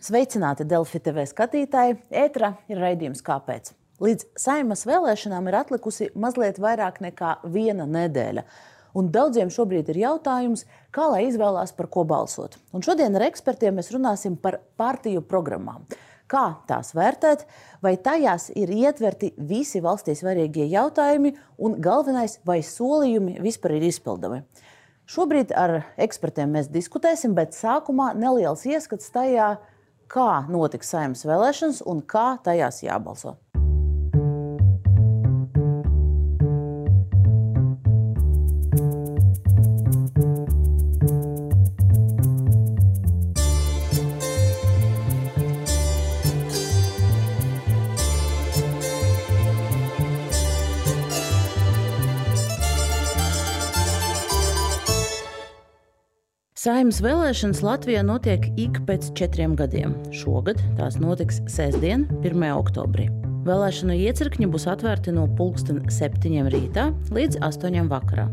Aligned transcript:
Sveicināti 0.00 0.64
Delfi 0.64 0.96
TV 1.04 1.26
skatītāji! 1.28 1.98
Ētra 2.08 2.54
ir 2.72 2.78
raidījums 2.80 3.20
Kāpēc? 3.20 3.74
Līdz 4.00 4.30
saimas 4.40 4.86
vēlēšanām 4.88 5.50
ir 5.50 5.58
atlikusi 5.58 6.06
mazliet 6.16 6.56
vairāk 6.56 7.02
nekā 7.04 7.34
viena 7.44 7.84
nedēļa. 7.84 8.46
Un 8.96 9.10
daudziem 9.12 9.52
šobrīd 9.52 9.90
ir 9.92 9.98
jautājums, 10.00 10.64
kā 10.88 11.04
lai 11.12 11.26
izvēlās 11.26 11.74
par 11.76 11.90
ko 11.92 12.06
balsot. 12.08 12.56
Un 12.72 12.80
šodien 12.80 13.12
ar 13.18 13.26
ekspertiem 13.26 13.76
mēs 13.76 13.92
runāsim 13.92 14.38
par 14.40 14.62
partiju 14.80 15.20
programmām. 15.20 15.84
Kā 16.32 16.46
tās 16.64 16.94
vērtēt, 16.96 17.44
vai 17.84 17.98
tajās 18.00 18.48
ir 18.56 18.72
ietverti 18.72 19.34
visi 19.36 19.82
valstī 19.84 20.14
svarīgie 20.16 20.64
jautājumi, 20.70 21.34
un 21.60 21.76
galvenais, 21.76 22.38
vai 22.48 22.62
solījumi 22.64 23.36
vispār 23.44 23.76
ir 23.76 23.84
izpildami. 23.90 24.46
Šobrīd 25.10 25.52
ar 25.52 25.82
ekspertiem 26.00 26.56
mēs 26.56 26.72
diskutēsim, 26.72 27.36
bet 27.36 27.52
sākumā 27.52 28.14
neliels 28.16 28.64
ieskats 28.64 29.12
tajā, 29.12 29.58
kā 30.10 30.30
notiks 30.50 30.90
saimnes 30.94 31.26
vēlēšanas 31.28 31.84
un 31.86 32.02
kā 32.02 32.34
tajās 32.44 32.82
jābalso. 32.86 33.36
Saimnes 56.60 56.98
vēlēšanas 57.00 57.62
Latvijā 57.64 58.02
notiek 58.04 58.42
ik 58.60 58.82
pēc 58.84 59.06
četriem 59.16 59.54
gadiem. 59.56 59.94
Šogad 60.12 60.58
tās 60.76 60.98
notiks 61.00 61.38
sestdien, 61.48 62.04
1. 62.20 62.44
oktobrī. 62.52 63.06
Vēlēšanu 63.46 63.96
iecirkņi 63.96 64.50
būs 64.52 64.68
atvērti 64.68 65.14
no 65.16 65.24
7.00 65.88 66.52
rītā 66.52 66.90
līdz 67.16 67.40
8.00 67.48 67.88
vakarā. 67.88 68.28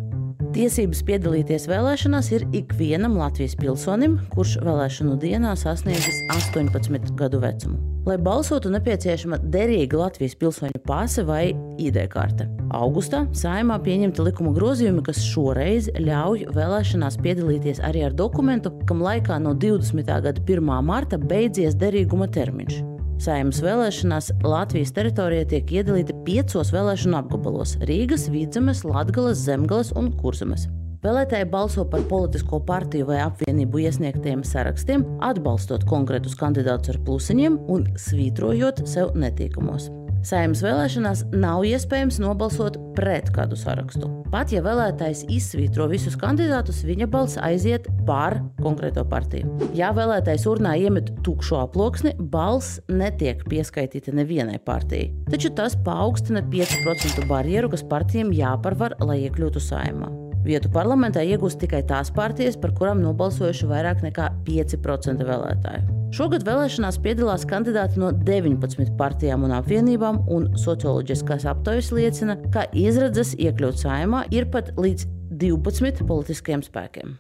Tiesības 0.58 1.04
piedalīties 1.06 1.68
vēlēšanās 1.70 2.32
ir 2.34 2.44
ikvienam 2.58 3.14
Latvijas 3.20 3.54
pilsonim, 3.60 4.16
kurš 4.32 4.56
vēlēšanu 4.66 5.20
dienā 5.22 5.52
sasniedzis 5.54 6.18
18 6.34 7.12
gadu 7.20 7.44
vecumu. 7.44 7.78
Lai 8.08 8.16
balsotu, 8.18 8.72
nepieciešama 8.74 9.38
derīga 9.54 10.00
Latvijas 10.02 10.34
pilsoņu 10.42 10.82
pase 10.88 11.28
vai 11.28 11.52
ID 11.78 12.02
karte. 12.10 12.50
Augustā 12.74 13.28
saimā 13.38 13.78
pieņemta 13.86 14.26
likuma 14.26 14.56
grozījumi, 14.58 15.06
kas 15.06 15.22
šoreiz 15.30 15.94
ļauj 15.94 16.50
vēlēšanās 16.58 17.22
piedalīties 17.22 17.86
arī 17.86 18.08
ar 18.10 18.18
dokumentu, 18.18 18.74
kam 18.90 19.06
laikā 19.06 19.38
no 19.44 19.54
20. 19.54 20.10
gada 20.10 20.40
1. 20.42 20.78
marta 20.82 21.22
beidzies 21.22 21.78
derīguma 21.78 22.34
termiņš. 22.34 22.97
Saimnes 23.18 23.64
vēlēšanās 23.66 24.28
Latvijas 24.46 24.92
teritorijā 24.94 25.48
tiek 25.50 25.72
iedalīta 25.80 26.14
piecos 26.28 26.70
vēlēšanu 26.70 27.18
apgabalos- 27.18 27.74
Rīgas, 27.90 28.28
Vidzemes, 28.30 28.84
Latgales, 28.86 29.42
Zemgales 29.42 29.90
un 29.98 30.12
Kurzemes. 30.20 30.68
Vēlētāji 31.02 31.50
balso 31.50 31.86
par 31.86 32.06
politisko 32.10 32.60
partiju 32.66 33.08
vai 33.10 33.18
apvienību 33.26 33.82
iesniegtiem 33.88 34.46
sarakstiem, 34.46 35.06
atbalstot 35.20 35.86
konkrētus 35.90 36.38
kandidātus 36.38 36.94
ar 36.94 37.02
plusiņiem 37.10 37.58
un 37.68 37.88
svītrojot 37.98 38.86
sev 38.86 39.16
netīkamos. 39.16 39.90
Saimnes 40.26 40.64
vēlēšanās 40.66 41.24
nav 41.38 41.66
iespējams 41.68 42.18
nobalsot 42.24 42.80
pret 42.98 43.30
kādu 43.36 43.58
sarakstu. 43.60 44.10
Pat 44.34 44.52
ja 44.52 44.64
vēlētājs 44.66 45.24
izsvītro 45.32 45.88
visus 45.92 46.18
kandidātus, 46.20 46.82
viņa 46.88 47.08
balss 47.12 47.40
aiziet 47.40 47.88
pār 48.08 48.40
konkrēto 48.64 49.06
partiju. 49.08 49.70
Ja 49.78 49.94
vēlētājs 49.96 50.48
urnā 50.50 50.76
iemet 50.82 51.14
tukšu 51.26 51.60
aploksni, 51.62 52.16
balss 52.34 52.82
netiek 52.92 53.46
pieskaitīta 53.48 54.16
nevienai 54.18 54.60
partijai. 54.66 55.12
Taču 55.32 55.54
tas 55.56 55.78
paaugstina 55.86 56.44
5% 56.52 57.28
barjeru, 57.30 57.72
kas 57.74 57.86
partijām 57.88 58.34
jāparvar, 58.36 58.98
lai 59.04 59.22
iekļūtu 59.28 59.64
saimā. 59.64 60.27
Vietu 60.48 60.70
parlamentā 60.72 61.26
iegūst 61.28 61.60
tikai 61.60 61.82
tās 61.90 62.08
partijas, 62.16 62.56
par 62.60 62.72
kurām 62.78 63.02
nobalsojuši 63.04 63.68
vairāk 63.68 64.04
nekā 64.06 64.30
5% 64.48 65.28
vēlētāju. 65.28 65.98
Šogad 66.16 66.46
vēlēšanās 66.48 67.02
piedalās 67.04 67.44
kandidāti 67.50 68.00
no 68.00 68.14
19 68.16 68.96
partijām 69.00 69.44
un 69.44 69.58
apvienībām, 69.58 70.24
un 70.32 70.48
socioloģiskās 70.56 71.50
aptaujas 71.52 71.92
liecina, 71.92 72.40
ka 72.56 72.64
izredzes 72.72 73.36
iekļūt 73.36 73.84
saimā 73.84 74.24
ir 74.32 74.48
pat 74.54 74.72
līdz 74.80 75.10
12 75.44 76.08
politiskajiem 76.08 76.64
spēkiem. 76.64 77.18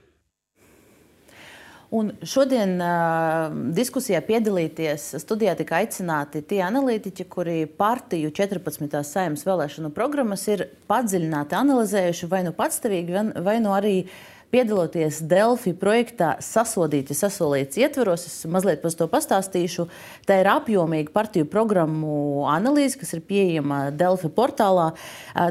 Un 1.87 2.09
šodien 2.19 2.73
uh, 2.83 3.53
diskusijā 3.75 4.19
piedalīties 4.27 5.13
studijā 5.23 5.53
tika 5.55 5.77
aicināti 5.79 6.41
tie 6.43 6.59
analītiķi, 6.65 7.25
kuri 7.31 7.61
partiju 7.79 8.33
14. 8.35 8.97
saimnes 9.07 9.45
vēlēšanu 9.47 9.93
programmas 9.95 10.43
ir 10.51 10.65
padziļināti 10.91 11.55
analizējuši 11.55 12.27
vai 12.33 12.43
nu 12.43 12.51
patstāvīgi, 12.57 13.23
vai 13.39 13.61
nu 13.63 13.71
arī 13.71 14.01
piedaloties 14.51 15.21
Delfi 15.31 15.71
projektā 15.79 16.35
Sasodīti, 16.43 17.15
sasolīts 17.15 17.79
ietveros. 17.79 18.27
Es 18.27 18.45
mazliet 18.51 18.83
par 18.83 18.95
to 18.95 19.07
pastāstīšu. 19.11 19.87
Tā 20.27 20.41
ir 20.41 20.51
apjomīga 20.51 21.15
partiju 21.15 21.47
programmu 21.51 22.47
analīze, 22.51 22.99
kas 22.99 23.15
ir 23.15 23.23
pieejama 23.27 23.87
Delfi 23.95 24.31
portālā. 24.31 24.91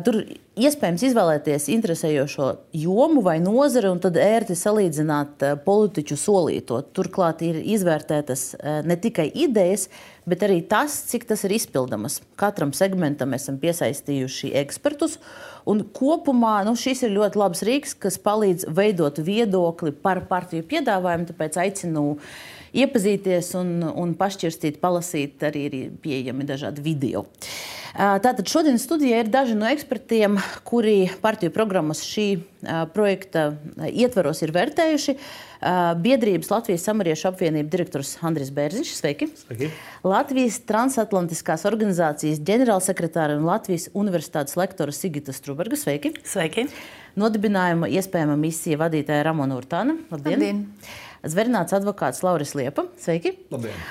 Tur 0.05 0.21
iespējams 0.57 1.03
izvēlēties 1.11 1.69
interesējošo 1.75 2.49
jomu 2.81 3.21
vai 3.25 3.37
nozari 3.43 3.91
un 3.93 4.01
tad 4.01 4.17
ērti 4.21 4.57
salīdzināt 4.57 5.45
eh, 5.45 5.55
politiķu 5.67 6.17
solīto. 6.21 6.81
Turklāt 6.97 7.45
ir 7.45 7.59
izvērtētas 7.61 8.47
eh, 8.57 8.79
ne 8.89 8.97
tikai 9.01 9.29
idejas, 9.37 9.87
bet 10.29 10.47
arī 10.47 10.63
tas, 10.69 10.97
cik 11.11 11.29
tas 11.29 11.45
ir 11.47 11.57
izpildamas. 11.59 12.23
Katram 12.41 12.73
segmentam 12.77 13.37
esam 13.37 13.61
piesaistījuši 13.63 14.55
ekspertus. 14.63 15.19
Un 15.69 15.85
kopumā 15.95 16.61
nu, 16.67 16.77
šis 16.79 17.05
ir 17.05 17.17
ļoti 17.17 17.41
labs 17.43 17.65
rīks, 17.67 17.97
kas 18.01 18.17
palīdz 18.23 18.69
veidot 18.73 19.21
viedokli 19.21 19.93
par 19.93 20.25
partiju 20.31 20.65
piedāvājumu. 20.71 21.29
Tāpēc 21.33 21.61
aicinu 21.67 22.07
iepazīties 22.77 23.55
un, 23.61 23.81
un 23.89 24.15
pašķirstīt, 24.19 24.81
palasīt. 24.83 25.43
Arī 25.47 25.65
ir 25.69 25.79
pieejami 26.03 26.47
dažādi 26.49 26.85
video. 26.85 27.27
Tātad 27.97 28.45
šodien 28.51 28.77
studijā 28.77 29.23
ir 29.23 29.31
daži 29.33 29.55
no 29.57 29.65
ekspertiem, 29.73 30.37
kuri 30.69 31.07
partiju 31.23 31.53
programmas 31.55 32.03
šī 32.05 32.27
projekta 32.93 33.55
ietvaros 33.89 34.43
ir 34.45 34.53
vērtējuši. 34.53 35.15
Biedrības 36.05 36.51
Latvijas 36.53 36.85
samariešu 36.85 37.31
apvienība 37.31 37.73
direktors 37.73 38.13
Andris 38.21 38.51
Bērziņš. 38.53 38.93
Sveiki. 38.99 39.31
Sveiki! 39.41 39.71
Latvijas 40.05 40.61
transatlantiskās 40.69 41.65
organizācijas 41.69 42.43
ģenerālsekretāra 42.45 43.39
un 43.41 43.49
Latvijas 43.49 43.89
universitātes 43.97 44.59
lektora 44.61 44.93
Sigita 44.93 45.33
Struberga. 45.33 45.81
Sveiki! 45.81 46.13
Sveiki! 46.29 46.69
Nodibinājuma 47.17 47.89
iespējama 47.97 48.37
misija 48.37 48.77
vadītāja 48.85 49.25
Ramona 49.31 49.57
Urtāna. 49.57 49.97
Labdien! 50.13 50.37
Labdien. 50.37 50.65
Zvērnāts 51.33 51.75
advokāts 51.77 52.23
Lauris 52.25 52.55
Liepa. 52.59 52.87
Sveiki! 53.01 53.35
Labdien. 53.53 53.83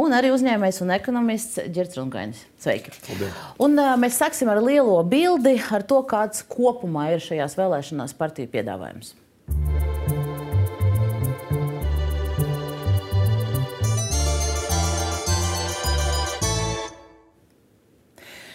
Un 0.00 0.14
arī 0.16 0.30
uzņēmējs 0.34 0.80
un 0.84 0.94
ekonomists 0.94 1.64
Girts 1.74 1.98
Rungainis. 1.98 2.44
Sveiki! 2.62 2.94
Labdien. 3.10 3.34
Un, 3.66 3.82
mēs 4.02 4.20
sāksim 4.22 4.50
ar 4.52 4.62
lielo 4.64 5.00
bildi, 5.08 5.56
ar 5.74 5.86
to, 5.88 6.00
kāds 6.08 6.44
kopumā 6.50 7.10
ir 7.16 7.24
šajās 7.24 7.58
vēlēšanās 7.60 8.16
partiju 8.18 8.52
piedāvājums. 8.54 9.14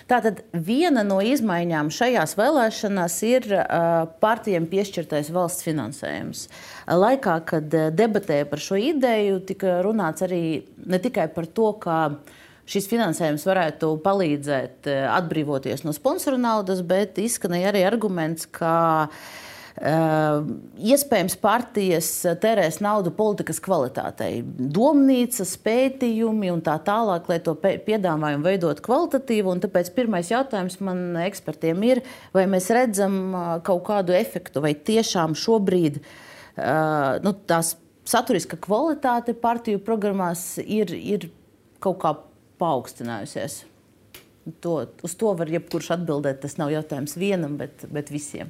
Tātad 0.10 0.40
viena 0.54 1.04
no 1.06 1.20
izmaiņām 1.22 1.92
šajās 1.94 2.32
vēlēšanās 2.40 3.16
ir 3.28 3.46
partijiem 4.24 4.66
piešķirtais 4.72 5.30
valsts 5.36 5.66
finansējums. 5.68 6.48
Laikā, 6.90 7.36
kad 7.52 7.76
debatēja 7.94 8.48
par 8.50 8.64
šo 8.64 8.80
ideju, 8.82 9.38
tika 9.46 9.80
runāts 9.86 10.26
arī 10.26 10.44
ne 10.90 10.98
tikai 11.04 11.28
par 11.36 11.46
to, 11.46 11.70
ka 11.84 12.00
šis 12.70 12.90
finansējums 12.90 13.46
varētu 13.50 13.92
palīdzēt 14.06 14.90
atbrīvoties 14.90 15.86
no 15.86 15.94
sponsoru 15.94 16.42
naudas, 16.42 16.82
bet 16.82 17.22
izskanēja 17.22 17.70
arī 17.70 17.86
arguments, 17.86 18.50
ka 18.50 18.74
Iespējams, 19.80 21.38
partijas 21.40 22.08
terēs 22.44 22.82
naudu 22.84 23.14
politikas 23.16 23.62
kvalitātei. 23.64 24.42
Domnīcas, 24.44 25.54
pētījumi 25.64 26.52
un 26.52 26.60
tā 26.66 26.76
tālāk, 26.84 27.30
lai 27.32 27.38
to 27.44 27.54
piedāvājumu 27.56 28.44
veidot 28.44 28.82
kvalitatīvu. 28.84 29.56
Tāpēc 29.64 29.94
pirmais 29.96 30.32
jautājums 30.34 30.80
man 30.84 31.16
ekspertiem 31.24 31.86
ir, 31.88 32.04
vai 32.36 32.44
mēs 32.52 32.68
redzam 32.76 33.32
kaut 33.64 33.86
kādu 33.88 34.16
efektu, 34.18 34.60
vai 34.66 34.74
tiešām 34.76 35.38
šobrīd 35.40 36.02
nu, 37.24 37.36
tās 37.48 37.78
saturiska 38.10 38.60
kvalitāte 38.60 39.38
partiju 39.38 39.80
programmās 39.86 40.58
ir, 40.60 40.92
ir 40.92 41.30
kaut 41.80 42.02
kā 42.04 42.16
paaugstinājusies. 42.60 43.62
To, 44.60 44.80
uz 45.06 45.14
to 45.16 45.32
var 45.40 45.52
jebkurš 45.52 45.94
atbildēt. 45.96 46.42
Tas 46.44 46.58
nav 46.60 46.74
jautājums 46.74 47.16
vienam, 47.20 47.56
bet, 47.60 47.86
bet 47.94 48.12
visiem. 48.12 48.50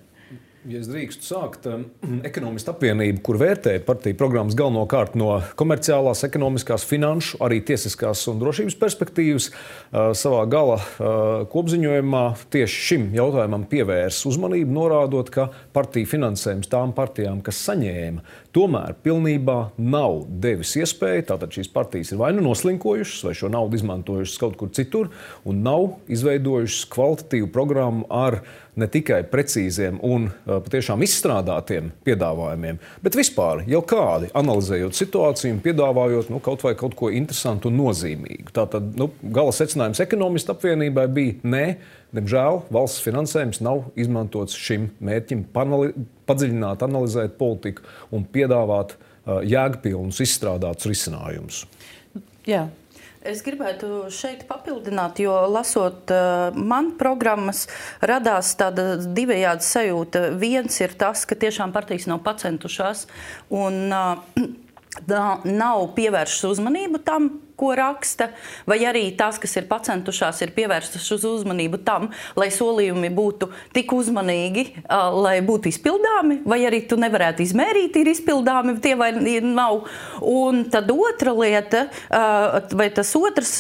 Ja 0.70 0.78
es 0.84 0.90
drīkstu 0.92 1.26
sākt, 1.26 1.64
um, 1.66 1.88
ekonomistu 2.30 2.70
apvienība, 2.70 3.24
kur 3.26 3.40
vērtē 3.42 3.80
partiju 3.88 4.18
programmas 4.20 4.54
galvenokārt 4.58 5.16
no 5.18 5.32
komerciālās, 5.58 6.22
ekonomiskās, 6.28 6.86
finanšu, 6.86 7.40
arī 7.46 7.58
tiesiskās 7.66 8.22
un 8.30 8.38
drošības 8.44 8.78
perspektīvas, 8.78 9.50
uh, 9.50 10.12
savā 10.14 10.44
gala 10.52 10.78
uh, 10.78 11.16
kopziņojumā 11.50 12.24
tieši 12.54 12.86
šim 12.90 13.08
jautājumam 13.18 13.66
pievērs 13.72 14.22
uzmanību, 14.30 14.76
norādot, 14.76 15.34
ka 15.34 15.48
partiju 15.74 16.12
finansējums 16.14 16.70
tām 16.70 16.94
partijām, 16.98 17.42
kas 17.46 17.64
saņēma, 17.66 18.22
tomēr 18.56 18.96
pilnībā 19.04 19.58
nav 19.78 20.24
devis 20.42 20.76
iespēju. 20.80 21.28
Tātad 21.32 21.54
šīs 21.54 21.70
partijas 21.74 22.14
ir 22.14 22.22
vai 22.22 22.32
nu 22.36 22.44
noslinkojušas, 22.46 23.26
vai 23.28 23.36
šo 23.38 23.52
naudu 23.54 23.80
izmantojušas 23.80 24.40
kaut 24.42 24.58
kur 24.60 24.72
citur, 24.76 25.12
un 25.46 25.62
nav 25.66 25.92
izveidojušas 26.12 26.88
kvalitatīvu 26.94 27.52
programmu 27.54 28.08
ar 28.10 28.42
ne 28.80 28.88
tikai 28.88 29.22
precīziem 29.28 30.00
un 30.06 30.30
patiešām 30.48 31.04
izstrādātiem 31.04 31.92
piedāvājumiem, 32.08 32.80
bet 33.04 33.18
vispār 33.20 33.66
jau 33.70 33.82
kādi 33.86 34.30
analizējot 34.38 34.96
situāciju 34.96 35.58
un 35.58 35.64
piedāvājot 35.66 36.32
nu, 36.32 36.42
kaut 36.44 36.64
vai 36.64 36.76
kaut 36.80 36.96
ko 37.00 37.12
interesantu 37.14 37.72
un 37.72 37.80
nozīmīgu. 37.82 38.54
Tātad 38.56 38.94
nu, 39.00 39.10
gala 39.36 39.56
secinājums 39.56 40.02
ekonomistu 40.06 40.56
apvienībai 40.56 41.08
bija 41.12 41.40
nē. 41.44 41.66
Diemžēl 42.16 42.64
valsts 42.74 43.04
finansējums 43.06 43.60
nav 43.62 43.84
izmantots 44.00 44.58
šim 44.58 44.88
mērķim, 45.06 45.44
padziļināt, 46.30 46.86
analizēt 46.86 47.38
politiku 47.40 47.86
un 48.16 48.28
piedāvāt 48.30 48.96
uh, 48.96 49.40
jēgpilnus, 49.46 50.22
izstrādātus 50.26 50.90
risinājumus. 50.90 51.66
Jā, 52.50 52.68
Es 53.20 53.42
gribētu 53.44 54.06
šeit 54.16 54.46
papildināt, 54.48 55.18
jo 55.20 55.34
lasot 55.52 56.08
uh, 56.16 56.56
man 56.56 56.94
programmas, 56.96 57.66
radās 58.00 58.54
tāda 58.56 58.94
divējāda 59.04 59.66
sajūta. 59.66 60.22
Viens 60.40 60.80
ir 60.80 60.96
tas, 60.96 61.26
ka 61.28 61.36
tiešām 61.36 61.74
partijas 61.76 62.08
nav 62.08 62.22
pacentušās 62.24 63.04
un 63.52 63.92
uh, 63.92 64.24
nav 65.62 65.84
pievēršas 66.00 66.48
uzmanību 66.54 67.04
tam, 67.04 67.28
ko 67.60 67.74
raksta, 67.78 68.30
vai 68.70 68.80
arī 68.88 69.06
tās, 69.20 69.40
kas 69.42 69.58
ir 69.60 69.68
pacentušās, 69.70 70.40
ir 70.46 70.54
pievērstas 70.56 71.08
uz 71.16 71.26
uzmanību 71.28 71.82
tam, 71.86 72.10
lai 72.40 72.50
solījumi 72.54 73.12
būtu 73.16 73.50
tik 73.76 73.92
uzmanīgi, 73.96 74.66
lai 75.20 75.38
būtu 75.46 75.72
izpildāmi, 75.72 76.42
vai 76.48 76.62
arī 76.68 76.82
tu 76.88 76.98
nevarētu 77.00 77.44
izmērīt, 77.44 78.00
ir 78.00 78.12
izpildāmi 78.14 78.78
tie 78.84 78.96
vai 79.00 79.12
nav. 79.44 79.84
Un 80.26 80.64
tad 80.72 80.90
otra 80.94 81.34
lieta, 81.36 81.86
vai 82.80 82.90
tas 82.96 83.12
otrs 83.20 83.58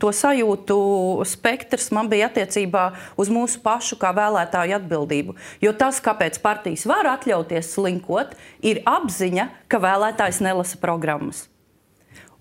to 0.00 0.12
sajūtu 0.16 0.80
spektrs 1.28 1.90
man 1.96 2.08
bija 2.10 2.30
attiecībā 2.30 2.86
uz 3.20 3.30
mūsu 3.32 3.60
pašu 3.64 3.98
kā 4.00 4.14
vēlētāju 4.16 4.78
atbildību. 4.80 5.36
Jo 5.64 5.74
tas, 5.76 6.00
kāpēc 6.04 6.40
partijas 6.42 6.86
var 6.88 7.08
atļauties 7.16 7.74
slinkot, 7.76 8.36
ir 8.64 8.82
apziņa, 8.88 9.50
ka 9.70 9.82
vēlētājs 9.82 10.42
nelasa 10.44 10.80
programmas. 10.80 11.49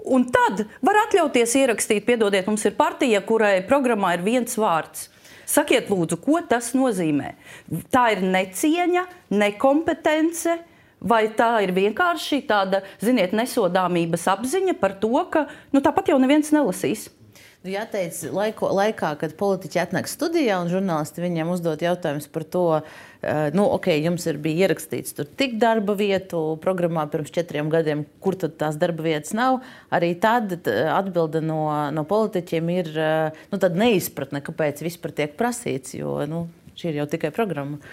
Un 0.07 0.25
tad 0.31 0.63
var 0.85 1.01
atļauties 1.05 1.55
ierakstīt, 1.59 2.05
piedodiet, 2.07 2.47
mums 2.47 2.63
ir 2.67 2.77
partija, 2.77 3.21
kurai 3.25 3.59
programmā 3.67 4.13
ir 4.15 4.23
viens 4.25 4.55
vārds. 4.59 5.09
Sakiet, 5.49 5.89
lūdzu, 5.89 6.19
ko 6.21 6.39
tas 6.45 6.71
nozīmē? 6.77 7.33
Tā 7.89 8.11
ir 8.13 8.21
necieņa, 8.21 9.05
nekompetence, 9.33 10.59
vai 11.01 11.23
tā 11.35 11.51
ir 11.65 11.73
vienkārši 11.73 12.43
tāda, 12.49 12.83
ziniet, 13.01 13.33
nesodāmības 13.35 14.27
apziņa 14.29 14.75
par 14.79 14.97
to, 15.01 15.15
ka 15.31 15.47
nu, 15.73 15.81
tāpat 15.81 16.11
jau 16.13 16.19
neviens 16.21 16.53
nelasīs. 16.53 17.07
Nu, 17.59 17.73
jāteic, 17.73 18.15
laiko, 18.31 18.69
laikā, 18.71 19.09
kad 19.19 19.33
politiķi 19.35 19.81
atnāk 19.81 20.07
studijā 20.07 20.61
un 20.63 20.69
žurnālisti 20.71 21.19
viņiem 21.19 21.49
uzdod 21.51 21.81
jautājumus 21.83 22.29
par 22.31 22.45
to, 22.47 22.61
uh, 22.79 23.49
nu, 23.51 23.65
ok, 23.75 23.89
jums 23.99 24.23
ir 24.31 24.39
bija 24.39 24.69
ierakstīts 24.69 25.17
tur 25.17 25.27
tik 25.27 25.57
darba 25.59 25.91
vietu 25.99 26.39
programmā 26.63 27.03
pirms 27.11 27.33
četriem 27.35 27.67
gadiem, 27.73 28.05
kur 28.23 28.39
tad 28.39 28.55
tās 28.61 28.79
darba 28.79 29.03
vietas 29.09 29.35
nav. 29.35 29.59
Arī 29.91 30.13
tad 30.23 30.55
atbilde 30.69 31.43
no, 31.43 31.65
no 31.91 32.07
politiķiem 32.07 32.71
ir 32.77 32.93
uh, 32.95 33.43
nu, 33.51 33.59
neizpratne, 33.83 34.39
kāpēc 34.39 34.79
vispār 34.87 35.17
tiek 35.19 35.35
prasīts, 35.35 35.97
jo 35.99 36.15
nu, 36.31 36.45
šī 36.79 36.93
ir 36.93 37.03
jau 37.03 37.09
tikai 37.11 37.35
programma. 37.35 37.83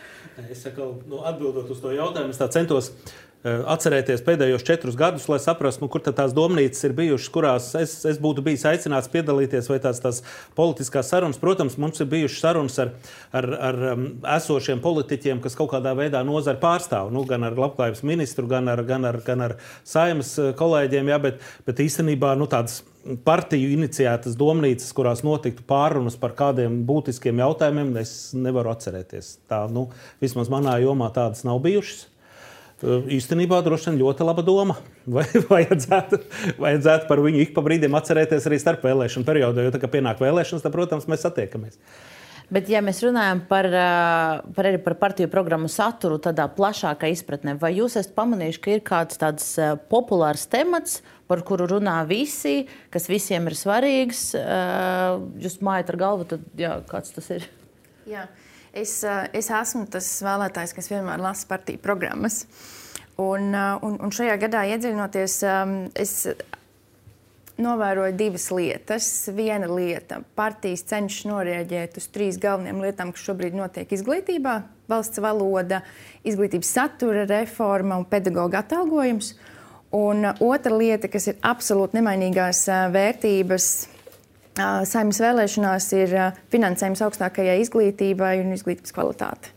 Es 0.46 0.62
saku, 0.62 0.92
nu, 1.10 1.24
atbildot 1.26 1.74
uz 1.74 1.82
to 1.82 1.90
jautājumu, 1.96 2.30
es 2.30 2.54
centos 2.54 2.92
uh, 2.92 3.14
Eh, 3.25 3.25
atcerēties 3.46 4.24
pēdējos 4.26 4.64
četrus 4.66 4.96
gadus, 4.98 5.26
lai 5.30 5.38
saprastu, 5.42 5.84
nu, 5.84 5.90
kur 5.92 6.02
tās 6.04 6.34
domnīcas 6.36 6.82
ir 6.88 6.94
bijušas, 6.96 7.30
kurās 7.34 7.68
es, 7.78 7.92
es 8.08 8.18
būtu 8.22 8.42
bijis 8.46 8.64
aicināts 8.66 9.10
piedalīties, 9.12 9.68
vai 9.70 9.78
tās, 9.82 10.00
tās 10.02 10.22
politiskās 10.58 11.10
sarunas. 11.12 11.38
Protams, 11.42 11.78
mums 11.80 12.02
ir 12.02 12.10
bijušas 12.10 12.42
sarunas 12.42 12.80
ar, 12.82 12.90
ar, 13.36 13.48
ar 13.68 13.78
um, 13.92 14.08
esošiem 14.36 14.82
politiķiem, 14.84 15.42
kas 15.44 15.58
kaut 15.58 15.70
kādā 15.74 15.94
veidā 15.98 16.24
nozari 16.26 16.60
pārstāv. 16.62 17.12
Nu, 17.14 17.22
gan 17.28 17.46
ar 17.46 17.58
labklājības 17.60 18.02
ministru, 18.08 18.48
gan 18.50 18.72
ar, 18.72 18.82
gan 18.88 19.06
ar, 19.08 19.20
gan 19.26 19.46
ar 19.46 19.56
saimas 19.86 20.34
eh, 20.42 20.50
kolēģiem, 20.58 21.12
jā, 21.14 21.20
bet, 21.28 21.46
bet 21.68 21.84
īstenībā 21.86 22.34
nu, 22.40 22.50
tādas 22.50 22.80
partiju 23.26 23.70
iniciētas 23.76 24.34
domnīcas, 24.38 24.90
kurās 24.96 25.22
notiktu 25.26 25.62
pārunas 25.68 26.18
par 26.18 26.34
kādiem 26.38 26.80
būtiskiem 26.88 27.38
jautājumiem, 27.44 27.94
es 28.02 28.16
nevaru 28.34 28.74
atcerēties. 28.74 29.36
Tā, 29.46 29.62
nu, 29.70 29.86
vismaz 30.22 30.50
manā 30.50 30.80
jomā 30.82 31.12
tādas 31.14 31.46
nav 31.46 31.62
bijušas 31.62 32.08
īstenībā 32.84 33.62
droši 33.64 33.90
vien 33.90 34.00
ļoti 34.02 34.26
laba 34.26 34.44
doma. 34.44 34.76
Vai 35.16 35.24
vajadzētu, 35.24 36.20
vajadzētu 36.60 37.08
par 37.08 37.22
viņu 37.24 37.44
ik 37.44 37.54
pa 37.56 37.64
brīdim 37.64 37.96
atcerēties 37.96 38.48
arī 38.48 38.60
starp 38.60 38.84
vēlēšanu 38.84 39.28
periodu, 39.28 39.64
jo, 39.64 39.72
kad 39.76 39.92
pienāk 39.92 40.20
vēlēšanas, 40.20 40.64
tad, 40.64 40.74
protams, 40.74 41.08
mēs 41.10 41.24
satiekamies. 41.24 41.80
Bet, 42.46 42.68
ja 42.70 42.78
mēs 42.84 43.00
runājam 43.02 43.40
par, 43.48 43.66
par, 44.54 44.68
par 44.84 44.94
partiju 45.00 45.30
programmu 45.32 45.66
saturu, 45.72 46.20
tādā 46.22 46.44
plašākā 46.54 47.08
izpratnē, 47.10 47.56
vai 47.58 47.72
jūs 47.74 47.96
esat 47.98 48.14
pamanījuši, 48.14 48.60
ka 48.62 48.76
ir 48.76 48.84
kāds 48.86 49.18
tāds 49.18 49.48
populārs 49.90 50.46
temats, 50.50 51.00
par 51.26 51.42
kuru 51.46 51.66
runā 51.72 51.96
visi, 52.06 52.68
kas 52.94 53.08
visiem 53.10 53.50
ir 53.50 53.58
svarīgs? 53.58 54.28
Jūs 55.42 55.58
mājat 55.66 55.90
ar 55.90 55.98
galvu, 56.04 56.28
tad 56.36 56.46
jā, 56.60 56.76
kāds 56.86 57.16
tas 57.16 57.32
ir? 57.34 57.48
Jā. 58.06 58.28
Es, 58.76 58.98
es 59.32 59.46
esmu 59.48 59.86
tas 59.88 60.08
vēlētājs, 60.20 60.74
kas 60.76 60.90
vienmēr 60.92 61.22
lasa 61.22 61.46
partiju 61.48 61.80
programmas. 61.80 62.42
Un, 63.16 63.54
un, 63.56 63.94
un 63.96 64.12
šajā 64.12 64.34
gadā 64.42 64.66
iedziļinoties, 64.74 65.36
es 65.96 66.12
novēroju 67.56 68.12
divas 68.20 68.50
lietas. 68.52 69.08
Viena 69.32 69.70
lieta- 69.70 70.20
partijas 70.40 70.84
cenšas 70.90 71.24
norēģēt 71.30 71.96
uz 71.96 72.10
trīs 72.12 72.36
galvenajām 72.36 72.84
lietām, 72.84 73.12
kas 73.16 73.24
šobrīd 73.24 73.56
notiek 73.56 73.96
izglītībā- 73.96 74.62
valsts 74.92 75.24
valoda, 75.24 75.80
izglītības 76.24 76.76
satura 76.76 77.24
reforma 77.24 77.96
un 77.96 78.04
pedagoģa 78.04 78.60
atalgojums. 78.60 79.34
Un 79.92 80.24
otra 80.40 80.76
lieta, 80.76 81.08
kas 81.08 81.28
ir 81.28 81.40
absolūti 81.40 81.96
nemainīgās 81.96 82.66
vērtības, 82.92 83.95
Saimnes 84.56 85.20
vēlēšanās 85.20 85.90
ir 85.98 86.14
finansējums 86.52 87.02
augstākajai 87.04 87.58
izglītībai 87.60 88.38
un 88.40 88.54
izglītības 88.56 88.94
kvalitātei. 88.96 89.52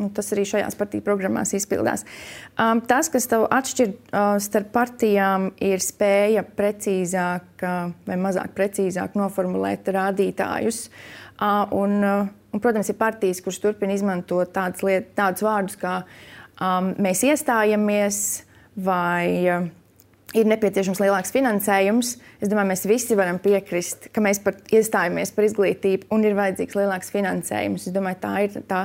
Un 0.00 0.08
tas 0.16 0.30
arī 0.32 0.46
šajās 0.48 0.76
partiju 0.78 1.04
programmās 1.04 1.52
izpildās. 1.56 2.06
Um, 2.56 2.80
tas, 2.88 3.10
kas 3.12 3.28
tev 3.28 3.44
atšķir 3.52 3.90
uh, 3.92 4.36
starp 4.40 4.70
partijām, 4.72 5.50
ir 5.60 5.84
spēja 5.84 6.46
precīzāk 6.56 7.64
uh, 7.66 7.90
vai 8.08 8.16
mazāk 8.20 8.54
precīzāk 8.56 9.18
noformulēt 9.20 9.90
rādītājus. 9.92 10.86
Uh, 11.36 11.68
un, 11.76 11.98
uh, 12.00 12.32
un, 12.52 12.62
protams, 12.64 12.88
ir 12.88 12.96
partijas, 13.00 13.42
kuras 13.44 13.60
turpina 13.60 13.92
izmantot 13.92 14.54
tādas 14.56 14.80
liet, 14.86 15.12
tādus 15.18 15.44
vārdus 15.44 15.76
kā 15.80 15.98
um, 16.00 16.94
mēs 16.96 17.24
iestājamies 17.28 18.22
vai 18.80 19.26
uh, 19.44 19.68
ir 20.36 20.48
nepieciešams 20.48 21.00
lielāks 21.02 21.32
finansējums. 21.34 22.16
Es 22.40 22.50
domāju, 22.50 22.70
mēs 22.72 22.84
visi 22.88 23.16
varam 23.18 23.40
piekrist, 23.42 24.08
ka 24.14 24.24
mēs 24.24 24.40
par, 24.44 24.58
iestājamies 24.72 25.34
par 25.36 25.48
izglītību 25.48 26.10
un 26.14 26.26
ir 26.28 26.36
vajadzīgs 26.38 26.78
lielāks 26.78 27.12
finansējums. 27.14 27.88
Es 27.88 27.94
domāju, 27.94 28.20
tā 28.22 28.34
ir 28.46 28.58
tā, 28.68 28.82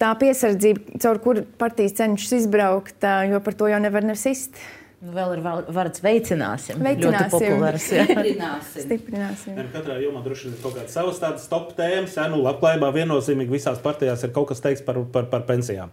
tā 0.00 0.12
piesardzība, 0.20 1.00
caur 1.02 1.20
kuru 1.24 1.44
partijas 1.60 1.96
cenšas 2.00 2.38
izbraukt, 2.42 3.04
jo 3.30 3.44
par 3.44 3.58
to 3.60 3.70
jau 3.72 3.82
nevar 3.82 4.06
nesist. 4.06 4.60
Nu, 5.04 5.12
vēl 5.12 5.34
ir 5.34 5.42
vārds 5.44 6.00
veicināsim. 6.00 6.78
Veicināsim. 6.80 7.10
Ļoti 7.12 7.32
populārs. 7.34 7.88
Stiprināsim. 7.90 8.84
Stiprināsim. 8.86 9.58
Katrā 9.74 9.98
jomā 10.00 10.22
droši 10.24 10.48
vien 10.48 10.54
ir 10.56 10.62
kaut 10.62 10.78
kādas 10.78 10.96
savas 10.96 11.20
tādas 11.20 11.44
top 11.50 11.74
tēmas. 11.76 12.16
Ja, 12.16 12.24
nu, 12.32 12.40
labklājībā 12.46 12.88
viennozīmīgi 12.94 13.52
visās 13.52 13.82
partijās 13.84 14.24
ir 14.24 14.32
kaut 14.32 14.48
kas 14.52 14.64
teikts 14.64 14.84
par, 14.86 15.02
par, 15.12 15.28
par 15.28 15.44
pensijām. 15.50 15.92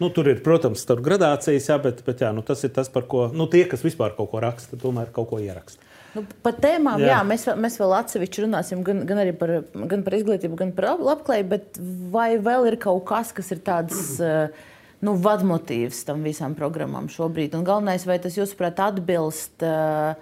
Nu, 0.00 0.08
tur 0.10 0.30
ir, 0.32 0.40
protams, 0.42 0.82
tur 0.88 1.02
gradācijas, 1.04 1.68
jā, 1.68 1.76
bet, 1.82 2.00
bet 2.06 2.24
jā, 2.24 2.32
nu, 2.34 2.42
tas 2.46 2.64
ir 2.66 2.72
tas, 2.74 2.88
par 2.90 3.04
ko 3.10 3.28
nu, 3.34 3.46
tie, 3.50 3.64
kas 3.70 3.84
vispār 3.84 4.16
kaut 4.16 4.32
ko 4.32 4.40
raksta, 4.42 4.78
tomēr 4.80 5.12
kaut 5.14 5.28
ko 5.30 5.38
ieraksta. 5.42 5.90
Nu, 6.12 6.24
par 6.44 6.58
tēmām, 6.60 7.00
jā. 7.00 7.14
jā, 7.14 7.20
mēs, 7.24 7.46
mēs 7.56 7.78
vēl 7.80 7.94
atsevišķi 7.96 8.44
runāsim 8.44 8.82
gan, 8.84 9.04
gan 9.08 9.22
par, 9.40 9.54
gan 9.88 10.02
par 10.04 10.16
izglītību, 10.18 10.58
gan 10.60 10.74
par 10.76 10.90
labklājību, 11.00 11.48
bet 11.54 11.80
vai 12.12 12.34
vēl 12.42 12.68
ir 12.72 12.76
kaut 12.82 13.06
kas, 13.08 13.30
kas 13.36 13.48
ir 13.54 13.62
tāds 13.64 14.18
eh, 14.20 14.66
nu, 15.04 15.14
vadmotīvs 15.24 16.02
tam 16.08 16.26
visām 16.26 16.56
programmām 16.58 17.08
šobrīd? 17.12 17.56
Un 17.56 17.64
galvenais, 17.68 18.04
vai 18.08 18.18
tas, 18.20 18.36
jūsuprāt, 18.36 18.82
atbilst 18.84 19.64
uh, 19.64 20.12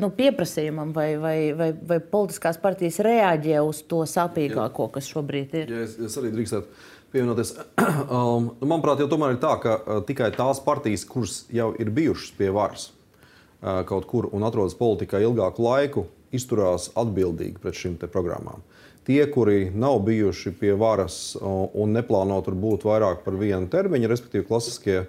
nu, 0.00 0.08
pieprasījumam, 0.16 0.94
vai, 0.96 1.10
vai, 1.20 1.36
vai, 1.58 1.68
vai 1.76 2.00
politiskās 2.00 2.56
partijas 2.62 3.02
reaģē 3.04 3.60
uz 3.60 3.82
to 3.90 4.00
sāpīgāko, 4.08 4.88
kas 4.96 5.10
šobrīd 5.12 5.58
ir? 5.60 5.74
Ja 5.76 5.84
es, 5.84 5.98
es 6.08 6.16
arī 6.20 6.32
drīkstētu 6.32 6.93
pievienoties. 7.14 7.54
Um, 8.04 8.50
nu, 8.60 8.66
manuprāt, 8.68 9.00
jau 9.00 9.06
tomēr 9.08 9.34
ir 9.34 9.40
tā, 9.40 9.54
ka 9.62 9.74
uh, 9.78 9.98
tikai 10.04 10.28
tās 10.34 10.58
partijas, 10.62 11.06
kuras 11.08 11.44
jau 11.52 11.70
ir 11.80 11.88
bijušas 11.94 12.34
pie 12.36 12.50
varas 12.52 12.88
uh, 12.90 13.80
kaut 13.88 14.04
kur 14.10 14.26
un 14.34 14.44
atrodas 14.44 14.74
politikā 14.76 15.22
ilgāku 15.24 15.64
laiku, 15.64 16.04
izturās 16.34 16.90
atbildīgi 16.98 17.62
pret 17.62 17.78
šīm 17.78 17.96
programmām. 18.02 18.60
Tie, 19.08 19.20
kuri 19.32 19.70
nav 19.72 20.02
bijuši 20.04 20.52
pie 20.58 20.74
varas 20.80 21.36
uh, 21.38 21.70
un 21.80 21.94
neplāno 21.96 22.40
tur 22.44 22.58
būt 22.60 22.84
vairāk 22.88 23.22
par 23.24 23.38
vienu 23.40 23.70
termiņu, 23.72 24.10
respektīvi 24.10 24.48
klasiskie 24.50 24.98
uh, 25.04 25.08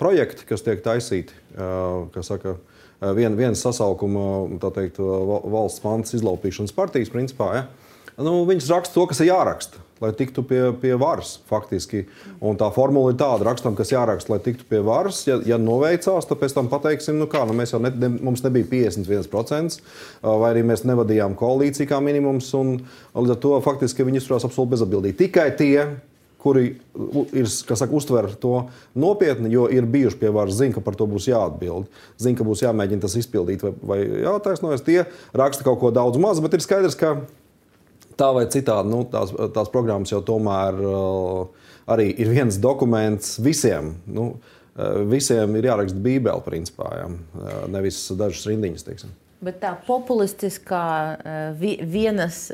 projekti, 0.00 0.46
kas 0.48 0.64
tiek 0.64 0.80
taisīti, 0.84 1.36
uh, 1.58 2.06
kas 2.14 2.32
saka, 2.32 2.56
uh, 2.56 3.12
vien, 3.18 3.36
viens 3.36 3.66
sasaukuma 3.66 4.70
teikt, 4.70 5.02
valsts 5.02 5.84
pants 5.84 6.16
izlaupīšanas 6.16 6.74
partijas 6.78 7.12
principā. 7.12 7.52
Ja? 7.58 7.68
Nu, 8.16 8.40
viņas 8.48 8.72
raksta 8.72 8.96
to, 8.96 9.06
kas 9.12 9.22
ir 9.22 9.32
jāraksta 9.32 9.87
lai 10.02 10.12
tiktu 10.16 10.44
pie, 10.46 10.60
pie 10.80 10.94
varas. 11.00 11.36
Faktiski. 11.48 12.04
Un 12.44 12.58
tā 12.60 12.68
formula 12.74 13.12
ir 13.12 13.18
tāda, 13.20 13.46
rakstam, 13.48 13.76
kas 13.78 13.92
jāraksta, 13.92 14.34
lai 14.34 14.40
tiktu 14.44 14.66
pie 14.68 14.82
varas. 14.84 15.22
Ja, 15.28 15.38
ja 15.46 15.58
noveicās, 15.62 16.28
tad 16.28 16.40
pēc 16.40 16.56
tam 16.56 16.70
pateiksim, 16.72 17.18
nu 17.20 17.28
kā, 17.30 17.44
nu 17.48 17.56
mēs 17.58 17.74
jau 17.74 17.82
ne, 17.82 17.92
ne, 17.94 18.12
mums 18.16 18.44
nebija 18.46 18.68
51%, 18.70 19.80
vai 20.22 20.52
arī 20.52 20.66
mēs 20.68 20.86
nevadījām 20.88 21.38
koalīciju 21.38 21.90
kā 21.90 22.02
minimums. 22.04 22.52
Un, 22.58 22.76
līdz 23.16 23.34
ar 23.34 23.42
to 23.42 23.56
faktiski 23.64 24.06
viņi 24.06 24.22
izturās 24.22 24.46
absolūti 24.48 24.76
bezatbildīgi. 24.76 25.18
Tikai 25.24 25.50
tie, 25.58 25.88
kuri 26.38 26.68
ir, 27.34 27.48
saka, 27.50 27.90
uztver 27.94 28.30
to 28.40 28.68
nopietni, 28.98 29.50
jo 29.52 29.66
ir 29.72 29.88
bijuši 29.90 30.20
pie 30.20 30.30
varas, 30.34 30.58
zina, 30.60 30.76
ka 30.76 30.82
par 30.84 30.96
to 30.98 31.08
būs 31.10 31.26
jāatbild. 31.30 31.88
Zina, 32.20 32.38
ka 32.38 32.46
būs 32.46 32.62
jāmēģina 32.62 33.02
tas 33.02 33.16
izpildīt, 33.18 33.64
vai, 33.64 33.72
vai 33.82 33.98
jātaisnojas. 34.22 34.84
Tie 34.86 35.00
raksta 35.36 35.66
kaut 35.66 35.80
ko 35.82 35.90
daudz 35.94 36.20
maz, 36.22 36.42
bet 36.44 36.54
ir 36.54 36.64
skaidrs, 36.64 36.96
ka 36.98 37.16
tā 38.18 38.32
vai 38.36 38.46
citādi, 38.52 38.90
nu, 38.92 39.04
tās, 39.10 39.32
tās 39.54 39.70
programmas 39.72 40.12
jau 40.12 40.20
tomēr 40.26 40.82
uh, 40.82 41.70
arī 41.90 42.10
ir 42.16 42.32
viens 42.34 42.58
dokuments 42.62 43.36
visiem. 43.44 43.94
Nu, 44.06 44.32
uh, 44.34 45.00
visiem 45.08 45.56
ir 45.58 45.70
jāraksta 45.70 46.02
Bībele, 46.02 46.44
principā, 46.46 46.90
ja? 47.02 47.08
Uh, 47.08 47.64
nevis 47.72 48.02
dažas 48.18 48.46
rindiņas. 48.50 48.86
Teiksim. 48.88 49.16
Bet 49.38 49.60
tā 49.62 49.70
populistiskā 49.86 50.82
vienas, 51.86 52.48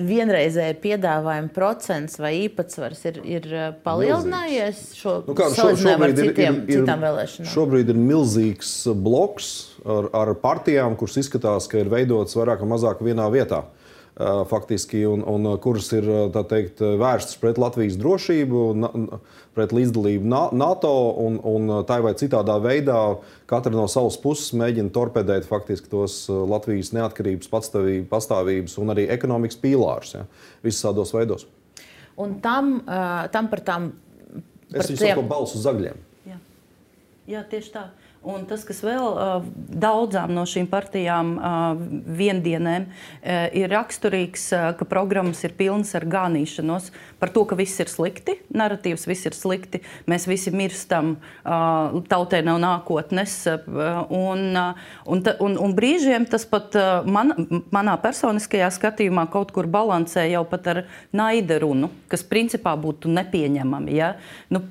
vienreizēja 0.00 0.78
piedāvājuma 0.80 1.50
procents 1.52 2.16
vai 2.16 2.30
īpatsvars 2.46 3.02
ir, 3.10 3.18
ir 3.28 3.48
palielinājies 3.84 4.80
šo 4.96 5.18
nu 5.26 5.34
kā, 5.36 5.50
šo, 5.52 5.74
šobrīd 5.76 6.06
ar 6.06 6.14
citiem, 6.16 6.56
ir, 6.62 6.72
ir, 6.72 6.80
citām 6.80 7.04
vēlēšanām? 7.04 7.50
Šobrīd 7.52 7.92
ir 7.92 8.00
milzīgs 8.00 8.72
bloks 8.96 9.50
ar, 9.84 10.08
ar 10.16 10.32
partijām, 10.40 10.96
kuras 10.96 11.20
izskatās, 11.20 11.68
ka 11.68 11.84
ir 11.84 11.92
veidotas 11.92 12.40
vairāk 12.40 12.64
vai 12.64 12.70
mazāk 12.72 13.04
vienā 13.04 13.28
vietā. 13.36 13.66
Faktiski, 14.48 15.02
un, 15.04 15.20
un 15.28 15.44
kuras 15.60 15.90
ir 15.92 16.06
teikt, 16.48 16.80
vērstas 16.80 17.36
pret 17.36 17.58
Latvijas 17.60 17.98
drošību, 18.00 18.62
pret 19.52 19.74
līdzdalību 19.76 20.30
NATO 20.56 20.92
un, 21.20 21.36
un 21.44 21.74
tā 21.88 21.98
vai 22.00 22.14
citādā 22.16 22.56
veidā 22.64 22.96
katra 23.50 23.74
no 23.74 23.84
savas 23.92 24.16
puses 24.22 24.54
mēģina 24.56 24.88
torpedēt 24.94 25.44
faktiski 25.44 25.92
tos 25.92 26.22
Latvijas 26.30 26.94
neatkarības, 26.96 27.52
pastāvības 28.08 28.78
un 28.80 28.94
arī 28.96 29.04
ekonomikas 29.12 29.60
pīlārus 29.60 30.16
ja, 30.16 30.24
visādos 30.64 31.12
veidos. 31.12 31.44
Un 32.16 32.38
tam, 32.40 32.78
tam 33.36 33.52
par 33.52 33.64
tām. 33.68 33.92
Par 34.72 34.80
es 34.80 34.94
viņu 34.94 35.02
tiem... 35.02 35.28
balsu 35.28 35.60
zagļiem. 35.60 36.00
Jā. 36.24 36.40
Jā, 37.36 37.44
tieši 37.52 37.76
tā. 37.76 37.84
Uh, 37.84 38.05
Un 38.26 38.42
tas, 38.48 38.64
kas 38.66 38.80
vēl 38.82 39.04
daudzām 39.54 40.32
no 40.34 40.42
šīm 40.50 40.66
partijām 40.66 41.36
viendienēm 42.18 42.88
ir 43.54 43.70
raksturīgs, 43.70 44.48
ka 44.78 44.88
programmas 44.88 45.44
ir 45.46 45.54
pilnas 45.54 45.92
ar 45.94 46.02
gānīšanos 46.10 46.88
par 47.20 47.30
to, 47.30 47.44
ka 47.46 47.54
viss 47.58 47.78
ir 47.78 47.90
slikti, 47.90 48.34
narratīvs 48.50 49.06
viss 49.06 49.28
ir 49.30 49.36
slikti, 49.36 49.80
mēs 50.10 50.26
visi 50.26 50.50
mirstam, 50.50 51.14
tautai 51.44 52.40
nav 52.46 52.58
nākotnes. 52.64 53.36
Un, 54.10 54.42
un, 54.58 55.22
un, 55.46 55.56
un 55.68 55.76
brīžiem 55.78 56.26
tas 56.26 56.48
pat 56.50 56.74
man, 57.06 57.30
manā 57.70 57.94
personiskajā 58.02 58.72
skatījumā 58.74 59.28
kaut 59.30 59.54
kur 59.54 59.70
balansē 59.70 60.26
jau 60.32 60.42
pat 60.50 60.72
ar 60.74 60.82
naida 61.14 61.60
runu, 61.62 61.92
kas 62.10 62.26
principā 62.26 62.74
būtu 62.74 63.12
nepieņemami. 63.14 63.96
Ja? 64.02 64.12
Nu, 64.50 64.64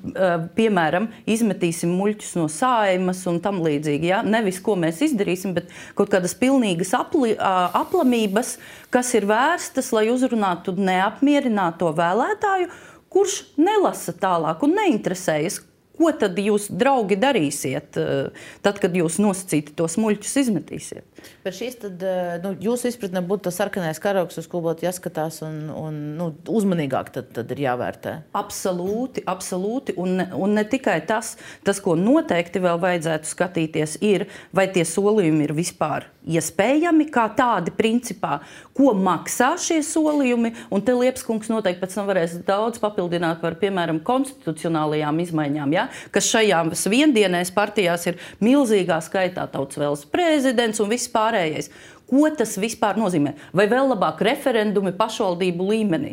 piemēram, 0.60 1.08
izmetīsim 1.24 1.96
muļķus 1.96 2.36
no 2.42 2.50
sājumas 2.52 3.24
un 3.32 3.40
tam 3.46 3.62
līdzīgi. 3.64 4.10
Ja? 4.10 4.20
Nevis 4.26 4.58
ko 4.64 4.74
mēs 4.80 5.00
izdarīsim, 5.06 5.54
bet 5.56 5.70
kaut 5.98 6.10
kādas 6.12 6.34
pilnīgas 6.38 6.92
apli, 6.98 7.36
aplamības, 7.38 8.56
kas 8.94 9.14
ir 9.18 9.28
vērstas, 9.30 9.92
lai 9.94 10.08
uzrunātu 10.12 10.74
neapmierināto 10.76 11.94
vēlētāju, 11.96 12.68
kurš 13.12 13.40
nelasa 13.56 14.12
tālāk 14.18 14.66
un 14.66 14.76
neinteresējas, 14.76 15.62
Ko 15.96 16.10
tad 16.12 16.36
jūs, 16.40 16.68
draugi, 16.68 17.16
darīsiet, 17.20 17.96
eh, 18.00 18.48
tad, 18.64 18.80
kad 18.82 18.96
jūs 18.96 19.16
nosacīti 19.22 19.72
tos 19.78 19.96
muļķus 20.00 20.34
izmetīsiet? 20.42 21.22
Par 21.44 21.54
šīs 21.56 21.78
tad, 21.80 22.02
eh, 22.02 22.36
nu, 22.42 22.52
jūsu 22.60 22.90
izpratnē 22.90 23.22
būtu 23.24 23.48
tas 23.48 23.56
sarkanais 23.56 24.00
karoks, 24.02 24.36
uz 24.38 24.46
ko 24.46 24.60
būtu 24.64 24.84
jāskatās 24.84 25.40
un, 25.46 25.70
un 25.70 26.00
nu, 26.18 26.30
uzmanīgāk 26.46 27.12
tad, 27.14 27.30
tad 27.36 27.54
ir 27.56 27.64
jāvērtē. 27.64 28.16
Absolūti, 28.36 29.24
absolūti. 29.24 29.96
Un, 29.96 30.20
un 30.36 30.58
ne 30.58 30.66
tikai 30.68 30.98
tas, 31.08 31.36
tas, 31.64 31.80
ko 31.80 31.96
noteikti 31.96 32.60
vēl 32.60 32.82
vajadzētu 32.82 33.32
skatīties, 33.32 33.96
ir, 34.04 34.28
vai 34.52 34.68
tie 34.72 34.84
solījumi 34.84 35.48
ir 35.48 35.56
vispār 35.56 36.10
iespējami, 36.26 37.06
kā 37.12 37.26
tādi 37.38 37.72
principā, 37.74 38.40
ko 38.76 38.92
maksā 38.98 39.52
šie 39.62 39.78
solījumi. 39.86 40.52
Un 40.74 40.82
te 40.84 40.94
Liepskungs 40.96 41.50
noteikti 41.52 41.82
pēc 41.82 41.96
tam 41.98 42.08
varēs 42.10 42.36
daudz 42.46 42.80
papildināt 42.82 43.40
par, 43.42 43.56
piemēram, 43.60 44.02
konstitucionālajām 44.06 45.22
izmaiņām, 45.22 45.76
ja? 45.76 45.85
Kas 46.14 46.30
šajās 46.32 46.86
viendienēs 46.92 47.52
partijās 47.56 48.06
ir 48.10 48.20
milzīgā 48.44 48.98
skaitā 49.04 49.46
tautas 49.52 49.80
vēlas 49.80 50.06
prezidents 50.10 50.82
un 50.82 50.90
viss 50.92 51.10
pārējais. 51.12 51.70
Ko 52.06 52.28
tas 52.38 52.52
vispār 52.62 52.98
nozīmē? 53.00 53.32
Vai 53.56 53.64
vēl 53.66 53.88
labāk 53.90 54.20
referendumi 54.22 54.92
pašvaldību 54.94 55.64
līmenī? 55.72 56.12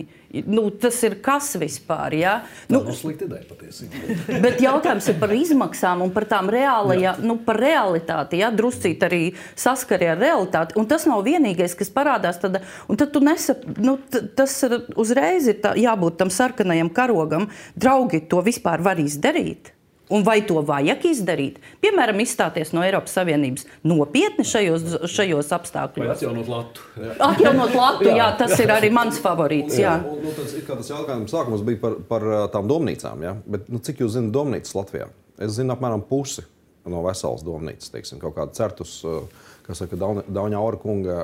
Nu, 0.50 0.64
tas 0.74 0.96
ir 1.06 1.20
kas 1.22 1.52
vispār? 1.62 2.16
Ja? 2.18 2.32
Nu, 2.66 2.80
tā 2.80 2.90
nav 2.90 2.98
slikta 2.98 3.28
ideja 3.28 3.46
patiesībā. 3.46 4.16
bet 4.46 4.64
jautājums 4.64 5.12
ir 5.14 5.20
par 5.22 5.36
izmaksām 5.38 6.02
un 6.02 6.14
par 6.16 6.26
tām 6.32 6.50
reālajām, 6.54 7.22
nu, 7.22 7.38
par 7.46 7.62
realitāti. 7.62 8.42
Ja? 8.42 8.50
Druscīt 8.50 9.06
arī 9.06 9.22
saskari 9.54 10.10
ar 10.16 10.18
realitāti. 10.18 10.80
Un 10.82 10.90
tas 10.90 11.06
nav 11.10 11.22
vienīgais, 11.28 11.78
kas 11.78 11.94
parādās. 11.94 12.42
Tad, 12.42 12.58
tad 12.98 13.22
nesap, 13.22 13.62
nu, 13.78 14.00
tas 14.10 14.58
ir 14.66 14.80
uzreiz 14.98 15.52
ir 15.54 15.62
tā, 15.62 15.78
jābūt 15.78 16.18
tam 16.24 16.34
sarkanajam 16.34 16.90
karogam. 16.90 17.52
Draugi 17.78 18.26
to 18.34 18.42
vispār 18.42 18.82
var 18.82 18.98
izdarīt. 18.98 19.76
Un 20.13 20.25
vai 20.25 20.39
to 20.46 20.62
vajag 20.65 21.08
izdarīt? 21.10 21.58
Piemēram, 21.82 22.20
izstāties 22.22 22.74
no 22.75 22.84
Eiropas 22.86 23.15
Savienības 23.17 23.65
nopietni 23.88 24.46
šajos, 24.46 24.86
šajos 25.10 25.50
apstākļos. 25.58 26.05
Vai 26.05 26.13
atjaunot 26.13 26.51
Latu. 26.51 26.86
Jā. 27.01 27.15
Atjaunot 27.29 27.77
Latu, 27.77 28.08
jā, 28.12 28.17
jā, 28.20 28.29
tas 28.43 28.53
ir 28.62 28.74
arī 28.75 28.91
mans 28.93 29.17
favorīts. 29.24 29.79
Jā. 29.82 29.96
Jā. 30.03 30.17
Nu, 30.24 30.34
tas, 30.38 30.53
tas 30.67 30.91
jautājums 30.93 31.34
sākumos 31.34 31.65
bija 31.65 31.82
par, 31.82 31.98
par 32.10 32.27
tām 32.53 32.70
domnīcām. 32.70 33.25
Ja? 33.25 33.36
Bet, 33.55 33.65
nu, 33.74 33.82
cik 33.84 34.03
jūs 34.05 34.13
zināt 34.17 34.36
domnīcas 34.36 34.75
Latvijā? 34.77 35.10
Es 35.41 35.58
zinu 35.58 35.74
apmēram 35.74 36.05
pusi 36.05 36.46
no 36.89 37.01
veselas 37.05 37.41
domnīcas, 37.48 37.89
teiksim, 37.93 38.20
kaut 38.22 38.36
kāda 38.38 38.53
certus. 38.58 39.00
Uh, 39.08 39.24
kas 39.63 39.82
saka, 39.84 39.98
Dauņa 39.98 40.60
Aura 40.60 40.79
kunga 40.82 41.17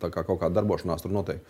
kā 0.00 0.22
kaut 0.22 0.40
kāda 0.42 0.58
darbošanās 0.60 1.04
tur 1.04 1.14
notiek. 1.14 1.42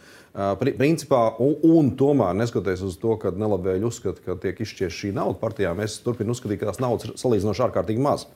Principā, 0.78 1.22
un, 1.42 1.56
un 1.66 1.92
tomēr, 1.98 2.36
neskatoties 2.38 2.84
uz 2.86 2.98
to, 3.02 3.16
ka 3.20 3.34
nelabvēlīgi 3.34 3.88
uzskata, 3.88 4.22
ka 4.24 4.38
tiek 4.42 4.60
izšķiesta 4.64 4.94
šī 5.00 5.14
nauda 5.16 5.40
partijām, 5.40 5.82
es 5.84 5.98
turpinu 6.04 6.36
uzskatīt, 6.36 6.60
ka 6.62 6.70
tās 6.70 6.82
naudas 6.82 7.08
ir 7.08 7.16
salīdzinoši 7.20 7.66
ārkārtīgi 7.68 8.04
maz. 8.04 8.28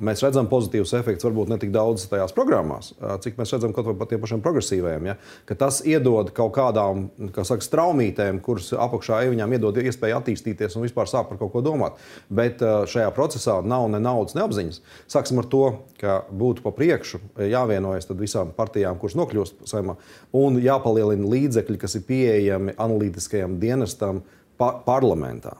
Mēs 0.00 0.22
redzam 0.24 0.48
pozitīvus 0.50 0.94
efektus, 0.96 1.26
varbūt 1.26 1.50
ne 1.52 1.58
tik 1.60 1.72
daudz 1.74 2.06
tajās 2.10 2.32
programmās, 2.36 2.92
cik 3.24 3.36
mēs 3.40 3.52
redzam 3.54 3.74
kaut 3.76 3.90
vai 3.90 3.94
par 4.00 4.08
tiem 4.10 4.22
pašiem 4.22 4.42
progresīvajiem. 4.44 5.10
Ja? 5.10 5.16
Ka 5.48 5.56
tas 5.58 5.82
iedod 5.84 6.32
kaut 6.36 6.54
kādām 6.56 7.08
kā 7.34 7.44
saka, 7.46 7.66
straumītēm, 7.66 8.40
kuras 8.44 8.72
apakšā 8.72 9.22
viņām 9.32 9.56
iedod 9.56 9.78
iespēju 9.82 10.18
attīstīties 10.18 10.76
un 10.78 10.86
vispār 10.86 11.10
sākt 11.10 11.32
par 11.32 11.40
kaut 11.40 11.52
ko 11.54 11.62
domāt. 11.64 12.00
Bet 12.32 12.62
šajā 12.62 13.10
procesā 13.16 13.58
nav 13.64 13.88
ne 13.92 14.00
naudas, 14.02 14.36
ne 14.38 14.44
apziņas. 14.46 14.80
Sāksim 15.12 15.42
ar 15.42 15.50
to, 15.52 15.64
ka 16.00 16.20
būtu 16.32 16.64
pa 16.64 16.72
priekšu 16.76 17.20
jāvienojas 17.52 18.10
visām 18.18 18.54
partijām, 18.56 18.98
kuras 19.00 19.18
nokļūst 19.18 19.66
saimā, 19.70 19.98
un 20.36 20.60
jāpalielina 20.62 21.28
līdzekļi, 21.34 21.80
kas 21.82 21.98
ir 21.98 22.06
pieejami 22.08 22.76
analītiskajam 22.80 23.58
dienestam 23.62 24.24
pa 24.58 24.74
parlamentā. 24.86 25.56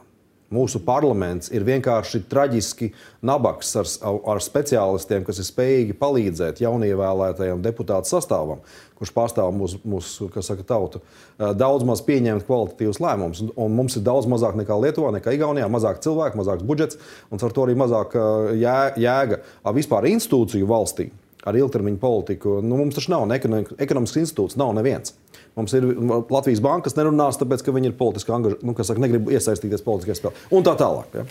Mūsu 0.53 0.81
parlaments 0.85 1.49
ir 1.53 1.65
vienkārši 1.65 2.23
traģiski 2.29 2.91
nabaks 3.25 3.71
ar, 3.79 3.89
ar 4.29 4.41
speciālistiem, 4.43 5.25
kas 5.25 5.39
ir 5.41 5.47
spējīgi 5.47 5.95
palīdzēt 5.97 6.61
jaunievēlētajam 6.61 7.63
deputātu 7.63 8.11
sastāvam, 8.11 8.61
kurš 8.99 9.13
pārstāv 9.15 9.49
mūsu, 9.57 9.79
mūsu 9.87 10.29
saka, 10.45 10.65
tautu, 10.67 11.01
daudz 11.39 11.87
maz 11.87 12.03
pieņemt 12.05 12.45
kvalitatīvus 12.47 13.01
lēmumus. 13.03 13.43
Mums 13.57 13.97
ir 13.97 14.05
daudz 14.05 14.29
mazāk 14.29 14.59
nekā 14.61 14.77
Lietuvā, 14.85 15.11
nekā 15.17 15.33
Igaunijā, 15.39 15.71
mazāk 15.73 16.03
cilvēku, 16.05 16.39
mazāks 16.39 16.67
budžets 16.67 17.01
un 17.31 17.41
ar 17.41 17.55
to 17.55 17.65
arī 17.65 17.75
mazāk 17.79 18.15
jēga 18.59 19.41
vispār 19.73 20.11
institūciju 20.13 20.69
valstī 20.69 21.09
ar 21.43 21.57
ilgtermiņa 21.59 21.99
politiku. 21.99 22.59
Nu, 22.63 22.77
mums 22.79 22.95
taču 22.95 23.11
nav 23.11 23.25
ne 23.27 23.39
ekonomisks 23.39 24.21
institūts, 24.21 24.59
nav 24.59 24.71
neviens. 24.77 25.15
Mums 25.57 25.73
ir 25.77 25.85
Latvijas 26.33 26.61
banka, 26.63 26.87
kas 26.87 26.97
nerunās, 26.97 27.37
tāpēc, 27.41 27.61
ka 27.65 27.73
viņi 27.75 27.91
ir 27.91 27.97
politiski 27.97 28.33
angažēti, 28.33 28.65
nu, 28.65 28.73
kas 28.77 28.89
saka, 28.89 29.03
negrib 29.03 29.29
iesaistīties 29.33 29.85
politiskajā 29.85 30.19
spēlē. 30.19 30.45
Un 30.57 30.65
tā 30.65 30.73
tālāk. 30.79 31.19
Ja. 31.19 31.25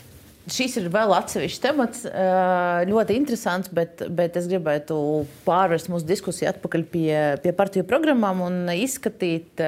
Šis 0.50 0.74
ir 0.80 0.88
vēl 0.90 1.12
atsevišķs 1.14 1.60
temats, 1.62 2.00
ļoti 2.88 3.14
interesants, 3.14 3.70
bet, 3.70 4.02
bet 4.10 4.34
es 4.40 4.48
gribētu 4.50 4.96
pārvērst 5.46 5.90
mūsu 5.92 6.08
diskusiju 6.08 6.48
atpakaļ 6.50 6.86
pie, 6.90 7.12
pie 7.44 7.52
partiju 7.54 7.86
programmām 7.86 8.42
un 8.48 8.56
izskatīt 8.74 9.62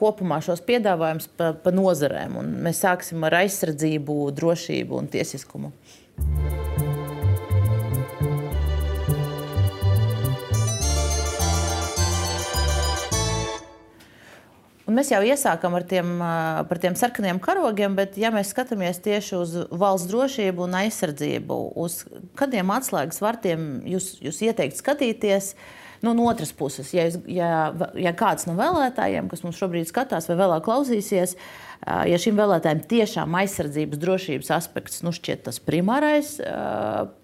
kopumā 0.00 0.40
šos 0.44 0.64
piedāvājumus 0.68 1.28
pa, 1.36 1.52
pa 1.60 1.74
nozarēm. 1.76 2.40
Un 2.40 2.56
mēs 2.64 2.80
sāksim 2.86 3.28
ar 3.28 3.42
aizsardzību, 3.42 4.16
drošību 4.40 5.02
un 5.02 5.12
tiesiskumu. 5.12 5.74
Un 14.88 14.96
mēs 14.96 15.10
jau 15.12 15.18
iesākām 15.20 15.74
ar 15.76 15.84
tiem, 15.84 16.14
par 16.64 16.78
tiem 16.80 16.94
sarkaniem 16.96 17.36
karogiem, 17.44 17.92
bet, 17.98 18.14
ja 18.16 18.30
mēs 18.32 18.54
skatāmies 18.54 19.02
tieši 19.04 19.34
uz 19.36 19.50
valsts 19.68 20.08
drošību 20.08 20.64
un 20.64 20.78
aizsardzību, 20.78 21.58
uz 21.76 22.00
kādiem 22.40 22.72
atslēgas 22.72 23.20
vārtiem 23.20 23.66
jūs, 23.84 24.14
jūs 24.24 24.40
ieteikt 24.48 24.80
skatīties, 24.80 25.52
nu, 26.00 26.14
no 26.16 26.30
otras 26.30 26.54
puses, 26.56 26.94
ja, 26.96 27.04
ja, 27.28 27.52
ja 28.00 28.14
kāds 28.16 28.48
no 28.48 28.56
vēlētājiem, 28.56 29.28
kas 29.28 29.44
mums 29.44 29.60
šobrīd 29.60 29.90
skatās 29.90 30.30
vai 30.30 30.38
vēlāk 30.40 30.64
klausīsies, 30.64 31.36
ja 31.84 32.24
šim 32.24 32.40
vēlētājiem 32.40 32.80
tiešām 32.88 33.38
aizsardzības 33.42 34.00
drošības 34.00 34.52
aspekts 34.56 35.04
nu, 35.04 35.12
šķiet 35.12 35.44
tas 35.50 35.60
primārais, 35.60 36.38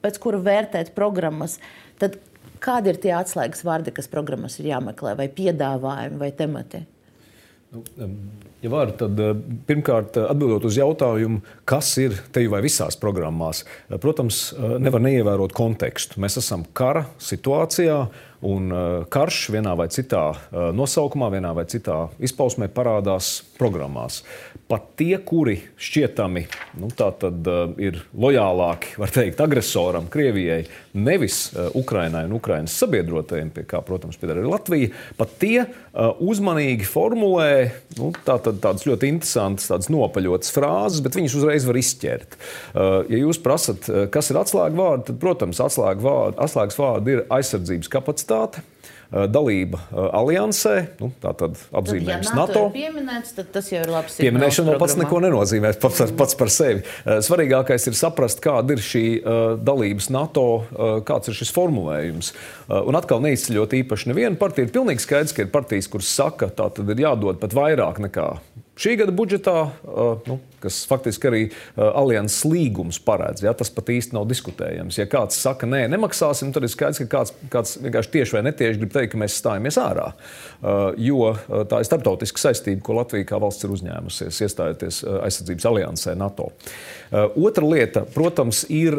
pēc 0.04 0.20
kura 0.20 0.44
vērtēt 0.52 0.92
programmas, 0.98 1.56
tad 1.96 2.20
kādi 2.60 2.92
ir 2.92 3.00
tie 3.00 3.16
atslēgas 3.16 3.64
vārdi, 3.64 3.96
kas 3.96 4.12
programmas 4.12 4.60
ir 4.60 4.74
jāmeklē, 4.74 5.16
vai 5.16 5.32
piedāvājumi, 5.32 6.20
vai 6.20 6.34
temati? 6.36 6.88
Nu, 7.74 8.08
ja 8.62 8.70
var, 8.70 8.92
tad 8.94 9.18
eh, 9.18 9.32
pirmkārt, 9.66 10.14
eh, 10.20 10.28
atbildot 10.30 10.68
uz 10.68 10.76
jautājumu, 10.78 11.40
kas 11.66 11.88
ir 11.98 12.14
te 12.30 12.44
vai 12.52 12.60
visās 12.62 12.94
programmās, 13.00 13.64
eh, 13.88 13.96
protams, 13.98 14.44
nevar 14.78 15.02
neievērot 15.02 15.54
kontekstu. 15.56 16.20
Mēs 16.22 16.38
esam 16.38 16.62
kara 16.76 17.08
situācijā, 17.18 17.98
un 18.44 18.72
karš 19.12 19.48
vienā 19.54 19.74
vai 19.78 19.88
citā 19.92 20.24
nosaukumā, 20.76 21.30
vienā 21.32 21.54
vai 21.56 21.64
citā 21.70 22.04
izpausmē 22.24 22.68
parādās 22.72 23.38
programmās 23.58 24.22
pat 24.68 24.94
tie, 24.96 25.16
kuri 25.20 25.58
šķietami 25.76 26.44
nu, 26.80 26.88
tad, 26.96 27.22
uh, 27.22 27.74
ir 27.80 28.00
lojālāki 28.16 28.96
teikt, 29.14 29.42
agresoram, 29.44 30.08
Krievijai, 30.12 30.64
nevis 30.94 31.50
Ukrainai 31.76 32.24
un 32.28 32.36
Ukraiņas 32.38 32.76
sabiedrotajiem, 32.84 33.50
pie 33.54 33.64
kā, 33.68 33.82
protams, 33.84 34.18
pieder 34.20 34.40
arī 34.40 34.48
Latvija, 34.48 34.90
pat 35.18 35.34
tie 35.42 35.64
uzmanīgi 36.22 36.86
formulē 36.86 37.50
nu, 37.98 38.10
tā, 38.26 38.38
tad, 38.42 38.60
tādas 38.62 38.86
ļoti 38.86 39.10
interesantas, 39.10 39.68
tādas 39.70 39.90
nopaļotas 39.92 40.54
frāzes, 40.54 41.02
bet 41.04 41.18
viņas 41.18 41.36
uzreiz 41.38 41.66
var 41.66 41.78
izķert. 41.78 42.38
Ja 42.74 43.20
jūs 43.20 43.40
prasat, 43.42 43.86
kas 44.14 44.30
ir 44.30 44.38
atslēga 44.40 44.78
vārdi, 44.78 45.06
tad, 45.10 45.20
protams, 45.22 45.62
atslēgas 45.62 46.78
vārdi 46.78 47.16
ir 47.16 47.24
aizsardzības 47.34 47.90
kapacitāte. 47.90 48.33
Eh, 49.14 49.26
dalība 49.30 49.78
aliansē, 49.92 50.74
nu, 50.98 51.10
tātad 51.22 51.58
apzīmējums 51.76 52.30
tad, 52.30 52.34
ja 52.34 52.38
NATO. 52.40 52.62
NATO 52.64 52.72
pieminēts, 52.74 53.34
tad 53.36 53.52
tas 53.54 53.68
jau 53.70 53.82
ir 53.84 53.92
labs. 53.92 54.16
Pieminēšana 54.18 54.72
vēl 54.72 54.80
pats 54.80 54.96
neko 54.98 55.20
nenozīmē 55.22 55.70
pats, 55.82 56.02
pats 56.18 56.38
par 56.40 56.50
sevi. 56.50 56.82
Svarīgākais 57.04 57.86
ir 57.90 57.98
saprast, 57.98 58.42
kāda 58.44 58.74
ir 58.74 58.82
šī 58.82 59.04
dalības 59.62 60.10
NATO, 60.14 60.46
kāds 61.06 61.30
ir 61.30 61.38
šis 61.38 61.54
formulējums. 61.54 62.32
Un 62.74 62.98
atkal 62.98 63.22
neizceļot 63.22 63.78
īpaši 63.84 64.10
nevienu 64.10 64.40
partiju, 64.40 64.66
ir 64.66 64.74
pilnīgi 64.74 65.06
skaidrs, 65.06 65.36
ka 65.36 65.46
ir 65.46 65.54
partijas, 65.54 65.90
kuras 65.92 66.10
saka, 66.10 66.50
tā 66.50 66.70
tad 66.74 66.90
ir 66.90 67.06
jādod 67.06 67.38
pat 67.42 67.54
vairāk 67.54 68.02
nekā 68.08 68.32
šī 68.78 68.96
gada 69.00 69.14
budžetā. 69.14 69.56
Nu, 70.28 70.38
kas 70.62 70.80
faktiski 70.88 71.28
arī 71.28 71.42
alianses 71.76 72.46
līgums 72.48 72.98
paredz. 73.04 73.44
Ja, 73.44 73.52
tas 73.56 73.70
pat 73.74 73.90
īsti 73.92 74.16
nav 74.16 74.26
diskutējams. 74.30 74.98
Ja 75.00 75.06
kāds 75.10 75.38
saka, 75.40 75.68
nē, 75.68 75.84
nemaksāsim, 75.92 76.52
tad 76.54 76.64
ir 76.64 76.72
skaidrs, 76.72 77.02
ka 77.04 77.10
kāds, 77.18 77.34
kāds 77.52 77.76
vienkārši 77.84 78.12
tieši 78.16 78.38
vai 78.38 78.44
netieši 78.48 78.80
grib 78.80 78.94
teikt, 78.94 79.12
ka 79.12 79.20
mēs 79.20 79.36
stājamies 79.42 79.78
ārā. 79.82 80.10
Uh, 80.64 80.94
jo 80.96 81.34
uh, 81.34 81.36
tā 81.68 81.82
ir 81.82 81.88
starptautiska 81.88 82.40
saistība, 82.40 82.80
ko 82.86 82.96
Latvija 82.96 83.28
kā 83.28 83.40
valsts 83.42 83.66
ir 83.66 83.74
uzņēmusies, 83.74 84.38
iestājoties 84.46 85.02
uh, 85.04 85.18
aizsardzības 85.26 85.68
aliansē 85.70 86.16
NATO. 86.18 86.50
Otra 87.14 87.62
lieta, 87.62 88.00
protams, 88.10 88.64
ir 88.74 88.96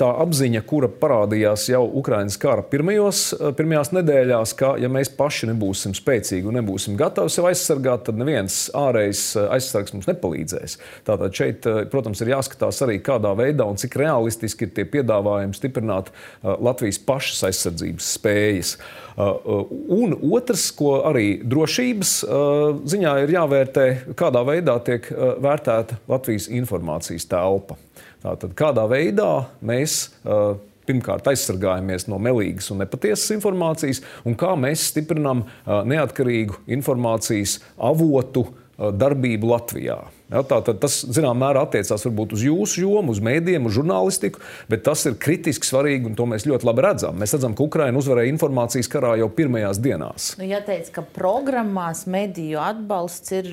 tā 0.00 0.06
apziņa, 0.22 0.62
kura 0.64 0.88
parādījās 0.88 1.66
jau 1.68 1.82
Ukraiņas 2.00 2.38
kara 2.40 2.62
pirmajos, 2.64 3.20
pirmajās 3.58 3.90
nedēļās, 3.92 4.54
ka, 4.56 4.70
ja 4.80 4.88
mēs 4.88 5.10
paši 5.18 5.50
nebūsim 5.50 5.92
spēcīgi 5.98 6.48
un 6.48 6.56
nebūsim 6.56 6.96
gatavi 6.96 7.32
sev 7.34 7.50
aizsargāt, 7.50 8.06
tad 8.06 8.16
neviens 8.20 8.62
ārējs 8.78 9.24
aizsargs 9.52 9.92
mums 9.92 10.08
nepalīdzēs. 10.08 10.78
Tātad 11.06 11.34
šeit, 11.36 11.66
eh, 11.66 11.84
protams, 11.92 12.20
ir 12.22 12.32
jāskatās 12.32 12.82
arī, 12.84 12.98
kādā 13.04 13.34
veidā 13.38 13.68
un 13.68 13.76
cik 13.80 13.96
realistiski 14.00 14.68
ir 14.68 14.74
tie 14.76 14.84
piedāvājumi 14.84 15.56
stiprināt 15.56 16.12
eh, 16.12 16.56
Latvijas 16.60 16.98
pašas 16.98 17.42
aizsardzības 17.50 18.12
spējas. 18.18 18.76
Eh, 18.76 19.50
un 19.98 20.16
otrs, 20.32 20.70
ko 20.76 20.91
arī 21.08 21.26
drošības 21.44 22.12
ziņā 22.92 23.14
ir 23.22 23.32
jāvērtē, 23.34 23.86
kādā 24.18 24.42
veidā 24.46 24.76
tiek 24.86 25.08
vērtēta 25.42 25.98
Latvijas 26.10 26.48
informācijas 26.52 27.28
telpa. 27.30 27.78
Tātad, 28.22 28.52
kādā 28.58 28.84
veidā 28.90 29.30
mēs 29.64 30.12
pirmkārt 30.86 31.28
aizsargājamies 31.30 32.08
no 32.10 32.18
melīgas 32.22 32.70
un 32.74 32.82
nepatiesas 32.82 33.34
informācijas, 33.36 34.02
un 34.26 34.34
kā 34.38 34.52
mēs 34.58 34.88
stiprinām 34.90 35.44
neatkarīgu 35.66 36.64
informācijas 36.78 37.60
avotu 37.78 38.48
darbību 38.78 39.52
Latvijā. 39.52 39.98
Ja, 40.32 40.42
tā, 40.48 40.60
tas, 40.64 41.02
zināmā 41.04 41.46
mērā, 41.46 41.66
attiecās 41.66 42.06
varbūt 42.06 42.32
uz 42.36 42.44
jūsu 42.46 42.84
jomu, 42.86 43.12
uz 43.12 43.20
mēdījiem, 43.24 43.66
uz 43.68 43.76
žurnālistiku, 43.76 44.40
bet 44.72 44.84
tas 44.86 45.04
ir 45.08 45.18
kritiski 45.20 45.68
svarīgi, 45.68 46.08
un 46.08 46.16
to 46.16 46.26
mēs 46.30 46.46
ļoti 46.48 46.68
labi 46.68 46.84
redzam. 46.86 47.18
Mēs 47.20 47.34
redzam, 47.36 47.56
ka 47.58 47.66
Ukraina 47.66 48.00
uzvarēja 48.00 48.32
informācijas 48.32 48.88
karā 48.92 49.14
jau 49.20 49.28
pirmajās 49.32 49.80
dienās. 49.82 50.30
Nu, 50.40 50.46
jāteic, 50.48 50.88
ka 50.94 51.04
programmās 51.16 52.06
mediju 52.10 52.62
atbalsts 52.62 53.34
ir 53.36 53.50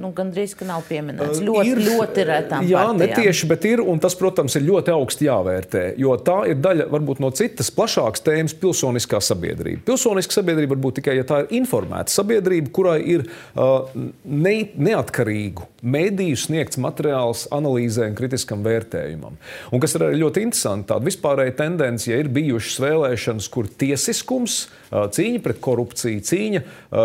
nu, 0.00 0.12
gandrīz 0.16 0.56
nav 0.68 0.84
pieminēts. 0.88 1.40
Ļoti, 1.44 1.72
ir, 1.72 1.82
ļoti 1.86 2.26
retām. 2.28 2.68
Jā, 2.68 2.84
partijām. 2.84 3.00
netieši, 3.04 3.48
bet 3.48 3.64
ir, 3.70 3.82
un 3.84 4.02
tas, 4.02 4.16
protams, 4.18 4.58
ir 4.58 4.66
ļoti 4.68 4.92
augsti 4.92 5.28
jāvērtē, 5.28 5.84
jo 6.00 6.16
tā 6.24 6.38
ir 6.52 6.60
daļa 6.60 6.88
varbūt 6.92 7.22
no 7.24 7.32
citas 7.36 7.72
plašākas 7.74 8.24
tēmas- 8.26 8.56
pilsoniskā 8.62 9.22
sabiedrība. 9.24 9.84
Pilsoniska 9.88 10.40
sabiedrība 10.40 10.76
var 10.76 10.84
būt 10.88 11.00
tikai, 11.00 11.16
ja 11.16 11.24
tā 11.24 11.42
ir 11.44 11.56
informēta 11.62 12.12
sabiedrība, 12.12 12.72
kurai 12.74 13.00
ir 13.16 13.24
uh, 13.24 13.88
ne, 14.24 14.56
neatkarīgu 14.76 15.68
mediju 15.82 16.17
mediju 16.18 16.38
sniegts 16.40 16.78
materiāls 16.82 17.44
analīzē 17.54 18.08
un 18.10 18.16
kritiskam 18.18 18.64
vērtējumam. 18.66 19.36
Un 19.70 19.82
kas 19.82 19.94
ir 19.94 20.04
arī 20.08 20.18
ļoti 20.24 20.42
interesanti, 20.48 20.88
tāda 20.90 21.06
vispārēja 21.06 21.54
tendence, 21.60 22.10
ir 22.10 22.30
bijušas 22.34 22.80
vēlēšanas, 22.82 23.48
kur 23.54 23.68
tiesiskums, 23.78 24.64
cīņa 24.90 25.42
pret 25.44 25.60
korupciju, 25.62 26.22
cīņa 26.24 26.62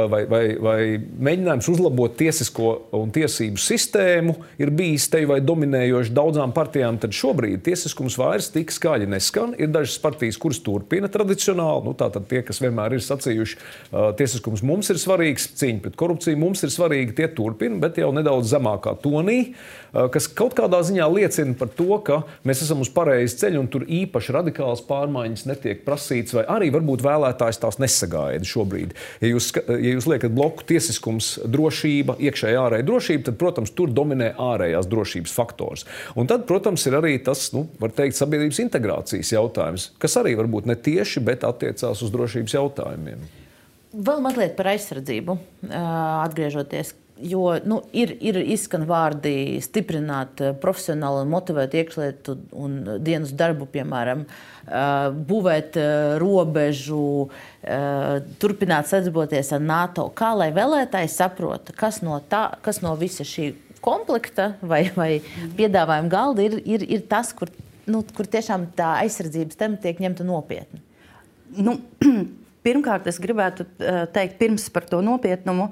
vai, 0.10 0.23
vai, 0.32 0.41
vai 0.63 0.78
mēģinājums 0.97 1.69
uzlabot 1.73 2.15
tiesisko 2.17 2.71
un 2.97 3.12
tiesību 3.13 3.62
sistēmu 3.62 4.36
ir 4.62 4.71
bijis 4.73 5.10
te 5.12 5.21
vai 5.30 5.41
dominējoši 5.43 6.15
daudzām 6.15 6.56
partijām, 6.56 6.97
tad 7.04 7.13
šobrīd 7.15 7.62
tiesiskums 7.67 8.17
vairs 8.19 8.49
tik 8.56 8.73
skaļi 8.73 9.10
neskan. 9.13 9.54
Ir 9.62 9.69
dažas 9.73 9.99
partijas, 10.02 10.39
kuras 10.41 10.62
turpina 10.63 11.12
tradicionāli, 11.12 11.86
nu, 11.89 11.93
tātad 11.99 12.26
tie, 12.32 12.41
kas 12.47 12.63
vienmēr 12.63 12.97
ir 12.97 13.04
sacījuši, 13.04 13.60
tiesiskums 14.17 14.63
mums 14.65 14.89
ir 14.89 15.02
svarīgs, 15.02 15.52
cīņa 15.60 15.84
pret 15.84 15.99
korupciju 15.99 16.39
mums 16.39 16.63
ir 16.65 16.73
svarīga, 16.73 17.17
tie 17.19 17.30
turpina, 17.36 17.78
bet 17.84 17.99
jau 18.02 18.10
nedaudz 18.15 18.56
zemākā 18.56 18.95
tonī, 19.03 19.37
kas 19.91 20.25
kaut 20.31 20.55
kādā 20.57 20.79
ziņā 20.85 21.05
liecina 21.11 21.53
par 21.59 21.69
to, 21.77 21.99
ka 22.05 22.21
mēs 22.47 22.63
esam 22.65 22.81
uz 22.81 22.89
pareizes 22.93 23.37
ceļa 23.41 23.59
un 23.61 23.67
tur 23.69 23.85
īpaši 23.85 24.33
radikālas 24.33 24.81
pārmaiņas 24.87 25.45
netiek 25.49 25.83
prasītas, 25.85 26.33
vai 26.39 26.45
arī 26.49 26.71
varbūt 26.73 27.03
vēlētājs 27.05 27.61
tās 27.61 27.77
nesagaida 27.83 28.47
šobrīd. 28.47 28.95
Ja 29.21 29.29
jūs, 29.33 29.51
ja 29.53 29.93
jūs 29.93 30.07
liekat 30.09 30.33
bloku 30.33 30.65
tiesiskums, 30.71 31.35
drošība, 31.45 32.17
iekšējā 32.23 32.63
ārējā 32.63 32.87
drošība, 32.87 33.27
tad, 33.29 33.37
protams, 33.43 33.75
tur 33.77 33.93
dominē 33.93 34.31
ārējās 34.41 34.89
drošības 34.89 35.35
faktors. 35.35 35.85
Un 36.17 36.31
tad, 36.31 36.47
protams, 36.49 36.87
ir 36.89 36.97
arī 36.97 37.13
tas, 37.21 37.45
nu, 37.53 37.67
var 37.83 37.93
teikt, 37.93 38.17
sabiedrības 38.17 38.63
integrācijas 38.65 39.35
jautājums, 39.35 39.91
kas 40.01 40.17
arī 40.21 40.33
varbūt 40.39 40.71
ne 40.71 40.79
tieši, 40.79 41.21
bet 41.27 41.45
attiecās 41.47 42.01
uz 42.01 42.13
drošības 42.13 42.57
jautājumiem. 42.57 43.23
Vēl 43.93 44.23
mazliet 44.25 44.55
par 44.57 44.71
aizsardzību, 44.71 45.35
atgriežoties 45.69 46.95
Jo 47.23 47.57
nu, 47.63 47.79
ir, 47.95 48.12
ir 48.19 48.38
izskan 48.41 48.83
vārdi 48.88 49.62
stiprināt 49.63 50.41
eh, 50.43 50.51
profesionālu 50.59 51.21
un 51.23 51.31
motivētu 51.31 51.79
iekšlietu 51.79 52.36
un 52.59 52.75
dienas 53.05 53.31
darbu, 53.39 53.67
piemēram, 53.71 54.25
eh, 54.27 55.07
būvēt 55.31 55.79
eh, 55.79 56.15
robežu, 56.23 57.29
turpināt 58.43 58.89
sadarboties 58.89 59.53
ar 59.55 59.62
NATO. 59.63 60.09
Kā 60.12 60.33
lai 60.36 60.49
vēlētāji 60.51 61.07
saprota, 61.13 61.71
kas 61.77 62.01
no, 62.03 62.17
tā, 62.27 62.57
kas 62.65 62.81
no 62.83 62.91
visa 62.99 63.23
šī 63.23 63.53
komplekta 63.83 64.49
vai, 64.59 64.81
vai 64.97 65.21
piedāvājuma 65.55 66.12
galda 66.12 66.43
ir, 66.43 66.57
ir, 66.67 66.83
ir 66.83 67.05
tas, 67.07 67.31
kur, 67.31 67.51
nu, 67.88 68.03
kur 68.15 68.27
tiešām 68.27 68.67
tā 68.75 68.97
aizsardzības 69.05 69.59
tēma 69.62 69.79
tiek 69.79 70.03
ņemta 70.03 70.27
nopietni? 70.27 70.83
Nu, 71.55 71.77
Pirmkārt, 72.63 73.08
es 73.12 73.19
gribētu 73.19 73.65
teikt, 74.15 74.38
pirms 74.39 74.69
par 74.71 74.88
to 74.88 75.02
nopietnumu, 75.04 75.69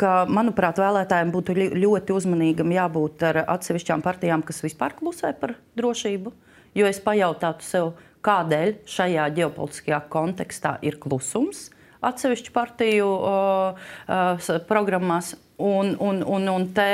ka, 0.00 0.12
manuprāt, 0.32 0.80
vēlētājiem 0.80 1.32
būtu 1.34 1.56
ļoti 1.76 2.16
uzmanīgam 2.16 2.72
jābūt 2.72 3.26
ar 3.28 3.42
atsevišķām 3.44 4.04
partijām, 4.04 4.44
kas 4.46 4.62
vispār 4.64 4.96
klusē 4.96 5.34
par 5.36 5.58
drošību. 5.76 6.32
Jo 6.76 6.88
es 6.88 7.00
pajautātu 7.04 7.64
sev, 7.68 7.92
kādēļ 8.26 8.78
šajā 8.88 9.30
ģeopolitiskajā 9.36 10.02
kontekstā 10.12 10.76
ir 10.84 10.98
klusums 11.00 11.68
atsevišķu 12.06 12.54
partiju 12.54 13.08
uh, 13.16 14.56
programmās. 14.68 15.34
Un, 15.56 15.94
un, 16.04 16.20
un, 16.20 16.48
un 16.52 16.66
te, 16.76 16.88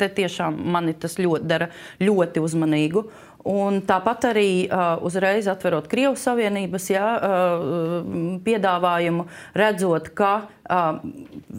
te 0.00 0.06
tiešām 0.16 0.54
mani 0.72 0.94
tas 0.96 1.18
ļoti 1.20 1.44
dara 1.44 1.66
ļoti 2.00 2.40
uzmanīgu. 2.40 3.02
Un 3.46 3.78
tāpat 3.86 4.30
arī 4.32 4.50
uh, 4.66 4.96
uzreiz 5.06 5.46
atverot 5.50 5.86
Krievijas 5.90 6.24
Savienības 6.26 6.88
jā, 6.90 7.06
uh, 7.14 8.38
piedāvājumu, 8.42 9.26
redzot, 9.54 10.10
ka 10.18 10.32
uh, 10.46 10.98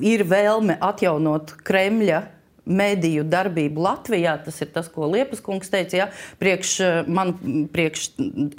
ir 0.04 0.26
vēlme 0.28 0.76
atjaunot 0.84 1.56
Kremļa 1.68 2.26
mediju 2.68 3.24
darbību 3.28 3.82
Latvijā. 3.82 4.38
Tas 4.46 4.60
ir 4.62 4.72
tas, 4.76 4.90
ko 4.92 5.08
Liepas 5.12 5.42
kungs 5.44 5.72
teica. 5.72 5.98
Ja? 5.98 6.08
Priekš, 6.42 6.74
man, 7.08 7.34
priekš, 7.74 8.10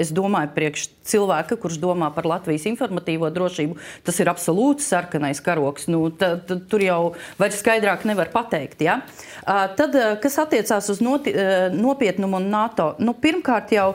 es 0.01 0.13
domāju, 0.15 0.53
priekš 0.57 0.89
cilvēka, 1.09 1.59
kurš 1.61 1.79
domā 1.81 2.11
par 2.15 2.29
Latvijas 2.29 2.67
informatīvo 2.69 3.31
drošību, 3.33 3.79
tas 4.07 4.19
ir 4.21 4.31
absolūts 4.31 4.89
sarkanais 4.89 5.41
karoks. 5.45 5.89
Nu, 5.93 6.09
tad, 6.11 6.45
tad, 6.49 6.67
tur 6.71 6.85
jau 6.85 7.01
vairs 7.41 7.61
skaidrāk 7.63 8.05
nevar 8.09 8.33
pateikt. 8.33 8.83
Ja? 8.85 9.01
Tad, 9.45 9.97
kas 10.23 10.39
attiecās 10.43 10.91
uz 10.93 11.03
noti, 11.05 11.33
nopietnumu 11.75 12.39
un 12.41 12.51
NATO, 12.53 12.91
nu, 13.03 13.15
pirmkārt 13.17 13.73
jau 13.77 13.91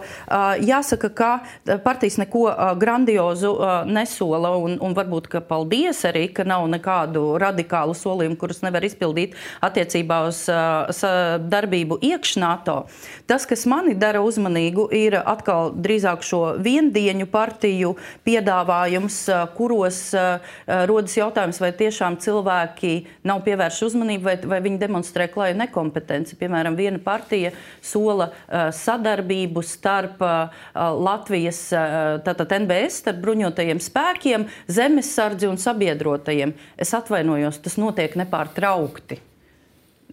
jāsaka, 0.63 1.11
ka 1.13 1.31
partijas 1.85 2.19
neko 2.21 2.45
grandiozu 2.81 3.53
nesola 3.89 4.53
un, 4.59 4.77
un 4.83 4.97
varbūt, 4.97 5.29
ka 5.31 5.43
paldies 5.45 6.03
arī, 6.09 6.27
ka 6.33 6.45
nav 6.47 6.65
nekādu 6.71 7.37
radikālu 7.41 7.95
solījumu, 7.97 8.39
kurus 8.41 8.63
nevar 8.65 8.85
izpildīt 8.85 9.37
attiecībā 9.63 10.02
uz 10.27 10.43
darbību 11.49 11.97
iekš 12.03 12.35
NATO. 12.43 12.77
Tas, 13.25 13.47
kas 13.49 13.65
mani 13.65 13.95
dara 13.95 14.21
uzmanīgu, 14.21 14.89
ir 14.91 15.17
atkal 15.23 15.71
drīzāk 15.73 16.21
šo 16.27 16.43
viendienas 16.59 17.13
viļņu 17.13 17.29
partiju 17.31 17.95
piedāvājums, 18.25 19.29
kuros 19.57 20.13
rodas 20.67 21.17
jautājums, 21.17 21.59
vai 21.61 21.71
tiešām 21.71 22.17
cilvēki 22.17 23.07
nav 23.23 23.43
pievērši 23.45 23.85
uzmanību, 23.87 24.23
vai, 24.23 24.37
vai 24.37 24.61
viņi 24.63 24.79
demonstrē 24.81 25.27
klaju 25.31 25.57
nekompetenci. 25.57 26.37
Piemēram, 26.39 26.75
viena 26.75 26.99
partija 27.03 27.51
sola 27.81 28.31
sadarbību 28.49 29.63
starp 29.63 30.23
Latvijas 30.73 31.69
tātad 32.25 32.57
NBS, 32.63 33.03
starp 33.03 33.21
bruņotajiem 33.23 33.79
spēkiem, 33.83 34.47
zemesardzi 34.67 35.47
un 35.49 35.57
sabiedrotajiem. 35.61 36.55
Es 36.77 36.93
atvainojos, 36.93 37.61
tas 37.63 37.77
notiek 37.77 38.17
nepārtraukti. 38.19 39.21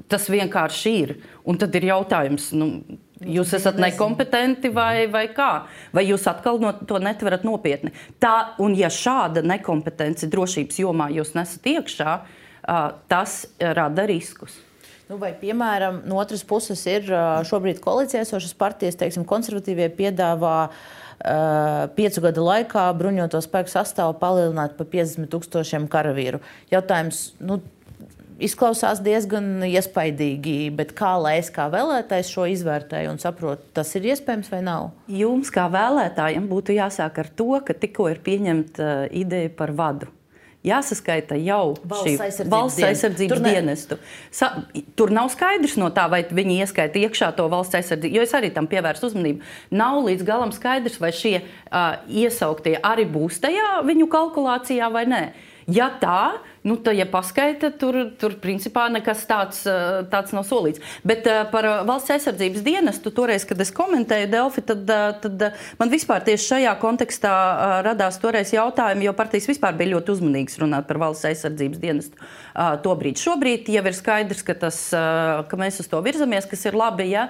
Tas 0.09 0.29
vienkārši 0.33 0.97
ir. 1.03 1.15
Un 1.45 1.59
tad 1.61 1.75
ir 1.77 1.91
jautājums, 1.91 2.53
nu, 2.57 2.73
Jūs 3.21 3.51
esat 3.53 3.77
nekompetenti 3.77 4.71
vai, 4.73 5.05
vai 5.13 5.27
kā? 5.37 5.67
Vai 5.93 6.07
jūs 6.07 6.23
atkal 6.31 6.57
no 6.57 6.71
to 6.73 6.97
netverat 7.05 7.43
nopietni? 7.45 7.93
Tā, 8.17 8.55
un 8.65 8.73
ja 8.79 8.89
šāda 8.89 9.43
nekompetence 9.45 10.25
drošības 10.33 10.79
jomā 10.81 11.11
jūs 11.13 11.35
nesat 11.37 11.69
iekšā, 11.69 12.15
tas 13.13 13.35
rada 13.61 14.07
riskus. 14.09 14.57
Nu, 15.11 15.19
vai, 15.21 15.35
piemēram, 15.37 16.01
no 16.09 16.17
otras 16.23 16.47
puses 16.49 16.81
ir 16.89 17.13
šobrīd 17.45 17.83
koalīcijā 17.85 18.23
esošas 18.25 18.57
partijas, 18.57 18.97
teiksim, 18.97 19.27
konservatīvie 19.29 19.91
piedāvā 19.99 20.71
piecu 21.99 22.23
gadu 22.25 22.47
laikā 22.47 22.87
bruņoto 22.97 23.43
spēku 23.45 23.69
sastāvu 23.69 24.15
palielināt 24.23 24.79
par 24.79 24.89
50 24.89 25.29
tūkstošiem 25.35 25.91
karavīru. 25.93 26.41
Jautājums, 26.73 27.35
nu, 27.45 27.59
izklausās 28.47 29.03
diezgan 29.05 29.65
iespaidīgi, 29.67 30.71
bet 30.77 30.95
kā 30.99 31.15
lai 31.23 31.39
es 31.41 31.51
kā 31.55 31.69
vēlētājs 31.73 32.33
šo 32.35 32.47
izvērtēju 32.51 33.15
un 33.15 33.21
saprotu, 33.23 33.67
tas 33.77 33.93
ir 33.99 34.11
iespējams 34.13 34.53
vai 34.53 34.63
nav? 34.67 34.91
Jums 35.13 35.53
kā 35.55 35.67
vēlētājiem 35.73 36.49
būtu 36.51 36.79
jāsāk 36.79 37.21
ar 37.25 37.35
to, 37.37 37.53
ka 37.67 37.77
tikko 37.77 38.09
ir 38.13 38.25
pieņemta 38.25 38.89
uh, 38.89 39.05
ideja 39.23 39.53
par 39.57 39.75
vadu 39.77 40.11
jāsaskaita 40.67 41.39
jau 41.41 41.75
valsts 41.89 42.21
aizsardzības, 42.21 42.53
valsts 42.53 42.85
aizsardzības 42.85 43.33
tur 43.33 43.45
dienestu. 43.45 43.99
Sa, 44.35 44.51
tur 44.99 45.13
nav 45.15 45.31
skaidrs 45.33 45.79
no 45.81 45.89
tā, 45.95 46.05
vai 46.13 46.21
viņi 46.27 46.59
ieskaita 46.65 47.01
iekšā 47.01 47.31
to 47.39 47.47
valsts 47.53 47.79
aizsardzību, 47.81 48.19
jo 48.19 48.27
es 48.27 48.35
arī 48.37 48.53
tam 48.55 48.69
pievērstu 48.71 49.09
uzmanību. 49.11 49.47
Nav 49.73 50.03
līdz 50.05 50.27
galam 50.29 50.53
skaidrs, 50.53 51.01
vai 51.01 51.13
šie 51.17 51.39
uh, 51.41 52.03
iesauktie 52.07 52.77
arī 52.77 53.09
būs 53.09 53.41
tajā 53.41 53.81
viņu 53.89 54.11
kalkulācijā 54.13 54.93
vai 54.93 55.07
nē. 55.09 55.23
Ja 55.71 55.91
tā, 56.03 56.41
Nu, 56.61 56.75
tā, 56.77 56.93
ja 56.93 57.07
paskaita, 57.09 57.71
tur, 57.81 57.97
tur 58.21 58.35
principā 58.41 58.85
nekas 58.93 59.23
tāds, 59.29 59.63
eh, 59.65 60.03
tāds 60.13 60.35
nav 60.37 60.45
solīts. 60.45 60.83
Bet 61.09 61.25
uh, 61.25 61.47
par 61.49 61.65
eh, 61.65 61.77
valsts 61.89 62.13
aizsardzības 62.13 62.65
dienestu, 62.67 63.13
toreiz, 63.17 63.47
kad 63.49 63.61
es 63.65 63.73
komentēju 63.73 64.29
Delfi, 64.29 64.65
tad, 64.69 64.85
tad 65.23 65.45
man 65.81 65.93
vispār 65.93 66.21
tieši 66.27 66.51
šajā 66.51 66.75
kontekstā 66.83 67.33
radās 67.87 68.19
toreiz 68.21 68.53
jautājumi, 68.53 69.07
jo 69.07 69.15
partijas 69.17 69.49
vispār 69.49 69.79
bija 69.79 69.95
ļoti 69.95 70.13
uzmanīgas 70.13 70.61
runāt 70.61 70.89
par 70.89 71.01
valsts 71.01 71.31
aizsardzības 71.31 71.81
dienestu. 71.81 72.29
Tobrīd. 72.85 73.17
Šobrīd 73.21 73.71
jau 73.73 73.83
ir 73.87 73.97
skaidrs, 73.97 74.43
ka, 74.45 74.57
tas, 74.59 74.79
ka 74.93 75.59
mēs 75.61 75.81
uz 75.81 75.89
to 75.89 76.01
virzamies, 76.05 76.49
kas 76.51 76.67
ir 76.69 76.77
labi, 76.77 77.07
ja? 77.13 77.29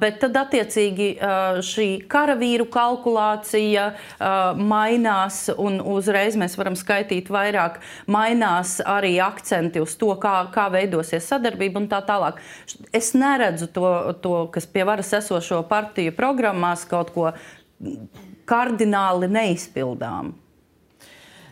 bet 0.00 0.20
tad 0.22 0.36
attiecīgi 0.38 1.08
šī 1.64 1.88
karavīru 2.12 2.68
kalkulācija 2.72 3.88
mainās 4.60 5.46
un 5.56 5.80
uzreiz 5.80 6.38
mēs 6.38 6.58
varam 6.60 6.76
skaitīt 6.78 7.32
vairāk. 7.32 7.80
Mainās 8.10 8.43
mainās 8.44 8.80
arī 8.84 9.18
akcenti 9.20 9.80
uz 9.80 9.96
to, 9.96 10.14
kā, 10.20 10.50
kā 10.52 10.68
veidosies 10.70 11.26
sadarbība 11.28 11.80
un 11.80 11.88
tā 11.88 12.00
tālāk. 12.04 12.40
Es 12.92 13.14
neredzu 13.14 13.68
to, 13.72 14.14
to 14.20 14.48
kas 14.52 14.66
pie 14.66 14.84
varas 14.84 15.12
esošo 15.12 15.62
partiju 15.68 16.12
programmās 16.12 16.84
kaut 16.84 17.12
ko 17.14 17.32
kardināli 18.44 19.28
neizpildām. 19.28 20.34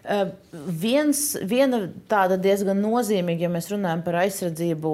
Uh, 0.02 0.32
viens, 0.66 1.18
viena 1.46 1.84
tāda 2.10 2.34
diezgan 2.34 2.80
nozīmīga, 2.82 3.44
ja 3.44 3.50
mēs 3.52 3.68
runājam 3.70 4.00
par 4.02 4.16
aizsardzību, 4.24 4.90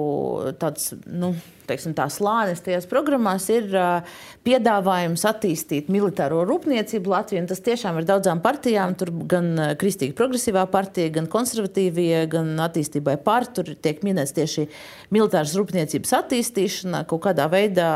tāds, 0.61 0.91
nu, 1.09 1.31
teiksim, 1.65 1.95
tā 1.97 2.05
slānis 2.13 2.61
tajās 2.61 2.85
programmās 2.89 3.47
ir 3.49 3.71
uh, 3.73 4.05
piedāvājums 4.45 5.25
attīstīt 5.25 5.89
militāro 5.89 6.43
rūpniecību 6.45 7.09
Latvijā. 7.09 7.41
Tas 7.49 7.65
tiešām 7.65 7.97
ir 7.97 8.05
daudzām 8.05 8.43
partijām, 8.45 8.93
tur 9.01 9.09
gan 9.33 9.49
Kristīga 9.81 10.13
progresīvā 10.21 10.67
partija, 10.69 11.09
gan 11.17 11.31
konservatīvie, 11.31 12.13
gan 12.29 12.53
attīstībai 12.69 13.17
pār. 13.25 13.49
Tur 13.49 13.73
tiek 13.81 14.05
minēts 14.05 14.37
tieši 14.37 14.69
militāras 15.09 15.57
rūpniecības 15.57 16.15
attīstīšana 16.21 17.01
kaut 17.09 17.25
kādā 17.25 17.49
veidā. 17.49 17.91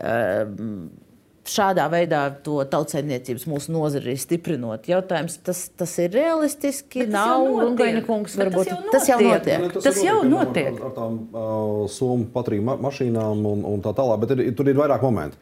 Uh, 0.00 1.11
šādā 1.48 1.86
veidā 1.90 2.22
to 2.44 2.60
tautsēmniecības 2.70 3.46
mūsu 3.50 3.72
nozari 3.74 4.14
stiprinot. 4.20 4.86
Jautājums, 4.90 5.38
tas, 5.46 5.64
tas 5.78 5.94
ir 6.02 6.12
realistiski, 6.14 7.02
Bet 7.04 7.12
nav 7.14 7.46
Rungaina 7.48 8.04
kungs, 8.06 8.36
varbūt 8.38 8.70
tas 8.92 9.08
jau 9.10 9.18
notiek. 9.22 9.66
Tas, 9.74 9.88
tas 9.88 9.98
jau 10.04 10.20
notiek. 10.28 10.70
Ar, 10.76 10.86
ar 10.90 10.94
tām 10.98 11.18
uh, 11.32 11.82
somu 11.90 12.28
patriju 12.34 12.68
ma 12.68 12.78
mašīnām 12.82 13.42
un, 13.52 13.66
un 13.72 13.82
tā 13.84 13.94
tālāk, 13.96 14.22
bet 14.22 14.36
ir, 14.36 14.46
tur 14.58 14.70
ir 14.70 14.78
vairāk 14.78 15.04
momentu. 15.06 15.40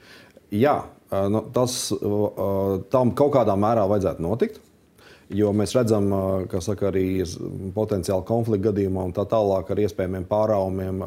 Jā, 0.54 0.78
nu, 1.30 1.44
tas 1.54 1.76
uh, 1.94 2.80
tam 2.92 3.14
kaut 3.18 3.36
kādā 3.36 3.56
mērā 3.60 3.86
vajadzētu 3.90 4.24
notikt. 4.24 4.60
Jo 5.30 5.52
mēs 5.54 5.76
redzam, 5.76 6.08
ka 6.50 6.58
saka, 6.58 6.88
arī 6.88 7.22
potenciāli 7.74 8.24
konflikta 8.26 8.72
gadījumā 8.72 9.04
un 9.06 9.12
tā 9.14 9.22
tālāk 9.30 9.68
ar 9.70 9.80
iespējamiem 9.84 10.24
pārāvumiem, 10.26 11.04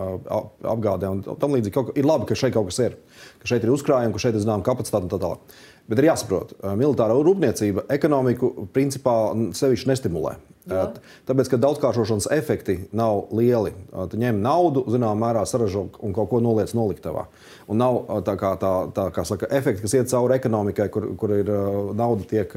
apgādēm 0.71 1.17
un 1.17 1.39
tam 1.41 1.57
līdzīgi. 1.57 1.97
Ir 1.99 2.07
labi, 2.07 2.29
ka 2.29 2.37
šeit 2.39 2.53
kaut 2.55 2.69
kas 2.69 2.79
ir. 2.85 2.95
Ka 3.43 3.51
šeit 3.51 3.65
ir 3.65 3.73
uzkrājumi, 3.73 4.15
ka 4.15 4.23
šeit 4.23 4.37
ir 4.37 4.43
zināma 4.45 4.63
kapacitāte 4.63 5.09
un 5.09 5.11
tā 5.11 5.19
tālāk. 5.19 5.55
Bet 5.91 5.99
ir 5.99 6.07
jāsaprot, 6.07 6.53
ka 6.61 6.77
militārā 6.79 7.17
rūpniecība 7.19 7.83
ekonomiku 7.91 8.69
principā 8.71 9.17
sevišķi 9.59 9.89
nestimulē. 9.91 10.37
Jā. 10.71 10.85
Tāpēc, 11.27 11.49
ka 11.51 11.57
daudzkāršošanas 11.59 12.29
efekti 12.31 12.77
nav 12.95 13.33
lieli. 13.35 13.73
Tu 14.13 14.19
ņem 14.21 14.39
naudu, 14.45 14.85
zināmā 14.93 15.17
mērā 15.19 15.41
saražo 15.49 15.89
un 15.99 16.15
kaut 16.15 16.29
ko 16.31 16.39
noliec 16.43 16.71
noliktavā. 16.71 17.25
Un 17.67 17.83
nav 17.83 17.99
tā 18.23 18.37
kā, 18.39 18.53
tā, 18.61 18.71
tā 18.95 19.09
kā 19.11 19.25
saka, 19.27 19.49
efekti, 19.51 19.83
kas 19.83 19.97
iet 19.99 20.11
cauri 20.13 20.37
ekonomikai, 20.37 20.87
kur, 20.93 21.09
kur 21.19 21.35
ir 21.35 21.51
nauda 21.99 22.23
tiek 22.31 22.55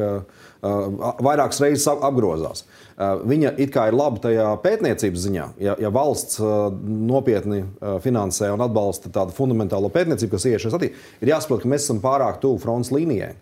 vairākas 0.62 1.64
reizes 1.64 1.90
apgrozās. 1.90 2.62
Viņa 2.96 3.50
it 3.60 3.74
kā 3.74 3.90
ir 3.90 3.96
laba 3.96 4.20
tajā 4.24 4.46
pētniecības 4.62 5.24
ziņā. 5.26 5.46
Ja, 5.60 5.74
ja 5.76 5.90
valsts 5.92 6.38
nopietni 6.80 7.66
finansē 8.00 8.48
un 8.54 8.64
atbalsta 8.64 9.12
tādu 9.12 9.36
fundamentālo 9.36 9.90
pētniecību, 9.92 10.32
kas 10.32 10.46
ieiešas 10.48 10.78
attīstībā, 10.78 11.10
ir 11.20 11.32
jāsaprot, 11.34 11.60
ka 11.60 11.72
mēs 11.74 11.84
esam 11.84 12.00
pārāk 12.00 12.40
tuvu 12.40 12.62
fronts 12.62 12.94
līnijai. 12.94 13.34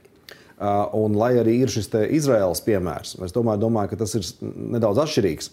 Uh, 0.55 0.87
un, 0.95 1.17
lai 1.19 1.33
arī 1.41 1.57
ir 1.65 1.71
šis 1.73 1.89
Izraels 2.15 2.61
piemērs, 2.63 3.17
es 3.27 3.33
domāju, 3.35 3.59
domāju, 3.65 3.91
ka 3.91 3.97
tas 4.05 4.13
ir 4.15 4.27
nedaudz 4.43 5.01
atšķirīgs. 5.03 5.51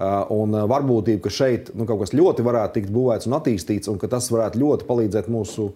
Uh, 0.00 0.24
un 0.32 0.54
uh, 0.56 0.64
varbūtība, 0.64 1.20
ka 1.26 1.32
šeit 1.34 1.68
nu, 1.76 1.84
kaut 1.84 2.00
kas 2.00 2.14
ļoti 2.16 2.44
varētu 2.46 2.78
tikt 2.78 2.92
būvēts 2.94 3.28
un 3.28 3.36
attīstīts, 3.36 3.90
un 3.92 3.98
ka 4.00 4.08
tas 4.08 4.30
varētu 4.32 4.62
ļoti 4.62 4.86
palīdzēt 4.88 5.28
mūsu 5.28 5.68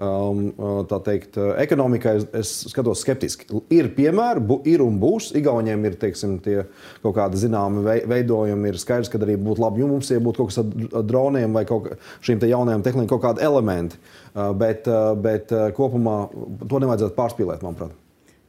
um, 0.00 0.42
tā 0.90 0.98
teikt, 1.06 1.38
ekonomikai 1.62 2.16
es 2.40 2.52
skatos 2.72 3.04
skeptiski. 3.04 3.48
Ir 3.74 3.90
piemēri, 3.96 4.42
bu, 4.44 4.60
ir 4.68 4.84
un 4.84 4.98
būs. 5.02 5.30
Igauniem 5.38 5.84
ir 5.88 5.96
teiksim, 6.00 6.38
kaut 7.04 7.16
kādi 7.18 7.40
zināmi 7.40 7.84
veidojumi, 8.10 8.72
ir 8.72 8.80
skaidrs, 8.80 9.12
ka 9.12 9.20
arī 9.22 9.38
būtu 9.40 9.64
labi, 9.64 9.84
ja 9.84 9.90
mums 9.90 10.10
būtu 10.10 10.42
kaut 10.42 10.52
kas 10.52 10.62
ar 10.62 11.06
droniem 11.06 11.56
vai 11.56 11.64
kaut 11.68 11.92
šīm 12.26 12.42
jaunajām 12.50 12.84
tehnoloģijām, 12.86 13.14
kaut 13.14 13.26
kādi 13.28 13.46
elementi. 13.46 14.00
Bet, 14.34 14.86
bet 15.22 15.52
kopumā 15.76 16.20
to 16.66 16.82
nevajadzētu 16.82 17.18
pārspīlēt, 17.18 17.66
manuprāt. 17.66 17.96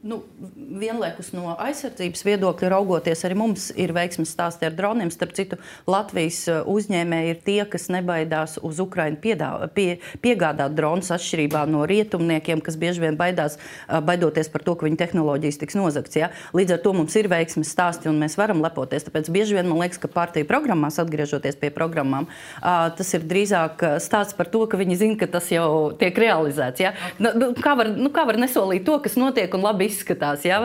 Nu, 0.02 0.16
vienlaikus 0.58 1.28
no 1.30 1.52
aizsardzības 1.62 2.24
viedokļa 2.26 2.72
raugoties, 2.72 3.20
arī 3.22 3.36
mums 3.38 3.68
ir 3.78 3.92
veiksmes 3.94 4.32
stāsti 4.34 4.66
ar 4.66 4.74
droniem. 4.74 5.12
Starp 5.14 5.30
citu, 5.36 5.60
Latvijas 5.86 6.40
uh, 6.50 6.64
uzņēmēji 6.66 7.30
ir 7.30 7.38
tie, 7.46 7.60
kas 7.70 7.86
nebaidās 7.94 8.56
uz 8.66 8.80
Ukrajinu 8.82 9.20
pie, 9.22 9.86
piegādāt 10.24 10.74
dronus, 10.74 11.12
atšķirībā 11.14 11.62
no 11.70 11.84
rietumniekiem, 11.86 12.64
kas 12.66 12.78
bieži 12.82 13.04
vien 13.04 13.18
baidās, 13.20 13.54
uh, 13.60 14.00
baidoties 14.02 14.50
par 14.50 14.64
to, 14.66 14.74
ka 14.74 14.88
viņu 14.88 14.98
tehnoloģijas 15.04 15.60
tiks 15.62 15.78
nozagts. 15.78 16.18
Ja? 16.18 16.32
Līdz 16.50 16.74
ar 16.74 16.82
to 16.82 16.96
mums 16.98 17.14
ir 17.22 17.30
veiksmes 17.30 17.70
stāsti 17.70 18.10
un 18.10 18.18
mēs 18.24 18.34
varam 18.40 18.64
lepoties. 18.66 19.06
Tāpēc 19.06 19.30
bieži 19.30 19.60
vien 19.60 19.70
man 19.70 19.84
liekas, 19.84 20.02
ka 20.02 20.10
partiju 20.10 20.50
programmās, 20.50 20.98
atgriežoties 20.98 21.60
pie 21.62 21.70
programmām, 21.70 22.26
uh, 22.26 22.88
tas 22.98 23.14
ir 23.14 23.22
drīzāk 23.30 23.86
stāsts 24.02 24.34
par 24.34 24.50
to, 24.50 24.66
ka 24.66 24.82
viņi 24.82 24.98
zina, 25.04 25.20
ka 25.22 25.30
tas 25.38 25.46
jau 25.54 25.94
tiek 26.02 26.18
realizēts. 26.26 26.82
Ja? 26.88 26.90
Nu, 27.22 27.36
nu 27.38 27.52
kā, 27.54 27.78
var, 27.78 27.94
nu, 27.94 28.10
kā 28.10 28.26
var 28.26 28.42
nesolīt 28.42 28.82
to, 28.90 28.98
kas 29.06 29.14
notiek 29.20 29.54
un 29.54 29.62
labi 29.62 29.91
izskatās, 29.92 30.46
ja? 30.48 30.64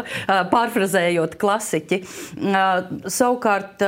pārfrazējot 0.51 1.37
klasiķi. 1.41 2.01
Savukārt, 3.17 3.83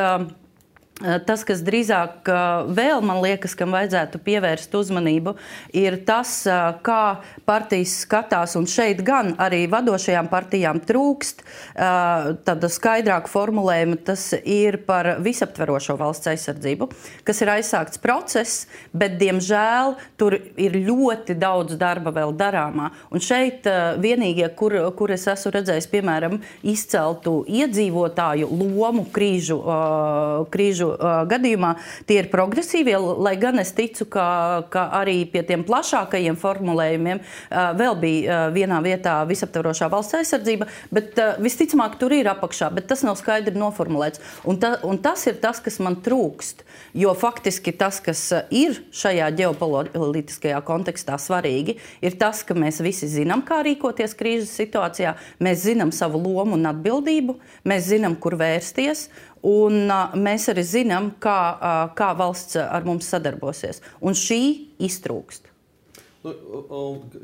tas, 1.00 1.44
kas 1.48 1.62
drīzāk 1.66 2.30
eh, 2.30 2.72
vēl 2.76 3.04
man 3.06 3.22
liekas, 3.24 3.56
kam 3.58 3.74
vajadzētu 3.76 4.20
pievērst 4.26 4.76
uzmanību, 4.76 5.36
ir 5.78 6.00
tas, 6.08 6.42
eh, 6.50 6.60
kā 6.86 7.22
partijas 7.48 7.96
skatās, 8.04 8.56
un 8.60 8.68
šeit 8.70 9.04
gan 9.06 9.34
arī 9.40 9.64
vadošajām 9.72 10.30
partijām 10.30 10.82
trūkst 10.86 11.42
tāda 11.80 12.68
skaidrāka 12.70 13.30
formulējuma. 13.32 13.98
Tas 14.06 14.24
ir 14.38 14.80
par 14.86 15.16
visaptverošo 15.24 15.96
valsts 16.00 16.30
aizsardzību, 16.32 16.90
kas 17.28 17.42
ir 17.42 17.52
aizsākts 17.56 18.02
process, 18.02 18.68
bet, 18.94 19.18
diemžēl, 19.22 19.96
tur 20.20 20.36
ir 20.38 20.78
ļoti 20.86 21.36
daudz 21.40 21.78
darba 21.80 22.14
vēl 22.16 22.36
darāmā. 22.38 22.92
Un 23.14 23.24
šeit 23.24 23.68
vienīgie, 24.02 24.48
kur, 24.60 24.76
kur 24.98 25.14
es 25.16 25.26
esmu 25.32 25.54
redzējis, 25.58 25.90
piemēram, 25.92 26.40
izceltu 26.62 27.40
iedzīvotāju 27.50 28.50
lomu 28.60 29.08
krīžu, 29.16 29.60
krīžu 30.54 30.89
uh, 30.94 31.24
gadījumā 31.30 31.74
tie 32.10 32.20
ir 32.24 32.30
progresīvie, 32.32 32.98
lai 32.98 33.36
gan 33.42 33.62
es 33.62 33.74
ticu, 33.78 34.08
ka, 34.12 34.28
ka 34.74 34.88
arī 35.00 35.22
pie 35.30 35.44
tiem 35.48 35.66
plašākajiem 35.68 36.38
formulējumiem 36.40 37.22
uh, 37.22 37.72
vēl 37.80 38.00
bija 38.02 38.40
uh, 38.50 38.54
vienā 38.56 38.80
vietā 38.86 39.20
visaptvarošā 39.30 39.90
valsts 39.92 40.20
aizsardzība, 40.20 40.70
bet 40.94 41.20
uh, 41.20 41.36
visticamāk 41.44 42.00
tur 42.02 42.16
ir 42.16 42.30
apakšā, 42.32 42.72
bet 42.76 42.90
tas 42.92 43.04
nav 43.08 43.18
skaidri 43.20 43.56
noformulēts. 43.58 44.22
Un, 44.50 44.60
ta, 44.62 44.76
un 44.88 45.00
tas 45.02 45.26
ir 45.30 45.40
tas, 45.42 45.62
kas 45.64 45.80
man 45.84 46.00
trūkst. 46.06 46.66
Jo 46.98 47.14
faktiski 47.18 47.74
tas, 47.78 48.00
kas 48.02 48.22
ir 48.56 48.80
šajā 48.96 49.28
ģeopolitiskajā 49.38 50.60
kontekstā 50.66 51.20
svarīgi, 51.22 51.78
ir 52.02 52.16
tas, 52.20 52.42
ka 52.46 52.56
mēs 52.58 52.82
visi 52.84 53.10
zinām, 53.12 53.44
kā 53.46 53.60
rīkoties 53.66 54.16
krīzes 54.18 54.56
situācijā, 54.58 55.14
mēs 55.44 55.66
zinām 55.68 55.94
savu 55.96 56.22
lomu 56.24 56.58
un 56.58 56.70
atbildību, 56.72 57.38
mēs 57.70 57.90
zinām, 57.92 58.18
kur 58.20 58.38
vērsties. 58.40 59.08
Un, 59.46 59.86
uh, 59.88 60.16
mēs 60.20 60.50
arī 60.52 60.66
zinām, 60.68 61.14
kā, 61.22 61.40
uh, 61.56 61.84
kā 61.96 62.12
valsts 62.20 62.60
ar 62.60 62.88
mums 62.88 63.08
sadarbosies. 63.12 63.84
Un 64.04 64.18
šī 64.18 64.42
iztrūkst. 64.90 65.48
Nu, 66.24 66.34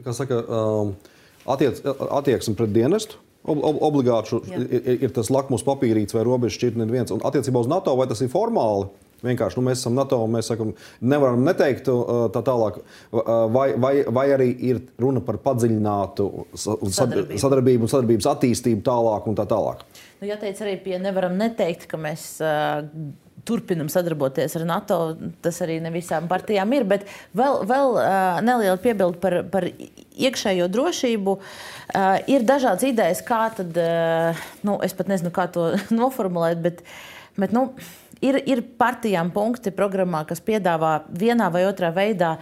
kā 0.05 0.13
saka, 0.15 0.39
attiec, 1.51 1.81
attieksme 1.83 2.55
pret 2.55 2.71
dienestu. 2.75 3.19
Ob, 3.45 3.59
ob, 3.61 3.81
obligāti 3.85 4.39
ir, 4.55 4.85
ir 5.05 5.11
tas 5.13 5.27
lakmus 5.29 5.61
papīrīts 5.67 6.15
vai 6.15 6.23
robežu 6.25 6.55
šķirtne 6.57 6.87
viens. 6.89 7.11
Un 7.13 7.21
attiecībā 7.27 7.61
uz 7.61 7.69
NATO 7.69 7.93
vai 7.99 8.07
tas 8.09 8.23
ir 8.25 8.31
formāli? 8.31 8.87
Vienkārši 9.25 9.59
nu, 9.59 9.65
mēs 9.67 9.81
esam 9.81 9.95
NATO 9.97 10.17
un 10.21 10.33
mēs 10.33 10.49
sakam, 10.51 10.73
nevaram 11.01 11.43
neteikt 11.45 11.87
tā 12.33 12.41
tālāk. 12.45 12.81
Vai, 13.53 13.67
vai, 13.81 13.93
vai 14.17 14.25
arī 14.33 14.49
ir 14.69 14.81
runa 15.01 15.21
par 15.25 15.39
padziļinātu 15.45 16.27
sadarbību, 16.57 17.39
sadarbību 17.41 17.87
un 17.87 17.93
sadarbības 17.93 18.29
attīstību 18.33 18.83
tālāk 18.85 19.29
un 19.29 19.37
tā 19.37 19.47
tālāk? 19.49 19.85
Nu, 20.21 20.29
jāteic 20.29 20.59
arī 20.63 20.79
pie 20.83 20.97
nevaram 21.01 21.37
neteikt, 21.39 21.87
ka 21.91 21.99
mēs. 22.01 22.35
Uh, 22.43 23.13
turpinam 23.45 23.89
sadarboties 23.89 24.55
ar 24.57 24.65
NATO. 24.67 24.97
Tas 25.45 25.59
arī 25.63 25.77
ne 25.83 25.91
visām 25.93 26.29
partijām 26.31 26.71
ir. 26.75 26.85
Bet 26.89 27.05
vēl, 27.37 27.61
vēl 27.69 27.97
uh, 27.99 28.39
neliela 28.45 28.77
piebilde 28.81 29.21
par, 29.21 29.39
par 29.51 29.67
iekšējo 29.69 30.67
drošību. 30.73 31.35
Uh, 31.37 32.15
ir 32.31 32.47
dažādas 32.47 32.87
idejas, 32.87 33.21
kā 33.25 33.45
tad, 33.55 33.77
uh, 33.77 34.45
nu, 34.65 34.79
es 34.85 34.97
pat 34.97 35.11
nezinu, 35.11 35.33
kā 35.35 35.47
to 35.53 35.73
noformulēt, 35.99 36.61
bet, 36.65 36.83
bet 37.37 37.55
nu, 37.55 37.67
ir, 38.25 38.41
ir 38.49 38.65
partijām 38.79 39.31
punkti 39.35 39.73
programmā, 39.75 40.25
kas 40.29 40.43
piedāvā 40.45 40.99
vienā 41.13 41.51
vai 41.53 41.65
otrā 41.69 41.93
veidā 41.95 42.37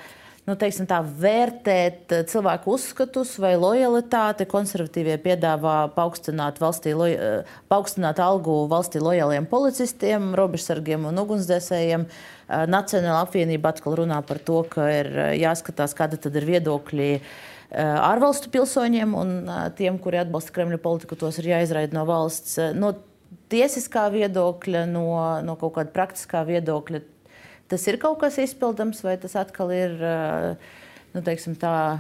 nu, 0.47 0.56
teiksim, 0.60 0.88
tā, 0.89 0.99
vērtēt 1.03 2.13
eh, 2.15 2.23
cilvēku 2.29 2.73
uzskatus 2.75 3.36
vai 3.41 3.53
lojalitāti. 3.60 4.47
Konservatīvie 4.49 5.15
piedāvā 5.23 5.77
paaugstināt, 5.95 6.60
valstī, 6.63 6.93
eh, 7.13 7.56
paaugstināt 7.71 8.19
algu 8.23 8.63
valstī 8.71 9.01
lojāliem 9.03 9.47
policistiem, 9.49 10.34
robežsargiem 10.39 11.08
un 11.10 11.23
ugunsdzēsējiem. 11.23 12.06
Eh, 12.08 12.65
Nacionāla 12.67 13.23
apvienība 13.23 13.71
atkal 13.71 13.97
runā 14.01 14.19
par 14.27 14.41
to, 14.43 14.63
ka 14.67 14.89
ir 14.91 15.12
jāskatās, 15.39 15.95
kāda 15.97 16.19
tad 16.19 16.36
ir 16.36 16.47
viedokļi 16.53 17.10
ārvalstu 17.73 18.51
pilsoņiem 18.53 19.15
un 19.17 19.29
tiem, 19.73 19.95
kuri 19.97 20.19
atbalsta 20.21 20.53
Kremļa 20.53 20.77
politiku, 20.77 21.17
tos 21.17 21.39
ir 21.41 21.47
jāizraida 21.56 21.95
no 21.97 22.03
valsts. 22.06 22.60
No 22.77 22.91
tiesiskā 23.49 24.03
viedokļa, 24.13 24.84
no, 24.91 25.08
no 25.41 25.56
kaut 25.58 25.73
kāda 25.79 25.89
praktiskā 25.95 26.43
viedokļa, 26.45 27.01
tas 27.73 27.89
ir 27.89 27.97
kaut 28.01 28.21
kas 28.21 28.38
izpildams, 28.43 29.01
vai 29.05 29.17
tas 29.17 29.33
atkal 29.39 29.73
ir 29.73 29.97
nu, 31.13 31.21
teiksim, 31.25 31.57
tā, 31.57 31.97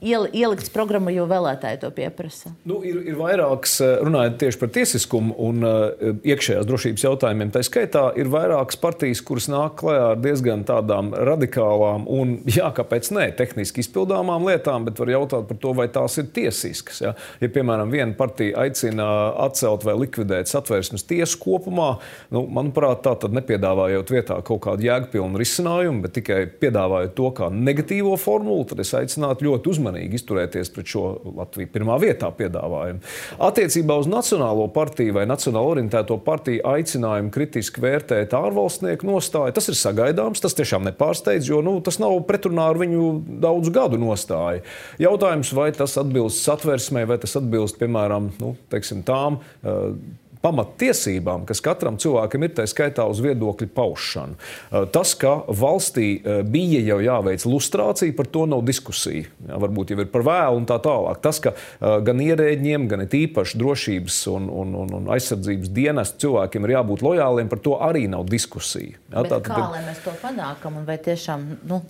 ielikts 0.00 0.70
programmā, 0.72 1.12
jo 1.14 1.26
vēlētāji 1.28 1.80
to 1.82 1.90
pieprasa? 1.94 2.52
Nu, 2.68 2.80
ir, 2.86 3.00
ir 3.08 3.16
vairākas, 3.18 3.76
eh, 3.84 3.92
runājot 4.04 4.38
tieši 4.40 4.60
par 4.60 4.70
tiesiskumu 4.74 5.34
un 5.44 5.66
uh, 5.66 6.14
iekšējās 6.24 6.68
drošības 6.68 7.04
jautājumiem. 7.04 7.52
Tā 7.52 7.62
skaitā 7.66 8.04
ir 8.20 8.30
vairākas 8.32 8.78
partijas, 8.80 9.20
kuras 9.26 9.48
nāk 9.52 9.76
klajā 9.82 10.06
ar 10.14 10.22
diezgan 10.22 10.64
tādām 10.68 11.12
radikālām 11.14 12.06
un, 12.10 12.38
jā, 12.48 12.70
kāpēc 12.76 13.10
ne, 13.16 13.28
tehniski 13.36 13.84
izpildāmām 13.84 14.48
lietām, 14.48 14.86
bet 14.88 15.00
var 15.00 15.12
jautāt 15.12 15.48
par 15.50 15.60
to, 15.60 15.74
vai 15.76 15.88
tās 15.92 16.16
ir 16.22 16.30
tiesiskas. 16.34 17.02
Ja, 17.04 17.14
ja 17.42 17.52
piemēram, 17.52 17.92
viena 17.92 18.16
partija 18.16 18.64
aicina 18.64 19.08
atcelt 19.46 19.84
vai 19.86 19.98
likvidēt 20.00 20.50
satversmes 20.50 21.04
tiesu 21.08 21.40
kopumā, 21.42 21.90
nu, 22.34 22.46
manuprāt, 22.48 23.04
tā 23.04 23.14
tad 23.20 23.36
nepiedāvājot 23.36 24.14
vietā 24.16 24.40
kaut 24.46 24.64
kādu 24.64 24.88
jēgpilnu 24.88 25.40
risinājumu, 25.40 26.04
bet 26.06 26.16
tikai 26.20 26.42
piedāvājot 26.60 27.16
to 27.18 27.30
kā 27.36 27.52
negatīvo 27.52 28.16
formulu, 28.20 28.64
tad 28.70 28.82
es 28.84 28.94
aicinātu 28.96 29.48
ļoti 29.48 29.74
uzmanīgi 29.74 29.89
uzmanīgi 29.90 30.18
izturēties 30.18 30.70
pret 30.74 30.90
šo 30.90 31.04
Latviju 31.36 31.70
pirmā 31.72 31.98
vietā 32.00 32.30
piedāvājumu. 32.34 33.00
Attiecībā 33.42 33.96
uz 34.00 34.08
Nacionālo 34.10 34.68
partiju 34.72 35.14
vai 35.18 35.26
nacionālo 35.26 35.74
orientēto 35.74 36.18
partiju 36.24 36.62
aicinājumu 36.64 37.32
kritiski 37.34 37.82
vērtēt 37.82 38.34
ārvalstnieku 38.36 39.06
nostāju, 39.08 39.54
tas 39.56 39.68
ir 39.68 39.78
sagaidāms. 39.78 40.40
Tas 40.40 40.56
tiešām 40.56 40.86
nepārsteidz, 40.88 41.50
jo 41.50 41.60
nu, 41.64 41.78
tas 41.84 42.00
nav 42.00 42.16
pretrunā 42.28 42.70
ar 42.72 42.80
viņu 42.80 43.10
daudzu 43.42 43.74
gadu 43.74 44.00
nostāju. 44.00 44.64
Jautājums, 45.02 45.52
vai 45.56 45.70
tas 45.76 45.98
atbilst 46.00 46.44
satversmē, 46.46 47.04
vai 47.08 47.20
tas 47.20 47.36
atbilst, 47.40 47.78
piemēram, 47.80 48.32
nu, 48.40 48.54
teiksim, 48.72 49.04
tām. 49.06 49.40
Uh, 49.60 49.94
pamattiesībām, 50.40 51.44
kas 51.48 51.60
katram 51.64 51.98
cilvēkam 52.00 52.46
ir, 52.46 52.52
tā 52.56 52.64
skaitā 52.68 53.04
uz 53.10 53.20
viedokļu 53.24 53.68
paušanu. 53.76 54.36
Eh, 54.38 54.86
tas, 54.92 55.12
ka 55.20 55.34
valstī 55.46 56.08
eh, 56.16 56.40
bija 56.48 56.80
jau 56.86 57.00
jāveic 57.04 57.44
lustrācija, 57.44 58.16
par 58.16 58.30
to 58.32 58.46
nav 58.48 58.64
diskusija. 58.64 59.28
Jā, 59.28 59.60
varbūt 59.60 59.92
jau 59.92 60.00
ir 60.00 60.08
par 60.12 60.24
vēlu 60.26 60.62
un 60.62 60.68
tā 60.68 60.78
tālāk. 60.82 61.20
Tas, 61.24 61.42
ka 61.44 61.52
eh, 61.52 61.98
gan 62.06 62.22
ierēģiem, 62.24 62.88
gan 62.90 63.04
īpaši 63.04 63.60
drošības 63.60 64.20
un, 64.32 64.48
un, 64.62 64.72
un, 64.84 64.94
un 65.00 65.10
aizsardzības 65.12 65.72
dienestu 65.76 66.24
cilvēkiem 66.26 66.66
ir 66.66 66.74
jābūt 66.78 67.04
lojāliem, 67.04 67.50
par 67.52 67.60
to 67.60 67.76
arī 67.84 68.06
nav 68.08 68.24
diskusija. 68.30 68.96
Jā, 69.10 69.26
tā, 69.26 69.42
kā 69.44 69.52
tad, 69.52 69.74
lai 69.74 69.84
mēs 69.84 70.00
to 70.06 70.14
panākam? 70.22 70.80
Vai 70.86 70.96
tiešām 71.02 71.44
nu, 71.68 71.82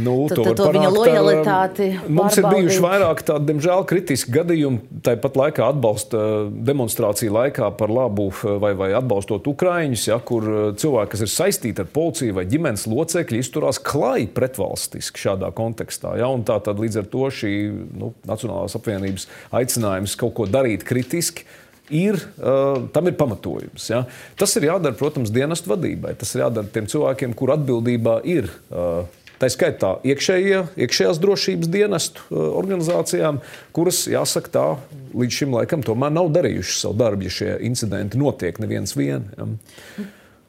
nu, 0.00 0.16
to, 0.32 0.40
to, 0.40 0.56
to 0.62 0.70
viņa 0.72 0.92
lojalitāti? 0.94 1.90
Mums 2.08 2.40
ir 2.40 2.48
bijuši 2.48 2.80
vairāk 2.84 3.22
tādi, 3.28 3.50
diemžēl, 3.50 3.84
kritiski 3.90 4.32
gadījumi. 4.38 5.02
Tāpat 5.04 5.36
laikā 5.36 5.68
atbalsta 5.74 6.22
demonstrāciju 6.48 7.34
laikā 7.34 7.68
par 7.76 7.92
labu 7.98 8.28
vai, 8.62 8.72
vai 8.78 8.90
atbalstot 8.96 9.46
Ukrāņus, 9.50 10.08
ja, 10.10 10.18
kur 10.24 10.48
uh, 10.48 10.58
cilvēki, 10.78 11.12
kas 11.14 11.24
ir 11.26 11.32
saistīti 11.32 11.84
ar 11.84 11.92
policiju 11.92 12.38
vai 12.38 12.46
ģimenes 12.48 12.86
locekļi, 12.90 13.42
izturās 13.42 13.82
klāji 13.84 14.30
pretvalstiski 14.34 15.26
šādā 15.26 15.52
kontekstā. 15.56 16.16
Ja, 16.20 16.30
tā 16.46 16.60
tad 16.64 16.82
līdz 16.82 17.02
ar 17.02 17.08
to 17.12 17.30
šī 17.34 17.54
nu, 17.98 18.12
Nacionālās 18.28 18.76
apvienības 18.78 19.28
aicinājums 19.58 20.16
kaut 20.20 20.36
ko 20.38 20.46
darīt 20.50 20.84
kritiski 20.88 21.46
ir, 21.90 22.18
uh, 22.38 22.88
tam 22.92 23.08
ir 23.08 23.16
pamatojums. 23.18 23.88
Ja? 23.90 24.02
Tas 24.38 24.54
ir 24.58 24.68
jādara, 24.68 24.96
protams, 24.98 25.32
dienestu 25.34 25.72
vadībai. 25.72 26.14
Tas 26.20 26.34
ir 26.34 26.44
jādara 26.44 26.68
tiem 26.72 26.88
cilvēkiem, 26.90 27.34
kur 27.38 27.54
atbildībā 27.54 28.20
ir 28.28 28.50
uh, 28.68 29.06
Tā 29.38 29.46
skaitā 29.52 29.94
iekšējie, 30.02 30.60
iekšējās 30.82 31.20
drošības 31.22 31.70
dienestu 31.70 32.26
organizācijām, 32.34 33.38
kuras, 33.76 34.02
jāsaka, 34.10 34.50
tā 34.50 34.66
līdz 35.14 35.40
šim 35.40 35.54
laikam 35.54 35.84
tomēr 35.86 36.14
nav 36.14 36.32
darījušas 36.34 36.84
savu 36.84 36.98
darbu, 36.98 37.28
ja 37.28 37.34
šie 37.36 37.50
incidenti 37.68 38.18
notiek 38.18 38.58
neviens 38.62 38.96
vien. 38.98 39.28
Ja. 39.38 39.46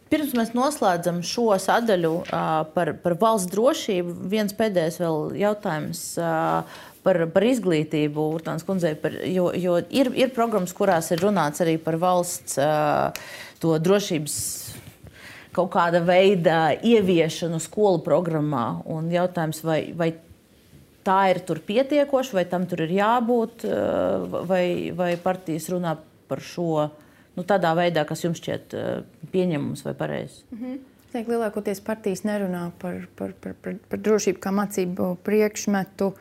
Pirms 0.10 0.34
mēs 0.34 0.56
noslēdzam 0.58 1.19
šo 1.21 1.52
sadaļu 1.62 2.13
uh, 2.23 2.45
par, 2.73 2.95
par 3.04 3.13
valsts 3.21 3.52
drošību, 3.52 4.15
viens 4.32 4.56
pēdējais 4.58 4.97
jautājums. 5.38 6.02
Uh, 6.17 6.80
par, 7.06 7.21
par 7.34 7.45
izglītību, 7.45 8.25
Urtāns 8.39 8.65
kundzei, 8.67 8.95
par, 8.99 9.13
jo, 9.30 9.52
jo 9.54 9.78
ir, 9.93 10.10
ir 10.17 10.34
programmas, 10.36 10.73
kurās 10.75 11.12
ir 11.13 11.21
runāts 11.23 11.62
arī 11.63 11.78
par 11.82 11.99
valsts 12.02 12.58
uh, 12.60 13.13
drošības 13.62 14.36
kaut 15.56 15.72
kāda 15.74 16.02
veida 16.06 16.60
ieviešanu 16.86 17.60
skolu 17.64 18.02
programmā. 18.06 18.82
Un 18.90 19.10
jautājums, 19.14 19.64
vai, 19.66 19.82
vai 19.98 20.12
tā 21.06 21.20
ir 21.34 21.42
tur 21.48 21.62
pietiekoša, 21.66 22.38
vai 22.38 22.46
tam 22.50 22.68
tur 22.70 22.86
ir 22.86 22.94
jābūt, 23.00 23.66
vai, 24.50 24.66
vai 24.96 25.14
partijas 25.22 25.70
runā 25.74 25.96
par 26.30 26.44
šo 26.46 26.90
nu, 27.38 27.46
tādā 27.48 27.74
veidā, 27.78 28.06
kas 28.06 28.24
jums 28.26 28.42
šķiet 28.42 28.78
pieņemams 29.34 29.86
vai 29.88 29.96
pareizs? 29.98 30.44
Mm 30.52 30.62
-hmm. 30.62 30.80
Teik, 31.10 31.26
lielākoties 31.28 31.80
partijas 31.82 32.22
nerunā 32.22 32.68
par, 32.78 33.08
par, 33.18 33.32
par, 33.42 33.56
par, 33.64 33.74
par 33.90 34.00
drošību 34.00 34.40
kā 34.40 34.52
mācību 34.54 35.16
priekšmetu, 35.26 36.12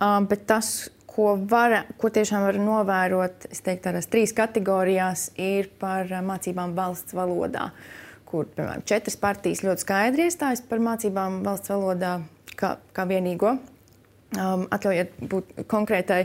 um, 0.00 0.26
bet 0.26 0.46
tas, 0.46 0.88
ko, 1.06 1.34
var, 1.50 1.82
ko 2.00 2.08
tiešām 2.08 2.46
var 2.46 2.56
novērot, 2.56 3.50
es 3.50 3.60
teiktu, 3.60 3.90
tādās 3.90 4.08
trīs 4.08 4.32
kategorijās, 4.32 5.30
ir 5.36 5.68
par 5.82 6.08
mācībām 6.24 6.72
valsts 6.78 7.12
valodā. 7.12 7.70
Kur, 8.32 8.48
piemēram, 8.56 8.84
četras 8.88 9.18
partijas 9.20 9.60
ļoti 9.60 9.84
skaidri 9.84 10.26
iestājas 10.30 10.64
par 10.64 10.80
mācībām 10.80 11.42
valsts 11.44 11.68
valodā 11.68 12.14
kā, 12.56 12.78
kā 12.96 13.04
vienīgo. 13.10 13.58
Um, 14.32 14.64
atļaujiet 14.72 15.18
būt 15.28 15.50
konkrētai. 15.68 16.22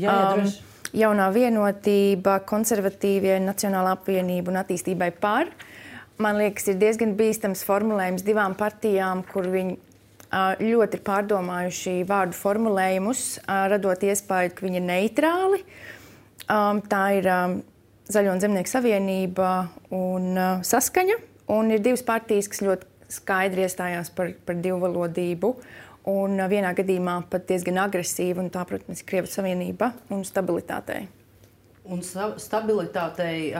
Jā, 0.00 0.14
jā, 0.14 0.14
um, 0.40 0.48
jaunā 0.96 1.28
vienotība, 1.34 2.38
konservatīvie, 2.48 3.36
Nacionāla 3.44 3.92
apvienība 3.98 4.54
un 4.54 4.62
attīstībai 4.62 5.10
par. 5.20 5.52
Man 6.20 6.40
liekas, 6.40 6.70
ir 6.72 6.80
diezgan 6.80 7.14
bīstams 7.16 7.62
formulējums 7.68 8.24
divām 8.24 8.56
partijām, 8.58 9.22
kur 9.28 9.48
viņi 9.52 9.78
ļoti 10.60 10.98
ir 10.98 11.02
pārdomājuši 11.06 11.94
vārdu 12.06 12.36
formulējumus, 12.38 13.24
radot 13.46 14.04
iespēju, 14.06 14.52
ka 14.54 14.66
viņi 14.66 14.78
ir 14.78 14.86
neitrāli. 14.86 15.64
Tā 16.46 17.02
ir 17.16 17.30
Zaļo 18.10 18.34
un 18.34 18.42
Zemnieku 18.42 18.70
savienība 18.70 19.50
un 19.94 20.38
Saskaņa. 20.66 21.29
Un 21.50 21.70
ir 21.74 21.82
divas 21.82 22.02
partijas, 22.06 22.48
kas 22.50 22.62
ļoti 22.62 22.88
skaidri 23.10 23.66
iestājās 23.66 24.12
par, 24.14 24.32
par 24.46 24.58
divvalodību. 24.62 25.54
Un 26.10 26.40
vienā 26.48 26.72
gadījumā 26.78 27.18
pat 27.30 27.48
diezgan 27.50 27.82
agresīva, 27.82 28.40
un 28.40 28.52
tā, 28.54 28.64
protams, 28.68 29.02
ir 29.02 29.08
Krievijas 29.08 29.36
Savienība 29.36 29.92
un 30.14 30.22
stabilitātei. 30.24 31.08
Un 31.88 32.02
stabilitātei 32.04 33.54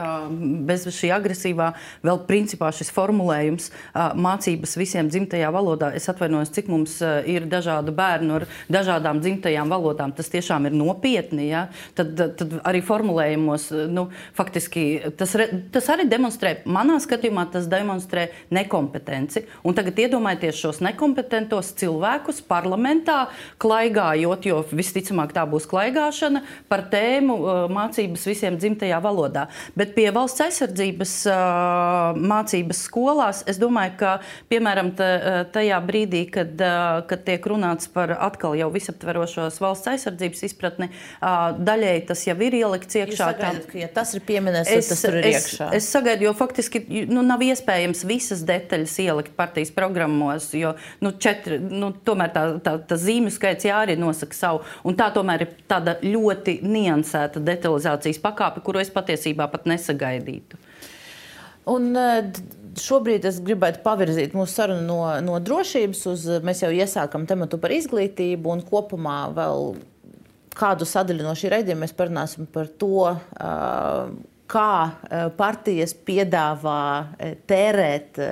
bez 0.69 0.83
šī 0.93 1.09
agresīvā, 1.15 1.71
vēl 2.05 2.19
principā 2.27 2.67
šis 2.69 2.91
formulējums 2.93 3.71
mācības 3.97 4.75
visiem 4.77 5.07
dzimtajā 5.09 5.47
valodā. 5.51 5.89
Es 5.97 6.05
atvainojos, 6.11 6.51
cik 6.53 6.69
mums 6.69 6.99
ir 7.01 7.47
dažādu 7.49 7.89
bērnu 7.97 8.35
ar 8.37 8.45
dažādām 8.71 9.23
dzimtajām 9.23 9.73
valodām. 9.73 10.13
Tas 10.13 10.29
tiešām 10.29 10.69
ir 10.69 10.77
nopietni. 10.77 11.47
Ja? 11.49 11.63
Tad, 11.97 12.13
tad 12.37 12.53
arī 12.61 12.83
formulējumos, 12.85 13.65
nu, 13.89 14.05
faktiski 14.37 14.85
tas, 15.17 15.33
tas 15.73 15.89
arī 15.89 16.05
demonstrē, 16.11 16.59
manā 16.69 16.99
skatījumā, 17.01 17.47
tas 17.57 17.65
demonstrē 17.73 18.27
nekompetenci. 18.53 19.47
Un 19.65 19.75
tagad 19.81 19.97
iedomājieties 20.05 20.61
šos 20.61 20.83
nekompetentos 20.85 21.73
cilvēkus 21.81 22.45
parlamentā, 22.45 23.25
klaigājot, 23.57 24.45
jo 24.53 24.61
visticamāk 24.69 25.33
tā 25.33 25.49
būs 25.49 25.65
klaigāšana 25.73 26.45
par 26.69 26.85
tēmu 26.93 27.41
mācību 27.73 28.10
mācības 28.11 28.27
visiem 28.27 28.57
dzimtajā 28.57 28.99
valodā. 29.01 29.47
Bet 29.75 29.95
pie 29.95 30.11
valsts 30.11 30.41
aizsardzības 30.41 31.13
mācības 32.19 32.83
skolās 32.87 33.43
es 33.47 33.59
domāju, 33.59 33.95
ka 33.99 34.11
piemēram 34.51 34.91
tajā 35.51 35.79
brīdī, 35.85 36.25
kad, 36.31 36.55
kad 37.07 37.23
tiek 37.25 37.45
runāts 37.45 37.87
par 37.91 38.11
atkal 38.19 38.55
jau 38.55 38.69
visaptverošos 38.71 39.59
valsts 39.61 39.87
aizsardzības 39.87 40.43
izpratni, 40.47 40.89
daļēji 41.21 42.05
tas 42.07 42.25
jau 42.27 42.37
ir 42.41 42.57
ielikts 42.61 42.99
iekšā. 42.99 43.31
Sagaidat, 43.31 43.67
ka, 43.69 43.79
ja 43.79 43.89
tas 43.91 44.13
ir 44.15 44.25
pieminēts, 44.25 44.69
tad 44.69 44.89
tas 44.91 45.03
ir 45.07 45.19
es, 45.21 45.35
iekšā. 45.35 45.69
Es 45.77 45.89
sagaidu, 45.91 46.27
jo 46.27 46.35
faktiski 46.37 46.83
nu, 47.09 47.23
nav 47.25 47.43
iespējams 47.45 48.03
visas 48.07 48.43
detaļas 48.47 48.97
ielikt 49.03 49.35
partijas 49.37 49.71
programmos, 49.75 50.51
jo 50.57 50.75
nu, 51.03 51.13
četri, 51.21 51.59
nu, 51.61 51.93
tomēr 52.05 52.33
tā, 52.35 52.45
tā, 52.63 52.77
tā 52.87 52.99
zīmju 52.99 53.33
skaits 53.33 53.69
jā, 53.69 53.81
arī 53.85 53.97
nosaka 53.99 54.35
savu. 54.35 54.63
Un 54.87 54.97
tā 54.99 55.11
tomēr 55.13 55.45
ir 55.45 55.53
tāda 55.69 55.97
ļoti 56.03 56.59
niansēta 56.65 57.41
detalizācija 57.45 58.00
civilizācijas 58.01 58.21
pakāpe, 58.21 58.63
kuru 58.63 58.81
es 58.81 58.91
patiesībā 58.91 59.49
pat 59.51 59.65
nesagaidītu. 59.65 60.57
Un, 61.71 61.95
e, 61.95 62.33
Šobrīd 62.71 63.25
es 63.27 63.41
gribētu 63.43 63.81
pavirzīt 63.83 64.31
mūsu 64.31 64.53
sarunu 64.55 64.85
no, 64.87 64.99
no 65.19 65.39
drošības 65.43 66.05
uz. 66.07 66.21
Mēs 66.39 66.61
jau 66.63 66.69
iesākām 66.71 67.25
tematu 67.27 67.59
par 67.59 67.73
izglītību, 67.75 68.47
un 68.47 68.61
kopumā 68.63 69.25
vēl 69.35 69.73
kādu 70.55 70.87
sadaļu 70.87 71.25
no 71.25 71.33
šī 71.35 71.51
raidījuma 71.51 71.83
mēs 71.83 71.95
parunāsim 71.97 72.47
par 72.47 72.71
to, 72.79 73.11
kā 74.55 74.71
partijas 75.35 75.91
piedāvā 76.07 76.79
tērēt 77.51 78.23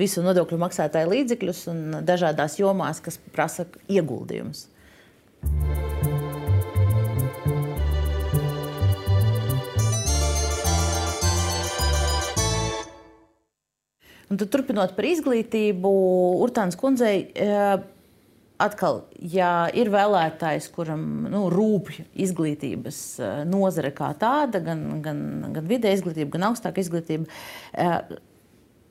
visu 0.00 0.24
nodokļu 0.24 0.62
maksātāju 0.64 1.12
līdzekļus 1.12 1.66
un 1.74 1.82
dažādās 2.00 2.56
jomās, 2.62 3.04
kas 3.04 3.20
prasa 3.36 3.68
ieguldījumus. 3.92 4.70
Un 14.32 14.40
tad, 14.40 14.48
turpinot 14.52 14.94
par 14.96 15.06
izglītību, 15.08 15.90
Urtāns 16.44 16.78
kundzei. 16.80 17.26
Eh, 17.34 17.74
atkal, 18.64 19.02
ja 19.18 19.68
ir 19.76 19.90
vēlētājs, 19.92 20.70
kuram 20.72 21.02
nu, 21.28 21.46
rūp 21.52 21.90
izglītības 22.14 23.00
eh, 23.20 23.40
nozare 23.48 23.92
kā 23.96 24.12
tāda, 24.20 24.62
gan, 24.64 24.84
gan, 25.04 25.24
gan 25.54 25.68
vidē 25.68 25.92
izglītība, 25.96 26.36
gan 26.38 26.48
augstāka 26.50 26.80
izglītība, 26.80 27.28
eh, 27.76 27.98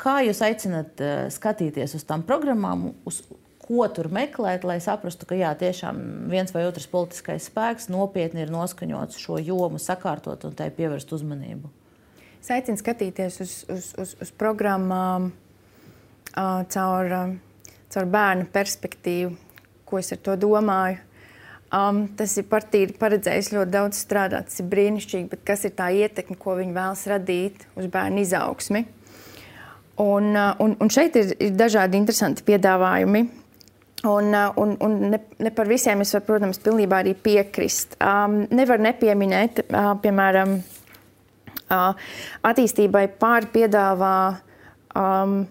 kā 0.03 0.19
jūs 0.27 0.43
aicinat 0.45 1.01
skatīties 1.33 1.95
uz 1.97 2.05
tām 2.05 2.25
programmām, 2.27 2.91
uz 3.07 3.23
ko 3.63 3.85
tur 3.95 4.09
meklēt, 4.13 4.65
lai 4.67 4.81
saprastu, 4.83 5.27
ka 5.29 5.37
jā, 5.39 5.53
tiešām 5.57 6.01
viens 6.31 6.51
vai 6.53 6.65
otrs 6.67 6.89
politiskais 6.91 7.47
spēks 7.47 7.87
nopietni 7.93 8.43
ir 8.43 8.51
noskaņots 8.53 9.21
šo 9.23 9.39
jomu 9.39 9.79
sakārtot 9.79 10.43
un 10.49 10.57
tai 10.59 10.67
pievērst 10.75 11.15
uzmanību? 11.15 11.71
Es 12.43 12.49
aicinu 12.51 12.75
skatīties 12.75 13.37
uz, 13.39 13.51
uz, 13.71 13.85
uz, 14.03 14.09
uz 14.19 14.31
programmām 14.35 15.29
uh, 15.31 16.65
caur, 16.73 17.13
uh, 17.15 17.69
caur 17.95 18.09
bērnu 18.11 18.49
perspektīvu, 18.51 19.29
ko 19.87 20.01
es 20.01 20.11
ar 20.11 20.19
to 20.25 20.35
domāju. 20.41 20.97
Um, 21.71 22.01
tas 22.19 22.33
ir 22.35 22.49
partija 22.51 22.91
paredzējis 22.99 23.53
ļoti 23.55 23.73
daudz 23.77 24.01
strādāt, 24.03 24.51
tas 24.51 24.59
ir 24.59 24.67
brīnišķīgi, 24.73 25.29
bet 25.31 25.45
kas 25.47 25.63
ir 25.63 25.71
tā 25.77 25.87
ietekme, 25.95 26.35
ko 26.35 26.57
viņi 26.59 26.75
vēlas 26.75 27.05
radīt 27.13 27.63
uz 27.79 27.87
bērnu 27.95 28.25
izaugsmi? 28.27 28.83
Un, 30.03 30.29
uh, 30.35 30.51
un, 30.67 30.75
un 30.83 30.91
šeit 30.91 31.15
ir, 31.23 31.31
ir 31.47 31.55
dažādi 31.55 31.95
interesanti 31.95 32.43
piedāvājumi. 32.43 33.23
Un, 34.03 34.35
un, 34.59 34.75
un 34.83 34.99
ne, 35.15 35.23
ne 35.39 35.55
par 35.55 35.71
visiem 35.71 36.03
es 36.03 36.11
varu, 36.11 36.27
protams, 36.27 36.59
pilnībā 36.59 37.05
arī 37.05 37.15
piekrist. 37.15 37.95
Um, 38.03 38.41
nevar 38.51 38.83
nepieminēt, 38.83 39.63
uh, 39.69 39.93
piemēram, 40.03 40.59
attīstībai 41.73 43.07
pārpiedāvā 43.21 44.15
um, 44.99 45.43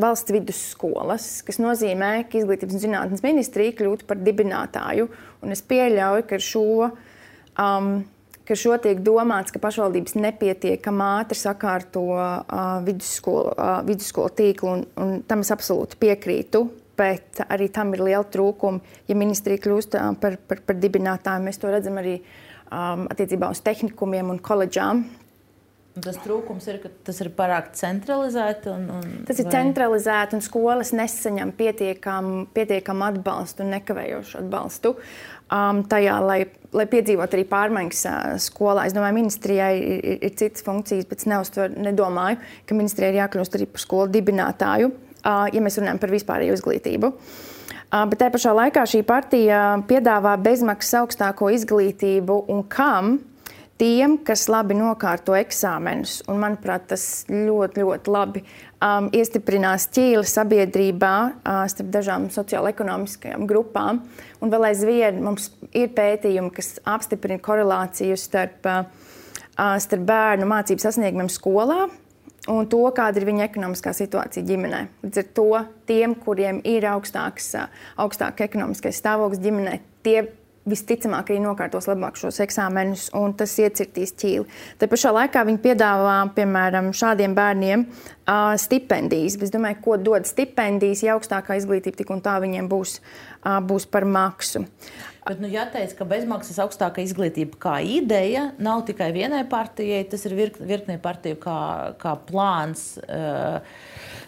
valsts 0.00 0.32
vidusskolas, 0.34 1.28
kas 1.46 1.60
nozīmē, 1.62 2.26
ka 2.28 2.40
Izglītības 2.40 2.76
un 2.76 2.82
zinātnes 2.82 3.24
ministrija 3.24 3.74
kļūtu 3.78 4.08
par 4.08 4.20
dibinātāju. 4.20 5.08
Un 5.44 5.54
es 5.54 5.64
pieļauju, 5.64 6.26
ka 6.28 6.36
ar 6.36 6.44
šo, 6.44 6.64
um, 7.62 7.92
ka 8.48 8.58
šo 8.58 8.76
tiek 8.82 9.00
domāts, 9.04 9.54
ka 9.54 9.62
pašvaldības 9.62 10.18
nepietiekami 10.20 11.06
ātri 11.06 11.40
sakārto 11.40 12.06
uh, 12.12 12.80
vidusskolu, 12.86 13.52
uh, 13.54 13.76
vidusskolu 13.88 14.34
tīklu, 14.36 14.74
un, 14.74 14.88
un 15.00 15.14
tam 15.28 15.44
es 15.46 15.52
absolūti 15.54 16.00
piekrītu. 16.02 16.66
Bet 16.96 17.42
arī 17.44 17.66
tam 17.68 17.90
ir 17.92 18.00
liela 18.00 18.24
trūkuma. 18.24 18.80
Ja 19.04 19.12
ministrija 19.20 19.60
kļūst 19.60 19.98
par, 20.20 20.38
par, 20.48 20.62
par 20.64 20.78
dibinātāju, 20.80 21.44
mēs 21.44 21.60
to 21.60 21.68
redzam 21.68 21.98
arī 22.00 22.14
um, 22.70 23.04
attiecībā 23.12 23.50
uz 23.52 23.60
tehnikumiem 23.64 24.32
un 24.32 24.40
koledžām. 24.40 25.02
Tas 26.04 26.18
trūkums 26.20 26.66
ir, 26.68 26.76
ka 26.82 26.90
tas 27.08 27.22
ir 27.24 27.30
pārāk 27.32 27.70
un, 28.92 29.06
tas 29.28 29.38
ir 29.40 29.46
vai... 29.46 29.54
centralizēti, 29.54 30.36
un 30.36 30.44
skolas 30.44 30.92
nesaņem 30.96 31.54
pietiekamu 31.56 32.42
pietiekam 32.56 33.00
atbalstu 33.06 33.64
nekavējošu 33.64 34.42
atbalstu. 34.42 34.92
Um, 35.46 35.84
tajā, 35.88 36.18
lai, 36.26 36.40
lai 36.74 36.86
piedzīvotu 36.90 37.38
arī 37.38 37.46
pārmaiņas 37.48 38.04
uh, 38.10 38.34
skolā. 38.42 38.88
Es 38.88 38.96
domāju, 38.96 39.16
ministrijai 39.20 39.72
ir, 39.78 39.98
ir, 40.02 40.18
ir 40.26 40.36
citas 40.36 40.66
funkcijas, 40.66 41.06
bet 41.08 41.22
es 41.22 41.30
neuztver, 41.30 41.72
nedomāju, 41.88 42.40
ka 42.66 42.76
ministrijai 42.76 43.14
ir 43.14 43.20
jākļūst 43.22 43.56
arī 43.56 43.68
par 43.70 43.84
skolu 43.86 44.12
dibinātāju. 44.18 44.90
ja 45.26 45.62
mēs 45.62 45.78
runājam 45.80 45.98
par 46.02 46.12
vispārēju 46.12 46.56
izglītību. 46.58 47.12
Bet 47.86 48.18
tajā 48.20 48.32
pašā 48.34 48.52
laikā 48.54 48.82
šī 48.90 49.00
partija 49.06 49.62
piedāvā 49.88 50.34
bezmaksas 50.42 51.00
augstāko 51.00 51.48
izglītību 51.54 52.42
un 52.52 52.62
kam? 52.68 53.16
Tiem, 53.76 54.14
kas 54.24 54.46
labi 54.48 54.72
nokārto 54.72 55.34
eksāmenus, 55.36 56.22
un 56.32 56.38
manuprāt, 56.40 56.86
tas 56.94 57.26
ļoti, 57.28 57.82
ļoti 57.82 58.12
labi 58.14 58.40
um, 58.40 59.10
iestiprinās 59.12 59.84
ķīli 59.92 60.24
sabiedrībā 60.30 61.10
uh, 61.26 61.58
starp 61.68 61.90
dažām 61.92 62.30
sociālo-ekonomiskajām 62.32 63.44
grupām. 63.50 64.00
Un 64.40 64.54
vēl 64.54 64.70
aizvien 64.70 65.20
mums 65.20 65.50
ir 65.76 65.92
pētījumi, 65.92 66.54
kas 66.56 66.78
apstiprina 66.88 67.42
korelāciju 67.44 68.16
starp, 68.16 68.64
uh, 68.64 69.76
starp 69.84 70.08
bērnu 70.08 70.48
mācību 70.48 70.86
sasniegumiem 70.86 71.28
skolā 71.32 71.84
un 72.48 72.66
to, 72.70 72.80
kāda 72.96 73.20
ir 73.20 73.28
viņa 73.28 73.44
ekonomiskā 73.50 73.92
situācija 73.96 74.46
ģimenē. 74.46 74.82
Līdz 75.04 75.20
ar 75.20 75.30
to 75.36 75.46
tiem, 75.88 76.16
kuriem 76.24 76.64
ir 76.64 76.88
augstāks, 76.94 77.52
augstāks 78.00 78.48
ekonomiskais 78.48 79.04
stāvoklis 79.04 79.42
ģimenē, 79.44 79.78
tie 80.06 80.22
visticamāk 80.66 81.30
arī 81.30 81.40
nokārtos 81.44 81.88
labāk 81.90 82.18
šos 82.20 82.40
eksāmenus, 82.44 83.08
un 83.16 83.34
tas 83.38 83.54
iecirtīs 83.62 84.14
ķīli. 84.18 84.46
Te 84.80 84.88
pašā 84.90 85.12
laikā 85.14 85.44
viņi 85.48 85.62
piedāvā, 85.64 86.18
piemēram, 86.36 86.92
šādiem 86.96 87.34
bērniem 87.36 87.86
uh, 87.86 88.54
stipendijas. 88.60 89.38
Es 89.42 89.54
domāju, 89.54 89.80
ko 89.84 89.98
dod 90.00 90.28
stipendijas, 90.28 91.04
ja 91.06 91.16
augstākā 91.16 91.58
izglītība 91.60 92.02
tik 92.02 92.14
un 92.14 92.24
tā 92.24 92.38
viņiem 92.42 92.70
būs, 92.70 92.98
uh, 92.98 93.60
būs 93.64 93.88
par 93.90 94.08
maksu. 94.08 94.66
Bet, 95.26 95.40
nu, 95.42 95.48
jāteic, 95.50 95.90
ka 95.98 96.06
bezmaksas 96.06 96.60
augstākā 96.62 97.02
izglītība 97.02 97.58
kā 97.58 97.78
ideja 97.82 98.52
nav 98.62 98.84
tikai 98.86 99.08
vienai 99.14 99.42
partijai, 99.50 100.04
tas 100.06 100.22
ir 100.28 100.36
virknē 100.38 101.00
partiju 101.02 101.38
kā, 101.42 101.60
kā 101.98 102.14
plāns. 102.28 102.92
Uh, 103.06 103.58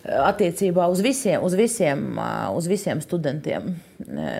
attiecībā 0.09 0.87
uz 0.91 1.03
visiem, 1.05 1.43
uz 1.45 1.55
visiem, 1.59 2.05
uz 2.57 2.69
visiem 2.71 3.03
studentiem. 3.05 3.75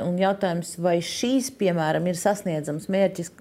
Un 0.07 0.19
jautājums, 0.21 0.77
vai 0.81 0.99
šīs, 1.05 1.53
piemēram, 1.61 2.09
ir 2.09 2.19
sasniedzams 2.19 2.89
mērķis 2.93 3.33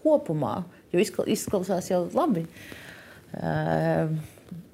kopumā, 0.00 0.62
jo 0.92 1.02
izklausās 1.02 1.90
jau 1.92 2.04
labi. 2.16 2.46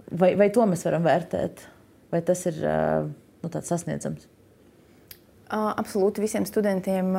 Vai, 0.07 0.31
vai 0.39 0.49
to 0.55 0.65
mēs 0.71 0.87
varam 0.87 1.05
vērtēt? 1.07 1.67
Vai 2.15 2.23
tas 2.27 2.47
ir 2.49 2.59
nu, 2.63 3.51
sasniedzams? 3.51 4.29
Absolūti 5.47 6.25
visiem 6.25 6.43
studentiem 6.47 7.13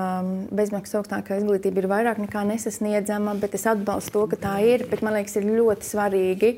bezmaksas 0.52 0.98
augstākā 1.00 1.38
izglītība 1.40 1.80
ir 1.80 1.88
vairāk 1.88 2.18
nekā 2.20 2.42
nesasniedzama, 2.50 3.38
bet 3.40 3.54
es 3.56 3.64
atbalstu 3.72 4.18
to, 4.18 4.24
ka 4.34 4.40
tā 4.42 4.56
ir. 4.68 4.84
Bet 4.92 5.04
man 5.06 5.16
liekas, 5.16 5.38
ir 5.40 5.48
ļoti 5.48 5.88
svarīgi 5.88 6.50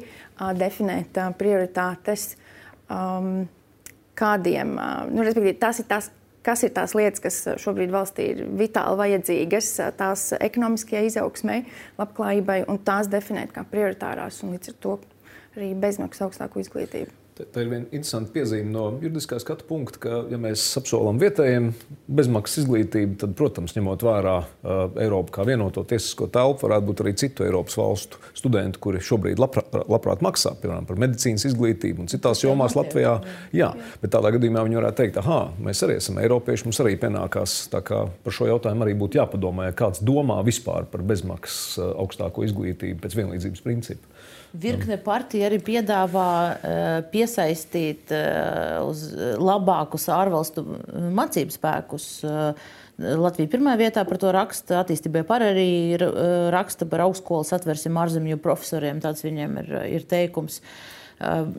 definēt 0.57 1.19
prioritātes 1.37 2.31
um, 2.93 3.47
kādiem, 4.19 4.75
uh, 4.77 5.05
nu, 5.13 5.23
respektīvi, 5.25 5.57
tas 5.61 5.81
ir 5.81 5.87
tas, 5.89 6.09
kas 6.45 6.63
ir 6.65 6.73
tās 6.75 6.95
lietas, 6.97 7.21
kas 7.23 7.39
šobrīd 7.61 7.93
valstī 7.93 8.29
ir 8.33 8.43
vitāli 8.59 8.99
vajadzīgas, 8.99 9.71
tās 9.99 10.29
ekonomiskajai 10.39 11.05
izaugsmai, 11.11 11.61
labklājībai, 11.99 12.61
un 12.71 12.81
tās 12.85 13.11
definēt 13.11 13.53
kā 13.55 13.65
prioritārās, 13.67 14.41
un 14.43 14.55
līdz 14.55 14.73
ar 14.73 14.79
to 14.85 14.99
arī 15.57 15.73
bezmaksas 15.79 16.27
augstāku 16.27 16.63
izglītību. 16.63 17.18
Tā 17.39 17.61
ir 17.63 17.69
viena 17.71 17.85
interesanta 17.95 18.33
piezīme 18.35 18.67
no 18.73 18.81
juridiskā 18.99 19.37
skatu 19.39 19.63
punkta, 19.69 19.99
ka, 20.03 20.15
ja 20.27 20.35
mēs 20.41 20.59
apsolam 20.75 21.21
vietējiem 21.21 21.69
bezmaksas 22.11 22.65
izglītību, 22.65 23.15
tad, 23.21 23.35
protams, 23.39 23.77
ņemot 23.77 24.03
vērā 24.03 24.33
Eiropu 24.99 25.31
kā 25.37 25.45
vienoto 25.47 25.85
tiesisko 25.87 26.27
telpu, 26.33 26.65
varētu 26.65 26.89
būt 26.89 27.03
arī 27.05 27.13
citu 27.21 27.45
Eiropas 27.47 27.77
valstu 27.79 28.19
studenti, 28.35 28.81
kuri 28.83 28.99
šobrīd 28.99 29.39
labprāt, 29.39 29.71
labprāt 29.87 30.25
maksā, 30.25 30.51
piemēram, 30.59 30.89
par 30.89 30.99
medicīnas 30.99 31.47
izglītību 31.47 32.03
un 32.03 32.11
citās 32.11 32.43
jomās 32.43 32.75
Latvijā. 32.75 33.15
Jā, 33.55 33.71
bet 34.03 34.11
tādā 34.17 34.33
gadījumā 34.35 34.65
viņi 34.67 34.81
varētu 34.81 34.99
teikt, 34.99 35.21
ah, 35.23 35.47
mēs 35.63 35.85
arī 35.87 35.95
esam 36.01 36.19
eiropieši, 36.19 36.67
mums 36.67 36.83
arī 36.83 36.97
pienākās 36.99 37.55
par 37.71 38.35
šo 38.35 38.49
jautājumu 38.51 38.83
arī 38.83 38.97
būtu 38.99 39.21
jāpadomā, 39.21 39.69
ja 39.69 39.79
kāds 39.79 40.03
domā 40.03 40.41
vispār 40.43 40.91
par 40.91 41.07
bezmaksas 41.07 41.79
augstāko 41.95 42.43
izglītību 42.49 42.99
pēc 43.05 43.15
vienlīdzības 43.21 43.63
principa. 43.63 44.18
Virkne 44.49 44.95
partija 44.97 45.45
arī 45.45 45.59
piedāvā 45.61 46.29
uh, 46.49 46.85
piesaistīt 47.11 48.09
uh, 48.15 48.79
uz 48.87 49.03
labākus 49.37 50.07
ārvalstu 50.09 50.63
mācību 51.13 51.53
spēkus. 51.53 52.07
Uh, 52.25 52.71
Latvija 52.99 53.51
pirmā 53.51 53.75
vietā 53.79 54.01
par 54.09 54.17
to 54.19 54.31
raksta. 54.33 54.81
Attīstībai 54.81 55.21
par 55.27 55.45
arī 55.45 55.95
raksta 56.51 56.87
par 56.89 57.05
augstskolas 57.05 57.53
atversim 57.55 57.95
ārzemju 58.01 58.39
profesoriem. 58.43 58.99
Tāds 59.05 59.23
viņiem 59.23 59.55
ir, 59.61 59.69
ir 59.99 60.09
teikums. 60.09 60.59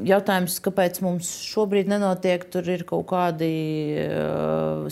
Jautājums, 0.05 0.59
kāpēc 0.65 1.01
mums 1.05 1.31
šobrīd 1.49 1.89
nenotiek, 1.89 2.45
tur 2.53 2.69
ir 2.69 2.85
kaut 2.89 3.07
kādi 3.15 3.51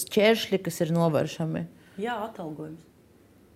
šķēršļi, 0.07 0.63
kas 0.65 0.81
ir 0.87 0.97
novēršami? 0.97 1.67
Jā, 2.01 2.17
atalgojums. 2.31 2.89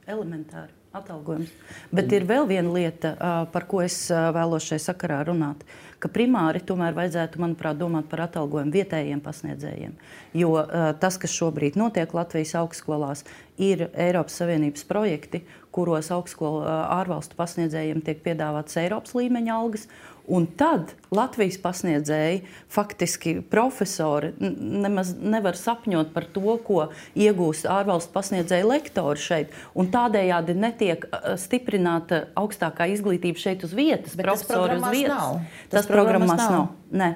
Elementāri 0.04 0.81
atalgojums. 0.96 1.52
Bet 1.92 2.12
ir 2.12 2.26
vēl 2.28 2.48
viena 2.50 2.72
lieta, 2.72 3.14
par 3.52 3.66
ko 3.70 3.80
es 3.84 3.96
vēlos 4.08 4.66
šai 4.68 4.80
sakarā 4.82 5.22
runāt. 5.28 5.64
Ka 6.02 6.10
primāri 6.10 6.58
tomēr 6.66 6.96
vajadzētu, 6.96 7.38
manuprāt, 7.42 7.78
domāt 7.78 8.08
par 8.10 8.24
atalgojumu 8.24 8.74
vietējiem 8.74 9.20
pasniedzējiem. 9.22 9.94
Jo 10.34 10.56
tas, 11.00 11.18
kas 11.22 11.34
šobrīd 11.36 11.78
notiek 11.78 12.10
Latvijas 12.16 12.56
augstskolās, 12.58 13.22
ir 13.62 13.86
Eiropas 13.94 14.40
Savienības 14.40 14.86
projekti, 14.88 15.44
kuros 15.72 16.10
augstskolu 16.12 16.64
ārvalstu 16.66 17.38
pasniedzējiem 17.38 18.02
tiek 18.04 18.18
piedāvātas 18.24 18.80
Eiropas 18.82 19.14
līmeņa 19.16 19.54
algas. 19.54 19.86
Un 20.30 20.46
tad 20.58 20.92
Latvijas 21.10 21.56
pasniedzēji, 21.62 22.42
faktiski 22.70 23.34
profesori, 23.50 24.30
nemaz 24.38 25.10
nevar 25.18 25.58
sapņot 25.58 26.12
par 26.14 26.28
to, 26.30 26.54
ko 26.62 26.84
iegūst 27.18 27.66
ārvalstu 27.70 28.14
pasniedzēju 28.14 28.68
lektori 28.70 29.22
šeit. 29.22 29.56
Un 29.74 29.90
tādējādi 29.92 30.54
netiek 30.58 31.08
stiprināta 31.42 32.26
augstākā 32.38 32.86
izglītība 32.94 33.42
šeit 33.42 33.66
uz 33.66 33.74
vietas. 33.74 34.14
Bet 34.14 34.28
profesori 34.30 34.78
uz 34.78 34.88
vietas. 34.94 35.18
Nav. 35.18 35.42
Tas, 35.66 35.82
tas 35.82 35.90
programmās 35.90 36.38
nav. 36.38 36.54
nav. 36.54 36.72
Nē. 37.02 37.10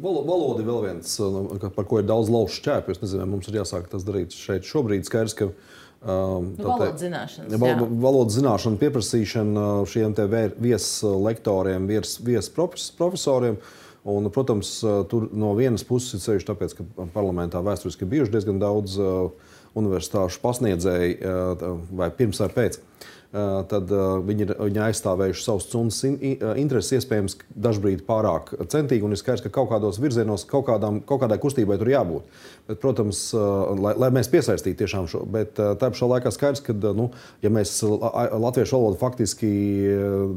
Valoda 0.00 0.62
ir 0.62 0.64
vēl 0.64 0.80
viens, 0.86 1.18
par 1.76 1.84
ko 1.84 2.00
ir 2.00 2.08
daudz 2.08 2.32
laušu 2.32 2.62
šķēpu. 2.62 2.96
Es 2.96 3.02
nezinu, 3.04 3.28
mums 3.28 3.50
ir 3.50 3.60
jāsāk 3.60 3.90
tas 3.92 4.06
darīt 4.08 4.32
šeit 4.32 4.64
šobrīd. 4.64 5.04
Skaidrs, 5.04 5.36
ka 5.36 5.50
Um, 5.50 5.79
nu, 6.00 6.64
valodas 6.64 7.02
zināšanas. 7.02 7.58
Val, 7.60 7.84
valodas 8.00 8.38
zināšana, 8.38 8.80
pieprasīšana 8.80 9.66
šiem 9.90 10.16
vieslektoriem, 10.56 11.88
vies, 11.90 12.16
viesprofesoriem. 12.24 13.60
Un, 14.08 14.30
protams, 14.32 14.78
tur 15.12 15.26
no 15.36 15.52
vienas 15.58 15.84
puses 15.84 16.16
ir 16.16 16.22
ceļš, 16.24 16.46
tāpēc, 16.48 16.72
ka 16.78 17.08
parlamentā 17.12 17.60
vēsturiski 17.60 18.06
ir 18.06 18.12
bijuši 18.14 18.32
diezgan 18.32 18.62
daudz 18.62 18.94
uh, 18.96 19.50
universitāšu 19.76 20.40
pasniedzēju, 20.40 21.18
uh, 21.20 21.74
vai 22.00 22.08
pirms 22.16 22.40
vai 22.40 22.48
pēc. 22.54 22.80
Uh, 22.80 23.10
tad 23.30 23.92
eh, 23.94 24.06
viņi 24.26 24.42
ir 24.42 24.52
viņi 24.58 24.80
aizstāvējuši 24.88 25.44
savus 25.44 25.68
cundas 25.70 26.00
eh, 26.06 26.40
intereses, 26.58 26.96
iespējams, 26.98 27.36
dažkārt 27.54 28.02
pārāk 28.08 28.50
centīgi. 28.72 29.06
Un 29.06 29.14
ir 29.14 29.20
skaidrs, 29.20 29.44
ka 29.44 29.52
kaut 29.54 29.70
kādos 29.70 30.00
virzienos, 30.02 30.44
kaut, 30.50 30.66
kādām, 30.66 30.98
kaut 31.06 31.22
kādai 31.22 31.38
kustībai 31.42 31.78
tur 31.78 31.92
jābūt. 31.92 32.40
Bet, 32.66 32.80
protams, 32.82 33.22
lai, 33.82 33.94
lai 33.98 34.10
mēs 34.14 34.30
piesaistītu 34.30 34.82
tiešām 34.82 35.06
šo, 35.10 35.22
bet 35.30 35.56
tā 35.58 35.88
pašā 35.90 36.06
laikā 36.10 36.30
skaidrs, 36.34 36.62
ka, 36.62 36.74
nu, 36.94 37.08
ja 37.42 37.50
mēs 37.50 37.80
latviešu 37.82 38.76
valodu 38.76 39.00
faktiski 39.00 39.50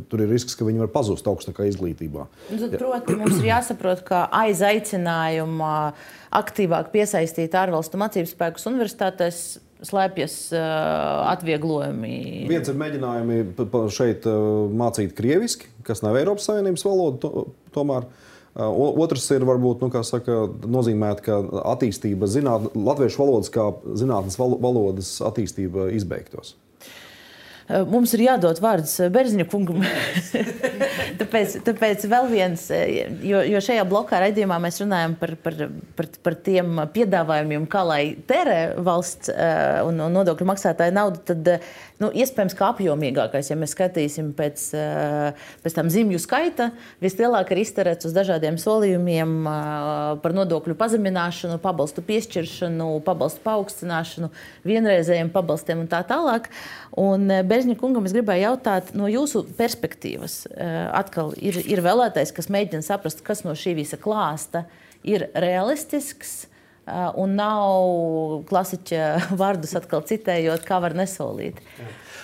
tur 0.09 0.23
ir 0.23 0.31
risks, 0.33 0.55
ka 0.57 0.65
viņi 0.65 0.81
var 0.81 0.89
pazust 0.93 1.29
augstākā 1.29 1.67
izglītībā. 1.69 2.25
Nu, 2.49 2.57
tad, 2.57 2.77
proti, 2.79 3.17
mums 3.19 3.37
ir 3.37 3.51
jāsaprot, 3.51 4.01
ka 4.07 4.25
aiz 4.33 4.63
aicinājuma 4.65 5.75
aktīvāk 6.33 6.89
piesaistīt 6.95 7.53
ārvalstu 7.57 8.01
mācību 8.01 8.31
spēkus 8.33 8.65
universitātēs 8.71 9.43
slēpjas 9.83 10.35
uh, 10.55 10.63
atvieglojumi. 11.33 12.15
Viens 12.49 12.69
ir 12.71 12.77
mēģinājumi 12.79 13.39
šeit 13.93 14.27
uh, 14.29 14.67
mācīt 14.71 15.15
krieviski, 15.17 15.69
kas 15.87 16.03
nav 16.05 16.17
Eiropas 16.19 16.47
Savienības 16.49 16.85
valoda. 16.87 17.19
To, 17.25 17.47
tomēr. 17.75 18.07
Uh, 18.53 18.69
otrs 19.01 19.25
ir 19.33 19.43
varbūt 19.49 19.81
nu, 19.81 19.89
saka, 20.05 20.43
nozīmēt, 20.69 21.23
ka 21.25 21.39
attīstība, 21.73 22.29
zināt, 22.29 22.69
latviešu 22.77 23.23
valodas 23.23 23.49
kā 23.53 23.71
zinātnes 23.97 24.37
valodas 24.37 25.15
attīstība 25.25 25.89
izbeigtos. 25.97 26.53
Mums 27.69 28.11
ir 28.17 28.25
jādod 28.25 28.59
vārds 28.63 28.97
Berziņa 29.13 29.45
kungam. 29.51 29.85
tāpēc, 31.21 31.55
tāpēc 31.63 32.03
vēl 32.11 32.27
viens, 32.31 32.65
jo, 33.23 33.39
jo 33.47 33.61
šajā 33.63 33.85
blokā 33.87 34.19
raidījumā 34.25 34.59
mēs 34.63 34.81
runājam 34.83 35.15
par, 35.19 35.35
par, 35.45 35.57
par, 35.97 36.09
par 36.25 36.37
tiem 36.43 36.83
piedāvājumiem, 36.95 37.69
kā 37.71 37.85
lai 37.87 38.01
tērē 38.27 38.59
valsts 38.83 39.31
un, 39.87 40.03
un 40.03 40.19
nodokļu 40.19 40.49
maksātāja 40.51 40.95
naudu. 40.95 41.23
Tad 41.31 41.53
nu, 42.03 42.09
iespējams, 42.11 42.55
ka 42.57 42.69
apjomīgākais, 42.71 43.49
ja 43.51 43.57
mēs 43.59 43.73
skatīsim 43.75 44.31
pēc, 44.37 44.65
eh, 44.77 45.45
pēc 45.63 45.75
tam 45.77 45.89
zimju 45.93 46.19
skaita, 46.21 46.71
vislielāk 47.03 47.51
ir 47.51 47.61
izterēts 47.63 48.07
uz 48.09 48.15
dažādiem 48.15 48.57
solījumiem 48.61 49.35
eh, 49.47 50.19
par 50.23 50.35
nodokļu 50.35 50.75
pazemināšanu, 50.79 51.59
pabalstu 51.63 52.03
piešķiršanu, 52.05 52.89
pabalstu 53.05 53.43
paaugstināšanu, 53.45 54.31
vienreizējiem 54.67 55.31
pabalstiem 55.33 55.85
un 55.85 55.91
tā 55.91 56.03
tālāk. 56.07 56.49
Un 56.99 57.29
eh, 57.53 57.57
Bežņa 57.57 57.77
kungam 57.79 58.07
es 58.09 58.15
gribēju 58.15 58.47
jautāt, 58.47 58.93
no 58.97 59.09
jūsu 59.11 59.43
perspektīvas, 59.57 60.43
atkal 60.93 61.33
ir, 61.37 61.59
ir 61.69 61.83
vēlētais, 61.85 62.33
kas 62.35 62.49
mēģina 62.53 62.85
saprast, 62.85 63.21
kas 63.25 63.45
no 63.45 63.53
šī 63.57 63.77
visa 63.83 63.99
klāsta 64.01 64.65
ir 65.03 65.29
realistisks. 65.35 66.47
Un 66.85 67.35
nav 67.39 68.43
klasiķa 68.49 69.03
vārdus 69.41 69.77
atkal 69.79 70.03
citējot, 70.07 70.65
kā 70.67 70.81
var 70.83 70.97
nesolīt. 70.97 71.61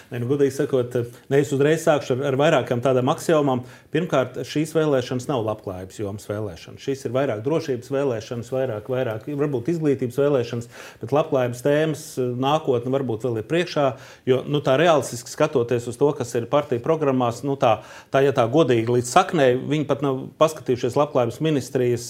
Ne, 0.09 0.17
nu, 0.17 0.25
godīgi 0.25 0.55
sakot, 0.55 0.95
ne 1.29 1.39
es 1.43 1.51
uzreiz 1.53 1.83
sākšu 1.83 2.15
ar, 2.15 2.21
ar 2.31 2.37
vairākām 2.39 2.79
tādām 2.81 3.11
axiomām. 3.13 3.61
Pirmkārt, 3.93 4.39
šīs 4.45 4.71
vēlēšanas 4.73 5.27
nav 5.29 5.43
labklājības 5.45 5.99
jomas 6.01 6.25
vēlēšanas. 6.25 6.81
Šīs 6.81 7.05
ir 7.05 7.13
vairāk 7.13 7.43
drošības 7.45 7.91
vēlēšanas, 7.93 8.49
vairāk, 8.53 8.89
vairāk 8.89 9.27
varbūt 9.29 9.69
izglītības 9.75 10.17
vēlēšanas, 10.17 10.69
bet 11.03 11.13
labklājības 11.13 11.61
tēmas 11.65 12.05
eh, 12.17 12.31
nākotne 12.41 12.93
varbūt 12.95 13.27
vēl 13.27 13.37
ir 13.43 13.47
priekšā. 13.51 13.85
Jo 14.29 14.41
nu, 14.49 14.63
tā 14.65 14.79
realistiski 14.81 15.29
skatoties 15.29 15.85
uz 15.93 16.01
to, 16.01 16.09
kas 16.17 16.33
ir 16.39 16.49
partiju 16.49 16.81
programmās, 16.85 17.43
nu, 17.45 17.53
tā, 17.61 17.75
tā, 18.09 18.23
ja 18.25 18.33
tā 18.33 18.47
godīgi 18.49 18.97
līdz 18.97 19.13
saknē, 19.13 19.51
viņi 19.61 19.85
pat 19.89 20.01
nav 20.05 20.23
paskatījušies 20.41 20.97
labklājības 20.97 21.39
ministrijas 21.45 22.09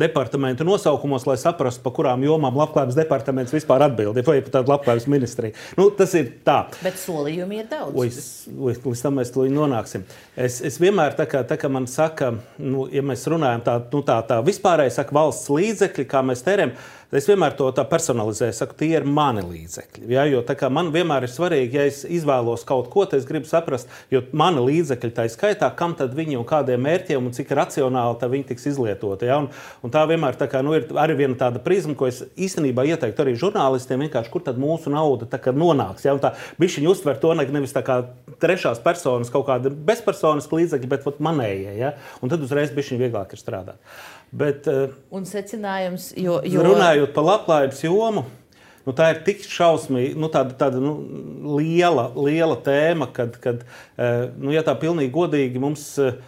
departamentu 0.00 0.68
nosaukumos, 0.68 1.24
lai 1.30 1.38
saprastu, 1.40 1.63
pa 1.82 1.92
kurām 1.94 2.24
jomām 2.26 2.56
labklājības 2.58 2.98
departaments 2.98 3.54
vispār 3.54 3.86
atbild. 3.86 4.18
Vai 4.18 4.40
pat 4.44 4.52
tāda 4.58 4.74
labklājības 4.74 5.06
ministrija. 5.10 5.56
Nu, 5.78 5.88
tas 5.94 6.14
ir 6.18 6.30
tā. 6.46 6.58
Bet 6.84 6.98
solījumi 7.00 7.62
ir 7.62 7.68
daudz. 7.70 7.96
Līdz, 7.96 8.18
līdz 8.84 9.04
tam 9.04 9.18
mēs 9.20 9.32
nonāksim. 9.34 10.04
Es, 10.36 10.60
es 10.64 10.78
vienmēr, 10.82 11.16
tā 11.18 11.28
kā, 11.30 11.44
tā 11.48 11.58
kā 11.60 11.70
man 11.72 11.88
saka, 11.90 12.34
nu, 12.58 12.88
ja 12.92 13.04
mēs 13.06 13.24
runājam 13.30 13.64
tā, 13.64 13.78
nu, 13.92 14.02
tā, 14.06 14.18
tā 14.28 14.40
vispārēji, 14.44 14.96
saka 14.98 15.16
valsts 15.16 15.50
līdzekļi, 15.52 16.08
kā 16.10 16.24
mēs 16.26 16.44
tērējam, 16.46 16.74
Es 17.12 17.28
vienmēr 17.28 17.54
to 17.58 17.68
tā 17.74 17.84
personalizēju, 17.88 18.54
saku, 18.56 18.76
tie 18.80 18.90
ir 18.96 19.04
mani 19.06 19.44
līdzekļi. 19.44 20.06
Ja, 20.14 20.24
jo 20.30 20.42
man 20.72 20.90
vienmēr 20.94 21.26
ir 21.26 21.32
svarīgi, 21.32 21.78
ja 21.78 21.84
es 21.90 22.02
izvēlos 22.04 22.64
kaut 22.68 22.88
ko, 22.92 23.04
tad 23.08 23.20
es 23.20 23.28
gribu 23.28 23.48
saprast, 23.50 23.90
jo 24.10 24.22
mani 24.32 24.62
līdzekļi 24.64 25.12
tā 25.14 25.26
ir 25.28 25.34
skaitā, 25.34 25.68
kam 25.76 25.94
tad 25.98 26.14
viņi 26.16 26.38
un 26.40 26.46
kādiem 26.48 26.82
mērķiem 26.84 27.28
un 27.28 27.34
cik 27.36 27.52
racionāli 27.54 28.30
viņi 28.34 28.48
tiks 28.48 28.66
izlietoti. 28.72 29.28
Ja, 29.28 29.38
un, 29.42 29.50
un 29.84 29.94
tā 29.94 30.04
vienmēr 30.08 30.38
tā 30.40 30.48
kā, 30.50 30.62
nu, 30.64 30.74
ir 30.78 30.88
arī 31.00 31.18
viena 31.22 31.38
tāda 31.38 31.62
prizma, 31.62 31.96
ko 31.98 32.08
es 32.08 32.22
īstenībā 32.34 32.86
ieteiktu 32.88 33.24
arī 33.24 33.36
žurnālistiem, 33.40 34.06
kur 34.32 34.44
tad 34.44 34.58
mūsu 34.60 34.92
nauda 34.92 35.28
nonāks. 35.54 36.06
Ja, 36.06 36.16
tā 36.22 36.34
viņi 36.60 36.88
uztver 36.90 37.20
to 37.20 37.34
nevis 37.34 37.74
tā 37.74 37.84
kā 37.86 38.00
trešās 38.42 38.82
personas 38.84 39.32
kaut 39.32 39.46
kāda 39.48 39.70
bezpersoniska 39.70 40.58
līdzekļa, 40.58 40.90
bet 40.90 41.06
manējie. 41.22 41.76
Ja, 41.78 41.94
un 42.22 42.32
tad 42.32 42.42
uzreiz 42.44 42.72
bija 42.74 43.00
vieglāk 43.00 43.34
strādāt. 43.38 43.80
Bet, 44.34 44.66
eh, 44.66 44.94
un 45.14 45.26
secinājums, 45.28 46.08
jo, 46.18 46.40
jo... 46.48 46.62
runājot 46.66 47.12
par 47.14 47.26
labklājības 47.28 47.84
jomu, 47.86 48.24
nu, 48.82 48.94
tā 48.96 49.12
ir 49.12 49.20
tik 49.26 49.44
šausmīga, 49.46 50.18
nu, 50.18 50.30
tāda, 50.32 50.56
tāda 50.58 50.80
nu, 50.82 50.94
liela, 51.60 52.08
liela 52.18 52.56
tēma, 52.66 53.12
kad, 53.14 53.38
kad 53.44 53.62
eh, 53.62 54.24
nu, 54.34 54.50
ja 54.54 54.64
tā 54.66 54.74
pilnīgi 54.80 55.14
godīgi 55.14 55.62
mums 55.62 55.86
eh, 56.02 56.18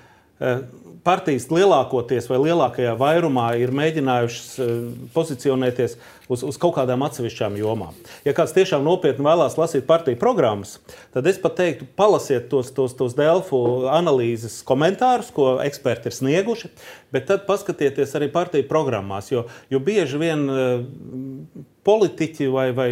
partijas 1.07 1.47
lielākoties 1.53 2.27
vai 2.31 2.41
lielākajā 2.49 2.97
vairumā 2.99 3.53
ir 3.63 3.73
mēģinājušas 3.77 5.11
pozicionēties 5.15 5.97
uz, 6.29 6.43
uz 6.43 6.59
kaut 6.61 6.75
kādām 6.79 7.05
atsevišķām 7.07 7.59
jomām. 7.61 7.95
Ja 8.27 8.35
kāds 8.37 8.55
tiešām 8.57 8.85
nopietni 8.87 9.27
vēlās 9.27 9.57
lasīt 9.59 9.87
partiju 9.89 10.19
programmas, 10.21 10.77
tad 11.15 11.29
es 11.31 11.39
pat 11.43 11.57
teiktu, 11.61 11.89
palasiet 11.99 12.49
tos, 12.51 12.73
tos, 12.75 12.97
tos 12.99 13.15
Delfu 13.19 13.61
analīzes 13.93 14.59
komentārus, 14.67 15.31
ko 15.35 15.57
eksperti 15.65 16.11
ir 16.11 16.17
snieguši, 16.19 16.73
bet 17.15 17.29
tad 17.31 17.47
paskatieties 17.49 18.17
arī 18.19 18.31
partiju 18.33 18.67
programmās, 18.71 19.31
jo, 19.33 19.47
jo 19.71 19.83
bieži 19.83 20.21
vien 20.23 20.47
eh, 20.51 21.63
politiķi 21.87 22.51
vai, 22.51 22.71
vai 22.77 22.91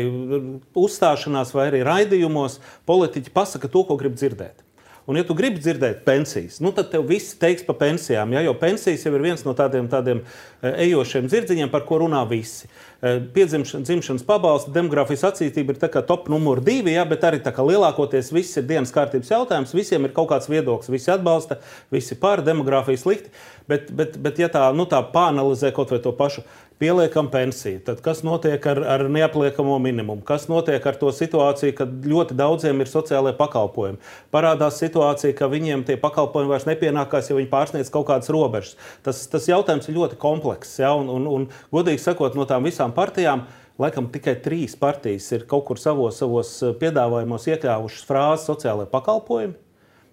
uzstāšanās 0.78 1.54
vai 1.56 1.70
arī 1.72 1.82
raidījumos 1.86 2.60
politiķi 2.86 3.34
pasaka 3.34 3.70
to, 3.70 3.82
ko 3.88 3.98
grib 4.00 4.14
dzirdēt. 4.20 4.62
Un, 5.06 5.18
ja 5.20 5.24
tu 5.28 5.34
gribi 5.36 5.60
dzirdēt 5.60 5.98
pensijas, 6.06 6.62
nu, 6.64 6.70
tad 6.72 6.88
tev 6.88 7.02
viss 7.04 7.36
teiks 7.36 7.66
par 7.66 7.76
pensijām. 7.76 8.30
Ja? 8.32 8.40
Jo 8.46 8.54
pensijas 8.56 9.02
jau 9.04 9.12
ir 9.12 9.24
viens 9.26 9.42
no 9.44 9.52
tādiem, 9.56 9.84
tādiem 9.92 10.22
eh, 10.24 10.78
ejošiem 10.86 11.28
dzirdziņiem, 11.28 11.68
par 11.72 11.84
ko 11.84 11.98
runā 12.00 12.22
visi. 12.30 12.70
Eh, 13.04 13.18
piedzimšanas 13.34 14.24
pabalsta, 14.24 14.72
demogrāfijas 14.72 15.26
attīstība 15.28 15.74
ir 15.74 16.04
top 16.08 16.30
numur 16.32 16.62
divi, 16.64 16.94
ja, 16.96 17.04
bet 17.04 17.26
arī 17.28 17.42
lielākoties 17.44 18.32
viss 18.32 18.56
ir 18.56 18.64
dienas 18.64 18.94
kārtības 18.96 19.28
jautājums. 19.28 19.76
Visiem 19.76 20.08
ir 20.08 20.14
kaut 20.16 20.30
kāds 20.32 20.48
viedoklis, 20.48 20.88
visi 20.88 21.12
atbalsta, 21.12 21.60
visi 21.92 22.16
par 22.16 22.40
demogrāfiju 22.40 22.96
slikti. 22.96 23.28
Bet, 23.68 23.92
bet, 23.92 24.16
bet 24.20 24.40
ja 24.40 24.48
tā, 24.52 24.64
nu, 24.76 24.84
tā 24.88 25.02
pāanalizē 25.12 25.70
kaut 25.76 25.92
vai 25.92 26.00
to 26.04 26.12
pašu 26.16 26.42
pieliekam 26.78 27.28
pensiju, 27.30 27.80
tad 27.86 28.00
kas 28.04 28.22
notiek 28.26 28.66
ar, 28.66 28.80
ar 28.96 29.04
neapliekamo 29.12 29.76
minimumu? 29.82 30.22
Kas 30.26 30.46
notiek 30.50 30.84
ar 30.86 30.98
to 31.00 31.12
situāciju, 31.14 31.74
kad 31.78 32.06
ļoti 32.10 32.36
daudziem 32.38 32.82
ir 32.82 32.90
sociālai 32.90 33.34
pakalpojumi? 33.38 34.00
Parādās 34.34 34.80
situācija, 34.82 35.36
ka 35.38 35.48
viņiem 35.52 35.86
tie 35.88 35.98
pakalpojumi 36.00 36.52
vairs 36.52 36.68
nepienākās, 36.68 37.30
ja 37.30 37.38
viņi 37.38 37.50
pārsniedz 37.52 37.92
kaut 37.94 38.08
kādas 38.10 38.32
robežas. 38.34 38.78
Tas, 39.06 39.24
tas 39.30 39.48
jautājums 39.50 39.88
ir 39.88 39.98
ļoti 39.98 40.20
komplekss. 40.20 40.80
Ja? 40.82 40.94
Un, 40.98 41.10
un, 41.12 41.28
un, 41.30 41.50
godīgi 41.74 42.02
sakot, 42.04 42.38
no 42.38 42.48
tām 42.50 42.66
visām 42.66 42.94
partijām. 42.96 43.46
Laikam 43.80 44.06
tikai 44.14 44.36
trīs 44.38 44.76
partijas 44.78 45.26
ir 45.34 45.48
kaut 45.50 45.64
kur 45.66 45.80
savos, 45.82 46.20
savos 46.20 46.54
piedāvājumos 46.78 47.48
iekļāvušas 47.50 48.06
frāzi 48.06 48.46
sociālai 48.52 48.86
pakalpojumi. 48.90 49.63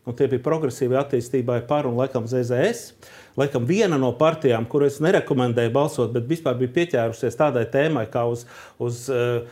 Un 0.10 0.16
tie 0.18 0.26
bija 0.32 0.42
progresīvi 0.42 0.98
attīstībai 0.98 1.60
par 1.70 1.86
un 1.86 1.98
laikam 2.00 2.26
ZZS. 2.30 2.94
Laikam 3.38 3.68
viena 3.70 4.00
no 4.02 4.10
partijām, 4.18 4.66
kuru 4.70 4.88
es 4.90 4.98
nerekomendēju 5.04 5.74
balsot, 5.76 6.14
bet 6.16 6.26
vispār 6.30 6.58
bija 6.58 6.74
pieķērusies 6.80 7.38
tādai 7.38 7.68
tēmai, 7.70 8.08
kā 8.12 8.26
uz, 8.28 8.48
uz 8.82 9.04
uh, 9.14 9.46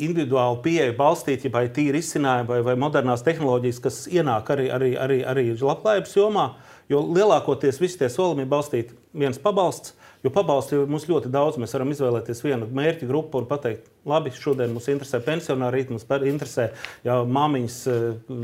individuālu 0.00 0.62
pieeju 0.64 0.96
balstīt, 0.96 1.44
vai 1.52 1.66
tīri 1.68 2.00
izcinājumi, 2.00 2.48
vai, 2.48 2.60
vai 2.64 2.76
modernās 2.80 3.24
tehnoloģijas, 3.26 3.82
kas 3.84 4.00
ienāk 4.08 4.48
arī, 4.54 4.70
arī, 4.72 4.90
arī, 4.96 5.20
arī 5.28 5.46
labklājības 5.60 6.16
jomā. 6.16 6.46
Jo 6.90 7.04
lielākoties 7.06 7.78
visi 7.78 8.00
tie 8.00 8.08
solījumi 8.10 8.46
ir 8.46 8.50
balstīti 8.50 8.96
viens 9.20 9.38
pabalsts, 9.38 9.92
Jo 10.20 10.30
pabalstu 10.34 10.76
ir 10.76 10.90
mums 10.90 11.06
ļoti 11.08 11.30
daudz. 11.32 11.56
Mēs 11.60 11.72
varam 11.72 11.92
izvēlēties 11.94 12.42
vienu 12.44 12.68
mērķu 12.76 13.08
grupu 13.08 13.40
un 13.40 13.46
pateikt, 13.48 13.86
labi, 14.08 14.32
šodien 14.36 14.72
mums 14.74 14.88
interesē 14.92 15.22
pensionāri, 15.24 15.80
rīt 15.80 15.92
mums 15.94 16.04
interesē 16.28 16.68
jau 17.06 17.22
māmiņas, 17.24 17.78
eh, 17.88 18.34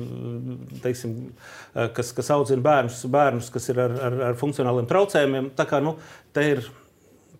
teiksim, 0.85 1.16
eh, 1.74 1.91
kas, 1.97 2.14
kas 2.16 2.33
audzina 2.33 2.64
bērnus, 2.64 3.03
bērnus, 3.12 3.51
kas 3.53 3.68
ir 3.68 3.81
ar, 3.81 3.99
ar, 4.09 4.20
ar 4.31 4.41
funkcionāliem 4.41 4.89
traucējumiem. 4.89 5.51
Tā 5.57 5.68
kā 5.68 5.83
nu, 5.85 5.99
te 6.33 6.47
ir 6.55 6.64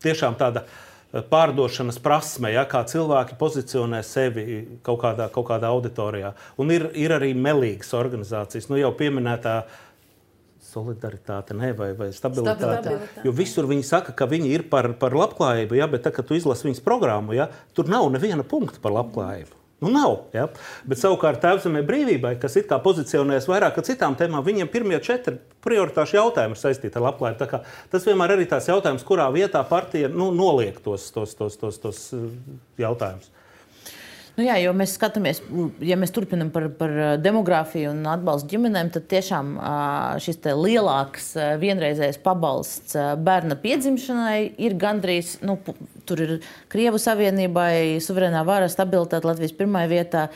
tiešām 0.05 0.37
tāda 0.37 0.67
eh, 0.67 1.23
pārdošanas 1.33 1.97
prasme, 2.05 2.53
ja, 2.53 2.67
kā 2.69 2.85
cilvēki 2.85 3.41
pozicionē 3.41 4.03
sevi 4.05 4.81
kaut 4.85 5.01
kādā, 5.01 5.31
kaut 5.33 5.49
kādā 5.49 5.73
auditorijā. 5.73 6.35
Un 6.61 6.77
ir, 6.77 6.91
ir 6.93 7.17
arī 7.17 7.33
melīgas 7.33 7.97
organizācijas, 7.97 8.69
nu 8.69 8.77
jau 8.77 8.93
pieminētā 8.93 9.59
uh, 9.65 9.83
solidaritāte 10.77 11.57
ne, 11.57 11.73
vai, 11.77 11.91
vai 11.97 12.13
stabilitāte. 12.15 12.63
stabilitāte. 12.63 13.27
Jo 13.27 13.35
visur 13.37 13.69
viņi 13.71 13.87
saka, 13.87 14.15
ka 14.17 14.29
viņi 14.31 14.53
ir 14.53 14.67
par, 14.73 14.93
par 15.01 15.17
labklājību, 15.17 15.79
ja, 15.81 15.89
bet 15.91 16.07
tad, 16.07 16.17
kad 16.19 16.29
tu 16.29 16.37
izlasi 16.39 16.69
viņas 16.69 16.85
programmu, 16.85 17.37
ja, 17.37 17.49
tur 17.77 17.89
nav 17.93 18.11
neviena 18.15 18.45
punkta 18.47 18.83
par 18.83 18.95
labklājību. 18.99 19.63
Nu, 19.81 19.91
nav. 19.93 20.15
Ja? 20.33 20.47
Bet 20.89 21.01
savukārt 21.03 21.43
tēvzemē 21.43 21.83
brīvībai, 21.85 22.33
kas 22.41 22.57
it 22.57 22.69
kā 22.71 22.79
pozicionējas 22.81 23.49
vairāk 23.51 23.77
ar 23.77 23.85
citām 23.85 24.17
tēmām, 24.17 24.45
viņiem 24.47 24.71
pirmie 24.73 24.97
četri 25.05 25.37
prioritāšu 25.67 26.17
jautājumi 26.17 26.57
ir 26.57 26.63
saistīti 26.63 26.97
ar 26.97 27.11
labklājību. 27.11 27.61
Tas 27.93 28.09
vienmēr 28.09 28.39
ir 28.39 28.47
tāds 28.49 28.71
jautājums, 28.73 29.05
kurā 29.05 29.29
vietā 29.35 29.61
partija 29.69 30.09
nu, 30.09 30.31
noliek 30.33 30.81
tos, 30.81 31.11
tos, 31.13 31.37
tos, 31.37 31.61
tos, 31.61 31.81
tos 31.83 32.01
uh, 32.17 32.25
jautājumus. 32.81 33.29
Nu 34.37 34.45
jā, 34.45 34.59
jo 34.61 34.73
mēs 34.77 34.93
skatāmies, 34.99 35.39
ja 35.81 35.97
mēs 35.97 36.11
turpinām 36.13 36.51
par, 36.53 36.67
par 36.77 36.91
demogrāfiju 37.25 37.95
un 37.95 38.03
atbalstu 38.13 38.51
ģimenēm, 38.51 38.91
tad 38.93 39.07
tiešām 39.09 39.55
šis 40.21 40.43
lielāks 40.61 41.31
vienreizējs 41.63 42.21
pabalsts 42.25 42.99
bērna 43.25 43.57
piedzimšanai 43.63 44.59
ir 44.61 44.77
gandrīz, 44.77 45.39
nu, 45.47 45.57
tur 46.05 46.21
ir 46.27 46.35
Krievu 46.73 47.01
Savienībai, 47.01 47.97
suverēnā 48.05 48.45
vara, 48.45 48.69
stabilitāte 48.69 49.25
Latvijas 49.25 49.57
pirmajā 49.57 49.93
vietā. 49.95 50.27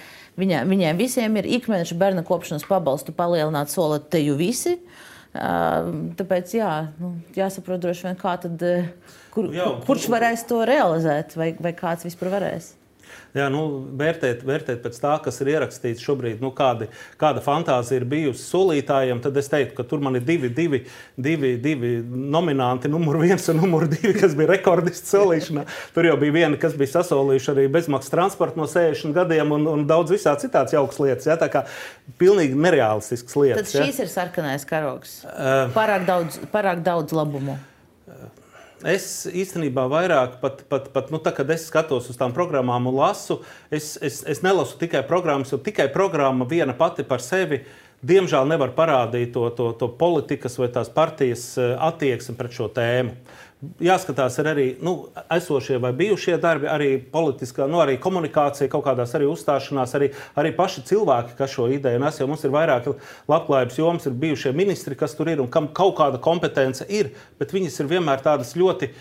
Viņā, 0.40 0.64
viņiem 0.70 0.96
visiem 0.96 1.36
ir 1.36 1.52
ikmēneša 1.60 2.00
bērna 2.00 2.24
kopšanas 2.24 2.64
pabalstu 2.70 3.12
palielināt 3.12 3.68
sola 3.68 4.00
te 4.00 4.24
jau 4.24 4.40
visi. 4.40 4.78
Tāpēc 5.36 6.56
jā, 6.56 6.72
nu, 6.96 7.18
jāsaprot 7.36 7.84
droši 7.84 8.08
vien, 8.08 8.20
kā 8.24 8.38
tad, 8.40 8.64
kur, 9.36 9.52
jā, 9.52 9.68
kurš 9.84 10.08
varēs 10.10 10.48
to 10.48 10.64
realizēt 10.64 11.36
vai, 11.36 11.52
vai 11.60 11.76
kāds 11.76 12.08
vispār 12.08 12.38
varēs 12.40 12.78
jā, 13.36 13.46
nu, 13.52 13.62
vērtēt, 14.00 14.42
vērtēt 14.46 14.82
pēc 14.84 14.98
tā, 15.02 15.14
kas 15.24 15.40
ir 15.42 15.52
ierakstīts 15.54 16.04
šobrīd, 16.04 16.40
nu, 16.42 16.50
kādi, 16.56 16.88
kāda 17.20 17.42
fantāzija 17.44 18.00
ir 18.00 18.06
bijusi 18.10 18.42
solītājiem, 18.46 19.22
tad 19.24 19.36
es 19.40 19.50
teiktu, 19.52 19.76
ka 19.78 19.86
tur 19.88 20.02
man 20.04 20.18
ir 20.18 20.26
divi, 20.26 20.50
divi, 20.54 20.82
divi, 21.16 21.54
divi 21.62 21.92
nominanti, 22.04 22.90
numur 22.92 23.20
viens 23.22 23.48
un 23.52 23.60
numur 23.62 23.86
divi, 23.90 24.14
kas 24.18 24.36
bija 24.38 24.52
rekordisti 24.54 25.12
solīšanā. 25.14 25.66
Tur 25.94 26.10
jau 26.10 26.18
bija 26.20 26.36
viena, 26.40 26.60
kas 26.60 26.76
bija 26.78 26.96
sasolījuši 26.98 27.52
arī 27.54 27.66
bezmaksas 27.72 28.12
transportu 28.12 28.60
no 28.60 28.68
60 28.70 29.16
gadiem 29.16 29.56
un, 29.56 29.66
un 29.70 29.86
daudz 29.88 30.14
visā 30.14 30.34
citāds 30.40 30.74
jauks 30.76 31.00
lietas. 31.02 31.28
Ja? 31.30 31.38
Tā 31.40 31.50
kā 31.52 31.64
pilnīgi 32.20 32.58
nereālistisks 32.58 33.38
lietas. 33.38 33.72
Tad 33.72 33.84
šīs 33.86 34.00
ja? 34.00 34.06
ir 34.06 34.12
sarkanais 34.12 34.66
karogs. 34.68 35.20
Uh, 35.26 35.68
pārāk 35.76 36.06
daudz, 36.08 36.40
pārāk 36.52 36.84
daudz 36.86 37.14
labumu. 37.16 37.58
Es 38.88 39.26
īstenībā 39.28 39.84
vairāk, 39.92 40.38
pat, 40.40 40.62
pat, 40.72 40.86
pat 40.94 41.10
nu, 41.12 41.18
tā, 41.20 41.34
kad 41.36 41.50
es 41.52 41.66
skatos 41.68 42.08
uz 42.08 42.16
tām 42.16 42.32
programmām 42.32 42.88
un 42.88 42.96
lasu, 42.96 43.42
es, 43.68 43.98
es, 44.00 44.22
es 44.24 44.40
nelasu 44.40 44.78
tikai 44.80 45.02
programmas, 45.08 45.52
jo 45.52 45.58
tikai 45.60 45.90
programma 45.92 46.46
viena 46.48 46.72
pati 46.76 47.04
par 47.04 47.20
sevi. 47.20 47.60
Diemžēl 48.00 48.46
nevar 48.48 48.70
parādīt 48.72 49.34
to, 49.34 49.44
to, 49.52 49.72
to 49.76 49.90
politikas 50.00 50.54
vai 50.56 50.70
tās 50.72 50.88
partijas 50.92 51.52
eh, 51.60 51.74
attieksmi 51.76 52.36
pret 52.38 52.54
šo 52.56 52.70
tēmu. 52.72 53.12
jāskatās 53.84 54.38
arī 54.40 54.64
nu, 54.80 55.10
esošie 55.28 55.76
vai 55.78 55.90
bijušie 55.92 56.38
darbi, 56.40 56.64
arī 56.72 56.88
politiskā, 57.12 57.66
nu, 57.68 57.82
arī 57.84 57.98
komunikācija, 58.00 58.70
kaut 58.72 58.86
kādās 58.86 59.12
arī 59.18 59.28
uzstāšanās, 59.28 59.92
arī, 59.98 60.08
arī 60.40 60.54
paši 60.56 60.86
cilvēki, 60.88 61.36
kas 61.36 61.52
šo 61.52 61.68
ideju 61.68 62.00
nes. 62.00 62.20
Jo 62.20 62.28
mums 62.30 62.44
ir 62.48 62.54
vairāki 62.56 62.96
labklājības 63.28 63.78
jomas, 63.82 64.08
ir 64.08 64.16
bijušie 64.24 64.54
ministri, 64.56 64.96
kas 64.96 65.12
tur 65.18 65.28
ir 65.28 65.44
un 65.44 65.52
kam 65.52 65.68
kaut 65.68 65.98
kāda 66.00 66.22
kompetence 66.24 66.88
ir, 66.88 67.12
bet 67.36 67.52
viņas 67.52 67.82
ir 67.82 67.92
vienmēr 67.92 68.24
tādas 68.24 68.56
ļoti 68.56 68.94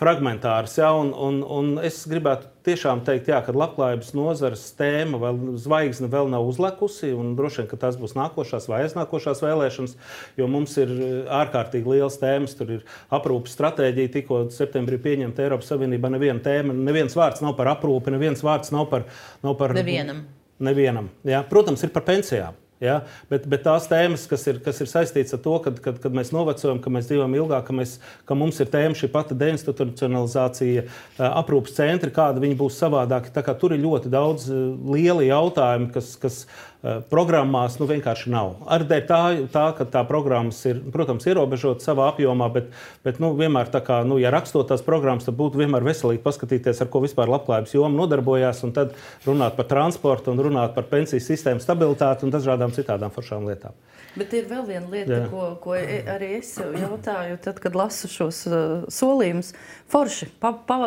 fragmentāras. 0.00 0.74
Ja, 0.78 0.90
un, 0.96 1.12
un, 1.14 1.40
un 1.44 1.70
es 1.84 2.00
gribētu 2.08 2.48
tiešām 2.66 3.02
teikt, 3.06 3.28
jā, 3.30 3.40
ka 3.44 3.54
labklājības 3.56 4.12
nozares 4.16 4.64
tēma 4.78 5.20
vēl 5.22 5.40
zvaigzne 5.60 6.08
vēl 6.12 6.30
nav 6.32 6.46
uzlekusi. 6.48 7.12
Droši 7.38 7.62
vien, 7.62 7.68
ka 7.70 7.78
tas 7.84 7.98
būs 8.00 8.16
nākošās 8.18 8.68
vai 8.70 8.82
aiznākošās 8.86 9.42
vēlēšanas, 9.44 9.96
jo 10.40 10.48
mums 10.50 10.76
ir 10.80 10.92
eh, 10.94 11.12
ārkārtīgi 11.42 11.96
liels 11.96 12.18
tēmas. 12.22 12.56
Tur 12.58 12.76
ir 12.78 12.86
aprūpes 13.12 13.56
stratēģija, 13.58 14.14
tikko 14.16 14.42
septembrī 14.54 15.00
pieņemta 15.02 15.46
Eiropas 15.46 15.72
Savienībā. 15.72 16.12
Neviena 16.12 16.42
tēma, 16.44 16.76
neviens 16.76 17.16
vārds 17.18 17.44
nav 17.44 17.56
par 17.58 17.74
aprūpi, 17.76 18.14
neviens 18.14 18.44
vārds 18.46 18.72
nav 18.74 18.88
par. 18.92 19.06
Nav 19.44 19.58
par 19.60 19.76
nevienam. 19.76 20.24
Nevienam. 20.62 21.08
Jā. 21.26 21.42
Protams, 21.50 21.82
ir 21.82 21.90
par 21.94 22.06
pensijām. 22.06 22.61
Ja? 22.82 22.98
Bet, 23.30 23.46
bet 23.50 23.62
tās 23.66 23.86
tēmas, 23.90 24.24
kas 24.30 24.46
ir, 24.50 24.58
kas 24.64 24.80
ir 24.82 24.90
saistītas 24.90 25.36
ar 25.36 25.42
to, 25.44 25.54
kad, 25.62 25.78
kad, 25.84 26.00
kad 26.02 26.16
mēs 26.16 26.32
novecojam, 26.34 26.80
ka 26.82 26.90
mēs 26.92 27.06
dzīvojam 27.10 27.36
ilgāk, 27.38 27.68
ka, 27.68 27.76
mēs, 27.78 27.94
ka 28.28 28.36
mums 28.38 28.58
ir 28.62 28.72
tēma 28.72 28.98
šī 28.98 29.10
pati 29.12 29.38
deinstitucionalizācija, 29.38 30.86
aprūpas 31.30 31.78
centri, 31.78 32.10
kāda 32.14 32.42
viņi 32.42 32.58
būs 32.58 32.80
savādāki. 32.82 33.30
Tur 33.62 33.76
ir 33.76 33.84
ļoti 33.84 34.10
daudz 34.10 34.48
lieli 34.50 35.30
jautājumi, 35.30 35.92
kas, 35.94 36.16
kas 36.20 36.42
Eh, 36.44 36.71
programmās 36.82 37.76
nu, 37.78 37.86
vienkārši 37.86 38.30
nav. 38.32 38.56
Arī 38.74 38.88
dēļ 38.90 39.04
tā, 39.06 39.20
tā, 39.54 39.64
ka 39.78 39.86
tā 39.86 40.02
programmas 40.08 40.58
ir, 40.66 40.80
protams, 40.94 41.26
ierobežotas 41.30 41.86
savā 41.86 42.08
apjomā, 42.10 42.48
bet, 42.54 42.72
bet 43.06 43.20
nu, 43.22 43.32
vienmēr 43.38 43.70
tā 43.70 43.82
kā, 43.86 44.00
nu, 44.08 44.18
ja 44.22 44.32
rakstot 44.34 44.66
tās 44.72 44.82
programmas, 44.82 45.28
tad 45.28 45.38
būtu 45.38 45.62
vienmēr 45.62 45.86
veselīgi 45.86 46.24
paskatīties, 46.24 46.82
ar 46.82 46.90
ko 46.90 47.04
vispār 47.04 47.30
labklājības 47.30 47.76
joma 47.76 47.94
nodarbojās, 48.02 48.64
un 48.66 48.74
tad 48.74 48.96
runāt 49.28 49.54
par 49.58 49.70
transportu, 49.70 50.34
un 50.34 50.42
runāt 50.48 50.74
par 50.74 50.90
pensiju 50.90 51.22
sistēmu 51.22 51.62
stabilitāti 51.62 52.26
un 52.26 52.34
dažādām 52.34 52.74
citām 52.74 53.14
foršām 53.14 53.46
lietām. 53.46 53.78
Bet 54.12 54.34
ir 54.36 54.44
vēl 54.50 54.66
viena 54.68 54.88
lieta, 54.92 55.22
Jā. 55.22 55.28
ko, 55.32 55.46
ko 55.62 55.72
e, 55.78 56.02
arī 56.12 56.34
es 56.40 56.50
jautāju, 56.60 57.38
tad, 57.44 57.60
kad 57.62 57.76
lasu 57.78 58.10
šos 58.12 58.42
uh, 58.50 58.82
solījumus. 58.92 59.52
Forši 59.92 60.28
pa, 60.40 60.50
pa, 60.68 60.78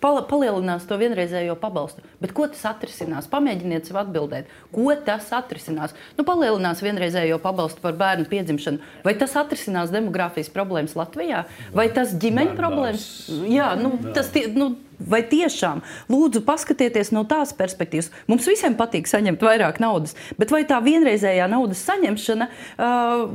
pa, 0.00 0.12
palielinās 0.28 0.86
to 0.88 0.96
vienreizējo 1.00 1.58
pabalstu. 1.60 2.04
Bet 2.22 2.32
ko 2.36 2.48
tas 2.48 2.62
atrisinās? 2.72 3.28
Pamēģiniet 3.32 3.90
sev 3.90 4.00
atbildēt, 4.00 4.48
ko 4.72 4.88
tas 5.04 5.28
atrisinās. 5.36 5.96
Nu, 6.16 6.24
palielinās 6.28 6.80
vienreizējo 6.84 7.40
pabalstu 7.44 7.84
par 7.84 7.98
bērnu 8.00 8.28
piedzimšanu. 8.32 8.80
Vai 9.04 9.16
tas 9.20 9.36
atrisinās 9.40 9.92
demogrāfijas 9.92 10.52
problēmas 10.54 10.96
Latvijā? 10.96 11.44
Vai 11.76 11.90
tas 11.92 12.16
ģimeņu 12.20 12.56
problēmas? 12.56 13.10
Jā, 13.50 13.74
nu, 13.80 13.92
tas 14.16 14.32
tie, 14.32 14.48
nu, 14.56 14.72
Vai 15.00 15.22
tiešām, 15.24 15.80
lūdzu, 16.12 16.42
paskatieties 16.44 17.12
no 17.16 17.24
tās 17.28 17.54
perspektīvas. 17.56 18.10
Mums 18.28 18.48
visiem 18.50 18.76
patīk 18.76 19.08
saņemt 19.08 19.42
vairāk 19.44 19.80
naudas, 19.80 20.16
bet 20.36 20.52
vai 20.52 20.62
tā 20.68 20.80
vienreizējā 20.84 21.48
naudas 21.50 21.84
saņemšana, 21.88 22.50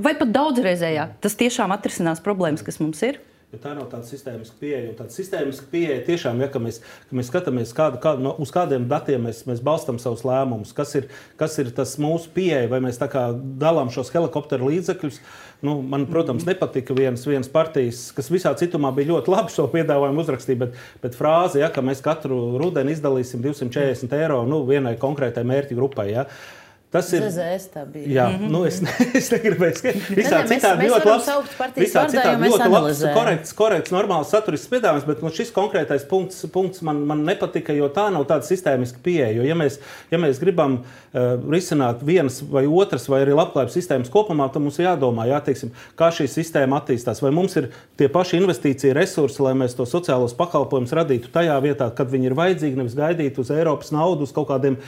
vai 0.05 0.13
pat 0.19 0.33
daudzreizējā, 0.35 1.09
tas 1.25 1.39
tiešām 1.39 1.73
atrisinās 1.73 2.21
problēmas, 2.25 2.65
kas 2.65 2.81
mums 2.83 3.01
ir? 3.07 3.21
Ja 3.55 3.61
tā 3.63 3.71
nav 3.71 3.85
tāda 3.87 4.03
sistēmiska 4.03 4.57
pieeja. 4.59 4.93
Tāda 4.97 5.13
sistēmiska 5.15 5.69
pieeja 5.71 6.01
tiešām, 6.03 6.41
ja 6.43 6.49
mēs, 6.59 6.81
ka 7.07 7.15
mēs 7.15 7.29
skatāmies, 7.31 7.71
kādu, 7.77 8.01
kādu, 8.03 8.25
no, 8.25 8.33
uz 8.43 8.51
kādiem 8.51 8.89
datiem 8.91 9.23
mēs, 9.23 9.45
mēs 9.47 9.61
balstām 9.63 9.95
savus 10.01 10.25
lēmumus, 10.27 10.73
kas 10.75 10.91
ir, 10.99 11.07
kas 11.39 11.55
ir 11.63 11.69
tas 11.77 11.93
mūsu 12.01 12.33
pieeja, 12.35 12.67
vai 12.73 12.81
mēs 12.83 12.99
dalām 12.99 13.93
šos 13.95 14.11
helikopteru 14.11 14.67
līdzekļus. 14.73 15.21
Nu, 15.63 15.77
man, 15.87 16.03
protams, 16.11 16.43
nepatika 16.45 16.93
viens, 16.97 17.23
viens 17.23 17.47
partijas, 17.49 18.09
kas 18.17 18.27
visā 18.33 18.51
citumā 18.59 18.91
bija 18.97 19.13
ļoti 19.13 19.31
labi 19.31 19.55
šo 19.55 19.69
piedāvājumu 19.71 20.25
uzrakstīt, 20.25 20.59
bet, 20.65 20.75
bet 21.05 21.15
frāze, 21.15 21.61
ja, 21.63 21.71
ka 21.71 21.85
mēs 21.85 22.03
katru 22.05 22.59
rudeni 22.59 22.91
izdalīsim 22.91 23.39
240 23.45 24.19
eiro 24.19 24.43
nu, 24.49 24.65
vienai 24.67 24.97
konkrētai 24.99 25.47
mērķa 25.47 25.79
grupai. 25.79 26.09
Ja, 26.11 26.27
uh, 26.27 26.64
Tas 26.95 27.11
ir 27.11 27.25
ZZS. 27.27 27.65
Jā, 28.07 28.27
mm 28.29 28.35
-hmm. 28.35 28.51
nu 28.51 28.65
es, 28.65 28.81
ne, 28.81 28.91
es 29.19 29.27
negribēju 29.31 29.75
skaidrot. 29.79 30.11
Visā 30.19 30.41
citādi 30.47 30.87
ļoti 30.89 31.09
labs, 31.09 31.27
visā 31.75 32.05
citādi 32.11 32.49
ļoti 32.49 32.69
labs, 32.71 33.01
korekts, 33.17 33.53
korekts, 33.53 33.91
normāls 33.91 34.31
saturisks 34.31 34.69
piedāvājums, 34.71 35.07
bet 35.07 35.23
nu, 35.23 35.31
šis 35.33 35.51
konkrētais 35.55 36.05
punkts, 36.07 36.45
punkts 36.53 36.81
man, 36.81 37.01
man 37.09 37.25
nepatika, 37.27 37.75
jo 37.75 37.89
tā 37.91 38.07
nav 38.15 38.23
tāda 38.29 38.47
sistēmiska 38.47 39.03
pieeja. 39.03 39.33
Jo, 39.35 39.43
ja 39.43 39.55
mēs, 39.59 39.79
ja 40.11 40.21
mēs 40.21 40.39
gribam 40.39 40.77
uh, 40.79 41.35
risināt 41.51 42.05
vienas 42.05 42.39
vai 42.51 42.63
otras, 42.67 43.09
vai 43.11 43.21
arī 43.25 43.35
labklājības 43.35 43.75
sistēmas 43.75 44.13
kopumā, 44.13 44.47
tad 44.53 44.63
mums 44.63 44.79
jādomā, 44.79 45.27
jā, 45.27 45.41
teiksim, 45.49 45.73
kā 45.99 46.11
šī 46.15 46.29
sistēma 46.31 46.79
attīstās. 46.79 47.21
Vai 47.25 47.33
mums 47.35 47.57
ir 47.59 47.69
tie 47.97 48.07
paši 48.07 48.39
investīcija 48.39 48.95
resursi, 48.95 49.43
lai 49.43 49.53
mēs 49.53 49.75
to 49.75 49.83
sociālos 49.83 50.37
pakalpojumus 50.37 50.95
radītu 50.95 51.33
tajā 51.33 51.59
vietā, 51.59 51.91
kad 51.95 52.07
viņi 52.11 52.31
ir 52.31 52.39
vajadzīgi, 52.39 52.79
nevis 52.79 52.95
gaidīt 52.95 53.39
uz 53.39 53.51
Eiropas 53.51 53.91
naudu, 53.91 54.23
uz 54.23 54.31
kaut 54.31 54.47
kādiem 54.47 54.79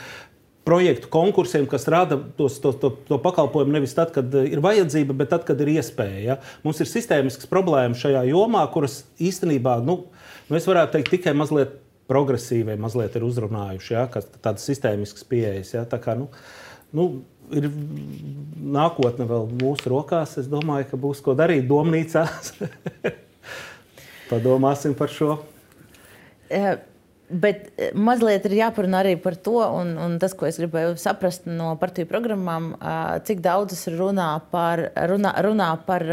projektu 0.68 1.08
konkursiem, 1.12 1.66
kas 1.70 1.88
rada 1.92 2.18
tos, 2.38 2.60
to, 2.64 2.74
to, 2.76 2.92
to 3.08 3.20
pakalpojumu 3.24 3.78
nevis 3.78 3.96
tad, 3.96 4.12
kad 4.16 4.34
eh, 4.36 4.50
ir 4.52 4.62
vajadzība, 4.64 5.16
bet 5.18 5.32
tad, 5.32 5.46
kad 5.48 5.62
ir 5.64 5.72
iespēja. 5.78 6.20
Ja? 6.26 6.38
Mums 6.66 6.82
ir 6.84 6.90
sistēmisks 6.92 7.48
problēmas 7.52 8.04
šajā 8.04 8.26
jomā, 8.28 8.66
kuras 8.74 9.02
īstenībā, 9.24 9.78
nu, 9.88 10.02
nu 10.50 10.60
es 10.60 10.68
varētu 10.68 10.98
teikt, 10.98 11.14
tikai 11.16 11.36
mazliet 11.38 11.78
progresīvai 12.08 12.78
mazliet 12.80 13.16
ir 13.20 13.26
uzrunājuši, 13.28 13.94
ja? 13.96 14.06
tādas 14.40 14.68
sistēmiskas 14.68 15.28
pieejas. 15.28 15.72
Ja? 15.78 15.86
Tā 15.88 16.02
kā, 16.04 16.18
nu, 16.20 16.28
nu, 16.96 17.08
ir 17.56 17.70
nākotne 18.78 19.28
vēl 19.30 19.48
mūsu 19.62 19.94
rokās. 19.94 20.36
Es 20.42 20.52
domāju, 20.52 20.90
ka 20.92 21.00
būs 21.00 21.24
ko 21.24 21.36
darīt 21.38 21.68
domnīcās. 21.70 22.54
Padomāsim 24.32 24.96
par 25.00 25.12
šo. 25.16 25.40
Uh. 26.52 26.78
Bet 27.28 27.74
e, 27.76 27.90
mazliet 27.92 28.46
ir 28.48 28.56
jāparunā 28.62 29.02
arī 29.04 29.16
par 29.20 29.36
to, 29.44 29.58
un, 29.60 29.96
un 30.00 30.14
tas, 30.22 30.36
ko 30.38 30.48
es 30.48 30.60
gribēju 30.62 30.96
saprast 31.02 31.48
no 31.50 31.74
partiju 31.80 32.08
programmām, 32.08 32.70
cik 33.28 33.42
daudzas 33.44 33.84
runā 33.92 34.30
par, 34.52 34.86
runā, 35.12 35.34
runā 35.44 35.68
par, 35.88 36.06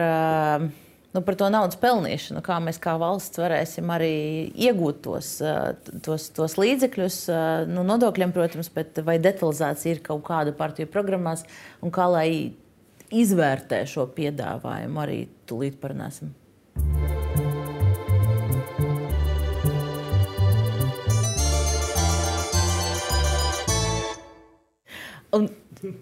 nu, 1.15 1.23
par 1.23 1.39
to 1.39 1.51
naudas 1.55 1.79
pelnīšanu, 1.79 2.43
kā 2.43 2.59
mēs 2.65 2.83
kā 2.83 2.97
valsts 2.99 3.39
varēsim 3.39 3.95
arī 3.95 4.17
iegūt 4.67 5.05
tos, 5.07 5.31
tos, 6.03 6.27
tos 6.35 6.59
līdzekļus, 6.59 7.21
nu, 7.71 7.87
nodokļiem, 7.95 8.35
protams, 8.35 8.73
bet 8.75 8.99
vai 9.07 9.21
detalizācija 9.23 9.95
ir 9.95 10.03
kaut 10.11 10.27
kāda 10.27 10.57
partiju 10.59 10.91
programmās, 10.91 11.47
un 11.79 11.95
kā 11.95 12.11
lai 12.11 12.29
izvērtē 13.15 13.85
šo 13.87 14.09
piedāvājumu, 14.17 15.01
arī 15.07 15.21
tūlīt 15.47 15.79
parunāsim. 15.83 16.35
Un 25.35 25.49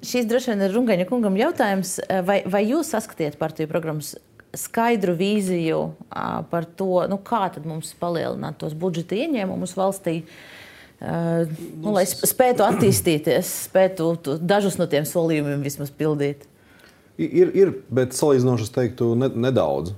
šis 0.04 0.28
droši 0.30 0.52
vien 0.52 0.66
ir 0.66 0.74
Rungaņa 0.76 1.06
kungam 1.08 1.38
jautājums, 1.38 1.96
eh, 2.04 2.20
vai, 2.26 2.42
vai 2.46 2.62
jūs 2.68 2.92
saskatiet 2.94 3.38
partiju 3.40 3.70
programmas 3.70 4.14
skaidru 4.52 5.14
vīziju 5.16 5.78
par 6.50 6.66
to, 6.76 7.06
nu, 7.08 7.18
kā 7.24 7.46
mums 7.64 7.94
palielināt 8.00 8.58
tos 8.60 8.74
budžeta 8.76 9.16
ieņēmumus 9.16 9.72
valstī, 9.78 10.22
nu, 11.00 11.92
lai 11.94 12.04
spētu 12.04 12.66
attīstīties, 12.66 13.52
spētu 13.70 14.10
dažus 14.38 14.76
no 14.78 14.86
tiem 14.86 15.08
solījumiem 15.08 15.64
vismaz 15.64 15.90
pildīt? 15.90 16.44
Ir, 17.16 17.48
ir 17.56 17.72
bet 17.88 18.12
salīdzinoši 18.16 18.68
es 18.68 18.74
teiktu, 18.76 19.14
ne, 19.18 19.30
nedaudz. 19.48 19.94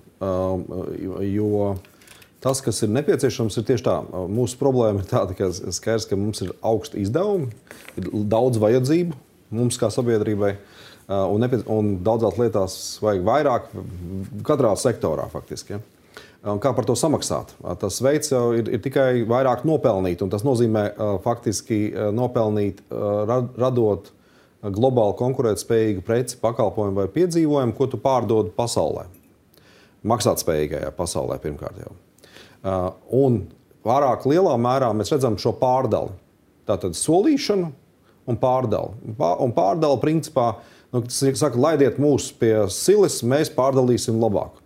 Jo 1.35 1.75
tas, 2.45 2.61
kas 2.65 2.83
ir 2.85 2.95
nepieciešams, 2.95 3.59
ir 3.59 3.67
tieši 3.69 3.87
tā. 3.87 3.99
Mūsu 4.31 4.59
problēma 4.61 5.03
ir 5.03 5.11
tāda, 5.11 5.37
ka 5.37 5.51
skaidrs, 5.51 6.07
ka 6.09 6.19
mums 6.21 6.43
ir 6.45 6.55
augsti 6.65 7.03
izdevumi, 7.03 7.51
ir 7.99 8.11
daudz 8.31 8.61
vajadzību 8.63 9.24
mums 9.53 9.81
kā 9.81 9.91
sabiedrībai. 9.93 10.55
Un, 11.05 11.45
un 11.69 11.89
daudzās 12.01 12.39
lietās 12.41 12.75
vajag 13.05 13.27
vairāk, 13.27 13.67
katrā 14.47 14.71
sektorā 14.81 15.27
faktiski. 15.29 15.77
Ja? 15.77 15.83
Un 16.49 16.61
kā 16.61 16.73
par 16.77 16.87
to 16.89 16.97
samaksāt? 16.97 17.53
Tas 17.81 17.99
veids 18.05 18.33
jau 18.33 18.55
ir, 18.57 18.71
ir 18.73 18.81
tikai 18.85 19.25
vairāk 19.29 19.67
nopelnīt, 19.69 20.25
un 20.25 20.33
tas 20.33 20.45
nozīmē 20.45 20.87
faktiski 21.25 21.87
nopelnīt, 22.17 22.83
radot 22.89 24.11
globāli 24.65 25.17
konkurētspējīgu 25.21 26.05
preci, 26.05 26.39
pakalpojumu 26.41 27.03
vai 27.03 27.09
piedzīvojumu, 27.13 27.77
ko 27.77 27.89
tu 27.93 28.01
pārdod 28.01 28.53
pasaulē. 28.57 29.07
Maksātspējīgajā 30.09 30.93
pasaulē 30.97 31.37
pirmkārt 31.41 31.85
jau. 31.85 31.95
Un 33.13 33.43
pārāk 33.85 34.25
lielā 34.29 34.57
mērā 34.61 34.91
mēs 34.97 35.13
redzam 35.13 35.37
šo 35.41 35.53
pārdali. 35.61 36.13
Tātad 36.69 36.97
solīšanu, 36.97 37.71
un 38.31 38.39
pārdala. 38.41 38.95
Un 39.43 39.55
pārdala 39.55 39.99
principā, 40.03 40.55
nu, 40.95 41.05
saka, 41.09 41.59
laidiet 41.61 42.01
mūs 42.03 42.31
pie 42.39 42.55
silas, 42.73 43.21
mēs 43.27 43.53
pārdalīsim 43.55 44.21
labāk. 44.23 44.61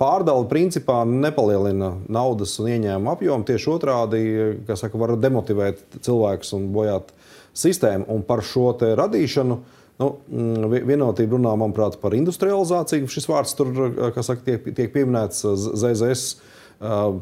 Pārdala 0.00 0.46
principā 0.48 1.02
nepalielina 1.04 1.90
naudas 2.08 2.54
un 2.62 2.70
ieņēmumu 2.72 3.12
apjomu. 3.12 3.44
Tieši 3.44 3.72
otrādi, 3.74 4.20
kas 4.68 4.84
saka, 4.84 4.96
var 5.00 5.12
demotivēt 5.20 5.98
cilvēkus 6.00 6.54
un 6.56 6.70
bojāt 6.72 7.12
sistēmu. 7.56 8.08
Un 8.12 8.24
par 8.24 8.40
šo 8.44 8.70
radīšanu 8.80 9.58
nu, 10.00 10.08
mm, 10.08 10.78
vienotība 10.88 11.36
runā, 11.36 11.52
manuprāt, 11.60 12.00
par 12.00 12.16
industrializāciju. 12.16 13.08
Šis 13.12 13.28
vārds 13.28 13.52
tur 13.56 13.72
saka, 14.16 14.40
tiek, 14.48 14.70
tiek 14.76 14.92
pieminēts 14.96 15.44
ZZS 15.44 16.54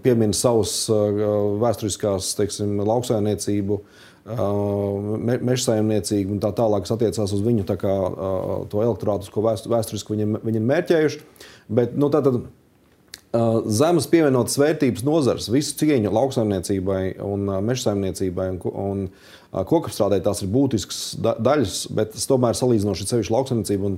piemina 0.03 0.35
savus 0.35 0.89
vēsturiskās 1.63 2.33
teiksim, 2.39 2.81
lauksaimniecību, 2.83 3.79
me, 4.25 5.39
meža 5.45 5.69
saimniecību 5.69 6.37
un 6.37 6.43
tā 6.43 6.51
tālāk, 6.57 6.87
kas 6.87 6.95
attiecās 6.97 7.33
uz 7.37 7.45
viņu 7.45 7.67
kā, 7.77 7.95
to 8.73 8.85
elektorātu, 8.85 9.29
ko 9.33 9.45
vēsturiski 9.45 10.17
viņi 10.17 10.61
ir 10.61 10.69
mērķējuši. 10.71 11.25
Bet, 11.75 11.97
nu, 12.01 12.09
tātad, 12.13 12.45
zemes 13.67 14.07
pievienotas 14.11 14.57
vērtības 14.61 15.05
nozars, 15.07 15.49
visu 15.51 15.75
cieņu 15.81 16.13
lauksaimniecībai 16.15 17.03
un 17.25 17.49
meža 17.67 17.91
saimniecībai 17.91 18.49
un, 18.55 18.61
un 18.65 19.05
kokapstrādē 19.69 20.21
tās 20.23 20.43
ir 20.45 20.53
būtiskas 20.55 21.01
daļas, 21.21 21.79
bet 21.95 22.15
tas 22.15 22.29
tomēr 22.31 22.57
salīdzinoši 22.59 23.09
sevišķi 23.11 23.35
lauksaimniecība 23.35 23.95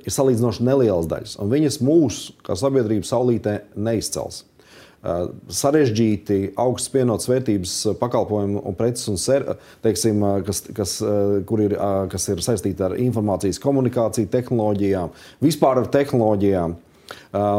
ir 0.00 0.14
salīdzinoši 0.14 0.66
nelielas 0.66 1.10
daļas. 1.10 1.38
Un 1.42 1.50
viņas 1.52 1.80
mūsu, 1.84 2.36
kā 2.46 2.58
sabiedrība, 2.58 3.06
saulītē 3.06 3.60
neizcels. 3.76 4.44
Sarežģīti, 5.52 6.38
augsts 6.58 6.90
pienotas 6.90 7.28
vērtības 7.30 7.74
pakalpojumu 8.00 8.62
un 8.66 8.76
preces, 8.78 9.06
un 9.12 9.20
ser, 9.20 9.44
teiksim, 9.84 10.24
kas, 10.46 10.64
kas, 10.76 10.96
kur 11.46 11.62
ir, 11.62 11.76
kas 12.12 12.26
ir 12.32 12.42
saistīti 12.44 12.84
ar 12.86 12.96
informācijas 13.00 13.60
komunikāciju, 13.62 14.30
tehnoloģijām, 14.32 15.14
vispār 15.46 15.82
ar 15.84 15.92
tehnoloģijām. 15.94 16.76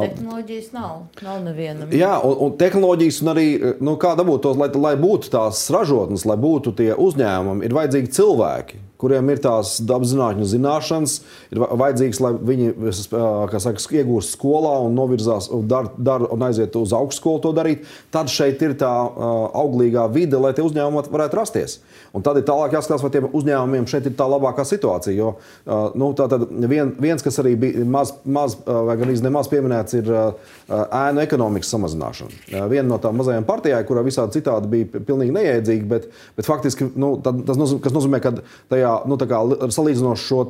Tehnoloģijas 0.03 0.73
nav. 0.75 0.97
Nav 1.25 1.39
nevienam. 1.45 1.93
Jā, 1.95 2.15
un, 2.25 2.35
un 2.47 2.57
tehnoloģijas, 2.59 3.21
un 3.23 3.33
arī 3.33 3.47
nu, 3.83 3.95
kā 4.01 4.15
dabūt 4.19 4.45
tos, 4.47 4.59
lai, 4.59 4.69
lai 4.75 4.95
būtu 4.99 5.31
tās 5.33 5.63
ražotnes, 5.73 6.27
lai 6.29 6.37
būtu 6.41 6.75
tie 6.77 6.91
uzņēmumi, 6.93 7.65
ir 7.67 7.77
vajadzīgi 7.77 8.13
cilvēki 8.17 8.83
kuriem 8.97 9.29
ir 9.31 9.41
tās 9.41 9.77
dabas 9.85 10.11
zinātņu 10.11 10.47
zināšanas, 10.49 11.15
ir 11.53 11.61
vajadzīgs, 11.61 12.21
lai 12.23 12.33
viņi 12.49 12.93
saka, 13.61 13.77
iegūst 13.99 14.35
skolā 14.35 14.73
un 14.87 14.97
novirzās 14.97 15.49
dar, 15.69 15.91
dar, 15.97 16.25
un 16.33 16.45
aiziet 16.47 16.75
uz 16.79 16.93
augstskolu 16.97 17.43
to 17.45 17.53
darīt. 17.57 17.85
Tad 18.13 18.31
šeit 18.33 18.61
ir 18.65 18.73
tā 18.79 18.89
auglīgā 19.57 20.07
vide, 20.13 20.39
lai 20.41 20.53
tie 20.57 20.65
uzņēmumi 20.65 21.13
varētu 21.13 21.39
rasties. 21.39 21.79
Un 22.15 22.25
tad 22.25 22.39
ir 22.39 22.47
tālāk 22.47 22.73
jāskatās, 22.73 23.03
vai 23.05 23.13
tiem 23.13 23.29
uzņēmumiem 23.29 23.87
šeit 23.89 24.09
ir 24.09 24.17
tā 24.17 24.25
labākā 24.29 24.65
situācija. 24.65 25.13
Jo 25.17 25.35
nu, 25.97 26.11
vien, 26.69 26.93
viens, 26.97 27.23
kas 27.25 27.37
arī 27.43 27.53
bija 27.59 27.85
maz, 27.85 28.15
maz 28.25 28.57
vai 28.65 28.97
gan 28.97 29.13
nemaz 29.27 29.49
pieminēts, 29.51 29.66
ir 29.97 30.09
ēnu 30.67 31.21
ekonomikas 31.23 31.71
samazināšana. 31.73 32.67
Viena 32.71 32.87
no 32.89 32.99
tām 33.01 33.17
mazajām 33.19 33.47
partijām, 33.47 33.83
kurā 33.87 34.03
visādi 34.05 34.37
citādi 34.39 34.69
bija 34.71 35.01
pilnīgi 35.07 35.35
neiedzīga, 35.35 35.87
bet, 35.91 36.07
bet 36.37 36.47
faktiski 36.49 36.89
nu, 36.99 37.13
tas 37.23 37.59
nozīmē, 37.59 37.93
nozīmē, 37.97 38.21
ka 38.23 38.33
tajā 38.73 38.93
nu, 39.09 39.19
salīdzinot 39.73 40.21
šo 40.21 40.43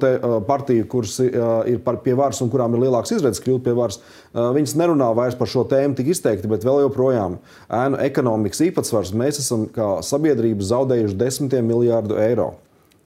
partiju, 0.47 0.87
kuras 0.91 1.17
ir 1.23 1.81
pie 2.03 2.17
varas 2.17 2.43
un 2.43 2.51
kurām 2.53 2.77
ir 2.77 2.85
lielāks 2.87 3.15
izredzes 3.15 3.43
kļūt 3.45 3.65
pie 3.65 3.75
varas, 3.77 4.01
viņas 4.33 4.77
nerunā 4.79 5.09
vairs 5.17 5.37
par 5.39 5.51
šo 5.51 5.65
tēmu 5.69 5.97
tik 5.97 6.13
izteikti, 6.13 6.49
bet 6.51 6.67
vēl 6.67 6.85
joprojām 6.85 7.39
ēnu 7.73 8.01
ekonomikas 8.05 8.63
īpatsvars 8.69 9.15
mēs 9.17 9.41
esam 9.43 9.67
kā 9.73 9.97
sabiedrība 10.05 10.65
zaudējuši 10.65 11.19
desmitiem 11.19 11.69
miljārdu 11.73 12.19
eiro 12.21 12.53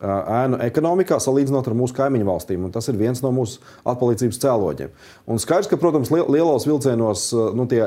ēnu 0.02 0.60
ekonomikā, 0.66 1.20
salīdzinot 1.22 1.68
ar 1.70 1.78
mūsu 1.78 1.95
kaimiņu 1.97 2.28
valstīm. 2.28 2.70
Tas 2.74 2.89
ir 2.91 2.99
viens 2.99 3.22
no 3.24 3.34
mūsu 3.36 3.62
atpalīdzības 3.88 4.41
cēloņiem. 4.41 4.93
Un 5.30 5.41
skaidrs, 5.41 5.70
ka, 5.72 5.80
protams, 5.82 6.12
lielos 6.12 6.68
vilcienos 6.70 7.28
nu, 7.58 7.68
tie 7.70 7.86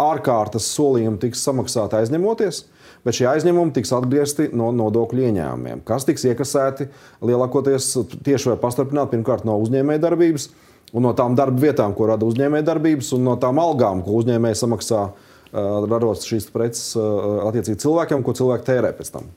ārkārtas 0.00 0.70
solījumi 0.76 1.20
tiks 1.26 1.46
samaksāti 1.46 2.00
aizņemoties 2.00 2.64
bet 3.04 3.16
šie 3.16 3.28
aizņēmumi 3.30 3.74
tiks 3.76 3.92
atgriezti 3.96 4.50
no 4.56 4.70
nodokļu 4.76 5.28
ieņēmumiem, 5.28 5.84
kas 5.88 6.06
tiks 6.08 6.26
iekasēti 6.28 6.90
lielākoties 7.24 7.92
tieši 8.26 8.52
vai 8.52 8.58
pastarpināti 8.60 9.16
pirmkārt 9.16 9.46
no 9.48 9.56
uzņēmējdarbības 9.64 10.50
no 10.98 11.12
tām 11.16 11.36
darba 11.38 11.62
vietām, 11.62 11.94
ko 11.94 12.08
rada 12.10 12.26
uzņēmējdarbības, 12.26 13.12
un 13.16 13.28
no 13.28 13.36
tām 13.40 13.60
algām, 13.62 14.02
ko 14.06 14.18
uzņēmēji 14.20 14.58
samaksā 14.58 15.04
radot 15.52 16.26
šīs 16.26 16.50
preces 16.54 16.96
attiecīgi 16.98 17.78
cilvēkiem, 17.84 18.24
ko 18.26 18.34
cilvēki 18.38 18.68
tērē 18.68 18.92
pēc 18.98 19.14
tam. 19.14 19.30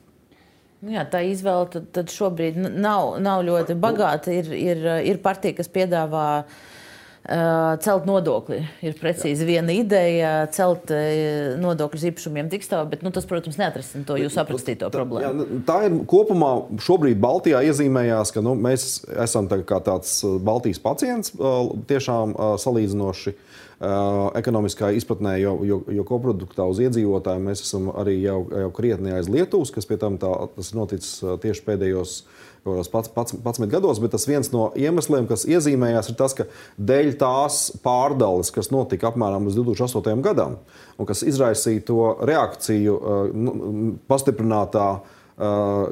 Nu 0.84 0.92
jā, 0.92 1.06
tā 1.08 1.22
izvēle 1.24 1.70
tad, 1.72 1.88
tad 1.96 2.12
šobrīd 2.12 2.58
nav, 2.60 3.16
nav 3.24 3.44
ļoti 3.48 3.78
bagāta. 3.80 4.34
Ir, 4.36 4.52
ir, 4.52 4.86
ir 5.08 5.22
partija, 5.24 5.56
kas 5.62 5.72
piedāvā 5.72 6.28
uh, 6.42 6.58
Celt 7.24 8.04
nodokli 8.04 8.58
ir 8.84 8.98
precīzi 9.00 9.46
viena 9.48 9.72
ideja, 9.72 10.32
celt 10.52 10.92
nodokļus 11.64 12.04
īpašumiem 12.10 12.50
tikstāvā, 12.52 12.84
bet 12.92 13.06
nu, 13.06 13.14
tas, 13.16 13.24
protams, 13.30 13.56
neatrisinās 13.62 14.10
to 14.10 14.18
jūsu 14.20 14.42
aprakstīto 14.44 14.90
problēmu. 14.92 15.24
Jā, 15.24 15.32
nu, 15.38 15.62
tā 15.64 15.78
ir 15.88 15.96
kopumā 16.10 16.52
šobrīd 16.84 17.22
Baltijā 17.24 17.64
iezīmējās, 17.70 18.36
ka 18.36 18.44
nu, 18.44 18.58
mēs 18.60 19.06
esam 19.24 19.48
tā 19.48 19.62
kā 19.64 19.80
tāds 19.86 20.20
Baltijas 20.44 20.84
pacients 20.84 21.32
tiešām 21.88 22.36
salīdzinoši. 22.60 23.38
Ekonomiskā 24.40 24.94
izpratnē, 24.96 25.34
jo, 25.42 25.58
jo, 25.68 25.78
jo 25.92 26.04
koproduktā 26.08 26.64
uz 26.72 26.78
iedzīvotāju 26.86 27.42
mēs 27.44 27.66
esam 27.66 27.90
arī 27.92 28.14
jau, 28.22 28.38
jau 28.48 28.70
krietni 28.76 29.12
aiz 29.12 29.28
Lietuvas, 29.32 29.74
kas 29.76 29.88
pie 29.90 29.98
tam 30.00 30.16
tā, 30.22 30.30
tas 30.56 30.70
noticis 30.78 31.18
tieši 31.44 31.66
pēdējos 31.68 32.14
uh, 32.22 32.53
11 32.66 33.68
gados, 33.68 34.00
bet 34.00 34.14
tas 34.16 34.28
viens 34.28 34.50
no 34.54 34.70
iemesliem, 34.80 35.28
kas 35.28 35.44
iezīmējās, 35.50 36.12
ir 36.12 36.20
tas, 36.20 36.36
ka 36.38 36.46
dēļ 36.80 37.12
tās 37.20 37.66
pārdales, 37.84 38.54
kas 38.56 38.72
notika 38.72 39.10
apmēram 39.12 39.50
līdz 39.50 39.60
2008. 39.60 40.22
gadam, 40.24 40.56
un 40.98 41.10
kas 41.10 41.26
izraisīja 41.28 41.84
to 41.90 42.14
reakciju 42.24 42.96
nu, 43.36 43.58
pastiprinātā 44.08 44.88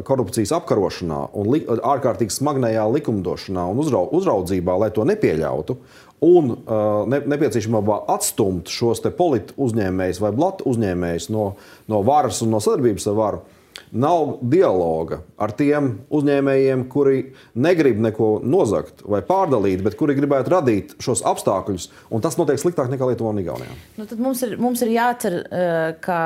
korupcijas 0.08 0.54
apkarošanā 0.54 1.24
un 1.36 1.48
li, 1.50 1.64
ārkārtīgi 1.66 2.36
smagnējā 2.36 2.84
likumdošanā 2.94 3.64
un 3.72 3.82
uzraudzībā, 3.82 4.76
lai 4.84 4.92
to 4.94 5.06
nepieļautu. 5.10 5.80
Un 6.22 6.52
uh, 6.54 7.08
ne, 7.10 7.18
nepieciešamībā 7.34 8.04
atstumt 8.14 8.70
šos 8.70 9.02
politi 9.18 9.56
uzņēmējus 9.58 10.20
vai 10.22 10.30
blatu 10.38 10.68
uzņēmējus 10.70 11.32
no, 11.34 11.48
no 11.90 12.04
varas 12.06 12.44
un 12.46 12.54
no 12.54 12.60
sadarbības 12.62 13.08
ar 13.10 13.18
varu, 13.18 13.40
uh, 13.42 13.61
Nav 13.92 14.38
dialoga 14.48 15.20
ar 15.42 15.52
tiem 15.56 15.90
uzņēmējiem, 16.14 16.86
kuri 16.92 17.18
negrib 17.60 18.00
neko 18.00 18.30
nozagt 18.48 19.04
vai 19.04 19.20
pārdalīt, 19.28 19.84
bet 19.84 19.98
kuri 20.00 20.16
gribētu 20.16 20.54
radīt 20.54 20.94
šos 21.04 21.24
apstākļus. 21.28 21.90
Tas 22.24 22.38
notiek 22.40 22.62
sliktāk 22.62 22.92
nekā 22.92 23.10
Lietuvā 23.10 23.34
un 23.34 23.42
Igaunijā. 23.44 23.76
Nu, 24.00 24.08
mums, 24.22 24.44
ir, 24.48 24.56
mums 24.62 24.84
ir 24.86 24.94
jācer, 24.96 25.42
eh, 25.44 25.92
ka, 26.04 26.22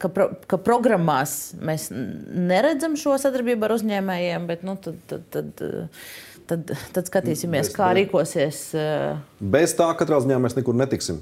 ka, 0.00 0.12
pro, 0.14 0.30
ka 0.48 0.60
programmās 0.64 1.36
mēs 1.60 1.90
neredzam 1.92 2.96
šo 3.00 3.18
sadarbību 3.20 3.68
ar 3.68 3.76
uzņēmējiem, 3.76 4.48
bet 4.48 4.64
nu, 4.64 4.78
tad, 4.80 4.96
tad, 5.10 5.28
tad, 5.34 5.66
tad, 6.48 6.72
tad 6.96 7.12
skatīsimies, 7.12 7.68
bez, 7.68 7.74
kā 7.76 7.92
rīkosies. 8.00 8.62
Eh, 8.78 9.44
bez 9.56 9.76
tā 9.76 9.90
katrā 9.98 10.22
ziņā 10.24 10.40
mēs 10.40 10.56
nekur 10.56 10.76
netiksim. 10.78 11.20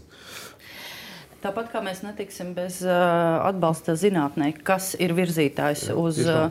Tāpat 1.45 1.69
kā 1.69 1.83
mēs 1.85 2.01
netiksim 2.01 2.55
bez 2.57 2.79
uh, 2.87 2.93
atbalsta 3.45 3.93
zinātnē, 3.99 4.49
kas 4.65 4.95
ir 4.97 5.13
virzītājs 5.15 5.83
Jā, 5.91 5.97
uz 6.01 6.21
uh, 6.25 6.49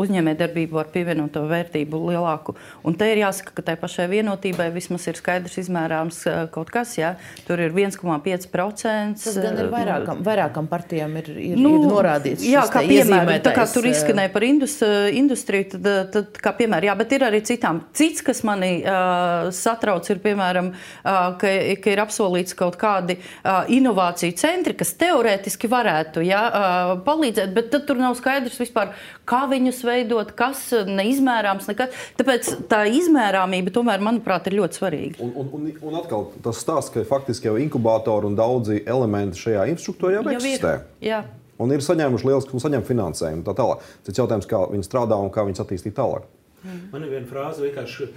uzņēmējdarbību 0.00 0.80
ar 0.80 0.88
pievienoto 0.94 1.42
vērtību 1.50 2.00
lielāku. 2.08 2.54
Un 2.88 2.96
te 2.96 3.10
ir 3.12 3.20
jāsaka, 3.20 3.52
ka 3.58 3.64
tai 3.66 3.74
pašai 3.78 4.06
vienotībai 4.08 4.70
vismaz 4.72 5.04
ir 5.10 5.20
skaidrs 5.20 5.58
izmērāms 5.60 6.22
uh, 6.30 6.38
kaut 6.54 6.72
kas. 6.72 6.94
Jā. 6.96 7.12
Tur 7.44 7.60
ir 7.60 7.76
1,5%. 7.76 9.20
Tas 9.20 9.36
gan 9.44 9.60
ir 9.60 9.68
vairākam, 9.74 10.24
vairākam 10.24 10.70
partijām 10.70 11.18
ir, 11.20 11.28
ir, 11.36 11.60
nu, 11.60 11.74
ir 11.76 11.86
norādīts. 11.92 12.48
Jā, 12.48 12.64
kā 12.72 12.86
piemēram, 12.88 13.34
tā 13.44 13.52
kā 13.54 13.68
tur 13.68 13.90
izskanēja 13.92 14.32
par 14.32 14.48
indus, 14.48 14.78
industriju, 15.12 15.68
tad, 15.76 15.90
tad 16.16 16.40
kā 16.40 16.54
piemēram, 16.56 16.88
jā, 16.88 16.96
bet 17.04 17.14
ir 17.18 17.28
arī 17.28 17.42
citām. 17.44 17.84
Cits, 17.92 18.24
kas 18.24 18.40
mani 18.48 18.78
uh, 18.80 19.52
satrauc, 19.54 20.08
ir 20.08 20.24
piemēram, 20.24 20.72
uh, 20.72 21.22
ka, 21.40 21.54
ka 21.84 21.94
ir 21.94 22.04
apsolīts 22.08 22.56
kaut 22.58 22.80
kādi 22.80 23.20
uh, 23.20 23.62
inovāciju 23.84 24.34
centri, 24.40 24.74
kas 24.78 24.94
teorētiski 24.98 25.68
varētu 25.70 26.24
ja, 26.24 26.42
palīdzēt, 27.04 27.52
bet 27.54 27.70
tad 27.74 27.86
tur 27.88 28.00
nav 28.00 28.16
skaidrs 28.18 28.56
vispār, 28.60 28.94
kā 29.28 29.44
viņus 29.50 29.82
veidot, 29.86 30.32
kas 30.36 30.66
neizmērāms. 30.88 31.68
Nekas. 31.70 32.02
Tāpēc 32.18 32.50
tā 32.70 32.84
izmērāmība, 32.88 33.74
tomēr, 33.74 34.02
manuprāt, 34.04 34.48
ir 34.48 34.58
ļoti 34.62 34.80
svarīga. 34.80 35.22
Un, 35.24 35.34
un, 35.40 35.50
un, 35.58 35.70
un 35.90 35.98
atkal 36.00 36.30
tas 36.44 36.60
stāsts, 36.64 36.92
ka 36.94 37.04
faktiski 37.08 37.50
jau 37.50 37.58
inkubatori 37.60 38.30
un 38.30 38.38
daudzi 38.38 38.80
elementi 38.88 39.44
šajā 39.44 39.68
infrastruktūrā 39.74 40.18
jau, 40.18 40.24
jau 40.24 40.38
eksistē. 40.38 40.76
Ir. 40.98 41.10
Jā. 41.12 41.24
Un 41.62 41.70
ir 41.70 41.84
saņēmuši 41.84 42.26
lielisku 42.26 42.58
saņem 42.62 42.82
finansējumu. 42.86 43.44
Tā 43.46 43.54
tālāk. 43.58 43.84
Cits 44.06 44.18
jautājums, 44.18 44.48
kā 44.50 44.64
viņi 44.72 44.86
strādā 44.86 45.18
un 45.22 45.30
kā 45.34 45.44
viņi 45.46 45.62
attīstīt 45.62 45.94
tālāk. 45.94 46.26
Mm. 46.64 46.84
Man 46.94 47.02
ir 47.04 47.10
viena 47.12 47.28
frāze, 47.28 47.60
eh, 47.68 48.14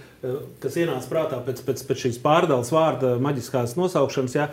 kas 0.61 0.77
ienāca 0.79 1.09
prātā 1.11 1.37
pēc, 1.45 1.59
pēc, 1.65 1.81
pēc 1.85 2.03
šīs 2.05 2.15
pārdales 2.23 2.71
vārda 2.73 3.13
maģiskās 3.21 3.75
nosaukšanas. 3.77 4.35
Ja, 4.37 4.47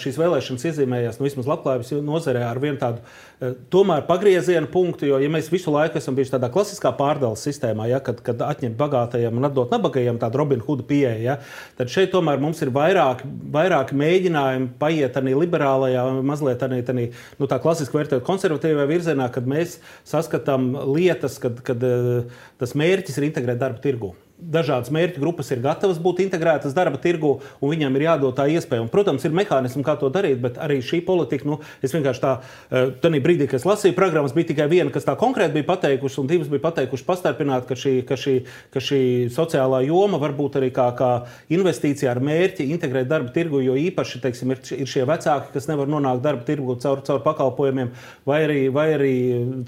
šīs 0.00 0.16
vēlēšanas 0.20 0.64
iezīmējās 0.70 1.18
nu, 1.20 1.26
vismaz 1.26 1.48
labklājības 1.50 1.92
nozarē 2.06 2.46
ar 2.46 2.60
vienu 2.62 2.80
tādu 2.80 3.02
eh, 3.02 3.52
tomēr 3.72 4.06
pagrieziena 4.08 4.68
punktu. 4.70 5.10
Jo, 5.10 5.18
ja 5.20 5.28
mēs 5.32 5.50
visu 5.52 5.72
laiku 5.74 6.00
esam 6.00 6.16
bijuši 6.16 6.34
tādā 6.36 6.48
klasiskā 6.52 6.92
pārdales 6.96 7.44
sistēmā, 7.44 7.90
ja, 7.90 8.00
kad, 8.04 8.22
kad 8.24 8.40
atņemt 8.46 8.78
bagātajiem 8.80 9.36
un 9.36 9.50
atdot 9.50 9.74
nabagajiem 9.74 10.20
tādu 10.22 10.40
Robin 10.40 10.64
Hooda 10.64 10.86
pieeja, 10.88 11.18
ja, 11.20 11.36
tad 11.76 11.92
šeit 11.92 12.14
tomēr 12.14 12.40
mums 12.40 12.64
ir 12.64 12.72
vairāk, 12.74 13.26
vairāk 13.52 13.92
mēģinājumu 14.00 14.72
paiet 14.80 15.20
arī 15.20 15.36
liberālajā, 15.36 16.06
mazliet 16.24 16.64
arī 16.64 16.80
tādā 16.86 17.10
nu, 17.36 17.50
klasiski 17.50 17.98
vērtējot 17.98 18.24
konservatīvajā 18.24 18.88
virzienā, 18.88 19.28
kad 19.34 19.48
mēs 19.48 19.78
saskatām 20.08 20.72
lietas, 20.94 21.36
kad, 21.42 21.60
kad 21.66 21.84
eh, 21.84 22.42
tas 22.60 22.76
mērķis 22.78 23.20
ir 23.20 23.30
integrēt 23.30 23.60
darba 23.60 23.84
tirgu. 23.84 24.14
Dažādas 24.40 24.90
mērķu 24.94 25.20
grupas 25.22 25.50
ir 25.52 25.60
gatavas 25.64 26.00
būt 26.02 26.22
integrētas 26.24 26.74
darba 26.76 26.98
tirgu, 27.02 27.36
un 27.60 27.72
viņiem 27.72 27.96
ir 27.98 28.06
jādod 28.06 28.36
tā 28.38 28.46
iespēja. 28.50 28.84
Un, 28.84 28.90
protams, 28.92 29.24
ir 29.26 29.34
mehānismi, 29.36 29.84
kā 29.86 29.96
to 30.00 30.10
darīt, 30.12 30.40
bet 30.42 30.58
arī 30.62 30.80
šī 30.84 31.02
politika, 31.06 31.46
nu, 31.48 31.60
es 31.84 31.94
vienkārši 31.94 32.22
tā, 32.22 32.32
eh, 32.70 32.90
tajā 33.02 33.22
brīdī, 33.24 33.48
kad 33.50 33.60
es 33.60 33.66
lasīju 33.68 33.96
programmas, 33.96 34.34
bija 34.36 34.50
tikai 34.52 34.68
viena, 34.70 34.90
kas 34.90 35.06
tā 35.06 35.16
konkrēti 35.18 35.58
bija 35.58 35.68
pateikusi, 35.68 36.20
un 36.22 36.30
divas 36.30 36.48
bija 36.48 36.64
pateikuši 36.64 37.06
pastarpināt, 37.06 37.66
ka 37.68 37.74
šī, 37.74 37.94
ka 38.06 38.14
šī, 38.14 38.36
ka 38.72 38.80
šī 38.80 39.02
sociālā 39.34 39.84
joma 39.86 40.18
var 40.18 40.32
būt 40.32 40.60
arī 40.60 40.70
kā, 40.72 40.88
kā 40.96 41.10
investīcija 41.50 42.10
ar 42.10 42.22
mērķi 42.24 42.70
integrēt 42.70 43.08
darba 43.10 43.32
tirgu, 43.34 43.62
jo 43.64 43.74
īpaši 43.74 44.22
teiksim, 44.24 44.54
ir, 44.54 44.62
ir 44.80 44.90
šie 44.90 45.04
vecāki, 45.08 45.52
kas 45.52 45.68
nevar 45.68 45.90
nonākt 45.90 46.24
darba 46.24 46.46
tirgu 46.48 46.78
caur, 46.80 47.02
caur 47.06 47.22
pakalpojumiem, 47.26 47.92
vai 48.26 48.42
arī, 48.46 48.60
vai 48.72 48.88
arī 48.96 49.14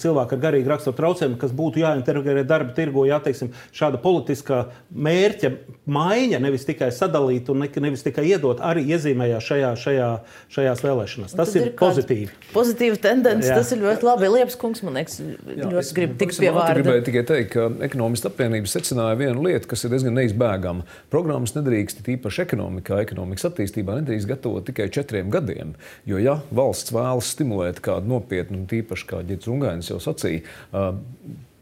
cilvēki 0.02 0.36
ar 0.36 0.42
garīgu 0.46 0.72
raksturu 0.72 0.96
traucējumiem, 0.96 1.38
kas 1.40 1.54
būtu 1.56 1.82
jāintegrē 1.82 2.44
darba 2.46 2.74
tirgu, 2.76 3.06
ja 3.08 3.20
teiksim, 3.22 3.52
šāda 3.76 4.00
politiska 4.02 4.61
mērķa 4.92 5.50
maiņa, 5.92 6.40
nevis 6.42 6.66
tikai 6.68 6.90
sadalīt 6.94 7.48
un 7.52 7.64
nevis 7.64 8.04
tikai 8.04 8.24
iedot, 8.30 8.60
arī 8.64 8.84
iezīmējās 8.94 9.48
šajā, 9.48 9.70
šajā, 9.82 10.08
šajās 10.54 10.82
vēlēšanās. 10.84 11.34
Tas 11.38 11.54
ir, 11.58 11.68
ir 11.70 11.74
pozitīvi. 11.78 12.28
Pozitīva 12.52 12.98
tendence, 13.02 13.48
Jā. 13.50 13.58
tas 13.60 13.72
ir 13.74 13.82
ļoti 13.82 14.06
labi. 14.06 14.30
Liepas 14.32 14.58
kungs, 14.60 14.82
man 14.86 14.98
liekas, 15.00 15.18
ļoti 15.22 15.96
grib 15.98 16.16
tikt 16.20 16.40
pie 16.42 16.50
vārda. 16.54 16.78
Gribēju 16.80 17.06
tikai 17.08 17.24
teikt, 17.28 17.52
ka 17.54 17.68
ekonomistu 17.88 18.30
apvienība 18.30 18.70
secināja 18.70 19.18
vienu 19.20 19.46
lietu, 19.46 19.70
kas 19.72 19.86
ir 19.86 19.94
diezgan 19.94 20.16
neizbēgama. 20.20 20.86
Programmas 21.12 21.56
nedrīkst 21.56 22.04
īpaši 22.16 22.44
ekonomikā, 22.46 23.02
ekonomikas 23.06 23.48
attīstībā 23.50 23.98
nedrīkst 24.00 24.30
gatavot 24.30 24.66
tikai 24.68 24.88
četriem 24.94 25.32
gadiem. 25.32 25.76
Jo, 26.08 26.20
ja 26.22 26.38
valsts 26.54 26.94
vēlas 26.94 27.32
stimulēt 27.34 27.82
kādu 27.84 28.14
nopietnu, 28.14 28.64
tīpaši 28.70 29.08
kā 29.10 29.22
Ģits 29.26 29.50
Rungainis 29.50 29.90
jau 29.92 30.00
sacīja, 30.02 30.44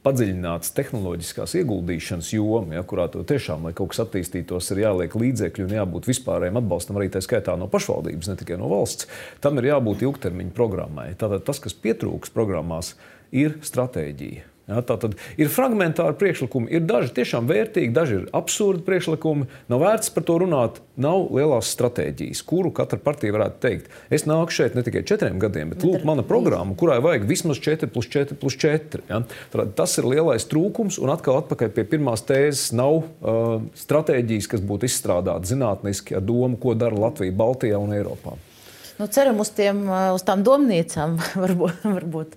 padziļināts 0.06 0.72
tehnoloģiskās 0.76 1.54
ieguldīšanas 1.60 2.32
joma, 2.32 2.78
ja, 2.78 2.84
kurā 2.88 3.06
tiešām, 3.12 3.66
lai 3.68 3.74
kaut 3.76 3.92
kas 3.92 4.04
attīstītos, 4.06 4.70
ir 4.72 4.84
jāliek 4.84 5.16
līdzekļi 5.22 5.66
un 5.66 5.74
jābūt 5.76 6.08
vispārējiem 6.10 6.60
atbalstam 6.62 7.00
arī 7.00 7.10
tā 7.12 7.22
skaitā 7.24 7.56
no 7.60 7.68
pašvaldības, 7.72 8.30
ne 8.30 8.38
tikai 8.40 8.58
no 8.60 8.70
valsts. 8.72 9.10
Tam 9.44 9.60
ir 9.60 9.70
jābūt 9.72 10.06
ilgtermiņa 10.06 10.56
programmai. 10.56 11.10
Tātad 11.20 11.44
tas, 11.48 11.60
kas 11.62 11.76
pietrūks 11.76 12.32
programmās, 12.34 12.94
ir 13.30 13.58
stratēģija. 13.66 14.46
Ja, 14.70 14.84
tā 14.86 14.94
tad 15.02 15.16
ir 15.40 15.50
fragmentāri 15.50 16.14
priekšlikumi, 16.20 16.70
ir 16.70 16.84
daži 16.86 17.10
tiešām 17.16 17.48
vērtīgi, 17.50 17.90
daži 17.94 18.20
ir 18.20 18.26
absurdi 18.36 18.84
priekšlikumi. 18.86 19.48
Nav 19.72 19.82
vērts 19.82 20.12
par 20.14 20.26
to 20.28 20.36
runāt. 20.44 20.78
Nav 21.00 21.32
lielās 21.34 21.72
stratēģijas, 21.74 22.42
kuru 22.46 22.70
katra 22.76 23.00
partija 23.02 23.34
varētu 23.34 23.58
teikt. 23.64 23.88
Es 24.14 24.26
nāku 24.30 24.54
šeit 24.54 24.76
ne 24.78 24.84
tikai 24.86 25.02
četriem 25.08 25.40
gadiem, 25.42 25.72
bet 25.72 25.86
lūk, 25.86 26.04
mana 26.06 26.22
programma, 26.26 26.76
kurai 26.78 27.00
vajag 27.02 27.26
vismaz 27.26 27.58
4 27.64 27.90
plus 27.90 28.10
4 28.12 28.38
plus 28.38 28.58
4. 28.60 29.02
Ja. 29.10 29.22
Tad 29.50 29.74
tas 29.80 29.96
ir 29.98 30.06
lielais 30.12 30.46
trūkums, 30.50 31.00
un 31.02 31.10
atkal 31.16 31.40
atpakaļ 31.40 31.74
pie 31.74 31.86
pirmās 31.96 32.22
tēzes 32.28 32.70
nav 32.76 33.00
uh, 33.00 33.66
stratēģijas, 33.80 34.50
kas 34.54 34.64
būtu 34.70 34.86
izstrādāta 34.86 35.50
zinātniski 35.50 36.20
ar 36.20 36.26
domu, 36.26 36.60
ko 36.60 36.76
dara 36.78 37.08
Latvija, 37.08 37.34
Baltijā 37.34 37.80
un 37.80 37.96
Eiropā. 37.96 38.36
Nu, 39.00 39.08
ceram 39.08 39.40
uz, 39.40 39.50
tiem, 39.56 39.86
uh, 39.88 40.12
uz 40.14 40.22
tām 40.28 40.44
domnīcām, 40.46 41.16
varbūt. 41.42 41.86
varbūt 41.88 42.36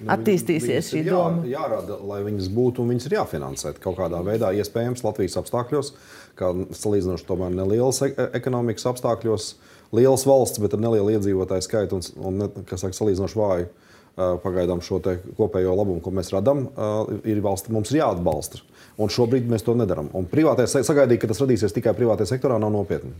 nu, 0.00 0.10
attīstīsies 0.14 0.90
šī 0.92 1.02
jā, 1.02 1.14
doma. 1.14 1.46
Jārada, 1.48 1.98
lai 2.08 2.20
viņas 2.26 2.50
būtu 2.52 2.82
un 2.82 2.92
viņas 2.92 3.08
ir 3.08 3.16
jāfinansē 3.18 3.72
kaut 3.82 3.98
kādā 4.00 4.20
veidā, 4.26 4.52
iespējams, 4.56 5.04
Latvijas 5.06 5.38
apstākļos, 5.40 5.92
kā 6.38 6.52
salīdzinoši 6.76 7.26
tomēr 7.28 7.54
nelielas 7.54 8.02
e 8.04 8.12
ekonomikas 8.36 8.88
apstākļos, 8.92 9.48
lielas 9.96 10.26
valsts, 10.28 10.60
bet 10.62 10.76
ar 10.76 10.84
nelielu 10.84 11.16
iedzīvotāju 11.16 11.66
skaitu 11.66 12.00
un, 12.00 12.06
un 12.30 12.64
kas 12.68 12.84
saka, 12.84 12.98
salīdzinoši 12.98 13.42
vāju. 13.42 13.74
Pagaidām 14.16 14.80
šo 14.80 14.96
kopējo 15.36 15.74
labumu, 15.76 16.00
ko 16.00 16.08
mēs 16.16 16.30
radām, 16.32 16.62
ir 17.28 17.42
valsts, 17.44 17.68
mums 17.68 17.90
ir 17.92 17.98
jāatbalsta. 17.98 18.62
Un 18.96 19.10
šobrīd 19.12 19.44
mēs 19.52 19.66
to 19.66 19.74
nedarām. 19.76 20.08
Un 20.16 20.24
privātais 20.30 20.72
sagaidīt, 20.72 21.20
ka 21.20 21.28
tas 21.28 21.42
radīsies 21.42 21.76
tikai 21.76 21.92
privātajā 21.98 22.30
sektorā, 22.30 22.56
nav 22.56 22.72
nopietni. 22.72 23.12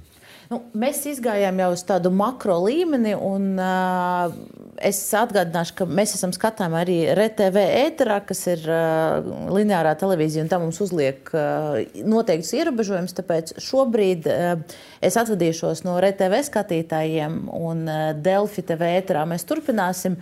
Nu, 0.47 0.61
mēs 0.79 1.01
izgājām 1.11 1.59
jau 1.59 1.73
uz 1.75 1.83
tādu 1.87 2.13
makro 2.15 2.61
līmeni, 2.63 3.17
un 3.19 3.57
uh, 3.59 4.31
es 4.79 5.01
atgādināšu, 5.19 5.75
ka 5.81 5.87
mēs 5.91 6.15
esam 6.15 6.31
skatāmi 6.35 6.79
arī 6.79 6.99
RTV 7.11 7.65
ēterā, 7.81 8.21
kas 8.29 8.45
ir 8.53 8.63
uh, 8.71 9.27
lineārā 9.51 9.97
televīzija, 9.99 10.45
un 10.45 10.53
tam 10.53 10.63
mums 10.63 10.79
uzliek 10.85 11.33
uh, 11.35 11.81
noteikts 12.07 12.55
ierobežojums. 12.61 13.17
Tāpēc 13.19 13.57
šobrīd 13.67 14.31
uh, 14.31 14.79
es 15.03 15.19
atvadīšos 15.19 15.83
no 15.87 15.99
RTV 15.99 16.45
skatītājiem, 16.47 17.47
un 17.51 17.83
uh, 17.91 18.11
Delfi 18.15 18.63
TV 18.71 18.95
ēterā 19.01 19.27
mēs 19.27 19.49
turpināsim. 19.51 20.21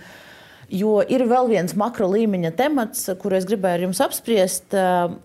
Jo 0.74 0.98
ir 1.06 1.22
vēl 1.30 1.46
viens 1.52 1.74
makro 1.78 2.08
līmeņa 2.10 2.50
temats, 2.58 3.06
kuru 3.22 3.36
es 3.38 3.46
gribēju 3.46 3.78
ar 3.78 3.84
jums 3.86 4.00
apspriest. 4.02 4.74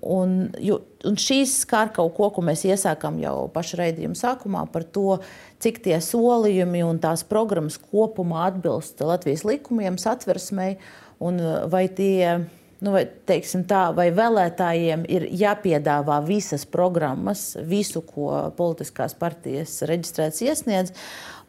Un, 0.06 0.36
jo, 0.62 0.78
un 1.10 1.18
šīs 1.18 1.56
skar 1.64 1.90
kaut 1.96 2.14
ko, 2.18 2.30
ko 2.36 2.44
mēs 2.46 2.68
iesākām 2.70 3.18
jau 3.24 3.48
paša 3.54 3.80
raidījuma 3.82 4.20
sākumā 4.20 4.68
par 4.70 4.86
to, 4.86 5.18
cik 5.64 5.82
tie 5.88 5.98
solījumi 6.04 6.84
un 6.86 7.02
tās 7.02 7.26
programmas 7.26 7.80
kopumā 7.82 8.46
atbilst 8.52 9.02
Latvijas 9.02 9.46
likumiem, 9.48 9.98
satversmei, 10.02 10.78
un 11.24 11.42
vai 11.72 11.88
tie. 11.90 12.40
Nu, 12.80 12.94
vai, 12.94 13.02
tā, 13.28 13.80
vai 13.92 14.06
vēlētājiem 14.16 15.02
ir 15.12 15.26
jāpiedāvā 15.36 16.22
visas 16.24 16.62
programmas, 16.64 17.58
visu, 17.68 18.00
ko 18.08 18.54
politiskās 18.56 19.18
partijas 19.20 19.74
reģistrēts 19.84 20.40
iesniedz, 20.46 20.94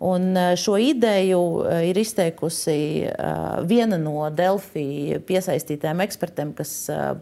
Un 0.00 0.36
eh, 0.36 0.56
šo 0.56 0.78
ideju 0.80 1.40
eh, 1.68 1.82
ir 1.90 1.98
izteikusi 2.00 3.04
eh, 3.04 3.14
viena 3.68 3.98
no 4.00 4.30
Delfī 4.32 5.18
piesaistītājiem 5.28 6.00
ekspertiem, 6.06 6.54
kas 6.56 6.72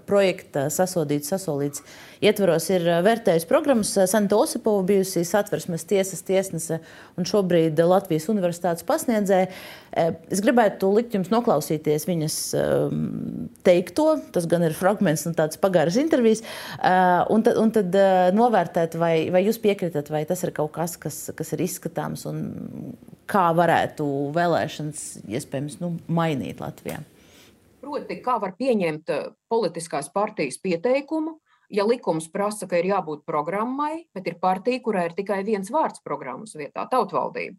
projekta 0.07 0.69
sasodīts, 0.71 1.33
sasolīts 1.33 1.83
ietvaros 2.23 2.69
ir 2.71 2.87
vērtējusi 3.03 3.49
programmas 3.51 3.91
Santa 4.11 4.39
Osipova, 4.39 4.85
bijusi 4.87 5.25
satversmes 5.27 5.87
tiesas 5.91 6.23
tiesnese 6.27 6.79
un 7.19 7.27
šobrīd 7.27 7.79
Latvijas 7.83 8.29
universitātes 8.31 8.87
pasniedzēja. 8.87 9.51
Es 10.31 10.43
gribētu 10.45 10.91
likt 10.95 11.15
jums 11.15 11.31
noklausīties 11.33 12.07
viņas 12.07 12.39
teikto, 13.67 14.07
tas 14.35 14.49
gan 14.51 14.67
ir 14.67 14.75
fragments 14.77 15.25
no 15.27 15.33
tādas 15.39 15.59
pagāras 15.63 15.99
intervijas, 15.99 16.43
un 17.31 17.47
tad, 17.47 17.59
un 17.63 17.73
tad 17.75 17.99
novērtēt, 18.35 18.99
vai, 18.99 19.15
vai 19.35 19.45
jūs 19.47 19.63
piekritat, 19.63 20.11
vai 20.11 20.25
tas 20.29 20.43
ir 20.47 20.55
kaut 20.59 20.75
kas, 20.75 20.99
kas, 21.01 21.23
kas 21.39 21.55
ir 21.55 21.65
izskatāms 21.69 22.27
un 22.29 22.43
kā 23.29 23.49
varētu 23.57 24.07
vēlēšanas 24.37 25.05
iespējams 25.29 25.79
nu, 25.83 25.93
mainīt 26.09 26.63
Latvijā. 26.63 27.03
Proti, 27.83 28.19
kā 28.25 28.39
var 28.43 28.57
pieņemt 28.59 29.13
politiskās 29.51 30.11
partijas 30.13 30.59
pieteikumu, 30.61 31.39
ja 31.71 31.85
likums 31.87 32.29
prasa, 32.33 32.67
ka 32.69 32.81
ir 32.81 32.91
jābūt 32.91 33.25
programmai, 33.29 34.09
bet 34.15 34.27
ir 34.29 34.41
partija, 34.43 34.83
kurai 34.85 35.09
ir 35.11 35.17
tikai 35.17 35.43
viens 35.47 35.71
vārds 35.71 36.03
programmas 36.05 36.57
vietā- 36.59 36.89
tautvaldība. 36.95 37.57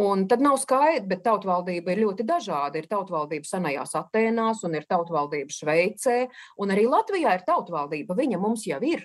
Un 0.00 0.28
tad 0.28 0.40
nav 0.40 0.56
skaidrs, 0.62 1.08
bet 1.10 1.24
tautvaldība 1.26 1.92
ir 1.92 2.04
ļoti 2.06 2.24
dažāda. 2.24 2.78
Ir 2.78 2.86
tautvaldība 2.88 3.44
senajās 3.44 3.96
Atēnās, 3.98 4.62
un 4.64 4.74
ir 4.78 4.86
tautvaldība 4.88 5.50
Šveicē, 5.50 6.28
un 6.58 6.68
arī 6.68 6.86
Latvijā 6.86 7.34
ir 7.34 7.44
tautvaldība. 7.44 8.16
Viņa 8.16 8.38
mums 8.40 8.64
jau 8.70 8.78
ir. 8.86 9.02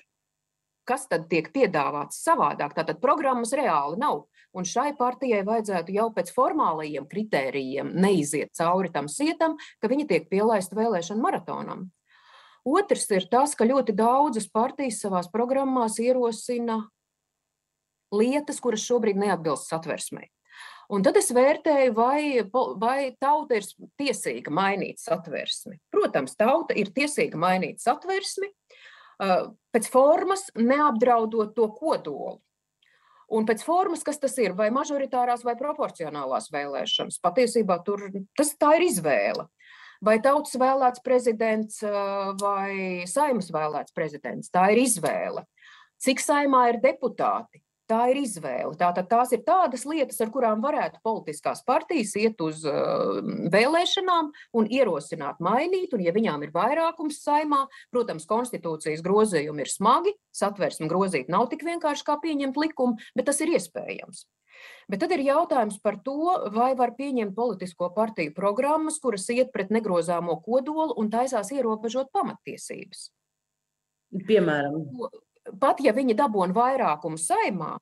Kas 0.86 1.08
tad 1.10 1.26
tiek 1.32 1.48
piedāvāts 1.54 2.20
savādāk? 2.22 2.76
Tātad 2.78 3.02
programmas 3.02 3.56
reāli 3.58 3.98
nav. 4.02 4.28
Un 4.56 4.68
šai 4.70 4.92
partijai 4.96 5.42
vajadzētu 5.48 5.96
jau 5.96 6.12
pēc 6.16 6.30
formālajiem 6.36 7.08
kritērijiem 7.10 7.90
neiziet 7.98 8.54
cauri 8.56 8.92
tam 8.94 9.10
sietam, 9.12 9.58
ka 9.82 9.90
viņa 9.92 10.06
tiek 10.12 10.30
pielaista 10.30 10.78
vēlēšanu 10.78 11.26
maratonam. 11.26 11.88
Otrs 12.66 13.10
ir 13.14 13.26
tas, 13.30 13.58
ka 13.58 13.68
ļoti 13.68 13.94
daudzas 13.98 14.48
partijas 14.50 15.02
savās 15.04 15.28
programmās 15.34 16.00
ierosina 16.02 16.80
lietas, 18.16 18.62
kuras 18.62 18.86
šobrīd 18.86 19.20
neatbilst 19.22 19.70
satversmei. 19.70 20.30
Un 20.94 21.02
tad 21.06 21.18
es 21.18 21.32
vērtēju, 21.34 21.94
vai, 21.98 22.46
vai 22.78 23.00
tauta 23.22 23.58
ir 23.58 23.66
tiesīga 23.98 24.54
mainīt 24.54 25.02
satversmi. 25.02 25.80
Protams, 25.94 26.38
tauta 26.38 26.78
ir 26.78 26.92
tiesīga 26.94 27.40
mainīt 27.42 27.82
satversmi 27.82 28.52
pēc 29.20 29.90
formas, 29.92 30.48
neapdraudot 30.56 31.56
to 31.56 31.70
kodolu. 31.78 32.40
Un 33.36 33.48
pēc 33.48 33.64
formas, 33.66 34.04
kas 34.06 34.20
tas 34.22 34.36
ir, 34.38 34.54
vai 34.54 34.70
mažoritārās 34.74 35.42
vai 35.48 35.56
proporcionālās 35.58 36.52
vēlēšanas, 36.54 37.18
patiesībā 37.24 37.80
tur, 37.88 38.06
tas 38.38 38.54
ir 38.54 38.86
izvēle 38.86 39.48
vai 40.06 40.20
tautas 40.22 40.56
vēlēts 40.60 41.02
prezidents 41.02 41.82
vai 42.42 43.06
saimas 43.10 43.50
vēlēts 43.54 43.96
prezidents. 43.96 44.52
Tā 44.54 44.70
ir 44.74 44.84
izvēle. 44.86 45.46
Cik 46.02 46.22
saimā 46.22 46.68
ir 46.74 46.82
deputāti? 46.84 47.65
Tā 47.86 48.00
ir 48.10 48.18
izvēle. 48.24 48.74
Tātad 48.80 49.06
tās 49.12 49.30
ir 49.36 49.44
tādas 49.46 49.84
lietas, 49.86 50.18
ar 50.24 50.32
kurām 50.34 50.64
varētu 50.64 51.04
politiskās 51.06 51.60
partijas 51.68 52.16
iet 52.18 52.40
uz 52.42 52.64
uh, 52.66 53.20
vēlēšanām 53.54 54.32
un 54.58 54.70
ierosināt 54.74 55.38
mainīt. 55.46 55.94
Un, 55.94 56.02
ja 56.02 56.14
viņām 56.16 56.48
ir 56.48 56.54
vairākums 56.56 57.20
saimā, 57.22 57.68
protams, 57.94 58.26
konstitūcijas 58.30 59.06
grozījumi 59.06 59.62
ir 59.62 59.70
smagi, 59.70 60.16
satversmi 60.34 60.90
grozīt 60.90 61.30
nav 61.30 61.46
tik 61.52 61.62
vienkārši 61.68 62.08
kā 62.08 62.18
pieņemt 62.24 62.58
likumu, 62.64 62.98
bet 63.14 63.30
tas 63.30 63.44
ir 63.46 63.54
iespējams. 63.54 64.26
Bet 64.90 65.04
tad 65.04 65.14
ir 65.14 65.22
jautājums 65.26 65.78
par 65.84 66.00
to, 66.02 66.18
vai 66.56 66.72
var 66.80 66.96
pieņemt 66.98 67.36
politisko 67.38 67.92
partiju 67.94 68.34
programmas, 68.34 68.98
kuras 69.04 69.28
iet 69.34 69.54
pret 69.54 69.70
negrozāmo 69.74 70.40
kodolu 70.46 70.96
un 70.98 71.14
taisās 71.14 71.54
ierobežot 71.54 72.10
pamatiesības. 72.16 73.10
Piemēram, 74.26 74.80
pat 75.62 75.82
ja 75.84 75.94
viņi 75.96 76.18
dabūna 76.18 76.56
vairākumu 76.56 77.20
saimā, 77.22 77.76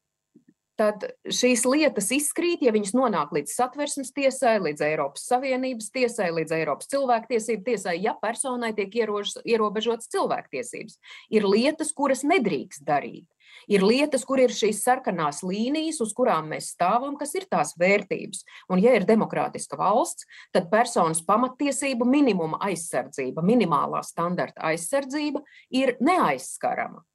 tad 0.80 1.06
šīs 1.30 1.66
lietas 1.70 2.10
izkrīt, 2.16 2.64
ja 2.66 2.74
viņas 2.74 2.96
nonāk 2.98 3.34
līdz 3.36 3.54
satversmes 3.54 4.10
tiesai, 4.16 4.56
līdz 4.64 4.86
Eiropas 4.88 5.28
Savienības 5.30 5.92
tiesai, 5.94 6.32
līdz 6.34 6.56
Eiropas 6.58 6.90
cilvēktiesību 6.94 7.66
tiesai, 7.68 8.00
ja 8.02 8.16
personai 8.22 8.74
tiek 8.78 8.96
ierobežotas 9.04 10.10
cilvēktiesības. 10.14 10.98
Ir 11.34 11.48
lietas, 11.48 11.94
kuras 11.96 12.26
nedrīkst 12.26 12.86
darīt. 12.88 13.28
Ir 13.70 13.84
lietas, 13.86 14.26
kur 14.28 14.42
ir 14.42 14.52
šīs 14.52 14.82
sarkanās 14.84 15.44
līnijas, 15.46 16.02
uz 16.04 16.12
kurām 16.18 16.50
mēs 16.52 16.72
stāvam, 16.74 17.14
kas 17.20 17.36
ir 17.38 17.46
tās 17.52 17.76
vērtības. 17.80 18.42
Un, 18.74 18.82
ja 18.84 18.96
ir 18.98 19.06
demokrātiska 19.08 19.78
valsts, 19.80 20.26
tad 20.56 20.72
personas 20.74 21.22
pamatiesību 21.24 22.08
minimuma 22.10 22.60
aizsardzība, 22.66 23.46
minimālā 23.46 24.02
standarta 24.04 24.74
aizsardzība 24.74 25.46
ir 25.70 25.96
neaizskarama. 26.02 27.06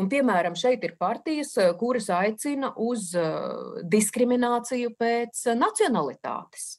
Un, 0.00 0.08
piemēram, 0.08 0.54
šeit 0.56 0.84
ir 0.86 0.94
partijas, 1.00 1.52
eh, 1.60 1.72
kuras 1.78 2.08
aicina 2.12 2.72
uz 2.80 3.10
eh, 3.18 3.82
diskrimināciju 3.92 4.94
pēc 4.98 5.46
eh, 5.50 5.58
nacionalitātes. 5.58 6.78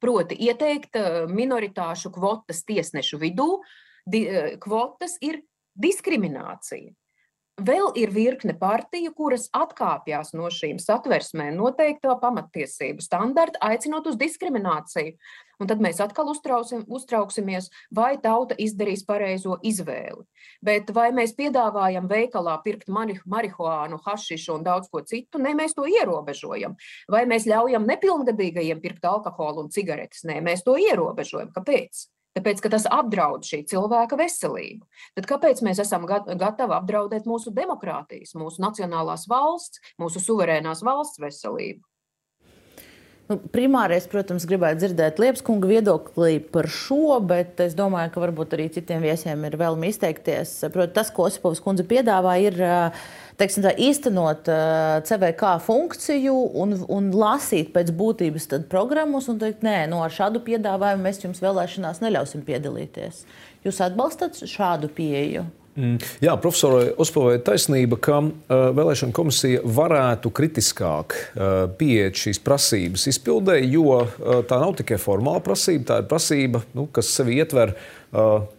Proti, 0.00 0.38
ieteikt 0.48 0.96
minoritāšu 1.28 2.08
kvotas 2.14 2.62
tiesnešu 2.64 3.18
vidū, 3.20 3.58
kvotas 4.64 5.18
ir 5.20 5.42
diskriminācija. 5.76 6.94
Vēl 7.60 7.90
ir 8.00 8.08
virkne 8.14 8.54
partiju, 8.56 9.10
kuras 9.12 9.50
atkāpjas 9.52 10.30
no 10.32 10.46
šīm 10.48 10.78
satversmē 10.80 11.50
noteikto 11.52 12.14
pamatiesību 12.22 13.04
standarta, 13.04 13.60
aicinot 13.60 14.06
uz 14.08 14.16
diskrimināciju. 14.20 15.16
Un 15.60 15.68
tad 15.68 15.82
mēs 15.84 15.98
atkal 16.00 16.30
uztrauksimies, 16.32 17.66
vai 17.92 18.14
tauta 18.22 18.56
izdarīs 18.56 19.02
pareizo 19.04 19.58
izvēli. 19.60 20.24
Bet 20.64 20.88
vai 20.96 21.10
mēs 21.12 21.34
piedāvājam 21.36 22.08
veikalā 22.08 22.54
pirkt 22.64 22.88
marihuānu, 22.88 23.98
hašišu 24.06 24.54
un 24.56 24.64
daudz 24.64 24.88
ko 24.88 25.02
citu? 25.04 25.42
Nē, 25.42 25.52
mēs 25.58 25.76
to 25.76 25.84
ierobežojam. 25.84 26.78
Vai 27.12 27.26
mēs 27.28 27.44
ļaujam 27.50 27.84
nepilngadīgajiem 27.92 28.80
pirkt 28.80 29.04
alkoholu 29.04 29.66
un 29.66 29.74
cigaretes? 29.74 30.24
Nē, 30.24 30.40
mēs 30.48 30.64
to 30.64 30.78
ierobežojam. 30.80 31.52
Kāpēc? 31.52 32.06
Tāpēc, 32.38 32.62
ka 32.62 32.70
tas 32.70 32.86
apdraud 32.86 33.46
šī 33.46 33.64
cilvēka 33.72 34.18
veselību. 34.20 34.84
Tad 35.18 35.26
kāpēc 35.30 35.62
mēs 35.66 35.82
esam 35.82 36.06
gatavi 36.06 36.76
apdraudēt 36.76 37.26
mūsu 37.26 37.50
demokrātijas, 37.54 38.36
mūsu 38.38 38.62
nacionālās 38.62 39.26
valsts, 39.30 39.82
mūsu 39.98 40.22
suverēnās 40.22 40.84
valsts 40.86 41.22
veselību? 41.22 41.82
Nu, 43.30 43.36
primārais, 43.54 44.08
protams, 44.10 44.42
gribētu 44.50 44.80
dzirdēt 44.80 45.20
Liepskunga 45.22 45.68
viedoklī 45.70 46.40
par 46.42 46.66
šo, 46.66 47.20
bet 47.22 47.60
es 47.62 47.76
domāju, 47.78 48.10
ka 48.14 48.22
varbūt 48.24 48.56
arī 48.56 48.66
citiem 48.74 49.04
viesiem 49.06 49.44
ir 49.46 49.54
vēlme 49.60 49.86
izteikties. 49.92 50.56
Protams, 50.74 50.96
tas, 50.96 51.12
ko 51.14 51.28
Osipovs 51.28 51.62
kundze 51.62 51.86
piedāvā, 51.86 52.34
ir 52.42 52.58
teiksim, 53.40 53.64
tā, 53.64 53.72
īstenot 53.80 54.48
CVK 55.08 55.54
funkciju 55.64 56.34
un, 56.62 56.76
un 56.92 57.10
lasīt 57.16 57.72
pēc 57.74 57.92
būtības 57.96 58.50
programmas 58.72 59.30
un 59.32 59.40
teikt, 59.40 59.64
nē, 59.66 59.84
no 59.90 59.98
nu, 59.98 60.04
ar 60.06 60.14
šādu 60.14 60.42
piedāvājumu 60.46 61.06
mēs 61.06 61.22
jums 61.24 61.42
vēlēšanās 61.44 62.02
neļausim 62.04 62.44
piedalīties. 62.46 63.24
Jūs 63.66 63.80
atbalstat 63.84 64.38
šādu 64.48 64.92
pieeju? 64.96 65.46
Mm. 65.78 66.00
Jā, 66.18 66.32
profesorai 66.42 66.88
Ospovai 66.98 67.36
taisnība, 67.46 67.94
ka 68.02 68.16
uh, 68.18 68.32
vēlēšana 68.74 69.14
komisija 69.14 69.60
varētu 69.62 70.32
kritiskāk 70.34 71.14
uh, 71.14 71.52
pieiet 71.78 72.18
šīs 72.18 72.42
prasības 72.42 73.06
izpildē, 73.12 73.60
jo 73.70 74.00
uh, 74.00 74.40
tā 74.50 74.58
nav 74.58 74.74
tikai 74.80 74.98
formāla 74.98 75.38
prasība, 75.46 75.86
tā 75.92 76.00
ir 76.02 76.08
prasība, 76.10 76.64
nu, 76.74 76.88
kas 76.90 77.12
sevi 77.14 77.38
ietver 77.40 77.76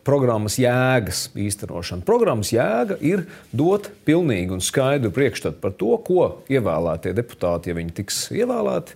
programmas 0.08 0.56
jēgas 0.56 1.26
īstenošanu. 1.36 2.06
Programmas 2.08 2.54
jēga 2.56 2.96
ir 3.04 3.26
dot 3.52 3.90
pilnīgu 4.08 4.56
un 4.56 4.64
skaidru 4.64 5.12
priekšstatu 5.12 5.60
par 5.60 5.74
to, 5.76 5.90
ko 6.08 6.30
ievēlētie 6.48 7.12
deputāti, 7.18 7.68
ja 7.68 7.76
viņi 7.76 7.92
tiks 7.98 8.22
ievēlēti, 8.32 8.96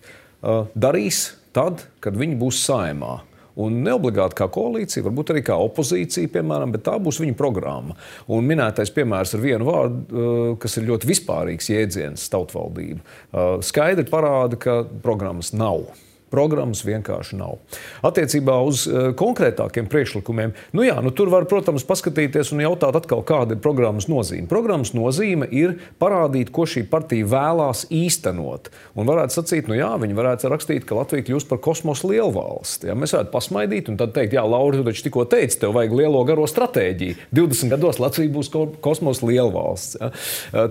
darīs 0.72 1.26
tad, 1.52 1.84
kad 2.00 2.16
viņi 2.16 2.40
būs 2.40 2.62
saimā. 2.70 3.18
Un 3.62 3.78
neobligāti 3.86 4.36
kā 4.40 4.50
koalīcija, 4.52 5.06
varbūt 5.06 5.32
arī 5.32 5.44
kā 5.48 5.56
opozīcija, 5.64 6.32
piemēram, 6.34 6.74
bet 6.76 6.84
tā 6.88 6.98
būs 7.02 7.22
viņa 7.24 7.38
programma. 7.40 7.96
Un 8.28 8.48
minētais 8.48 8.92
piemērs 8.96 9.36
ar 9.38 9.44
vienu 9.46 9.70
vārdu, 9.70 10.02
uh, 10.06 10.50
kas 10.60 10.76
ir 10.80 10.90
ļoti 10.90 11.12
vispārīgs 11.12 11.72
jēdziens, 11.72 12.28
tautvaldība, 12.34 13.00
uh, 13.00 13.56
skaidri 13.64 14.08
parāda, 14.12 14.60
ka 14.60 14.82
programmas 15.06 15.54
nav. 15.56 15.88
Programmas 16.36 16.84
vienkārši 16.86 17.40
nav. 17.40 17.58
Attiecībā 18.06 18.58
uz 18.68 18.86
uh, 18.90 19.10
konkrētākiem 19.18 19.88
priekšlikumiem, 19.92 20.54
nu 20.76 20.84
jā, 20.86 20.98
nu 21.04 21.14
tur 21.16 21.32
var, 21.32 21.48
protams, 21.50 21.86
paskatīties 21.88 22.52
un 22.56 22.66
jautāt, 22.66 22.98
atkal, 23.00 23.24
kāda 23.26 23.56
ir 23.56 23.64
programmas 23.64 24.10
nozīme. 24.12 24.50
Programmas 24.52 24.92
nozīme 24.98 25.48
ir 25.56 25.78
parādīt, 26.02 26.52
ko 26.56 26.68
šī 26.70 26.86
partija 26.92 27.28
vēlās 27.32 27.86
īstenot. 27.94 28.72
Un 29.00 29.08
varētu 29.08 29.38
sacīt, 29.38 29.70
nu 29.72 29.78
jā, 29.78 29.94
viņi 30.02 30.18
varētu 30.18 30.52
rakstīt, 30.52 30.88
ka 30.88 30.98
Latvija 31.00 31.26
kļūst 31.30 31.50
par 31.50 31.62
kosmosa 31.64 32.10
lielvalsti. 32.12 32.90
Ja? 32.92 32.98
Mēs 33.00 33.16
varētu 33.16 33.32
pasmaidīt 33.34 33.92
un 33.92 34.00
tad 34.02 34.14
teikt, 34.16 34.36
jā, 34.36 34.44
Laura, 34.44 34.80
tu 34.80 34.86
taču 34.88 35.08
tikko 35.08 35.26
teici, 35.32 35.60
tev 35.62 35.76
vajag 35.78 35.96
lielo 36.02 36.24
garo 36.28 36.48
stratēģiju. 36.50 37.30
20 37.36 37.74
gados 37.76 38.02
Latvija 38.04 38.34
būs 38.36 38.52
kosmosa 38.84 39.30
lielvalsts. 39.30 40.00
Ja? 40.02 40.12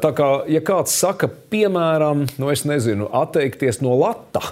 Tā 0.02 0.12
kā, 0.16 0.30
ja 0.50 0.62
kāds 0.64 0.94
saka, 1.00 1.30
piemēram, 1.52 2.26
nu 2.40 2.52
es 2.52 2.64
nezinu, 2.68 3.08
atteikties 3.24 3.80
no 3.84 3.96
lata, 4.00 4.42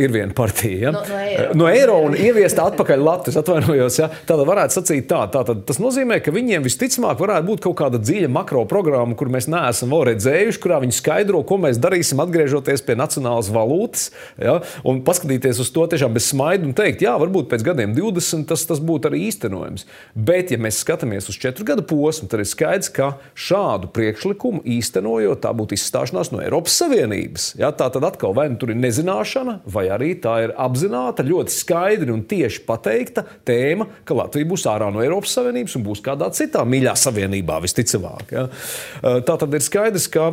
ir 0.00 0.12
viena 0.14 0.34
partija. 0.42 0.78
Ja? 0.88 0.92
No, 0.94 1.02
no, 1.08 1.18
eiro. 1.18 1.48
no 1.54 1.68
eiro 1.70 1.96
un 2.06 2.16
ieviest 2.18 2.58
atpakaļ 2.62 3.04
Latvijas 3.06 3.38
atvainojos. 3.42 3.98
Ja? 4.00 4.08
Tad 4.28 4.42
varētu 4.46 4.78
sacīt 4.78 5.08
tā. 5.10 5.22
Tātad, 5.32 5.62
tas 5.68 5.78
nozīmē, 5.82 6.18
ka 6.24 6.34
viņiem 6.34 6.64
visticamāk 6.66 7.20
varētu 7.22 7.48
būt 7.48 7.64
kaut 7.66 7.78
kāda 7.82 8.00
dziļa 8.02 8.30
makro 8.32 8.64
programma, 8.70 9.16
kur 9.18 9.30
mēs 9.32 9.48
neesam 9.52 9.92
vēl 9.92 10.06
redzējuši, 10.12 10.60
kurā 10.62 10.80
viņi 10.82 10.98
skaidro, 10.98 11.42
ko 11.46 11.58
mēs 11.62 11.80
darīsim 11.82 12.22
atgriežoties 12.24 12.84
pie 12.86 12.96
nacionālas 12.98 13.50
valūtas. 13.54 14.08
Ja? 14.40 14.58
Un 14.88 15.02
paskatīties 15.06 15.62
uz 15.62 15.72
to 15.74 15.86
tiešām 15.90 16.16
bez 16.16 16.28
smaidu 16.32 16.68
un 16.70 16.76
teikt, 16.76 17.04
jā, 17.04 17.14
varbūt 17.20 17.50
pēc 17.52 17.66
gadiem 17.66 17.94
20 17.96 18.48
tas, 18.50 18.66
tas 18.68 18.82
būtu 18.82 19.10
arī 19.10 19.26
īstenojams. 19.28 19.86
Bet, 20.14 20.52
ja 20.54 20.60
mēs 20.62 20.82
skatāmies 20.82 21.30
uz 21.30 21.38
četru 21.40 21.66
gadu 21.68 21.86
posmu, 21.86 22.28
tad 22.32 22.42
ir 22.42 22.50
skaidrs, 22.50 22.90
ka 22.92 23.12
šādu 23.38 23.90
priekšlikumu 23.94 24.64
īstenojot, 24.78 25.42
tā 25.44 25.52
būtu 25.56 25.76
izstāšanās 25.78 26.32
no 26.34 26.42
Eiropas 26.44 26.76
Savienības. 26.82 27.52
Ja? 27.60 27.72
Tā 27.76 27.88
tad 27.92 28.06
atkal 28.08 28.34
vai 28.36 28.48
nu 28.52 28.58
tur 28.60 28.74
ir 28.74 28.80
nezināšana, 28.80 29.60
vai 29.72 29.86
arī 29.92 30.12
tā 30.22 30.36
ir 30.46 30.54
apzināta, 30.60 31.24
ļoti 31.26 31.54
skaidri 31.54 32.14
un 32.14 32.24
tieši 32.28 32.62
pateikta 32.68 33.24
tēma, 33.48 33.88
ka 34.08 34.16
Latvija 34.16 34.48
būs 34.48 34.66
ārā 34.70 34.90
no 34.94 35.02
Eiropas 35.04 35.34
Savienības 35.36 35.76
un 35.78 35.86
būs 35.86 36.02
kādā 36.04 36.30
citā 36.34 36.64
mīļā 36.68 36.94
savienībā 36.98 37.58
visticamāk. 37.64 38.34
Ja? 38.34 38.46
Tā 39.02 39.36
tad 39.40 39.56
ir 39.56 39.64
skaidrs, 39.64 40.08
ka 40.12 40.28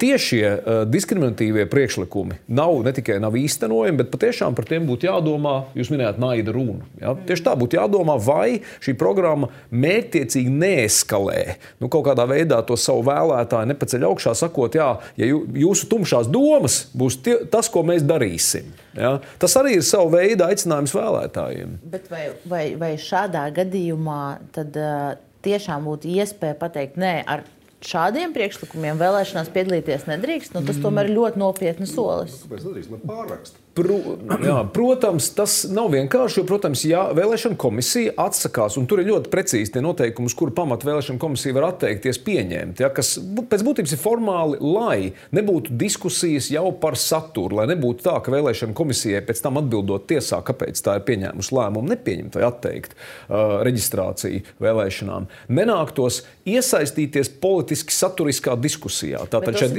tiešie 0.00 0.86
diskriminatīvie 0.90 1.68
priekšlikumi 1.70 2.40
nav 2.58 2.82
ne 2.86 2.94
tikai 2.96 3.18
nav 3.22 3.36
īstenojami, 3.38 4.02
bet 4.02 4.12
patiešām 4.14 4.56
par 4.58 4.68
tiem 4.68 4.86
būtu 4.88 5.08
jādomā. 5.08 5.56
Jūs 5.78 5.92
minējāt 5.92 6.20
naida 6.22 6.54
runu. 6.54 6.82
Ja? 7.00 7.14
Tieši 7.28 7.46
tā 7.46 7.54
būtu 7.58 7.78
jādomā, 7.78 8.18
vai 8.22 8.60
šī 8.84 8.94
programma 8.98 9.50
mērķiecīgi 9.70 10.52
neeskalē 10.52 11.42
nu, 11.80 11.88
kaut 11.88 12.06
kādā 12.08 12.26
veidā 12.28 12.60
to 12.66 12.76
savu 12.78 13.04
vēlētāju 13.08 13.72
nepaceļ 13.72 14.06
augšā, 14.10 14.34
sakot, 14.38 14.78
jā, 14.78 14.90
ja 15.20 15.30
jūsu 15.30 15.88
tumšās 15.90 16.30
domas 16.32 16.84
būs 16.98 17.20
tie, 17.24 17.38
tas, 17.50 17.70
ko 17.72 17.84
mēs 17.86 18.06
darīsim. 18.08 18.72
Ja? 18.98 19.18
Tas 19.42 19.54
arī 19.60 19.76
ir 19.78 19.86
sava 19.86 20.10
veida 20.16 20.48
aicinājums 20.50 20.94
vēlētājiem. 20.96 21.78
Bet 21.92 22.08
vai, 22.12 22.24
vai, 22.48 22.64
vai 22.80 22.92
šādā 23.02 23.44
gadījumā 23.60 24.22
tad, 24.56 24.76
uh, 24.80 25.14
tiešām 25.46 25.86
būtu 25.88 26.10
iespēja 26.16 26.56
pateikt, 26.58 26.98
nē, 27.00 27.14
ar 27.28 27.44
šādiem 27.84 28.34
priekšlikumiem 28.34 28.98
vēlēšanās 28.98 29.52
piedalīties 29.54 30.08
nedrīkst? 30.10 30.56
Nu, 30.56 30.64
tas 30.64 30.78
mm. 30.78 30.84
tomēr 30.86 31.10
ir 31.10 31.18
ļoti 31.20 31.42
nopietns 31.44 31.94
solis. 31.94 32.40
Kāpēc 32.46 32.66
nedrīkst? 32.66 32.94
Man 32.94 33.04
pārrakst. 33.06 33.60
Pro, 33.76 33.96
jā, 34.42 34.56
protams, 34.74 35.28
tas 35.36 35.60
nav 35.70 35.92
vienkārši. 35.92 36.40
Jo, 36.40 36.44
protams, 36.48 36.82
ja 36.88 37.04
vēlēšana 37.14 37.58
komisija 37.60 38.14
atsakās, 38.18 38.78
un 38.80 38.88
tur 38.90 39.02
ir 39.02 39.10
ļoti 39.12 39.30
precīzi 39.30 39.74
tie 39.74 39.82
noteikumi, 39.84 40.26
uz 40.30 40.34
kuru 40.38 40.54
pamata 40.56 40.88
vēlēšana 40.88 41.20
komisija 41.22 41.54
var 41.56 41.68
atteikties 41.70 42.18
pieņemt, 42.26 42.82
ja, 42.82 42.90
kas 42.94 43.16
pēc 43.20 43.62
būtības 43.66 43.94
ir 43.94 44.00
formāli, 44.02 44.58
lai 44.62 45.12
nebūtu 45.36 45.76
diskusijas 45.78 46.50
jau 46.50 46.66
par 46.82 46.98
saturu, 46.98 47.60
lai 47.60 47.68
nebūtu 47.70 48.06
tā, 48.06 48.16
ka 48.24 48.34
vēlēšana 48.34 48.74
komisijai 48.78 49.22
pēc 49.28 49.44
tam 49.44 49.60
atbildot 49.62 50.08
tiesā, 50.10 50.40
kāpēc 50.46 50.82
tā 50.82 50.98
ir 50.98 51.06
pieņēmusi 51.08 51.54
lēmumu 51.58 51.92
nepieņemt 51.94 52.38
vai 52.38 52.46
atteikt 52.48 52.96
uh, 52.96 53.60
reģistrāciju 53.66 54.58
vēlēšanām, 54.64 55.30
nenāktos 55.54 56.22
iesaistīties 56.48 57.30
politiski 57.42 57.94
saturiskā 57.94 58.56
diskusijā. 58.58 59.22
Tātad 59.30 59.58
šeit... 59.60 59.78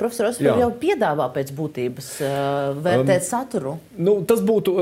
profesors 0.00 0.40
jau 0.42 0.70
piedāvā 0.80 1.30
pēc 1.34 1.52
būtības 1.56 2.12
uh, 2.20 2.76
vērtēt 2.84 3.22
um, 3.22 3.28
saturu? 3.38 3.76
Nu, 3.98 4.18
tas 4.26 4.42
būtu 4.44 4.74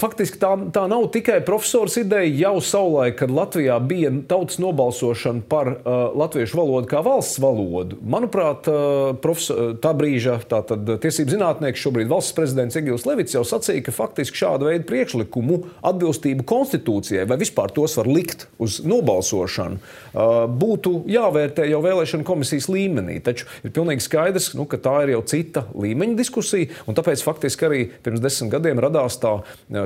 faktiski 0.00 0.40
tā, 0.40 0.52
tā 0.74 0.84
nav 0.90 1.08
tikai 1.14 1.40
profesors 1.46 1.96
ideja. 2.00 2.28
Jau 2.46 2.60
savulaik, 2.64 3.18
kad 3.20 3.32
Latvijā 3.32 3.76
bija 3.84 4.12
tautas 4.28 4.60
nobalsošana 4.62 5.44
par 5.48 5.72
uh, 5.72 5.94
latviešu 6.16 6.58
valodu 6.58 6.90
kā 6.90 7.02
valsts 7.04 7.40
valodu, 7.42 7.98
manuprāt, 8.02 8.68
uh, 8.70 9.76
tā 9.82 9.92
brīža 9.96 10.38
tātad, 10.48 10.88
tiesību 11.02 11.34
zinātnieks, 11.36 11.82
šobrīd 11.82 12.10
valsts 12.10 12.36
prezidents 12.36 12.78
Egils 12.78 13.06
Levits 13.08 13.36
jau 13.36 13.44
sacīja, 13.46 13.84
ka 13.86 13.94
faktiski 13.96 14.40
šāda 14.42 14.70
veida 14.70 14.86
priekšlikumu 14.88 15.60
atbilstību 15.86 16.46
konstitūcijai 16.48 17.26
vai 17.28 17.38
vispār 17.40 17.72
tos 17.74 17.96
var 18.00 18.10
likt 18.10 18.46
uz 18.62 18.80
nobalsošanu, 18.86 19.80
uh, 19.80 20.44
būtu 20.50 20.98
jāvērtē 21.12 21.68
jau 21.70 21.82
vēlēšana 21.84 22.26
komisijas 22.26 22.70
līmenī. 22.72 23.18
Taču 23.24 23.48
ir 23.64 23.74
pilnīgi 23.76 24.04
skaidrs, 24.04 24.52
nu, 24.58 24.68
ka 24.70 24.80
tā 24.82 24.98
ir 25.04 25.16
jau 25.16 25.22
cita 25.26 25.66
līmeņa 25.76 26.18
diskusija, 26.18 26.72
un 26.86 26.96
tāpēc 26.98 27.24
faktiski 27.26 27.68
arī 27.68 27.75
pirms 28.04 28.22
desmit 28.24 28.52
gadiem 28.56 28.80
radās 28.82 29.18
tā 29.22 29.32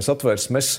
satversmes 0.04 0.70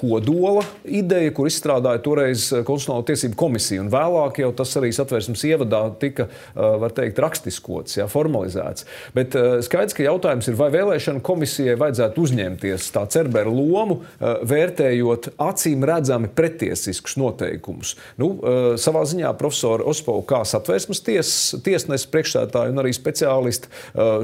kodola 0.00 0.64
ideja, 0.84 1.32
kur 1.34 1.50
izstrādāja 1.50 2.02
toreiz 2.04 2.48
Konstitucionālo 2.52 3.06
tiesību 3.08 3.38
komisija. 3.38 3.82
Un 3.84 3.90
vēlāk 3.92 4.42
jau 4.42 4.50
tas 4.56 4.72
arī 4.80 4.92
satversmes 4.94 5.44
ievadā 5.48 5.82
tika, 6.00 6.28
var 6.54 6.94
teikt, 6.96 7.20
rakstiskots, 7.22 7.96
jā, 8.00 8.06
formalizēts. 8.10 8.86
Bet 9.16 9.36
skaidrs, 9.66 9.96
ka 9.96 10.06
jautājums 10.06 10.48
ir, 10.50 10.56
vai 10.58 10.70
vēlēšana 10.74 11.22
komisijai 11.24 11.76
vajadzētu 11.80 12.26
uzņemties 12.26 12.88
tā 12.94 13.04
cerbera 13.12 13.52
lomu, 13.52 14.00
vērtējot 14.20 15.32
acīm 15.42 15.86
redzami 15.88 16.30
pretiesiskus 16.32 17.16
noteikumus. 17.20 17.94
Nu, 18.20 18.34
savā 18.80 19.04
ziņā 19.08 19.32
profesora 19.40 19.86
Ospovu 19.88 20.24
kā 20.28 20.42
satversmes 20.48 21.02
ties, 21.04 21.32
tiesnesis 21.64 22.08
priekšsētāji 22.12 22.74
un 22.74 22.82
arī 22.82 22.92
speciālisti 22.96 23.70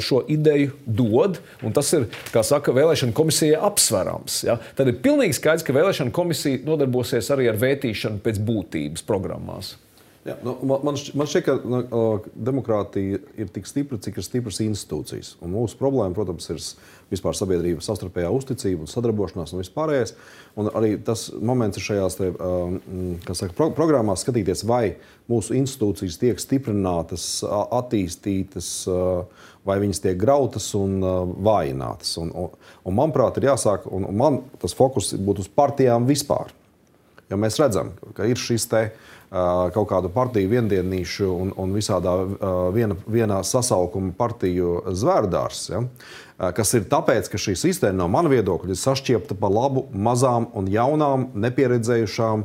šo 0.05 0.22
ideju 0.31 0.74
dod. 0.85 1.39
Tas 1.76 1.93
ir, 1.97 2.09
kā 2.35 2.45
saka, 2.47 2.75
vēlēšana 2.77 3.16
komisijai 3.16 3.59
apsverams. 3.69 4.43
Ja? 4.49 4.59
Tad 4.79 4.93
ir 4.93 5.03
pilnīgi 5.05 5.39
skaidrs, 5.39 5.66
ka 5.66 5.77
vēlēšana 5.77 6.14
komisija 6.14 6.62
nodarbosies 6.66 7.31
arī 7.35 7.51
ar 7.51 7.61
vētīšanu 7.61 8.23
pēc 8.25 8.41
būtības 8.49 9.07
programmās. 9.09 9.77
Jā, 10.29 10.35
nu, 10.45 10.53
man, 10.66 10.97
man 11.16 11.29
šķiet, 11.31 11.45
ka 11.47 11.55
nu, 11.62 11.79
demokrātija 12.35 13.21
ir 13.39 13.51
tik 13.55 13.69
stipra, 13.71 13.97
cik 14.03 14.19
ir 14.19 14.25
stipras 14.27 14.59
institūcijas. 14.61 15.37
Un 15.45 15.55
mūsu 15.55 15.79
problēma, 15.81 16.12
protams, 16.16 16.49
ir 16.53 16.61
vispār 17.09 17.37
sabiedrības 17.39 17.89
savstarpējā 17.89 18.33
uzticība 18.35 18.85
un 18.85 18.91
sadarbošanās 18.91 19.55
un 19.55 19.62
vispārējais. 19.62 20.12
Un 20.61 20.69
arī 20.77 20.97
tas 21.07 21.29
moments 21.33 21.81
ir 21.81 21.87
šajās 21.87 22.19
te, 22.19 22.33
saka, 23.31 23.55
pro 23.57 23.71
programmās 23.77 24.27
skatīties, 24.27 24.66
vai 24.69 24.99
mūsu 25.31 25.57
institūcijas 25.62 26.21
tiek 26.21 26.43
stiprinātas, 26.43 27.31
attīstītas, 27.47 28.73
vai 29.69 29.79
viņas 29.83 30.03
tiek 30.05 30.16
grautas 30.21 30.71
un 30.79 30.99
vājinātas. 31.45 32.14
Un, 32.23 32.33
un, 32.33 32.55
un 32.89 32.97
manuprāt, 32.97 33.39
ir 33.39 33.51
jāsāk, 33.51 33.87
un 33.93 34.09
man 34.16 34.43
tas 34.62 34.77
fokus 34.77 35.12
būtu 35.14 35.45
uz 35.45 35.53
partijām 35.53 36.09
vispār. 36.09 36.55
Jo 37.29 37.37
mēs 37.37 37.59
redzam, 37.61 37.93
ka 38.16 38.25
ir 38.25 38.41
šis 38.41 38.64
te, 38.71 38.81
uh, 38.89 39.66
kaut 39.75 39.91
kādu 39.91 40.09
partiju 40.12 40.49
viendienīšu 40.55 41.29
un, 41.29 41.51
un 41.61 41.75
visādā 41.77 42.14
uh, 42.25 42.55
viena, 42.73 42.97
vienā 43.05 43.43
sasaukuma 43.45 44.14
partiju 44.16 44.79
zvērdārs. 44.97 45.66
Ja? 45.75 45.83
Uh, 46.39 46.53
kas 46.55 46.70
ir 46.78 46.84
tāpēc, 46.86 47.26
ka 47.32 47.39
šī 47.41 47.57
sistēma 47.59 47.99
no 47.99 48.07
mana 48.12 48.30
viedokļa 48.30 48.70
ir 48.70 48.78
sašķiepta 48.78 49.34
pa 49.41 49.51
labu 49.51 49.89
mazām 49.91 50.47
un 50.59 50.68
jaunām, 50.70 51.28
nepieredzējušām 51.34 52.45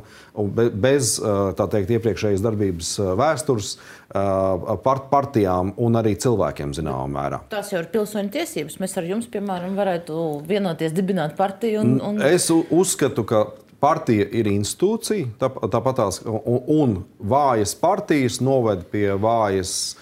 bez 0.82 1.14
teikt, 1.60 1.92
iepriekšējas 1.94 2.42
darbības 2.42 2.90
vēstures 3.20 3.76
part, 4.10 5.06
partijām 5.12 5.72
un 5.78 5.98
arī 6.00 6.16
cilvēkiem 6.18 6.74
zināmā 6.74 7.06
mērā. 7.14 7.40
Tas 7.52 7.70
jau 7.70 7.82
ir 7.84 7.90
pilsoņu 7.92 8.34
tiesības. 8.34 8.80
Mēs 8.82 8.96
ar 8.98 9.06
jums, 9.08 9.28
piemēram, 9.30 9.76
varētu 9.78 10.24
vienoties 10.48 10.94
dibināt 10.96 11.36
partiju. 11.38 11.84
Un, 11.84 12.00
un... 12.02 12.22
Es 12.26 12.48
uzskatu, 12.50 13.22
ka 13.28 13.44
partija 13.84 14.26
ir 14.32 14.48
institūcija, 14.50 15.36
tā, 15.38 15.50
tāpat 15.70 16.00
tās 16.00 16.20
un, 16.26 16.58
un 16.66 16.96
vājas 17.20 17.76
partijas 17.78 18.40
noved 18.42 18.86
pie 18.90 19.10
vājas 19.20 19.94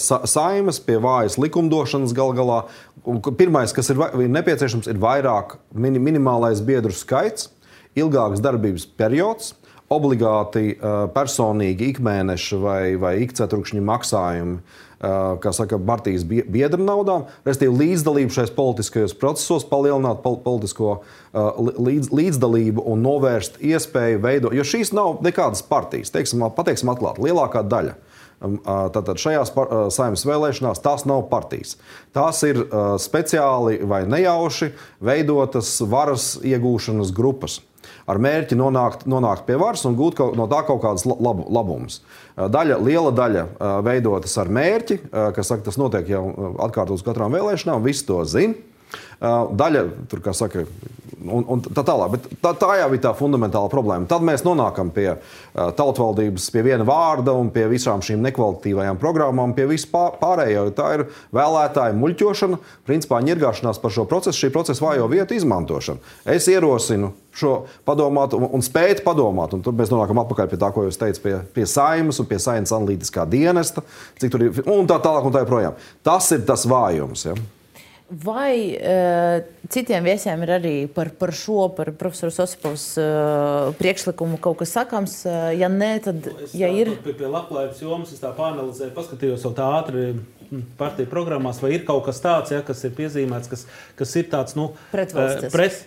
sa, 0.00 0.22
saimas, 0.28 0.80
pie 0.82 0.96
vājas 1.02 1.38
likumdošanas 1.40 2.14
gal 2.16 2.32
galā. 2.36 2.62
Pirmais, 3.38 3.74
kas 3.76 3.92
ir, 3.92 4.00
ir 4.22 4.32
nepieciešams, 4.32 4.88
ir 4.90 5.02
vairāk 5.02 5.58
min, 5.76 5.98
minimālais 6.02 6.62
biedru 6.64 6.94
skaits, 6.94 7.50
ilgāks 7.98 8.42
darbības 8.44 8.88
periods 8.98 9.52
obligāti 9.92 10.72
uh, 10.72 11.04
personīgi 11.14 11.92
ikmēneša 11.92 12.58
vai, 12.58 12.82
vai 12.98 13.18
ikceturkšņa 13.26 13.84
maksājumi 13.84 14.58
kā 15.42 15.52
saka, 15.54 15.78
partijas 15.86 16.24
biedra 16.24 16.80
naudām, 16.80 17.26
respektīvi 17.46 17.76
līdzdalību 17.82 18.34
šajos 18.34 18.52
politiskajos 18.56 19.16
procesos, 19.18 19.66
palielināt 19.68 20.22
politisko 20.22 20.96
līdz, 21.34 22.10
līdzdalību 22.14 22.84
un 22.90 23.04
novērst 23.04 23.60
iespēju 23.64 24.22
veidot, 24.24 24.56
jo 24.56 24.64
šīs 24.66 24.94
nav 24.96 25.20
nekādas 25.24 25.64
partijas, 25.66 26.12
teiksim, 26.14 26.46
pateiksim 26.56 26.92
atklāti, 26.92 27.24
lielākā 27.26 27.64
daļa. 27.66 27.96
Tātad 28.44 29.20
šajās 29.20 29.52
saimnes 29.94 30.24
vēlēšanās 30.28 30.82
tās 30.84 31.06
nav 31.08 31.26
partijas. 31.30 31.78
Tās 32.16 32.42
ir 32.44 32.60
speciāli 33.00 33.78
vai 33.88 34.04
nejauši 34.08 34.72
veidotas 35.04 35.76
varas 35.88 36.34
iegūšanas 36.44 37.14
grupas 37.16 37.60
ar 38.08 38.20
mērķi 38.20 38.56
nonākt, 38.58 39.06
nonākt 39.08 39.46
pie 39.48 39.56
varas 39.60 39.84
un 39.88 39.96
gūt 39.96 40.18
kaut, 40.18 40.36
no 40.36 40.46
tā 40.50 40.60
kaut 40.68 40.82
kādas 40.82 41.06
labu, 41.08 41.46
labumus. 41.52 42.02
Daļa, 42.36 42.78
liela 42.84 43.12
daļa 43.14 43.46
veidotas 43.86 44.36
ar 44.40 44.50
mērķi, 44.52 45.00
kas 45.36 45.50
saka, 45.50 45.64
tas 45.68 45.80
notiek 45.80 46.08
jau 46.12 46.24
atkārtotas 46.66 47.04
katrām 47.06 47.34
vēlēšanām, 47.36 47.84
visi 47.84 48.06
to 48.08 48.20
zina. 48.28 48.73
Daļa, 49.20 49.84
tur, 50.10 50.20
kā 50.24 50.34
saka, 50.36 50.64
un, 51.24 51.44
un 51.48 51.62
tā 51.64 51.84
tālāk. 51.86 52.14
Bet 52.16 52.28
tā, 52.42 52.52
tā 52.58 52.76
jau 52.80 52.88
ir 52.94 53.02
tā 53.02 53.12
fundamentāla 53.16 53.70
problēma. 53.72 54.08
Tad 54.10 54.24
mēs 54.26 54.44
nonākam 54.46 54.90
pie 54.94 55.08
tautvaldības, 55.54 56.50
pie 56.54 56.64
viena 56.66 56.86
vārda 56.88 57.34
un 57.38 57.50
pie 57.54 57.66
visām 57.70 58.02
šīm 58.04 58.22
nekvalitatīvajām 58.28 59.00
programmām, 59.00 59.54
pie 59.56 59.66
vispār 59.70 60.18
pārējo. 60.20 60.66
Tā 60.76 60.90
ir 60.98 61.06
vēlētāju 61.34 61.98
muļķošana, 62.00 62.60
principā 62.88 63.20
ņirgāšanās 63.24 63.80
par 63.82 63.94
šo 63.94 64.06
procesu, 64.10 64.44
šī 64.44 64.52
procesa 64.54 64.84
vājo 64.84 65.08
vietu 65.12 65.38
izmantošana. 65.38 66.14
Es 66.36 66.48
ierosinu 66.50 67.14
šo 67.34 67.54
padomāt 67.86 68.36
un, 68.36 68.46
un 68.54 68.62
spēt 68.62 69.02
padomāt. 69.06 69.56
Un 69.56 69.64
tur 69.64 69.74
mēs 69.76 69.90
nonākam 69.92 70.22
atpakaļ 70.22 70.52
pie 70.52 70.60
tā, 70.60 70.70
ko 70.74 70.86
jūs 70.86 71.00
teicāt, 71.00 71.22
pie, 71.24 71.34
pie 71.56 71.66
saimas 71.70 72.20
un 72.22 72.30
pie 72.30 72.38
saimnes 72.42 72.74
analītiskā 72.74 73.26
dienesta, 73.30 73.82
cik 74.22 74.34
tur 74.34 74.46
ir 74.46 74.62
un 74.70 74.86
tā 74.90 75.00
tālāk 75.02 75.26
un 75.26 75.34
tā 75.34 75.42
joprojām. 75.42 75.78
Tas 76.06 76.30
ir 76.36 76.46
tas 76.46 76.66
vājums. 76.70 77.26
Ja? 77.26 77.34
Vai 78.08 78.76
uh, 78.76 79.40
citiem 79.72 80.04
viesiem 80.04 80.42
ir 80.44 80.50
arī 80.58 80.72
par, 80.92 81.08
par 81.16 81.30
šo, 81.32 81.70
par 81.72 81.88
profesoru 81.96 82.34
Osipovs 82.44 82.84
uh, 83.00 83.70
priekšlikumu 83.78 84.36
kaut 84.44 84.58
kas 84.60 84.74
sakāms? 84.76 85.22
Uh, 85.24 85.48
ja 85.56 85.70
nē, 85.72 85.88
tad, 86.04 86.28
nu, 86.28 86.34
es 86.44 86.52
ja 86.52 86.68
tā, 86.68 86.82
ir. 86.82 86.92
Pie, 87.00 87.14
pie 87.16 87.30
labklājības 87.32 87.80
jomas 87.80 88.12
es 88.12 88.20
tā 88.20 88.34
pāranalizēju, 88.36 88.92
paskatījos 88.92 89.48
jau 89.48 89.54
tā 89.56 89.70
ātri 89.78 90.04
hm, 90.12 90.60
partiju 90.76 91.08
programmās, 91.08 91.62
vai 91.64 91.72
ir 91.78 91.88
kaut 91.88 92.04
kas 92.10 92.20
tāds, 92.20 92.52
ja, 92.52 92.60
kas 92.66 92.84
ir 92.84 92.92
piezīmēts, 93.00 93.48
kas, 93.48 93.64
kas 93.96 94.14
ir 94.20 94.28
tāds 94.36 94.52
nu, 94.60 94.74
pret, 94.92 95.16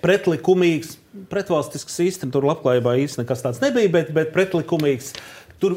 pretlikumīgs, 0.01 0.97
pretvalstisks 1.29 2.01
īstenībā. 2.09 2.33
Tur 2.33 2.49
labklājībā 2.49 2.97
īstenībā 3.03 3.27
nekas 3.27 3.45
tāds 3.45 3.61
nebija, 3.61 3.93
bet, 3.93 4.09
bet 4.17 4.33
pretlikumīgs 4.33 5.13
Tur 5.57 5.73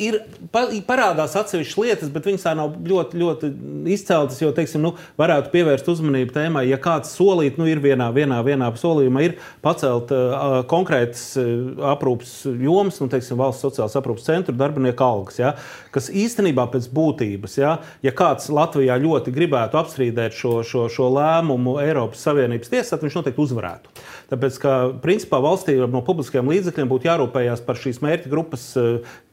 ir 0.00 0.22
parādās 0.54 1.34
atsevišķas 1.36 1.80
lietas, 1.82 2.12
bet 2.12 2.24
viņas 2.30 2.46
tā 2.46 2.54
nav 2.56 2.78
ļoti, 2.88 3.18
ļoti 3.20 3.50
izceltas. 3.92 4.38
Jo, 4.40 4.54
teiksim, 4.56 4.80
nu, 4.86 4.94
varētu 5.20 5.52
pievērst 5.52 5.90
uzmanību 5.92 6.32
tēmai, 6.32 6.62
ja 6.70 6.78
kāds 6.80 7.12
solīt, 7.12 7.58
nu, 7.60 7.66
ir 7.68 7.82
vienā, 7.84 8.08
vienā, 8.16 8.38
vienā 8.46 8.70
solījumā, 8.80 9.26
ir 9.26 9.36
pacelt 9.64 10.14
uh, 10.16 10.62
konkrētas 10.70 11.24
uh, 11.42 11.50
aprūpas 11.92 12.32
jomas, 12.48 13.02
nu, 13.02 13.10
teiksim, 13.12 13.36
valsts 13.40 13.66
sociālās 13.66 13.98
aprūpas 14.00 14.30
centru 14.30 14.56
darbinieku 14.56 15.04
algas, 15.04 15.36
ja, 15.42 15.52
kas 15.92 16.08
īstenībā 16.08 16.64
pēc 16.72 16.88
būtības, 16.96 17.58
ja, 17.60 17.76
ja 18.04 18.14
kāds 18.16 18.48
Latvijā 18.48 18.96
ļoti 19.02 19.34
gribētu 19.36 19.76
apstrīdēt 19.82 20.40
šo, 20.40 20.62
šo, 20.64 20.86
šo 20.92 21.10
lēmumu 21.18 21.76
Eiropas 21.84 22.24
Savienības 22.24 22.72
tiesā, 22.72 22.96
viņš 23.04 23.20
noteikti 23.20 23.44
uzvarētu. 23.44 23.92
Tāpēc, 24.32 24.56
ka 24.60 24.72
principā 25.04 25.40
valstī 25.40 25.76
no 25.80 26.02
publiskajiem 26.04 26.50
līdzekļiem 26.52 26.90
būtu 26.90 27.08
jārūpējas 27.08 27.62
par 27.64 27.78
šīs 27.80 28.02
mērķa 28.04 28.32
grupas 28.32 28.66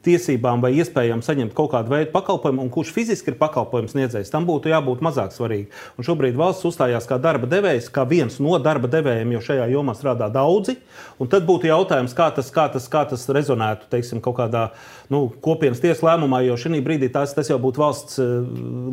tiesībām 0.06 0.62
vai 0.64 0.72
iespējām 0.78 1.22
saņemt 1.26 1.54
kaut 1.56 1.72
kādu 1.74 1.92
veidu 1.92 2.12
pakalpojumu, 2.14 2.62
un 2.64 2.72
kurš 2.72 2.92
fiziski 2.94 3.32
ir 3.32 3.38
pakalpojums 3.40 3.92
sniedzējs, 3.96 4.30
tam 4.32 4.46
būtu 4.48 4.70
jābūt 4.70 5.02
mazāk 5.04 5.34
svarīgi. 5.34 5.68
Un 5.98 6.06
šobrīd 6.06 6.38
valsts 6.38 6.66
uzstājās 6.70 7.08
kā 7.10 7.18
darba 7.22 7.48
devējs, 7.50 7.90
kā 7.92 8.06
viens 8.08 8.38
no 8.42 8.56
darba 8.62 8.90
devējiem, 8.92 9.34
jo 9.36 9.42
šajā 9.48 9.66
jomā 9.74 9.96
strādā 9.98 10.30
daudzi. 10.32 10.76
Tad 11.18 11.46
būtu 11.48 11.68
jautājums, 11.70 12.14
kā 12.16 12.30
tas, 12.36 12.50
kā 12.54 12.68
tas, 12.72 12.86
kā 12.92 13.02
tas 13.10 13.26
rezonētu 13.32 13.90
teiksim, 13.92 14.22
kaut 14.24 14.38
kādā 14.38 14.68
nu, 15.12 15.26
kopienas 15.42 15.82
tiesas 15.82 16.04
lēmumā, 16.06 16.42
jo 16.46 16.58
šī 16.60 16.80
brīdī 16.84 17.10
tas, 17.12 17.34
tas 17.36 17.50
jau 17.50 17.58
būtu 17.62 17.82
valsts 17.82 18.20
eh, 18.22 18.36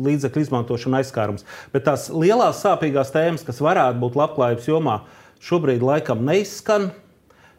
līdzekļu 0.08 0.46
izmantošana 0.48 1.02
aizskārums. 1.02 1.46
Bet 1.74 1.86
tās 1.88 2.08
lielās 2.12 2.62
sāpīgās 2.64 3.14
tēmas, 3.14 3.46
kas 3.46 3.62
varētu 3.64 4.02
būt 4.02 4.18
labklājības 4.18 4.68
jomā, 4.70 5.00
šobrīd 5.44 5.84
laikam 5.84 6.24
neizskan. 6.26 6.90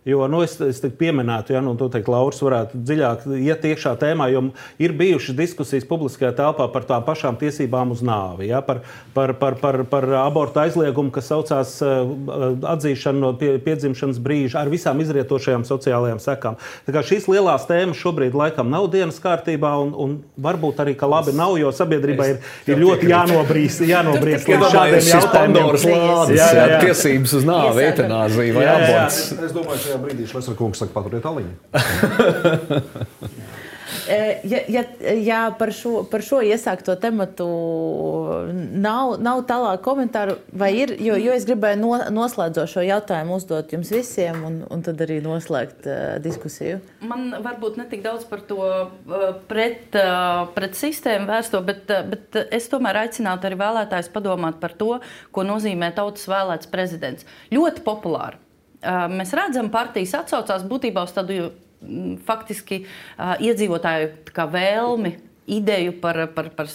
Jo 0.06 0.28
nu, 0.30 0.44
es, 0.46 0.54
es 0.62 0.84
pieminētu, 1.00 1.56
ja 1.56 1.64
nu, 1.66 1.72
teikt, 1.74 2.10
Lauris 2.14 2.38
varētu 2.46 2.78
dziļāk 2.78 3.24
iet 3.42 3.64
iekšā 3.66 3.96
tēmā, 3.98 4.28
jo 4.30 4.44
ir 4.78 4.92
bijušas 4.94 5.34
diskusijas 5.34 5.88
publiskajā 5.90 6.30
telpā 6.38 6.68
par 6.70 6.84
tām 6.86 7.02
pašām 7.08 7.40
tiesībām 7.42 7.90
uz 7.96 8.04
nāvi, 8.06 8.52
ja, 8.52 8.60
par, 8.62 8.84
par, 9.16 9.34
par, 9.40 9.58
par, 9.58 9.82
par 9.90 10.06
abortu 10.22 10.62
aizliegumu, 10.62 11.10
kas 11.16 11.32
saucās 11.32 11.72
uh, 11.82 12.06
atzīšanu 12.76 13.24
no 13.24 13.32
pie, 13.40 13.56
piedzimšanas 13.66 14.20
brīža, 14.22 14.60
ar 14.62 14.70
visām 14.70 15.02
izrietošajām 15.02 15.66
sociālajām 15.66 16.22
sekām. 16.22 16.60
Šīs 16.86 17.26
lielās 17.32 17.66
tēmas 17.66 17.98
šobrīd 17.98 18.38
laikam 18.38 18.70
nav 18.70 18.86
dienas 18.94 19.18
kārtībā, 19.26 19.74
un, 19.82 19.90
un 19.98 20.16
varbūt 20.38 20.86
arī 20.86 20.94
ka 21.02 21.10
labi 21.10 21.34
nav, 21.34 21.56
jo 21.58 21.74
sabiedrībai 21.74 22.30
ir, 22.36 22.40
ir 22.70 22.82
ļoti 22.84 23.10
jānobrīz, 23.10 23.82
jānobrīz 23.90 24.46
līdz 24.54 24.70
šādiem 24.70 25.10
jautājumiem. 25.10 25.74
Jā, 26.36 26.48
jā, 26.54 26.70
jā. 26.76 26.80
Tiesības 26.86 27.38
uz 27.42 27.50
nāvi, 27.50 27.90
eitanāzija 27.90 28.58
vai 28.60 28.70
aborts 28.78 29.95
šajā 29.96 30.04
brīdī 30.04 30.28
Šlesner 30.30 30.60
kungs 30.60 30.84
saka, 30.84 30.94
paturiet 30.96 31.26
aliņu. 31.26 31.54
Eh, 34.10 34.42
ja, 34.44 34.60
ja, 34.68 34.84
ja 35.14 35.40
par, 35.58 35.72
šo, 35.74 36.04
par 36.10 36.22
šo 36.26 36.40
iesākto 36.46 36.94
tematu 37.02 37.46
nav, 38.54 39.16
nav 39.22 39.42
tālāk 39.50 39.82
komentāru, 39.86 40.36
vai 40.54 40.72
ir, 40.78 40.94
jo, 41.02 41.16
jo 41.22 41.34
es 41.34 41.46
gribēju 41.48 41.80
no, 41.82 41.92
noslēdzošo 42.14 42.84
jautājumu 42.86 43.38
uzdot 43.40 43.74
jums 43.74 43.90
visiem, 43.94 44.42
un, 44.46 44.60
un 44.74 44.86
tad 44.86 45.02
arī 45.06 45.20
noslēgt 45.26 45.90
uh, 45.90 45.98
diskusiju. 46.22 46.80
Man 47.06 47.32
varbūt 47.46 47.80
ne 47.82 47.88
tik 47.90 48.06
daudz 48.06 48.26
par 48.30 48.46
to 48.50 48.62
uh, 48.62 49.28
pret, 49.50 49.90
uh, 49.98 50.46
pret 50.58 50.78
sistēmu 50.78 51.30
vērsto, 51.30 51.62
bet, 51.66 51.86
uh, 51.90 52.06
bet 52.14 52.42
es 52.54 52.70
tomēr 52.70 53.06
aicinātu 53.06 53.50
arī 53.50 53.62
vēlētājus 53.62 54.14
padomāt 54.14 54.62
par 54.62 54.78
to, 54.78 55.00
ko 55.34 55.46
nozīmē 55.46 55.94
tautas 55.98 56.30
vēlēts 56.30 56.74
prezidents. 56.74 57.30
Ļoti 57.54 57.86
populāri 57.86 58.45
mēs 59.12 59.34
redzam, 59.38 59.70
partijas 59.74 60.16
atsaucās 60.22 60.66
būtībā 60.70 61.06
uz 61.06 61.14
tādu 61.16 61.52
faktiski 62.26 62.84
iedzīvotāju 63.46 64.12
vēlmi 64.54 65.16
ideju 65.46 65.98
par, 66.02 66.24
par, 66.34 66.50
par 66.58 66.70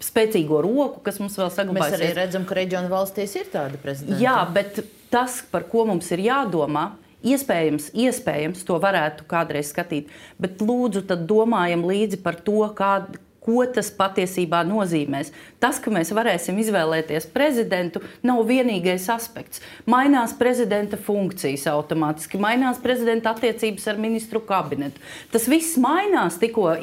spēcīgo 0.00 0.62
roku, 0.64 1.02
kas 1.04 1.18
mums 1.20 1.36
vēl 1.36 1.50
saglabājas. 1.52 1.96
Mēs 1.96 1.98
arī 1.98 2.12
redzam, 2.16 2.46
ka 2.48 2.56
reģionu 2.56 2.88
valstīs 2.92 3.34
ir 3.36 3.50
tāda 3.52 3.80
prezidenta. 3.80 4.20
Jā, 4.22 4.38
bet 4.52 4.80
tas, 5.12 5.42
par 5.50 5.66
ko 5.68 5.84
mums 5.90 6.08
ir 6.16 6.24
jādomā, 6.24 6.88
iespējams, 7.26 7.90
iespējams 7.96 8.64
to 8.66 8.78
varētu 8.80 9.26
kādreiz 9.28 9.72
skatīt, 9.74 10.08
bet 10.40 10.64
lūdzu, 10.64 11.04
domājam 11.28 11.84
līdzi 11.88 12.22
par 12.24 12.40
to, 12.46 12.62
kāda 12.76 13.20
ko 13.46 13.62
tas 13.70 13.92
patiesībā 13.94 14.62
nozīmēs. 14.66 15.30
Tas, 15.62 15.78
ka 15.82 15.92
mēs 15.94 16.10
varēsim 16.14 16.58
izvēlēties 16.60 17.28
prezidentu, 17.32 18.02
nav 18.26 18.42
vienīgais 18.48 19.06
aspekts. 19.12 19.62
Mainās 19.88 20.34
prezidenta 20.36 20.98
funkcijas 21.00 21.64
automātiski, 21.70 22.40
mainās 22.42 22.80
prezidenta 22.82 23.32
attiecības 23.32 23.86
ar 23.92 24.00
ministru 24.02 24.42
kabinetu. 24.44 25.00
Tas 25.32 25.46
viss 25.48 25.78
mainās 25.80 26.36
tikko, 26.42 26.74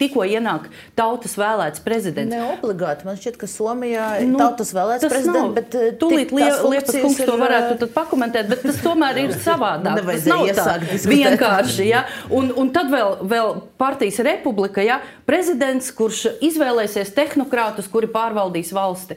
tikko 0.00 0.24
ienāk 0.24 0.70
tautas 0.98 1.36
vēlēts 1.40 1.82
prezidents. 1.84 2.32
Ne 2.32 2.54
obligāti. 2.54 3.08
Man 3.08 3.18
šķiet, 3.20 3.36
ka 3.40 3.50
Somijā 3.50 4.06
ir 4.22 4.30
nu, 4.30 4.38
tautas 4.40 4.72
vēlēts 4.76 5.08
prezidents, 5.10 5.40
nav. 5.40 5.52
bet 5.58 5.76
eh, 5.76 5.90
tūlīt 6.00 6.34
Liepas 6.34 6.94
kungs 6.94 7.20
ir... 7.20 7.28
to 7.28 7.36
varētu 7.40 7.76
eh, 7.88 7.92
pakomentēt, 7.94 8.48
bet 8.52 8.64
tas 8.68 8.80
tomēr 8.84 9.22
ir 9.24 9.36
savādāk. 9.48 10.02
tas 10.06 10.28
nav 10.30 10.46
tā 10.56 10.68
vienkārši. 11.10 11.88
Ja? 11.90 12.04
Un, 12.32 12.52
un 12.56 12.70
tad 12.74 12.92
vēl, 12.92 13.18
vēl 13.28 13.56
partijas 13.80 14.20
republika, 14.26 14.84
ja? 14.84 15.00
prezidents 15.28 15.79
prezidents, 15.80 15.96
kurš 15.96 16.40
izvēlēsies 16.44 17.14
tehnokrātus, 17.16 17.88
kuri 17.90 18.08
pārvaldīs 18.10 18.72
valsti. 18.72 19.16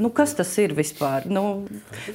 Nu, 0.00 0.08
kas 0.08 0.32
tas 0.32 0.48
ir 0.56 0.72
vispār? 0.72 1.26
Nu, 1.28 1.66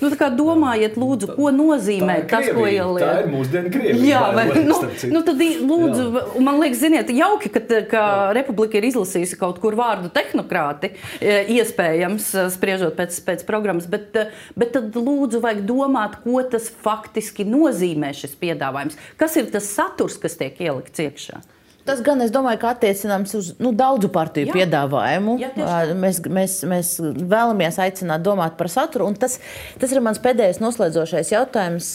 nu, 0.02 0.10
domājiet, 0.34 0.96
lūdzu, 0.98 1.36
ko 1.36 1.52
nozīmē 1.54 2.24
tas, 2.26 2.48
ko 2.50 2.64
ieliek. 2.66 3.04
Tā 3.04 3.20
ir 3.22 3.28
mūsdienu 3.30 3.70
krievija. 3.70 4.08
Jā, 4.08 4.22
vai, 4.34 4.46
nu, 4.66 4.78
nu, 5.14 5.22
tad, 5.22 5.38
lūdzu, 5.38 6.06
Jā. 6.16 6.24
man 6.42 6.58
liekas, 6.64 6.80
ziniet, 6.82 7.12
jauki, 7.14 7.52
ka, 7.54 7.62
ka 7.92 8.06
Republika 8.34 8.80
ir 8.80 8.88
izlasījusi 8.90 9.38
kaut 9.38 9.62
kur 9.62 9.78
vārdu 9.78 10.10
tehnokrāti, 10.16 10.96
e, 11.22 11.38
iespējams, 11.60 12.32
e, 12.34 12.48
spriežot 12.58 12.98
pēc, 12.98 13.22
pēc 13.30 13.46
programmas, 13.46 13.86
bet, 13.86 14.18
e, 14.18 14.26
bet 14.58 14.74
tad 14.74 14.98
lūdzu 14.98 15.44
vajag 15.46 15.62
domāt, 15.70 16.18
ko 16.26 16.42
tas 16.50 16.72
faktiski 16.74 17.46
nozīmē 17.46 18.16
šis 18.18 18.34
piedāvājums. 18.42 18.98
Kas 19.22 19.38
ir 19.38 19.54
tas 19.54 19.70
saturs, 19.78 20.18
kas 20.18 20.42
tiek 20.42 20.58
ielikts 20.58 21.06
iekšā? 21.06 21.46
Tas 21.90 22.02
gan, 22.06 22.22
es 22.22 22.30
domāju, 22.34 22.60
ka 22.62 22.74
attiecināms 22.76 23.34
uz 23.40 23.52
nu, 23.58 23.72
daudzu 23.74 24.12
partiju 24.14 24.52
Jā. 24.52 24.58
piedāvājumu. 24.60 25.38
Jā, 25.42 25.52
mēs, 25.98 26.22
mēs, 26.30 26.58
mēs 26.70 26.92
vēlamies 27.02 27.80
aicināt 27.82 28.22
domāt 28.26 28.58
par 28.60 28.70
saturu, 28.70 29.08
un 29.10 29.18
tas, 29.18 29.40
tas 29.82 29.94
ir 29.96 30.04
mans 30.06 30.22
pēdējais 30.22 30.62
noslēdzošais 30.62 31.34
jautājums 31.34 31.94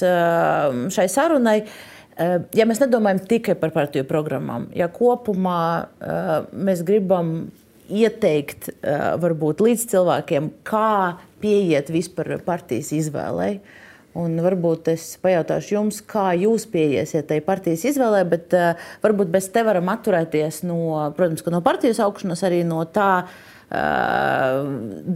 šai 0.95 1.07
sarunai. 1.13 1.61
Ja 2.55 2.67
mēs 2.67 2.83
nedomājam 2.83 3.23
tikai 3.27 3.57
par 3.59 3.73
partiju 3.75 4.07
programmām, 4.07 4.69
ja 4.75 4.87
kopumā 4.91 5.63
mēs 6.55 6.85
gribam 6.87 7.37
ieteikt 7.91 8.71
varbūt 9.23 9.63
līdz 9.65 9.89
cilvēkiem, 9.91 10.51
kā 10.67 11.19
pieiet 11.43 11.91
vispār 11.93 12.37
partijas 12.47 12.93
izvēlei, 12.97 13.59
Un 14.15 14.37
varbūt 14.39 14.93
es 14.93 15.09
pajautāšu 15.23 15.75
jums, 15.75 15.97
kā 16.07 16.29
jūs 16.39 16.69
pieiesiet 16.71 17.27
tai 17.33 17.41
partijas 17.43 17.83
izvēlē, 17.91 18.21
bet 18.31 18.55
uh, 18.55 18.79
varbūt 19.03 19.33
bez 19.33 19.49
te 19.51 19.65
varam 19.67 19.91
atturēties 19.91 20.63
no, 20.69 20.79
protams, 21.17 21.43
no 21.51 21.61
partijas 21.65 21.99
augšanas, 22.05 22.45
arī 22.47 22.61
no 22.69 22.79
tā 22.87 23.09
uh, 23.25 24.61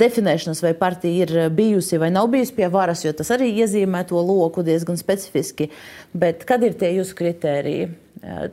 definēšanas, 0.03 0.65
vai 0.67 0.75
partija 0.81 1.29
ir 1.29 1.55
bijusi 1.55 2.01
vai 2.03 2.11
nav 2.11 2.27
bijusi 2.35 2.57
pie 2.59 2.67
varas, 2.75 3.05
jo 3.07 3.15
tas 3.15 3.31
arī 3.37 3.53
iezīmē 3.63 4.03
to 4.11 4.19
loku 4.19 4.67
diezgan 4.67 4.99
specifiski. 4.99 5.71
Bet 6.11 6.43
kad 6.49 6.67
ir 6.67 6.75
tie 6.81 6.97
jūsu 6.99 7.15
kritēriji? 7.23 7.89
Uh, 8.19 8.51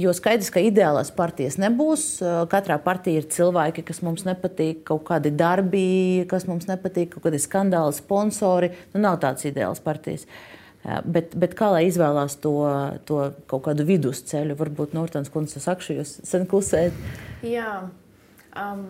Jo 0.00 0.14
skaidrs, 0.16 0.48
ka 0.48 0.60
ideālās 0.64 1.10
partijas 1.12 1.58
nebūs. 1.60 2.06
Katrā 2.52 2.78
partijā 2.80 3.20
ir 3.20 3.26
cilvēki, 3.32 3.84
kas 3.84 4.00
mums 4.00 4.24
nepatīk, 4.24 4.80
kaut 4.88 5.04
kādi 5.10 5.34
darbi, 5.36 6.24
kas 6.30 6.46
mums 6.48 6.64
nepatīk, 6.70 7.10
kaut 7.12 7.26
kādi 7.26 7.40
skandāli, 7.42 7.92
sponsori. 7.98 8.72
Nu, 8.94 9.02
nav 9.04 9.20
tāds 9.20 9.44
ideāls 9.48 9.82
partijas. 9.84 10.24
Bet, 10.82 11.36
bet 11.38 11.52
kā 11.58 11.68
lai 11.74 11.84
izvēlās 11.90 12.38
to, 12.42 12.54
to 13.06 13.20
kaut 13.52 13.66
kādu 13.68 13.84
vidusceļu, 13.86 14.56
varbūt 14.58 14.96
Nortons 14.96 15.30
kundze 15.30 15.60
sakšu, 15.62 16.00
jūs 16.00 16.16
sen 16.26 16.48
klusējat? 16.48 16.96
Jā. 17.46 17.84
Um, 18.58 18.86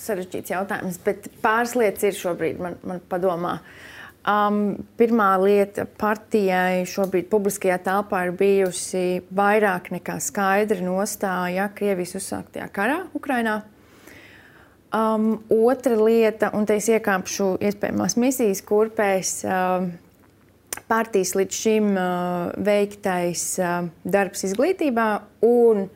sarežģīts 0.00 0.54
jautājums, 0.54 1.02
bet 1.04 1.28
pāris 1.42 1.74
lietas 1.76 2.06
ir 2.06 2.16
šobrīd 2.16 2.62
man, 2.62 2.78
man 2.86 3.02
padomā. 3.10 3.58
Uh, 3.58 3.89
Um, 4.20 4.84
pirmā 5.00 5.30
lieta 5.40 5.86
partijai 5.96 6.82
šobrīd 6.84 7.30
publiskajā 7.32 7.78
telpā 7.86 8.26
ir 8.26 8.34
bijusi 8.36 9.22
vairāk 9.32 9.86
nekā 9.94 10.18
skaidra 10.20 10.82
nostāja 10.84 11.70
Krievijas 11.72 12.18
uzsāktajā 12.18 12.66
karā 12.74 12.98
Ukrainā. 13.16 13.62
Um, 14.92 15.38
otra 15.48 15.96
lieta, 15.96 16.50
un 16.52 16.66
te 16.68 16.76
es 16.76 16.90
iekāpšu 16.92 17.54
iespējamās 17.64 18.18
misijas 18.20 18.60
kurpēs, 18.68 19.30
um, 19.48 19.86
partijas 20.90 21.32
līdz 21.38 21.60
šim 21.62 21.88
uh, 21.94 22.50
veiktais 22.60 23.44
uh, 23.62 23.86
darbs 24.04 24.44
izglītībā 24.50 25.06
un 25.46 25.86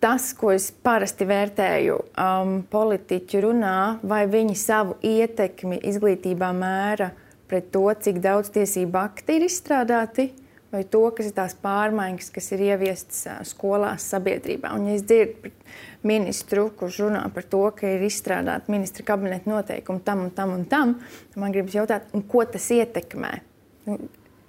tas, 0.00 0.28
ko 0.38 0.52
es 0.54 0.68
parasti 0.70 1.26
vērtēju 1.26 1.96
um, 1.98 2.54
politiķu 2.70 3.42
runā, 3.48 3.80
vai 4.06 4.22
viņi 4.30 4.54
savu 4.54 5.00
ietekmi 5.02 5.80
izglītībā 5.90 6.52
mēra 6.54 7.10
pret 7.50 7.72
to, 7.74 7.88
cik 8.04 8.22
daudz 8.22 8.52
tiesību 8.54 9.00
akti 9.00 9.40
ir 9.40 9.48
izstrādāti, 9.48 10.30
vai 10.70 10.84
to, 10.86 11.02
kas 11.16 11.30
ir 11.30 11.34
tās 11.34 11.56
pārmaiņas, 11.58 12.30
kas 12.34 12.52
ir 12.54 12.62
ieviestas 12.68 13.24
skolās, 13.50 14.06
sabiedrībā. 14.12 14.70
Un, 14.76 14.86
ja 14.86 14.98
es 14.98 15.02
dzirdu 15.06 15.50
ministru, 16.06 16.68
kurš 16.78 17.02
runā 17.06 17.24
par 17.34 17.48
to, 17.50 17.64
ka 17.76 17.90
ir 17.90 18.06
izstrādāti 18.06 18.72
ministra 18.72 19.04
kabineta 19.10 19.50
noteikumi 19.50 20.04
tam 20.06 20.24
un 20.28 20.32
tam 20.36 20.54
un 20.54 20.64
tam, 20.70 20.94
man 21.36 21.54
gribas 21.54 21.76
jautāt, 21.76 22.06
ko 22.30 22.46
tas 22.46 22.70
ietekmē. 22.76 23.34
Nu, 23.88 23.98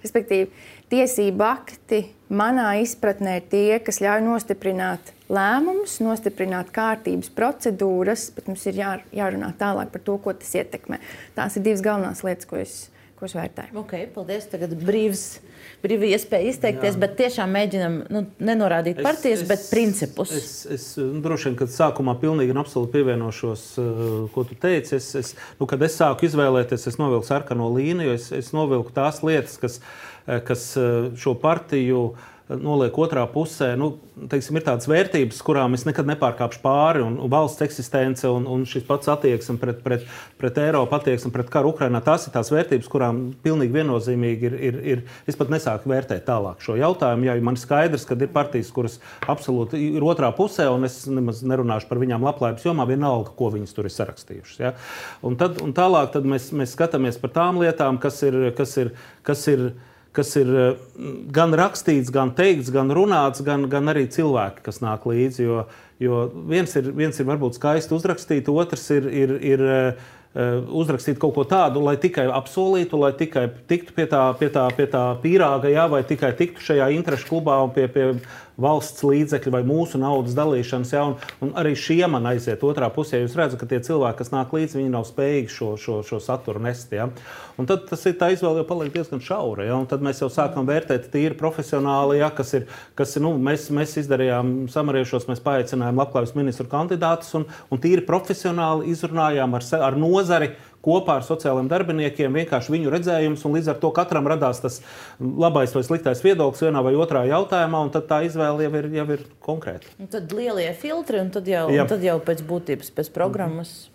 respektīvi, 0.02 0.50
tiesību 0.92 1.46
akti 1.46 2.04
manā 2.32 2.68
izpratnē 2.82 3.38
ir 3.40 3.50
tie, 3.50 3.66
kas 3.84 4.00
ļauj 4.02 4.22
nostiprināt 4.26 5.12
lēmumus, 5.32 5.98
nostiprināt 6.04 6.72
kārtības 6.74 7.30
procedūras, 7.34 8.28
bet 8.36 8.48
mums 8.50 8.64
ir 8.68 8.80
jā, 8.80 8.94
jārunā 9.14 9.52
tālāk 9.58 9.92
par 9.94 10.06
to, 10.06 10.18
ko 10.22 10.34
tas 10.36 10.54
ietekmē. 10.58 11.00
Tās 11.36 11.58
ir 11.58 11.66
divas 11.66 11.84
galvenās 11.84 12.24
lietas, 12.26 12.48
ko 12.48 12.60
es 12.60 12.76
ko 13.22 13.28
es 13.30 13.36
vērtēju. 13.38 13.76
Okay, 13.84 14.08
paldies. 14.10 14.48
Tagad 14.50 14.72
brīvs, 14.82 15.22
brīva 15.84 16.08
iespēja 16.10 16.50
izteikties, 16.50 16.96
Jā. 16.96 17.00
bet 17.04 17.14
tiešām 17.20 17.54
mēģinam 17.54 17.98
nu, 18.10 18.24
nenorādīt 18.42 18.98
es, 18.98 19.06
partijas, 19.06 19.44
es, 19.44 19.48
bet 19.52 19.68
principus. 19.70 20.32
Es, 20.34 20.50
es 20.74 20.86
nu, 20.98 21.20
droši 21.22 21.50
vien, 21.50 21.58
kad 21.60 21.70
sākumā 21.70 22.16
pilnīgi 22.18 22.54
un 22.54 22.62
absolūti 22.64 22.96
pievienošos, 22.96 23.64
uh, 23.78 24.10
ko 24.34 24.46
tu 24.48 24.58
teici. 24.58 24.96
Es, 24.98 25.12
es, 25.20 25.32
nu, 25.60 25.70
kad 25.70 25.86
es 25.86 25.94
sāku 26.00 26.26
izvēlēties, 26.26 26.88
es 26.90 26.98
novilku 26.98 27.30
sarkano 27.30 27.70
līniju, 27.76 28.18
es, 28.18 28.32
es 28.34 28.50
novilku 28.56 28.90
tās 28.96 29.22
lietas, 29.22 29.54
kas, 29.62 29.78
eh, 30.26 30.42
kas 30.42 30.66
eh, 30.80 31.12
šo 31.22 31.36
partiju 31.38 32.04
uh, 32.10 32.28
noliek 32.50 32.96
otrā 32.98 33.22
pusē. 33.30 33.72
Nu, 33.78 33.94
teiksim, 34.30 34.58
ir 34.58 34.64
tādas 34.66 34.88
vērtības, 34.90 35.40
kurām 35.46 35.76
es 35.76 35.84
nekad 35.88 36.08
nepārkāpšu 36.10 36.60
pāri, 36.64 37.02
un, 37.04 37.18
un 37.22 37.30
valsts 37.32 37.64
eksistence 37.64 38.28
un, 38.28 38.46
un 38.50 38.64
šis 38.68 38.86
pats 38.88 39.10
attieksme 39.12 39.58
pret, 39.62 39.82
pret, 39.84 40.06
pret 40.40 40.60
Eiropu, 40.64 40.96
attieksme 40.98 41.32
pret 41.34 41.52
karu 41.52 41.72
Ukrajinā. 41.72 42.02
Tās 42.04 42.26
ir 42.26 42.34
tās 42.34 42.52
vērtības, 42.52 42.90
kurām 42.92 43.22
pilnīgi 43.44 43.76
viennozīmīgi 43.78 44.50
ir. 44.50 44.58
ir, 44.70 44.80
ir 44.94 45.04
es 45.30 45.38
pat 45.38 45.52
nesāku 45.52 45.92
vērtēt 45.92 46.26
tālāk 46.26 46.64
šo 46.64 46.76
jautājumu, 46.80 47.28
jo 47.28 47.36
man 47.46 47.60
skaidrs, 47.60 48.06
ka 48.08 48.18
ir 48.18 48.32
partijas, 48.34 48.72
kuras 48.74 48.98
absolūti 49.30 49.80
ir 49.96 50.06
otrā 50.06 50.32
pusē, 50.36 50.68
un 50.72 50.88
es 50.88 51.02
nemaz 51.10 51.44
nerunāšu 51.46 51.88
par 51.90 52.02
viņām 52.02 52.26
labklājības 52.26 52.66
jomā, 52.68 52.88
vienalga, 52.90 53.34
ko 53.38 53.52
viņas 53.54 53.76
tur 53.76 53.88
ir 53.88 53.94
sarakstījušas. 53.94 54.58
Ja? 54.62 54.74
Un, 55.22 55.38
tad, 55.40 55.62
un 55.64 55.74
tālāk 55.76 56.12
tad 56.16 56.26
mēs, 56.28 56.50
mēs 56.56 56.74
skatāmies 56.76 57.20
par 57.22 57.34
tām 57.34 57.62
lietām, 57.62 58.02
kas 58.02 58.22
ir. 58.26 58.30
Kas 58.32 58.32
ir, 58.32 58.52
kas 58.52 58.76
ir 58.76 59.12
kas 59.22 59.46
ir 59.48 59.70
eh, 60.52 60.80
gan 61.32 61.54
rakstīts, 61.56 62.12
gan 62.12 62.34
teikts, 62.36 62.72
gan 62.72 62.92
runāts, 62.92 63.42
gan, 63.44 63.68
gan 63.72 63.88
arī 63.92 64.06
cilvēki, 64.12 64.64
kas 64.66 64.82
nāk 64.84 65.06
līdzi. 65.08 65.46
Jo, 65.46 65.62
jo 66.02 66.24
viens, 66.50 66.74
ir, 66.76 66.92
viens 66.96 67.18
ir 67.18 67.28
varbūt 67.28 67.56
skaisti 67.60 67.96
uzrakstīt, 67.96 68.50
otrs 68.52 68.90
ir. 68.94 69.08
ir, 69.08 69.38
ir 69.54 69.64
eh, 69.70 70.10
uzrakstīt 70.32 71.18
kaut 71.20 71.34
ko 71.36 71.42
tādu, 71.44 71.82
lai 71.84 71.98
tikai 72.00 72.22
apsolītu, 72.32 72.96
lai 72.96 73.10
tikai 73.12 73.42
tiktu 73.68 73.92
pie 73.92 74.06
tā, 74.08 74.22
pie 74.40 74.48
tā, 74.48 74.62
pie 74.72 74.86
tā 74.88 75.02
pīrāga, 75.20 75.68
jā, 75.68 75.84
vai 75.92 76.00
tikai 76.08 76.30
tiktu 76.38 76.64
šajā 76.70 76.86
interešu 76.96 77.28
klubā 77.28 77.58
un 77.60 77.74
pie, 77.74 77.84
pie 77.92 78.06
valsts 78.60 79.04
līdzekļu 79.06 79.52
vai 79.54 79.62
mūsu 79.66 80.00
naudas 80.00 80.36
dalīšanas. 80.36 80.92
Ja, 80.94 81.04
un, 81.10 81.16
un 81.44 81.52
arī 81.58 81.74
šie 81.78 82.02
man 82.10 82.26
aiziet 82.30 82.64
otrā 82.66 82.90
pusē. 82.92 83.22
Jūs 83.22 83.36
redzat, 83.38 83.60
ka 83.60 83.68
tie 83.70 83.80
cilvēki, 83.84 84.18
kas 84.20 84.32
nāk 84.34 84.52
līdzi, 84.54 84.80
viņi 84.80 84.92
nav 84.92 85.06
spējīgi 85.08 85.52
šo, 85.52 85.70
šo, 85.80 86.00
šo 86.06 86.20
saturu 86.22 86.62
nest. 86.62 86.92
Ja. 86.92 87.08
Un 87.60 87.68
tad 87.68 87.86
tas 87.90 88.04
ir 88.08 88.16
tā 88.20 88.32
izvēle, 88.34 88.62
jau 88.62 88.68
paliek 88.68 88.92
diezgan 88.94 89.22
šaura. 89.24 89.66
Ja, 89.68 89.78
tad 89.88 90.04
mēs 90.04 90.22
jau 90.22 90.30
sākam 90.32 90.68
vērtēt 90.68 91.08
tīri 91.12 91.38
profesionāli, 91.38 92.20
ja, 92.22 92.32
kas 92.34 92.54
ir. 92.58 92.68
Kas 92.98 93.14
ir 93.16 93.24
nu, 93.24 93.32
mēs, 93.40 93.68
mēs 93.74 93.94
izdarījām 94.02 94.52
samariešos, 94.72 95.26
mēs 95.30 95.40
paaicinājām 95.44 96.00
labklājības 96.00 96.34
ministru 96.36 96.68
kandidātus 96.70 97.32
un, 97.38 97.46
un 97.72 97.80
tīri 97.82 98.04
profesionāli 98.06 98.92
izrunājām 98.92 99.56
ar, 99.56 99.66
ar 99.88 99.96
nozari 99.98 100.52
kopā 100.82 101.18
ar 101.20 101.26
sociālajiem 101.26 101.70
darbiniekiem, 101.70 102.40
vienkārši 102.42 102.74
viņu 102.74 102.92
redzējums, 102.92 103.44
un 103.46 103.56
līdz 103.56 103.72
ar 103.72 103.80
to 103.82 103.92
katram 103.94 104.28
radās 104.30 104.62
tas 104.64 104.80
labais 105.20 105.74
vai 105.76 105.84
sliktais 105.86 106.24
viedoklis 106.24 106.64
vienā 106.66 106.82
vai 106.84 106.94
otrā 106.98 107.24
jautājumā, 107.30 107.84
un 107.86 107.94
tad 107.94 108.08
tā 108.10 108.22
izvēle 108.26 108.66
jau 108.66 108.74
ir, 108.80 108.90
jau 108.98 109.08
ir 109.16 109.24
konkrēta. 109.44 109.94
Un 110.02 110.10
tad 110.12 110.34
lielie 110.36 110.68
filtri, 110.78 111.22
un 111.22 111.32
tad 111.34 111.48
jau, 111.48 111.66
un 111.70 111.90
tad 111.90 112.04
jau 112.04 112.18
pēc 112.22 112.44
būtības, 112.48 112.94
pēc 112.96 113.12
programmas. 113.14 113.72
Mm 113.72 113.88
-hmm. 113.88 113.91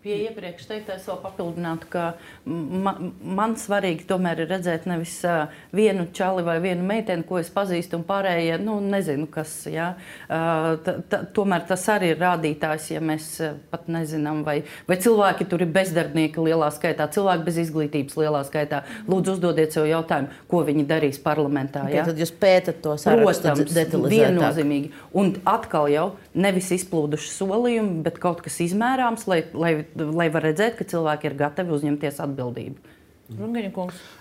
Pie 0.00 0.14
iepriekš 0.24 0.64
teiktais 0.64 1.02
vēl 1.04 1.18
papildinātu, 1.20 1.84
ka 1.92 2.02
ma, 2.48 2.94
man 3.20 3.52
svarīgi 3.60 4.06
tomēr 4.08 4.38
ir 4.40 4.46
redzēt 4.48 4.86
nevis 4.88 5.18
uh, 5.28 5.50
vienu 5.76 6.06
čali 6.16 6.40
vai 6.46 6.54
vienu 6.64 6.86
meiteni, 6.88 7.20
ko 7.28 7.36
es 7.36 7.50
pazīstu, 7.52 7.98
un 7.98 8.06
pārējie, 8.08 8.54
nu, 8.64 8.78
nezinu, 8.80 9.26
kas. 9.28 9.52
Ja? 9.68 9.90
Uh, 10.24 10.78
t, 10.80 10.94
t, 11.04 11.20
tomēr 11.36 11.66
tas 11.68 11.84
arī 11.92 12.14
ir 12.14 12.22
rādītājs, 12.22 12.86
ja 12.94 13.02
mēs 13.04 13.26
uh, 13.44 13.58
pat 13.68 13.90
nezinām, 13.92 14.40
vai, 14.46 14.62
vai 14.88 14.96
cilvēki 15.04 15.44
tur 15.52 15.66
ir 15.66 15.74
bezdarbnieki 15.74 16.46
lielā 16.48 16.70
skaitā, 16.72 17.04
cilvēki 17.12 17.44
bez 17.50 17.60
izglītības 17.66 18.16
lielā 18.22 18.40
skaitā. 18.48 18.80
Lūdzu, 19.04 19.36
uzdodiet 19.36 19.76
sev 19.76 19.84
jautājumu, 19.90 20.32
ko 20.48 20.62
viņi 20.64 20.86
darīs 20.88 21.20
parlamentā. 21.20 21.84
Ja? 21.92 22.06
Tad 22.08 22.24
jūs 22.24 22.32
pētat 22.40 22.80
to 22.80 22.96
sarakstu 23.04 23.68
detalizētāk. 23.68 24.96
Un 25.12 25.34
atkal 25.44 25.92
jau 25.92 26.08
nevis 26.32 26.72
izplūduši 26.80 27.36
solījumi, 27.36 28.00
bet 28.08 28.16
kaut 28.24 28.40
kas 28.48 28.62
izmērāms, 28.64 29.28
lai, 29.28 29.42
lai 29.52 29.76
lai 29.98 30.30
var 30.32 30.48
redzēt, 30.48 30.78
ka 30.78 30.86
cilvēki 30.88 31.30
ir 31.30 31.36
gatavi 31.40 31.76
uzņemties 31.76 32.22
atbildību. 32.24 32.96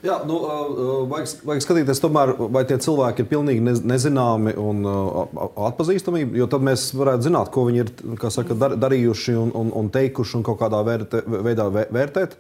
Jā, 0.06 0.20
nu, 0.30 0.36
vajag, 1.10 1.32
vajag 1.50 1.64
skatīties, 1.66 2.02
tomēr, 2.04 2.36
vai 2.54 2.62
tie 2.70 2.78
cilvēki 2.82 3.24
ir 3.24 3.30
pilnīgi 3.32 3.64
nezināmi 3.90 4.54
un 4.62 4.86
atpazīstami. 4.86 6.28
Jo 6.38 6.46
tad 6.52 6.66
mēs 6.68 6.92
varētu 6.98 7.26
zināt, 7.26 7.50
ko 7.54 7.66
viņi 7.70 7.82
ir 7.82 7.90
saka, 8.30 8.58
darījuši 8.78 9.38
un, 9.40 9.54
un, 9.58 9.72
un 9.82 9.90
teikuši 9.94 10.38
un 10.38 10.46
kaut 10.46 10.62
kādā 10.62 10.84
vērtē, 10.86 11.24
veidā 11.26 11.66
vērtēt. 11.74 12.38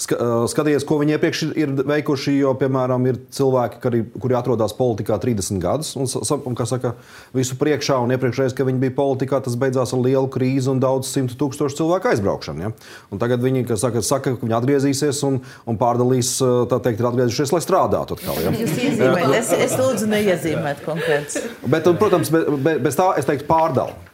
Skaties, 0.00 0.84
ko 0.88 0.96
viņi 1.00 1.16
iepriekš 1.16 1.42
ir 1.58 1.72
veikuši. 1.86 2.34
Jo, 2.40 2.54
piemēram, 2.58 3.04
ir 3.10 3.18
cilvēki, 3.34 3.78
kuri, 3.82 4.02
kuri 4.22 4.36
atrodas 4.38 4.74
politikā 4.76 5.18
30 5.20 5.60
gadus, 5.62 5.92
un, 5.98 6.08
un 6.48 6.58
saka, 6.68 6.94
visu 7.36 7.58
priekšā, 7.60 7.98
un 8.02 8.14
iepriekšējais, 8.16 8.56
kad 8.56 8.68
viņi 8.68 8.82
bija 8.82 8.96
politikā, 8.96 9.42
tas 9.44 9.56
beidzās 9.60 9.92
ar 9.94 10.02
lielu 10.02 10.30
krīzi 10.32 10.72
un 10.72 10.80
daudz 10.82 11.10
simtu 11.12 11.36
tūkstošu 11.40 11.78
cilvēku 11.82 12.12
aizbraukšanu. 12.12 12.66
Ja? 12.66 12.72
Un 13.12 13.22
tagad 13.22 13.44
viņi 13.44 13.66
saka, 13.76 14.02
saka, 14.06 14.34
ka 14.36 14.46
viņi 14.46 14.58
atgriezīsies 14.58 15.22
un, 15.28 15.42
un 15.68 15.80
pārdalīs, 15.80 16.34
tā 16.70 16.80
teikt, 16.82 17.02
ir 17.02 17.10
atgriezušies, 17.12 17.54
lai 17.54 17.62
strādātu 17.64 18.18
atkal. 18.18 18.40
Ja? 18.42 18.54
Jūs 18.56 18.78
iezīmējat, 18.88 19.36
es, 19.38 19.52
es 19.68 19.76
lūdzu 19.80 20.08
neiezīmēt 20.12 20.86
konkrēts. 20.86 21.42
Bet, 21.68 21.86
protams, 22.00 22.32
bez, 22.32 22.80
bez 22.82 22.98
tā 22.98 23.12
es 23.20 23.28
teiktu 23.28 23.48
pārdalu. 23.50 24.11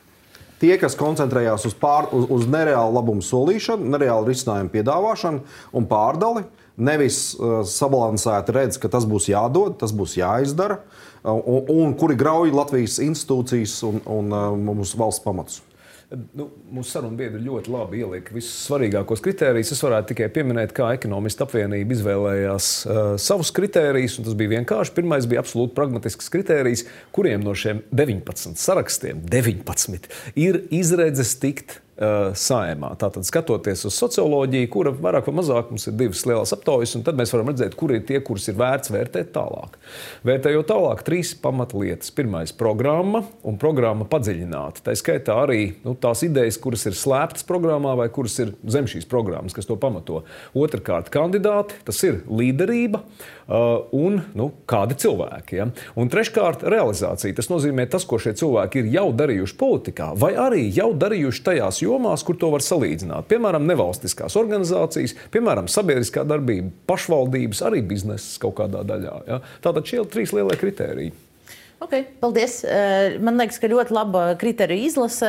Tie, 0.59 0.73
kas 0.81 0.97
koncentrējās 0.99 1.69
uz, 1.69 1.75
pār, 1.79 2.09
uz, 2.15 2.27
uz 2.35 2.47
nereālu 2.51 2.97
labumu 2.97 3.23
solīšanu, 3.23 3.93
nereālu 3.95 4.27
risinājumu 4.31 4.73
piedāvāšanu 4.73 5.45
un 5.79 5.87
pārdali, 5.91 6.43
nevis 6.79 7.21
uh, 7.37 7.61
sabalansēti 7.67 8.55
redz, 8.55 8.81
ka 8.83 8.91
tas 8.91 9.07
būs 9.09 9.31
jādod, 9.31 9.77
tas 9.79 9.95
būs 9.95 10.17
jāizdara, 10.19 10.81
uh, 10.81 11.39
un, 11.39 11.63
un 11.75 11.95
kuri 11.99 12.19
grauj 12.19 12.55
Latvijas 12.55 12.99
institūcijas 13.03 13.81
un, 13.87 14.03
un 14.19 14.35
uh, 14.35 14.75
mūsu 14.75 14.99
valsts 14.99 15.23
pamatus. 15.25 15.63
Nu, 16.09 16.47
mūsu 16.73 16.89
sarunu 16.95 17.19
biedri 17.19 17.43
ļoti 17.45 17.69
labi 17.69 17.99
ielika 18.01 18.33
visus 18.33 18.55
svarīgākos 18.65 19.21
kritērijus. 19.21 19.75
Es 19.75 19.83
varētu 19.85 20.15
tikai 20.15 20.31
pieminēt, 20.33 20.73
kā 20.77 20.87
ekonomistu 20.97 21.45
apvienība 21.45 21.93
izvēlējās 21.93 22.69
uh, 22.87 23.01
savus 23.21 23.51
kritērijus. 23.53 24.17
Tas 24.25 24.39
bija 24.39 24.55
vienkārši. 24.55 24.95
Pirmais 24.97 25.29
bija 25.29 25.43
absolūti 25.45 25.77
pragmatisks 25.77 26.33
kritērijs, 26.33 26.87
kuriem 27.13 27.45
no 27.45 27.53
šiem 27.53 27.83
19 27.93 28.57
sarakstiem 28.57 29.21
19 29.29 30.09
ir 30.41 30.63
izredzes 30.73 31.35
tikt 31.43 31.77
saimā. 31.99 32.93
Tātad, 32.99 33.27
skatoties 33.27 33.85
uz 33.89 33.97
socioloģiju, 33.99 34.69
kura 34.71 34.93
vairāk 34.95 35.29
vai 35.29 35.35
mazāk 35.41 35.73
mums 35.73 35.89
ir 35.91 35.97
divas 35.99 36.23
lielas 36.29 36.53
aptaujas, 36.55 36.95
un 36.95 37.05
tad 37.07 37.19
mēs 37.19 37.33
varam 37.35 37.51
redzēt, 37.51 37.75
kur 37.79 37.93
ir 37.95 38.05
tie, 38.07 38.21
kurus 38.25 38.47
ir 38.51 38.59
vērts 38.59 38.93
vērtēt 38.95 39.33
tālāk. 39.35 39.75
Vērtējot 40.29 40.69
tālāk, 40.71 41.03
trīs 41.07 41.33
pamatlietas. 41.43 42.13
Pirmais- 42.15 42.55
programma 42.63 43.25
un 43.43 43.59
programma 43.59 44.07
padziļināta. 44.09 44.85
Tā 44.87 44.95
skaitā 44.95 45.41
arī 45.43 45.75
nu, 45.85 45.95
tās 45.95 46.23
idejas, 46.23 46.61
kuras 46.61 46.87
ir 46.87 46.93
slēptas 46.93 47.47
programmā 47.49 47.97
vai 47.97 48.09
kuras 48.09 48.39
ir 48.39 48.55
zem 48.67 48.87
šīs 48.87 49.09
programmas, 49.09 49.55
kas 49.55 49.67
to 49.67 49.77
pamato. 49.77 50.23
Otrakārt, 50.55 51.11
kandidāti, 51.11 51.75
tas 51.85 52.03
ir 52.05 52.23
līderība 52.29 53.03
uh, 53.49 53.85
un 53.93 54.23
nu, 54.35 54.53
kādi 54.67 54.95
cilvēki. 54.95 55.59
Ja? 55.59 55.69
Un 55.97 56.09
treškārt, 56.09 56.63
realizācija. 56.63 57.35
Tas 57.35 57.49
nozīmē 57.49 57.89
tas, 57.91 58.05
ko 58.05 58.19
šie 58.19 58.35
cilvēki 58.39 58.83
ir 58.83 58.93
jau 58.93 59.13
darījuši 59.13 59.59
politikā, 59.59 60.13
vai 60.19 60.35
arī 60.39 60.69
jau 60.75 60.93
darījuši 60.95 61.45
tajās 61.45 61.83
jomās, 61.83 61.88
kur 62.27 62.39
to 62.41 62.51
var 62.55 62.65
salīdzināt. 62.65 63.29
Piemēram, 63.31 63.67
nevalstiskās 63.69 64.37
organizācijas, 64.41 65.17
piemēram, 65.35 65.71
sabiedriskā 65.73 66.27
darbība, 66.29 66.73
pašvaldības, 66.91 67.65
arī 67.69 67.83
biznesa 67.87 68.37
kaut 68.43 68.59
kādā 68.61 68.85
daļā. 68.87 69.17
Ja? 69.29 69.41
Tātad 69.65 69.89
šie 69.89 70.03
ir 70.03 70.13
trīs 70.13 70.35
lielie 70.37 70.59
kriteriji. 70.61 71.15
Okay, 71.79 72.03
paldies. 72.21 72.65
Eh, 72.67 73.21
man 73.23 73.39
liekas, 73.39 73.61
ka 73.63 73.71
ļoti 73.71 73.95
laba 73.95 74.23
kriterija 74.39 74.89
izlase, 74.89 75.29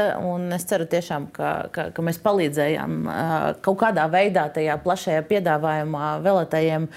es 0.55 0.65
ceru, 0.65 0.87
tiešām, 0.89 1.27
ka, 1.33 1.69
ka, 1.69 1.83
ka 1.93 2.05
mēs 2.05 2.17
palīdzējām 2.23 2.95
eh, 3.05 3.35
kaut 3.61 3.77
kādā 3.83 4.07
veidā 4.09 4.47
tajā 4.55 4.79
plašajā 4.81 5.27
piedāvājumā 5.29 6.07
vēlētājiem 6.25 6.87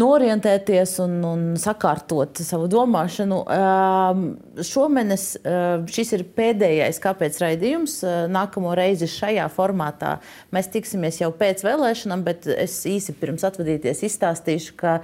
norientēties 0.00 0.96
un, 1.04 1.18
un 1.26 1.44
sakārtot 1.60 2.40
savu 2.44 2.68
domāšanu. 2.72 3.40
Šomēnes 4.68 5.26
šis 5.92 6.14
ir 6.16 6.24
pēdējais 6.36 7.02
kāpēc 7.02 7.42
raidījums. 7.42 7.98
Nākamo 8.32 8.72
reizi 8.78 9.10
šajā 9.10 9.48
formātā 9.52 10.16
mēs 10.54 10.72
tiksimies 10.72 11.20
jau 11.22 11.32
pēc 11.36 11.64
vēlēšanām, 11.66 12.24
bet 12.26 12.48
es 12.56 12.80
īsi 12.88 13.16
pirms 13.18 13.44
atvadīties 13.48 14.04
izstāstīšu, 14.08 14.76
ka 14.80 14.98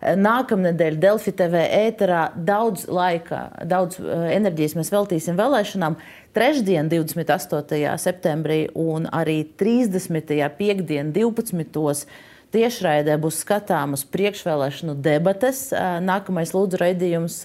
Nākamnedēļ 0.00 0.94
Delfi 0.96 1.32
TV 1.36 1.60
ēterā 1.76 2.30
daudz 2.32 2.86
laika, 2.88 3.50
daudz 3.68 3.98
enerģijas 4.00 4.72
mēs 4.78 4.88
veltīsim 4.94 5.36
vēlēšanām. 5.36 5.98
Trešdien, 6.32 6.88
28. 6.88 7.82
septembrī 8.00 8.62
un 8.80 9.10
arī 9.12 9.42
30. 9.60 10.32
piekdien, 10.56 11.12
12. 11.12 12.06
Tiešraidē 12.50 13.14
būs 13.22 13.44
skatāmas 13.44 14.02
priekšvēlēšanu 14.10 14.96
debates. 14.98 15.68
Nākamais 16.02 16.50
lūdzu 16.56 16.80
raidījums 16.80 17.44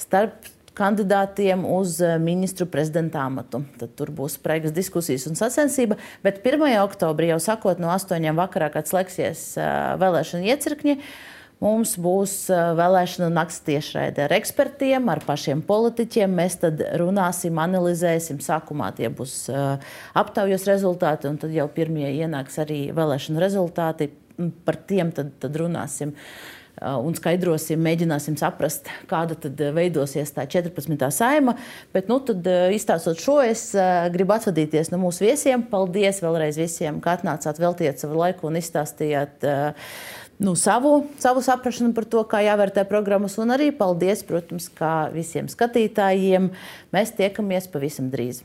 starp 0.00 0.48
kandidātiem 0.74 1.62
uz 1.68 2.00
ministru 2.22 2.66
prezidenta 2.66 3.22
amatu. 3.28 3.62
Tad 3.78 3.92
tur 3.98 4.10
būs 4.14 4.38
spraigas 4.40 4.74
diskusijas 4.74 5.28
un 5.30 5.38
sacensība. 5.38 6.00
Bet 6.24 6.40
1. 6.42 6.64
oktobrī 6.82 7.30
jau 7.30 7.38
sakot 7.42 7.82
no 7.82 7.92
8. 7.94 8.26
vakarā, 8.40 8.72
kad 8.74 8.90
slēgsies 8.90 9.44
vēlēšana 10.02 10.50
iecirkņi, 10.50 10.98
Mums 11.64 11.94
būs 11.96 12.32
vēlēšana 12.50 13.30
nakts 13.32 13.62
tiešraidē 13.64 14.26
ar 14.26 14.34
ekspertiem, 14.36 15.06
ar 15.08 15.22
pašiem 15.24 15.62
politiķiem. 15.64 16.34
Mēs 16.36 16.58
tad 16.60 16.82
runāsim, 17.00 17.56
analizēsim. 17.62 18.42
Sākumā 18.44 18.90
tie 18.98 19.08
būs 19.08 19.46
aptaujas 20.12 20.66
rezultāti, 20.68 21.30
un 21.30 21.38
tad 21.40 21.54
jau 21.56 21.64
pirmie 21.72 22.10
ienāks 22.18 22.60
arī 22.60 22.82
vēlēšana 22.92 23.40
rezultāti. 23.40 24.10
Par 24.66 24.76
tiem 24.90 25.14
tad, 25.14 25.32
tad 25.40 25.56
runāsim 25.56 26.12
un 26.82 27.14
skaidrosim, 27.14 27.78
mēģināsim 27.80 28.34
saprast, 28.38 28.88
kāda 29.08 29.36
tad 29.38 29.60
veidosies 29.76 30.32
tā 30.34 30.44
14. 30.50 31.06
saima. 31.14 31.54
Bet, 31.94 32.10
nu, 32.10 32.18
tad, 32.26 32.44
izstāstot 32.74 33.22
šo, 33.22 33.38
es 33.46 33.68
gribu 34.12 34.34
atvadīties 34.34 34.90
no 34.92 34.98
mūsu 35.04 35.24
viesiem. 35.28 35.64
Paldies 35.70 36.20
vēlreiz 36.24 36.58
visiem, 36.60 36.98
ka 37.04 37.14
atnācāt, 37.16 37.62
veltījāt 37.62 38.02
savu 38.02 38.18
laiku 38.20 38.50
un 38.50 38.58
izstāstījāt 38.60 39.46
nu, 40.42 40.54
savu, 40.58 41.06
savu 41.22 41.42
saprāšanu 41.44 41.94
par 41.94 42.08
to, 42.10 42.24
kā 42.28 42.42
jāvērtē 42.44 42.86
programmas. 42.88 43.38
Un 43.42 43.54
arī 43.54 43.70
paldies, 43.74 44.24
protams, 44.26 44.70
visiem 45.14 45.50
skatītājiem. 45.50 46.50
Mēs 46.94 47.14
tiekamies 47.18 47.70
pavisam 47.70 48.10
drīz. 48.12 48.42